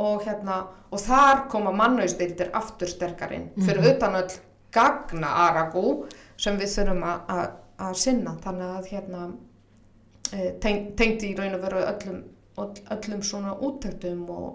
og 0.00 0.22
hérna 0.24 0.62
og 0.90 1.02
þar 1.02 1.44
koma 1.50 1.72
mannauðstildir 1.74 2.52
aftur 2.56 2.90
sterkarinn 2.90 3.50
fyrir 3.58 3.92
utan 3.92 4.16
öll 4.20 4.30
gagna 4.74 5.32
aragú 5.46 6.04
sem 6.40 6.58
við 6.60 6.72
þurfum 6.76 7.04
að, 7.06 7.48
að, 7.80 7.88
að 7.88 7.96
sinna. 8.04 8.36
Þannig 8.44 8.76
að 8.76 8.88
hérna 8.92 9.24
uh, 9.30 10.48
teng, 10.62 10.80
tengd 10.98 11.26
í 11.26 11.34
raun 11.38 11.56
og 11.58 11.64
veru 11.66 11.82
öllum, 11.88 12.22
öll- 12.60 12.86
öllum 12.96 13.22
svona 13.26 13.56
úttektum 13.58 14.24
og, 14.30 14.48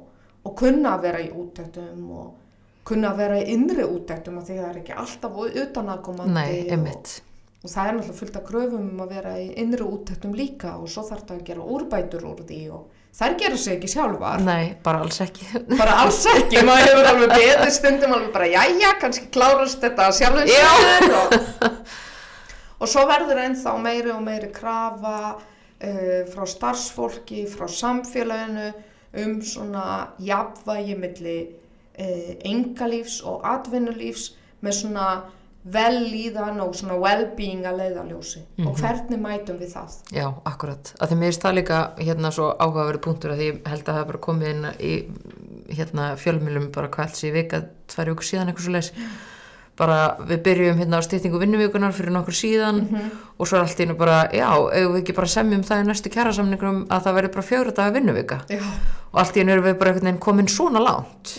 og 0.45 0.57
kunna 0.59 0.95
að 0.95 1.05
vera 1.09 1.21
í 1.25 1.29
úttektum 1.33 2.09
og 2.15 2.33
kunna 2.85 3.11
að 3.13 3.21
vera 3.23 3.37
í 3.41 3.45
innri 3.55 3.85
úttektum 3.85 4.35
af 4.37 4.45
því 4.49 4.59
það 4.59 4.67
er 4.69 4.81
ekki 4.83 4.97
alltaf 5.01 5.39
utanakomandi 5.63 6.33
og, 6.75 7.07
og 7.65 7.71
það 7.71 7.87
er 7.89 7.95
náttúrulega 7.97 8.17
fullt 8.19 8.35
af 8.37 8.43
kröfum 8.45 8.83
um 8.91 8.99
að 9.01 9.15
vera 9.15 9.31
í 9.41 9.47
innri 9.63 9.87
úttektum 9.87 10.35
líka 10.37 10.75
og 10.77 10.91
svo 10.93 11.01
þarf 11.07 11.23
það 11.25 11.39
að 11.39 11.47
gera 11.47 11.65
úrbætur 11.75 12.27
úr 12.29 12.43
því 12.45 12.59
og 12.77 13.01
þær 13.15 13.35
gera 13.39 13.57
sig 13.57 13.77
ekki 13.77 13.89
sjálfar. 13.89 14.41
Nei, 14.45 14.75
bara 14.83 15.01
alls 15.01 15.17
ekki. 15.23 15.47
Bara 15.71 15.97
alls 16.03 16.21
ekki, 16.29 16.61
maður 16.67 16.89
hefur 16.91 17.09
alveg 17.13 17.33
beðið 17.33 17.73
stundum 17.79 18.13
alveg 18.19 18.33
bara, 18.35 18.49
jæja, 18.53 18.89
kannski 19.01 19.29
klárast 19.33 19.81
þetta 19.81 20.09
sjálfum 20.19 20.51
sér 20.51 21.15
og, 21.23 21.35
og 22.85 22.91
svo 22.91 23.05
verður 23.09 23.41
ennþá 23.41 23.75
meiri 23.81 24.11
og 24.13 24.23
meiri 24.25 24.51
krafa 24.53 25.17
uh, 25.35 26.19
frá 26.29 26.45
starfsfólki, 26.49 27.45
frá 27.49 27.65
samfélaginu 27.71 28.71
um 29.15 29.39
svona 29.41 29.85
jafnvægi 30.21 30.97
milli 30.99 31.37
uh, 31.45 32.33
engalífs 32.45 33.21
og 33.25 33.41
atvinnulífs 33.55 34.35
með 34.61 34.77
svona 34.81 35.07
vellíðan 35.65 36.61
og 36.61 36.75
svona 36.77 36.99
well-being 37.01 37.65
að 37.65 37.79
leiðaljósi 37.81 38.43
og 38.67 38.75
hvernig 38.77 39.17
mætum 39.17 39.57
við 39.57 39.71
það? 39.73 39.95
Já, 40.13 40.27
akkurat. 40.45 40.91
Að 41.01 41.09
því 41.09 41.17
mér 41.17 41.31
finnst 41.31 41.45
það 41.47 41.55
líka 41.57 41.79
hérna 41.97 42.31
svo 42.35 42.51
áhugaverið 42.53 43.01
punktur 43.07 43.33
að 43.33 43.41
því 43.41 43.47
held 43.71 43.87
að 43.87 43.97
það 43.97 44.09
bara 44.11 44.21
komið 44.27 44.51
inn 44.51 44.67
í 44.77 44.91
hérna 45.73 46.11
fjölmjölum 46.21 46.67
bara 46.75 46.91
helst 46.99 47.25
í 47.25 47.33
vika, 47.33 47.63
tvær 47.89 48.13
vikur 48.13 48.29
síðan 48.29 48.53
eitthvað 48.53 48.67
svo 48.67 48.75
leis. 48.77 48.91
Bara 49.75 50.15
við 50.23 50.39
byrjum 50.45 50.77
hérna 50.79 50.99
á 50.99 51.03
stýttingu 51.03 51.39
vinnuvíkunar 51.41 51.91
fyrir 51.91 52.13
nokkur 52.15 52.31
síðan 52.37 52.77
og 53.35 53.43
svo 53.47 53.57
er 53.57 53.65
allt 53.65 53.79
í 53.79 53.83
einu 53.83 53.97
bara, 53.99 54.21
já, 54.31 54.47
eigum 54.71 54.93
við 54.95 55.01
ekki 55.01 55.15
bara 55.17 55.27
semjum 55.27 55.65
það 55.67 55.81
í 55.83 55.87
næstu 55.89 56.11
kjærasamningum 56.13 56.77
að 56.87 57.01
það 57.09 57.17
verði 57.17 57.31
bara 57.33 57.47
fjóra 57.49 57.73
daga 57.75 57.95
vinnuvika. 57.97 58.37
Og 59.15 59.21
og 59.21 59.21
allt 59.23 59.37
í 59.37 59.43
einu 59.45 59.53
erum 59.53 59.63
við 59.63 59.75
bara 59.79 59.91
einhvern 59.93 60.09
veginn 60.09 60.19
komin 60.23 60.47
svona 60.51 60.81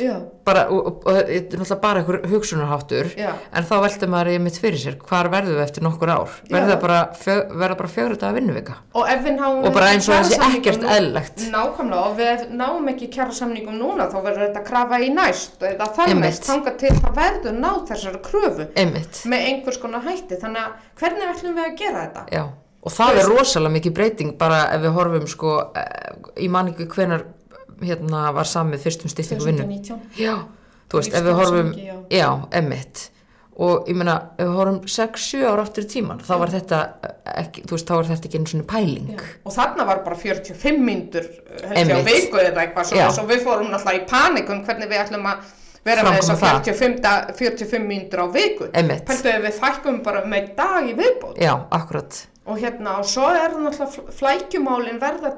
Já. 0.01 0.15
bara, 0.47 0.62
og, 0.73 0.86
og, 0.86 1.03
og 1.05 1.16
þetta 1.19 1.35
er 1.36 1.61
náttúrulega 1.61 1.81
bara 1.82 2.01
einhver 2.01 2.19
hugsunarháttur 2.31 3.11
Já. 3.19 3.32
en 3.53 3.66
þá 3.69 3.74
veldur 3.85 4.11
maður 4.15 4.31
í 4.32 4.39
mitt 4.47 4.59
fyrir 4.62 4.81
sér 4.81 4.97
hvar 5.05 5.28
verðum 5.32 5.59
við 5.59 5.65
eftir 5.66 5.85
nokkur 5.85 6.12
ár 6.15 6.32
verður 6.48 6.73
það 6.73 6.81
bara, 6.86 6.98
verða 7.61 7.78
bara 7.82 7.93
fjögur 7.93 8.16
þetta 8.16 8.31
að 8.31 8.40
vinnuvika 8.40 8.78
og 8.97 9.12
ef 9.12 9.23
við 9.27 9.36
náum 9.36 9.61
Og 9.69 9.77
bara 9.77 9.93
eins 9.93 10.09
og 10.09 10.16
kjarasamningum 10.16 10.59
ekkert 10.62 10.89
eðlilegt. 10.97 11.47
nákvæmlega 11.53 12.03
og 12.09 12.19
við 12.23 12.44
náum 12.62 12.93
ekki 12.94 13.12
kjara 13.12 13.39
samningum 13.43 13.81
núna 13.81 14.09
þá 14.09 14.19
verður 14.23 14.44
þetta 14.48 14.66
krafa 14.73 15.01
í 15.05 15.12
næst 15.12 15.66
eða 15.69 15.93
þar 15.93 16.12
Einmitt. 16.15 16.31
næst 16.31 16.48
þangað 16.48 16.78
til 16.85 16.94
það 16.97 17.19
verður 17.20 17.59
ná 17.61 17.73
þessari 17.90 18.23
kröfu 18.24 18.70
einmitt, 18.73 19.24
með 19.28 19.51
einhvers 19.53 19.82
konar 19.85 20.07
hætti 20.09 20.40
þannig 20.40 20.65
að 20.65 20.94
hvernig 21.03 21.35
ætlum 21.35 21.59
við 21.61 21.69
að 21.69 21.77
gera 21.82 22.07
þetta 22.07 22.31
já 22.32 22.47
og 22.86 22.94
það 22.94 23.16
er 23.19 23.32
rosalega 23.32 23.74
mikið 23.74 23.94
breyting 23.98 24.36
bara 24.39 24.61
ef 24.77 24.85
við 24.85 24.93
horfum 24.94 25.24
sko 25.27 25.55
eh, 25.74 26.12
ég 26.39 26.53
man 26.55 26.70
ekki 26.70 26.86
hvenar 26.93 27.24
hérna 27.82 28.32
var 28.35 28.44
samið 28.48 28.78
fyrstum 28.86 29.09
styrtingu 29.12 29.44
vinnu. 29.44 29.66
2019 29.66 30.01
Já, 30.23 30.36
þú 30.90 31.01
veist, 31.01 31.15
ef 31.15 31.23
við 31.27 31.35
horfum, 31.40 31.70
Lífskjarasamningi, 31.74 32.16
já, 32.16 32.31
emmitt 32.53 33.11
og 33.57 33.86
ég 33.89 33.97
meina, 33.97 34.15
ef 34.36 34.44
við 34.51 34.57
horfum 34.59 34.81
6-7 34.85 35.44
ára 35.48 35.62
aftur 35.65 35.85
í 35.86 35.89
tíman, 35.89 36.19
þá 36.20 36.32
var 36.43 36.51
þetta 36.53 36.81
ekki, 37.40 37.62
þú 37.65 37.73
veist, 37.78 37.86
þá 37.89 37.94
var 37.97 38.09
þetta 38.11 38.28
ekki 38.28 38.39
einu 38.40 38.51
svona 38.53 38.66
pæling. 38.69 39.07
Já. 39.15 39.20
og 39.48 39.53
þarna 39.57 39.86
var 39.89 40.03
bara 40.05 40.16
45 40.20 40.82
mínútur 40.85 41.24
held 41.65 41.89
ég 41.89 41.97
á 41.97 42.05
viku 42.05 42.36
eða 42.43 42.65
eitthvað 42.66 42.90
svo, 42.90 42.98
Já. 43.01 43.07
svo 43.16 43.24
við 43.31 43.40
fórum 43.47 43.70
náttúrulega 43.73 44.03
í 44.03 44.09
panikun 44.11 44.61
hvernig 44.66 44.90
við 44.93 45.01
ætlum 45.07 45.24
að 45.32 45.55
vera 45.86 46.03
með 46.03 46.16
Framkvæma 46.19 46.36
þess 46.36 46.43
það. 46.43 46.55
45, 46.66 47.01
da- 47.01 47.27
45 47.39 47.86
mínútur 47.89 48.20
á 48.20 48.27
viku. 48.35 48.69
Einmitt. 48.74 49.05
pæltu 49.07 49.28
ef 49.32 49.43
við 49.48 49.59
fækkum 49.62 50.03
bara 50.05 50.24
með 50.27 50.55
dag 50.57 50.89
í 50.90 50.94
viðbót? 50.98 51.36
Já, 51.40 51.55
akkurat, 51.70 52.27
og 52.47 52.59
hérna 52.61 52.98
og 53.01 53.05
svo 53.09 53.28
er 53.32 53.55
náttúrulega 53.57 53.89
fl- 53.94 54.11
flækjumálin 54.20 54.98
verða 55.01 55.32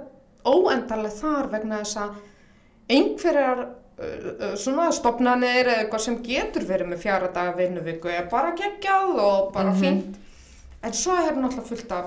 óendarlega 0.44 1.16
þar 1.20 1.51
vegna 1.52 1.78
þess 1.82 1.97
að 1.97 2.10
einhverjar 2.90 3.66
svona 4.56 4.93
stopnanir 4.94 5.66
eða 5.66 5.81
eitthvað 5.82 6.05
sem 6.05 6.16
getur 6.23 6.62
verið 6.69 6.93
með 6.93 6.98
fjara 7.02 7.32
daga 7.35 7.56
vinnuviku 7.59 8.09
er 8.09 8.28
bara 8.31 8.52
geggjað 8.55 9.19
og 9.19 9.52
bara 9.52 9.73
Mhm. 9.73 9.81
fínt. 9.82 10.15
En 10.82 10.93
svo 10.93 11.12
er 11.19 11.35
náttúrulega 11.35 11.66
fullt 11.66 11.93
af 11.93 12.05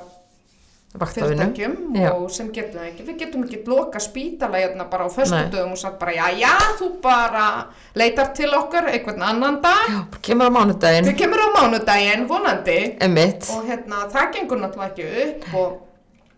fyrirtækjum 0.91 1.75
og 2.13 2.31
sem 2.31 2.49
getum 2.51 2.79
það 2.79 2.87
ekki. 2.89 3.03
Við 3.07 3.17
getum 3.19 3.43
ekki 3.45 3.59
loka 3.67 3.99
spítala 3.99 4.57
hérna 4.59 4.89
bara 4.89 5.05
á 5.07 5.09
föstudögum 5.11 5.71
og 5.71 5.77
sagt 5.77 5.99
bara 5.99 6.11
já 6.11 6.27
já 6.39 6.57
þú 6.79 7.01
bara 7.01 7.65
leitar 7.95 8.33
til 8.35 8.49
okkar 8.53 8.87
einhvern 8.91 9.21
annan 9.21 9.61
dag. 9.61 9.87
Já, 9.89 10.05
kemur 10.21 10.47
á 10.47 10.51
mánudaginn, 10.51 11.05
þau 11.05 11.15
kemur 11.17 11.39
á 11.39 11.47
mánudaginn 11.55 12.27
vonandi. 12.27 12.97
Emmitt 12.99 13.49
og 13.55 13.63
hérna 13.67 14.07
það 14.11 14.33
gengur 14.33 14.57
náttúrulega 14.59 14.91
ekki 14.91 15.05
upp 15.27 15.53
og, 15.55 15.81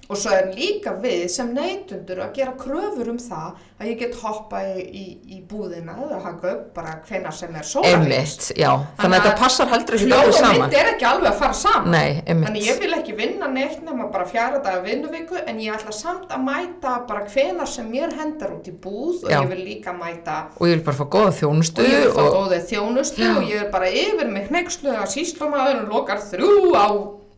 og 0.09 0.17
svo 0.19 0.33
er 0.35 0.49
líka 0.51 0.91
við 0.99 1.21
sem 1.31 1.53
neytundur 1.55 2.19
að 2.25 2.33
gera 2.35 2.51
kröfur 2.59 3.07
um 3.13 3.19
það 3.23 3.53
að 3.79 3.87
ég 3.87 3.99
get 4.01 4.15
hoppa 4.19 4.59
í, 4.67 4.81
í, 4.83 5.03
í 5.31 5.37
búðina 5.47 5.93
eða 6.03 6.17
haka 6.25 6.49
upp 6.51 6.65
bara 6.75 6.97
hvenar 7.07 7.31
sem 7.35 7.55
er 7.55 7.63
sólarins 7.67 8.03
Emmitt, 8.03 8.49
já, 8.59 8.69
þannig 8.99 9.15
að 9.17 9.23
þetta 9.23 9.39
passar 9.39 9.71
heldur 9.71 9.95
ekki 9.97 10.09
hljóð 10.09 10.19
alveg 10.19 10.33
og 10.33 10.39
saman. 10.41 10.59
mynd 10.65 10.75
er 10.81 10.89
ekki 10.91 11.07
alveg 11.07 11.29
að 11.31 11.37
fara 11.39 11.57
saman. 11.61 11.87
Nei, 11.95 12.09
Þannig 12.19 12.33
emmitt, 12.35 12.59
ég 12.67 12.81
vil 12.83 12.97
ekki 12.97 13.15
vinna 13.17 13.49
neitt 13.53 13.79
nema 13.87 14.09
bara 14.13 14.27
fjara 14.29 14.59
daga 14.65 14.81
vinnuviku 14.85 15.39
en 15.43 15.61
ég 15.63 15.77
ætla 15.77 15.95
samt 15.95 16.35
að 16.35 16.43
mæta 16.49 16.97
bara 17.07 17.23
hvenar 17.31 17.71
sem 17.71 17.87
mér 17.91 18.13
hendar 18.19 18.53
út 18.57 18.67
í 18.67 18.75
búð 18.83 19.23
og 19.23 19.31
Já. 19.31 19.39
ég 19.39 19.49
vil 19.55 19.63
líka 19.71 19.95
mæta 19.95 20.37
og 20.59 20.67
ég 20.67 20.75
vil 20.77 20.83
bara 20.89 20.99
fá 20.99 21.07
góða 21.15 21.31
þjónustu 21.39 21.79
og 21.83 21.89
ég 21.93 22.03
vil 22.03 22.11
fá 22.17 22.21
og, 22.25 22.35
góðið 22.37 22.67
þjónustu 22.73 23.29
og 23.37 23.49
ég 23.49 23.63
er 23.63 23.71
bara 23.71 23.87
yfir 24.03 24.29
mig 24.35 24.51
hneikslu 24.51 24.91
að 24.99 25.09
síslumæðurinn 25.15 25.89
lokar 25.95 26.19
þrjú 26.27 26.75
á 26.75 26.87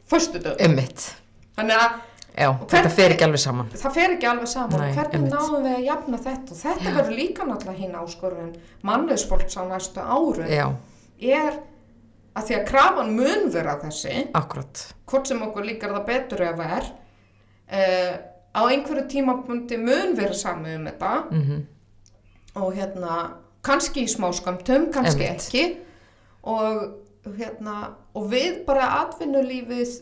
föstudög. 0.10 0.58
emmitt, 0.62 1.14
Þannig 1.56 1.80
að 1.80 1.96
já, 2.38 2.50
Og 2.50 2.68
þetta 2.68 2.82
hvernig- 2.82 2.96
fer 2.96 3.10
ekki 3.16 3.24
alveg 3.28 3.40
saman. 3.40 3.70
Það 3.76 3.94
fer 3.94 4.10
ekki 4.16 4.28
alveg 4.32 4.48
saman. 4.48 4.80
Nei, 4.80 4.94
hvernig 4.94 5.30
náum 5.32 5.64
við 5.64 5.76
að 5.78 5.86
jafna 5.86 6.18
þetta? 6.18 6.52
Og 6.52 6.58
þetta 6.64 6.94
verður 6.98 7.16
líka 7.20 7.44
náttúrulega 7.48 7.78
hinn 7.80 7.96
áskorun 7.96 8.56
mannusfólks 8.84 9.58
á 9.58 9.64
næstu 9.70 10.00
árum. 10.04 10.48
Já, 10.50 10.68
er 11.22 11.60
að 12.36 12.44
því 12.50 12.56
að 12.60 12.66
krafan 12.68 13.16
mun 13.16 13.50
vera 13.52 13.78
þessi 13.80 14.28
akkurat 14.36 14.94
hvort 15.08 15.28
sem 15.28 15.42
okkur 15.42 15.64
líkar 15.64 15.94
það 15.96 16.06
betur 16.06 16.42
eða 16.44 16.58
verð 16.58 16.92
uh, 17.72 18.18
á 18.56 18.62
einhverju 18.68 19.08
tímapunkti 19.08 19.78
mun 19.80 20.16
vera 20.16 20.34
samið 20.34 20.76
um 20.80 20.86
þetta. 20.92 21.14
Mm 21.32 21.64
og 22.56 22.70
hérna 22.72 23.16
kannski 23.68 24.06
í 24.06 24.08
smáskamtum, 24.08 24.86
kannski 24.94 25.26
Einmitt. 25.26 25.42
ekki. 25.50 25.78
Og 26.48 27.34
hérna 27.36 27.74
og 28.16 28.30
við 28.32 28.62
bara 28.66 28.86
atvinnulífið 29.02 29.98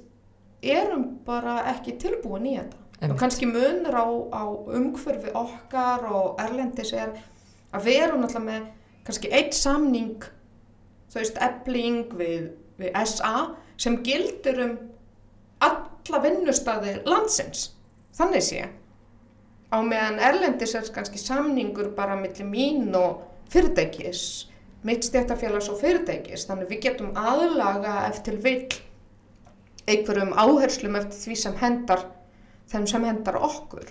erum 0.72 1.06
bara 1.26 1.60
ekki 1.74 1.98
tilbúin 2.02 2.48
í 2.48 2.56
þetta. 2.58 2.80
Einmitt. 3.04 3.12
og 3.12 3.20
kannski 3.20 3.48
munur 3.50 3.96
á, 4.00 4.08
á 4.32 4.44
umhverfi 4.80 5.34
okkar 5.36 6.06
og 6.08 6.40
erlendis 6.40 6.94
er 6.96 7.12
að 7.74 7.90
við 7.90 7.98
erum 8.06 8.22
náttúrulega 8.24 8.46
með 8.48 8.70
kannski 9.04 9.32
eitt 9.36 9.58
samning 9.58 10.24
þú 11.12 11.20
veist, 11.20 11.42
ebling 11.44 12.14
við, 12.18 12.46
við 12.80 12.96
SA 13.10 13.34
sem 13.78 14.00
gildur 14.06 14.62
um 14.64 14.78
alla 15.64 16.22
vinnustæði 16.24 16.96
landsins. 17.08 17.68
Þannig 18.18 18.46
sé. 18.46 18.64
Á 19.74 19.78
meðan 19.82 20.22
erlendis 20.22 20.76
er 20.78 20.90
kannski 20.94 21.22
samningur 21.22 21.92
bara 21.98 22.18
millir 22.20 22.48
mín 22.48 22.94
og 22.98 23.24
fyrirtækis 23.54 24.50
mitt 24.84 25.06
stjættafélags 25.08 25.70
og 25.72 25.80
fyrirtækis. 25.82 26.48
Þannig 26.50 26.72
við 26.72 26.84
getum 26.88 27.14
aðlaga 27.18 28.04
eftir 28.10 28.40
vill 28.44 28.68
einhverjum 29.90 30.34
áherslum 30.38 30.98
eftir 31.00 31.20
því 31.20 31.40
sem 31.40 31.58
hendar 31.60 32.06
þeim 32.72 32.88
sem 32.90 33.06
hendar 33.08 33.40
okkur 33.44 33.90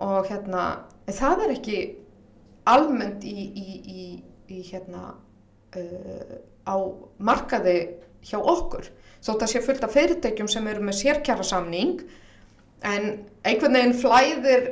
og 0.00 0.30
hérna 0.30 0.66
það 1.10 1.44
er 1.46 1.54
ekki 1.56 1.78
almennt 2.70 3.24
í, 3.26 3.34
í, 3.34 3.68
í, 3.80 4.04
í 4.54 4.62
hérna 4.70 5.14
uh, 5.76 6.34
á 6.64 6.76
markaði 7.18 7.78
hjá 8.24 8.38
okkur 8.38 8.88
þótt 9.20 9.44
að 9.44 9.52
sé 9.52 9.62
fullt 9.64 9.84
af 9.84 9.96
fyrirtækjum 9.96 10.50
sem 10.50 10.68
eru 10.70 10.84
með 10.86 11.00
sérkjara 11.02 11.46
samning 11.46 12.04
en 12.86 13.10
einhvern 13.44 13.76
veginn 13.76 13.98
flæðir 13.98 14.70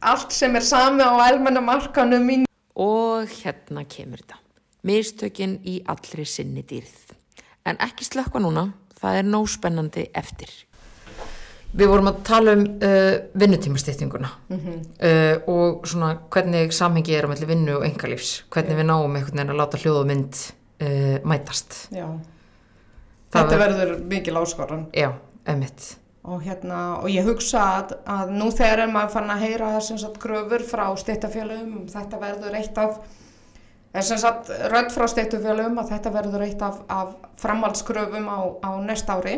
allt 0.00 0.32
sem 0.34 0.54
er 0.56 0.64
sami 0.64 1.04
á 1.04 1.14
almenna 1.28 1.62
markanum 1.62 2.30
í 2.32 2.44
Og 2.80 3.28
hérna 3.42 3.82
kemur 3.84 4.22
þetta. 4.22 4.38
Mistökin 4.86 5.58
í 5.68 5.80
allri 5.90 6.24
sinni 6.24 6.62
dýrð. 6.64 7.10
En 7.68 7.76
ekki 7.84 8.06
slökka 8.06 8.40
núna, 8.40 8.70
það 9.00 9.18
er 9.22 9.28
nóg 9.30 9.48
spennandi 9.52 10.08
eftir. 10.16 10.50
Við 11.70 11.86
vorum 11.86 12.08
að 12.10 12.16
tala 12.26 12.52
um 12.58 12.64
uh, 12.82 13.12
vinnutímastýttinguna 13.38 14.30
uh, 14.50 15.36
og 15.52 15.84
svona 15.86 16.08
hvernig 16.34 16.72
samhengi 16.74 17.14
er 17.14 17.28
á 17.28 17.30
melli 17.30 17.46
vinnu 17.46 17.76
og 17.78 17.84
engalífs. 17.86 18.40
Hvernig 18.50 18.80
við 18.80 18.88
náum 18.90 19.14
einhvern 19.14 19.36
veginn 19.38 19.52
að 19.54 19.60
láta 19.60 19.78
hljóð 19.78 20.00
og 20.00 20.08
mynd 20.10 20.40
uh, 20.42 21.16
mætast. 21.30 21.76
Já, 21.94 22.08
Það 23.30 23.44
þetta 23.46 23.58
ver- 23.62 23.76
verður 23.78 24.04
mikil 24.10 24.34
áskorun 24.40 24.80
Já, 24.98 25.12
emitt. 25.46 25.92
og 26.26 26.42
hérna, 26.42 26.80
og 26.98 27.06
ég 27.14 27.24
hugsa 27.30 27.60
að, 27.78 27.92
að 28.10 28.32
nú 28.34 28.50
þegar 28.50 28.82
er 28.82 28.90
maður 28.90 29.12
fann 29.14 29.30
að 29.30 29.44
heyra 29.46 29.68
þessum 29.76 30.16
gröfur 30.20 30.64
frá 30.66 30.82
stýttafélagum 30.98 31.86
þetta 31.94 32.18
verður 32.20 32.58
eitt 32.58 32.80
af 32.82 32.98
þessum 33.94 34.20
satt 34.22 34.50
rödd 34.70 34.92
frá 34.94 35.06
stýttafélagum 35.10 35.80
að 35.82 35.94
þetta 35.94 36.12
verður 36.14 36.44
eitt 36.46 36.62
af, 36.62 36.82
af 36.90 37.16
framhaldsgröfum 37.40 38.28
á, 38.30 38.38
á 38.62 38.70
næsta 38.84 39.18
ári. 39.18 39.36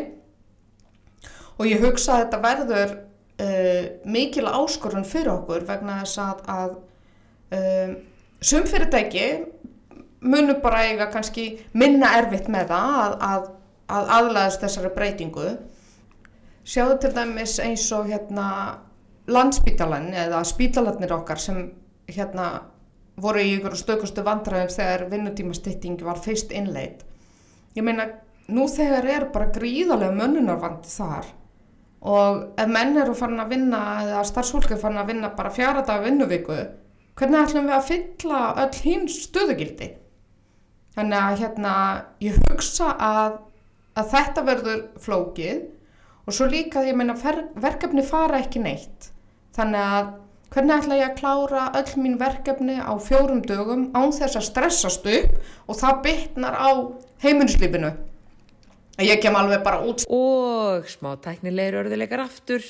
Og 1.57 1.67
ég 1.69 1.81
hugsa 1.85 2.15
að 2.17 2.23
þetta 2.23 2.41
verður 2.43 2.95
uh, 2.97 3.83
mikil 4.05 4.47
áskorun 4.49 5.07
fyrir 5.07 5.33
okkur 5.35 5.65
vegna 5.69 5.99
þess 6.03 6.21
að, 6.21 6.45
að 6.53 6.77
um, 7.57 7.97
sum 8.43 8.65
fyrirtæki 8.69 9.27
munu 10.23 10.55
bara 10.63 10.85
eiga 10.87 11.09
kannski 11.11 11.47
minna 11.73 12.13
erfitt 12.19 12.49
með 12.51 12.71
það 12.71 12.97
að, 13.03 13.15
að, 13.27 13.47
að 13.97 14.11
aðlæðast 14.17 14.63
þessari 14.63 14.93
breytingu. 14.95 15.47
Sjáðu 16.63 16.99
til 17.03 17.11
dæmis 17.17 17.57
eins 17.59 17.89
og 17.95 18.07
hérna 18.07 18.47
landspítalan 19.27 20.11
eða 20.15 20.43
spítalarnir 20.47 21.11
okkar 21.15 21.41
sem 21.41 21.65
hérna 22.07 22.47
voru 23.21 23.43
í 23.43 23.55
ykkur 23.57 23.75
stökustu 23.77 24.23
vandræðum 24.25 24.71
þegar 24.73 25.07
vinnutímastýtting 25.11 26.01
var 26.05 26.21
fyrst 26.21 26.53
innleitt. 26.55 27.03
Ég 27.77 27.85
meina, 27.85 28.07
nú 28.53 28.67
þegar 28.69 29.07
er 29.09 29.25
bara 29.33 29.51
gríðarlega 29.53 30.15
mönnunarvand 30.17 30.87
þar 30.89 31.29
og 32.03 32.59
ef 32.59 32.67
menn 32.67 32.97
eru 32.99 33.13
farin 33.15 33.39
að 33.39 33.53
vinna 33.53 33.81
eða 34.01 34.23
starfsfólk 34.27 34.73
er 34.75 34.81
farin 34.81 34.99
að 34.99 35.13
vinna 35.13 35.29
bara 35.37 35.53
fjara 35.55 35.85
dag 35.87 36.03
vinnuviku, 36.03 36.57
hvernig 37.15 37.45
ætlum 37.45 37.69
við 37.69 37.77
að 37.77 37.85
fylla 37.87 38.41
öll 38.65 38.81
hinn 38.83 39.05
stöðugildi? 39.11 39.87
Þannig 40.93 41.19
að 41.19 41.39
hérna, 41.41 41.75
ég 42.21 42.35
hugsa 42.49 42.91
að, 43.01 43.39
að 43.97 44.11
þetta 44.11 44.43
verður 44.49 44.83
flókið 45.01 45.63
og 46.27 46.35
svo 46.35 46.49
líka, 46.51 46.83
meina, 46.93 47.15
fer, 47.17 47.47
verkefni 47.55 48.03
fara 48.05 48.43
ekki 48.43 48.61
neitt. 48.61 49.09
Þannig 49.55 49.95
að 49.95 50.11
hvernig 50.53 50.75
ætla 50.77 50.97
ég 50.99 51.09
að 51.09 51.19
klára 51.19 51.65
öll 51.79 51.99
mín 52.01 52.17
verkefni 52.21 52.77
á 52.77 52.93
fjórum 53.01 53.41
dögum 53.45 53.87
án 53.97 54.13
þess 54.13 54.37
að 54.37 54.47
stressast 54.51 55.07
upp 55.09 55.69
og 55.69 55.79
það 55.79 56.01
bytnar 56.05 56.57
á 56.57 56.69
heimilislífinu. 57.25 57.93
Ég 59.01 59.21
kem 59.21 59.35
alveg 59.35 59.63
bara 59.65 59.81
út. 59.81 60.05
Og 60.05 60.85
smá 60.85 61.15
tæknilegir 61.17 61.79
örðuleikar 61.81 62.27
aftur. 62.27 62.61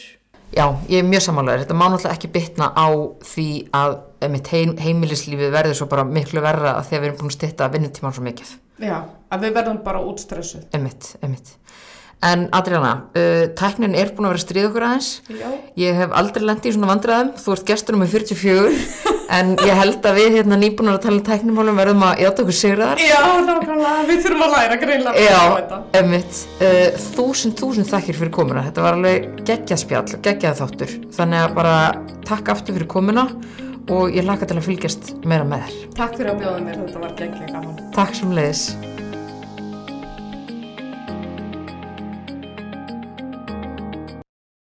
Já, 0.53 0.67
ég 0.87 1.01
er 1.01 1.07
mjög 1.07 1.25
samanlegar. 1.25 1.63
Þetta 1.63 1.75
má 1.75 1.87
náttúrulega 1.89 2.15
ekki 2.15 2.29
bitna 2.31 2.69
á 2.77 2.87
því 3.25 3.47
að 3.73 3.95
mitt 4.31 4.51
heim, 4.53 4.75
heimilislífið 4.79 5.51
verður 5.51 5.79
svo 5.79 5.87
bara 5.91 6.05
miklu 6.07 6.43
verra 6.45 6.77
að 6.77 6.87
því 6.87 6.97
að 6.97 7.01
við 7.01 7.09
erum 7.09 7.17
búin 7.19 7.31
að 7.31 7.37
stytta 7.39 7.69
vinnutíman 7.73 8.15
svo 8.15 8.23
mikið. 8.27 8.53
Já, 8.83 8.97
að 9.33 9.47
við 9.47 9.57
verðum 9.57 9.81
bara 9.83 10.03
útstressuð. 10.05 10.67
Emitt, 10.77 11.15
emitt. 11.25 11.55
En 12.23 12.45
Adriana, 12.55 12.93
uh, 13.19 13.45
tæknin 13.57 13.95
er 13.99 14.13
búin 14.15 14.29
að 14.29 14.33
vera 14.33 14.39
að 14.39 14.43
stríða 14.45 14.67
okkur 14.69 14.85
aðeins. 14.87 15.09
Já. 15.27 15.49
Ég 15.81 15.97
hef 15.97 16.13
aldrei 16.15 16.45
lendið 16.47 16.69
í 16.69 16.75
svona 16.77 16.91
vandræðum. 16.93 17.31
Þú 17.43 17.55
ert 17.55 17.65
gestur 17.67 17.97
um 17.97 18.05
44 18.07 18.71
en 19.37 19.51
ég 19.59 19.79
held 19.81 20.07
að 20.07 20.19
við 20.21 20.37
hérna 20.37 20.59
nýbúnar 20.61 20.99
að 20.99 21.03
tala 21.07 21.19
um 21.19 21.25
tæknimálum 21.27 21.81
verðum 21.81 22.05
að 22.07 22.21
játa 22.23 22.45
okkur 22.45 22.57
sigraðar. 22.59 23.03
Já, 23.03 23.19
nákvæmlega, 23.49 24.05
við 24.07 24.23
þurfum 24.23 24.45
að 24.47 24.55
læra 24.55 24.79
greinlega 24.85 25.25
Já, 25.25 25.81
emitt. 25.99 26.39
Uh, 26.61 27.03
þúsund, 27.17 27.57
þúsund 27.59 27.91
þakkir 27.91 28.19
fyrir 28.21 28.33
komuna. 28.39 28.63
Þetta 28.69 28.87
var 28.87 28.99
alveg 29.01 29.27
geggjað 29.43 29.83
spjall, 29.83 30.07
geggjað 30.29 30.63
þáttur. 30.63 30.95
Þannig 31.19 31.43
að 31.43 31.59
bara 31.59 31.75
takk 32.23 32.55
aftur 32.55 32.79
fyrir 32.79 32.91
komuna 32.95 33.27
og 33.91 34.15
ég 34.15 34.23
laka 34.23 34.47
til 34.47 34.61
að 34.61 34.69
fylgjast 34.69 35.13
meira 35.27 35.43
með 35.43 35.67
þér. 35.67 35.85
Takk 35.99 36.17
fyrir 36.21 36.33
að 36.37 36.41
bjóða 36.45 36.65
mér, 36.69 36.81
þetta 36.85 37.03
var 37.03 37.15
geggja 37.19 37.51
gaman. 37.51 37.79
Takk 37.99 38.19
sem 38.21 38.35
leiðis. 38.39 38.67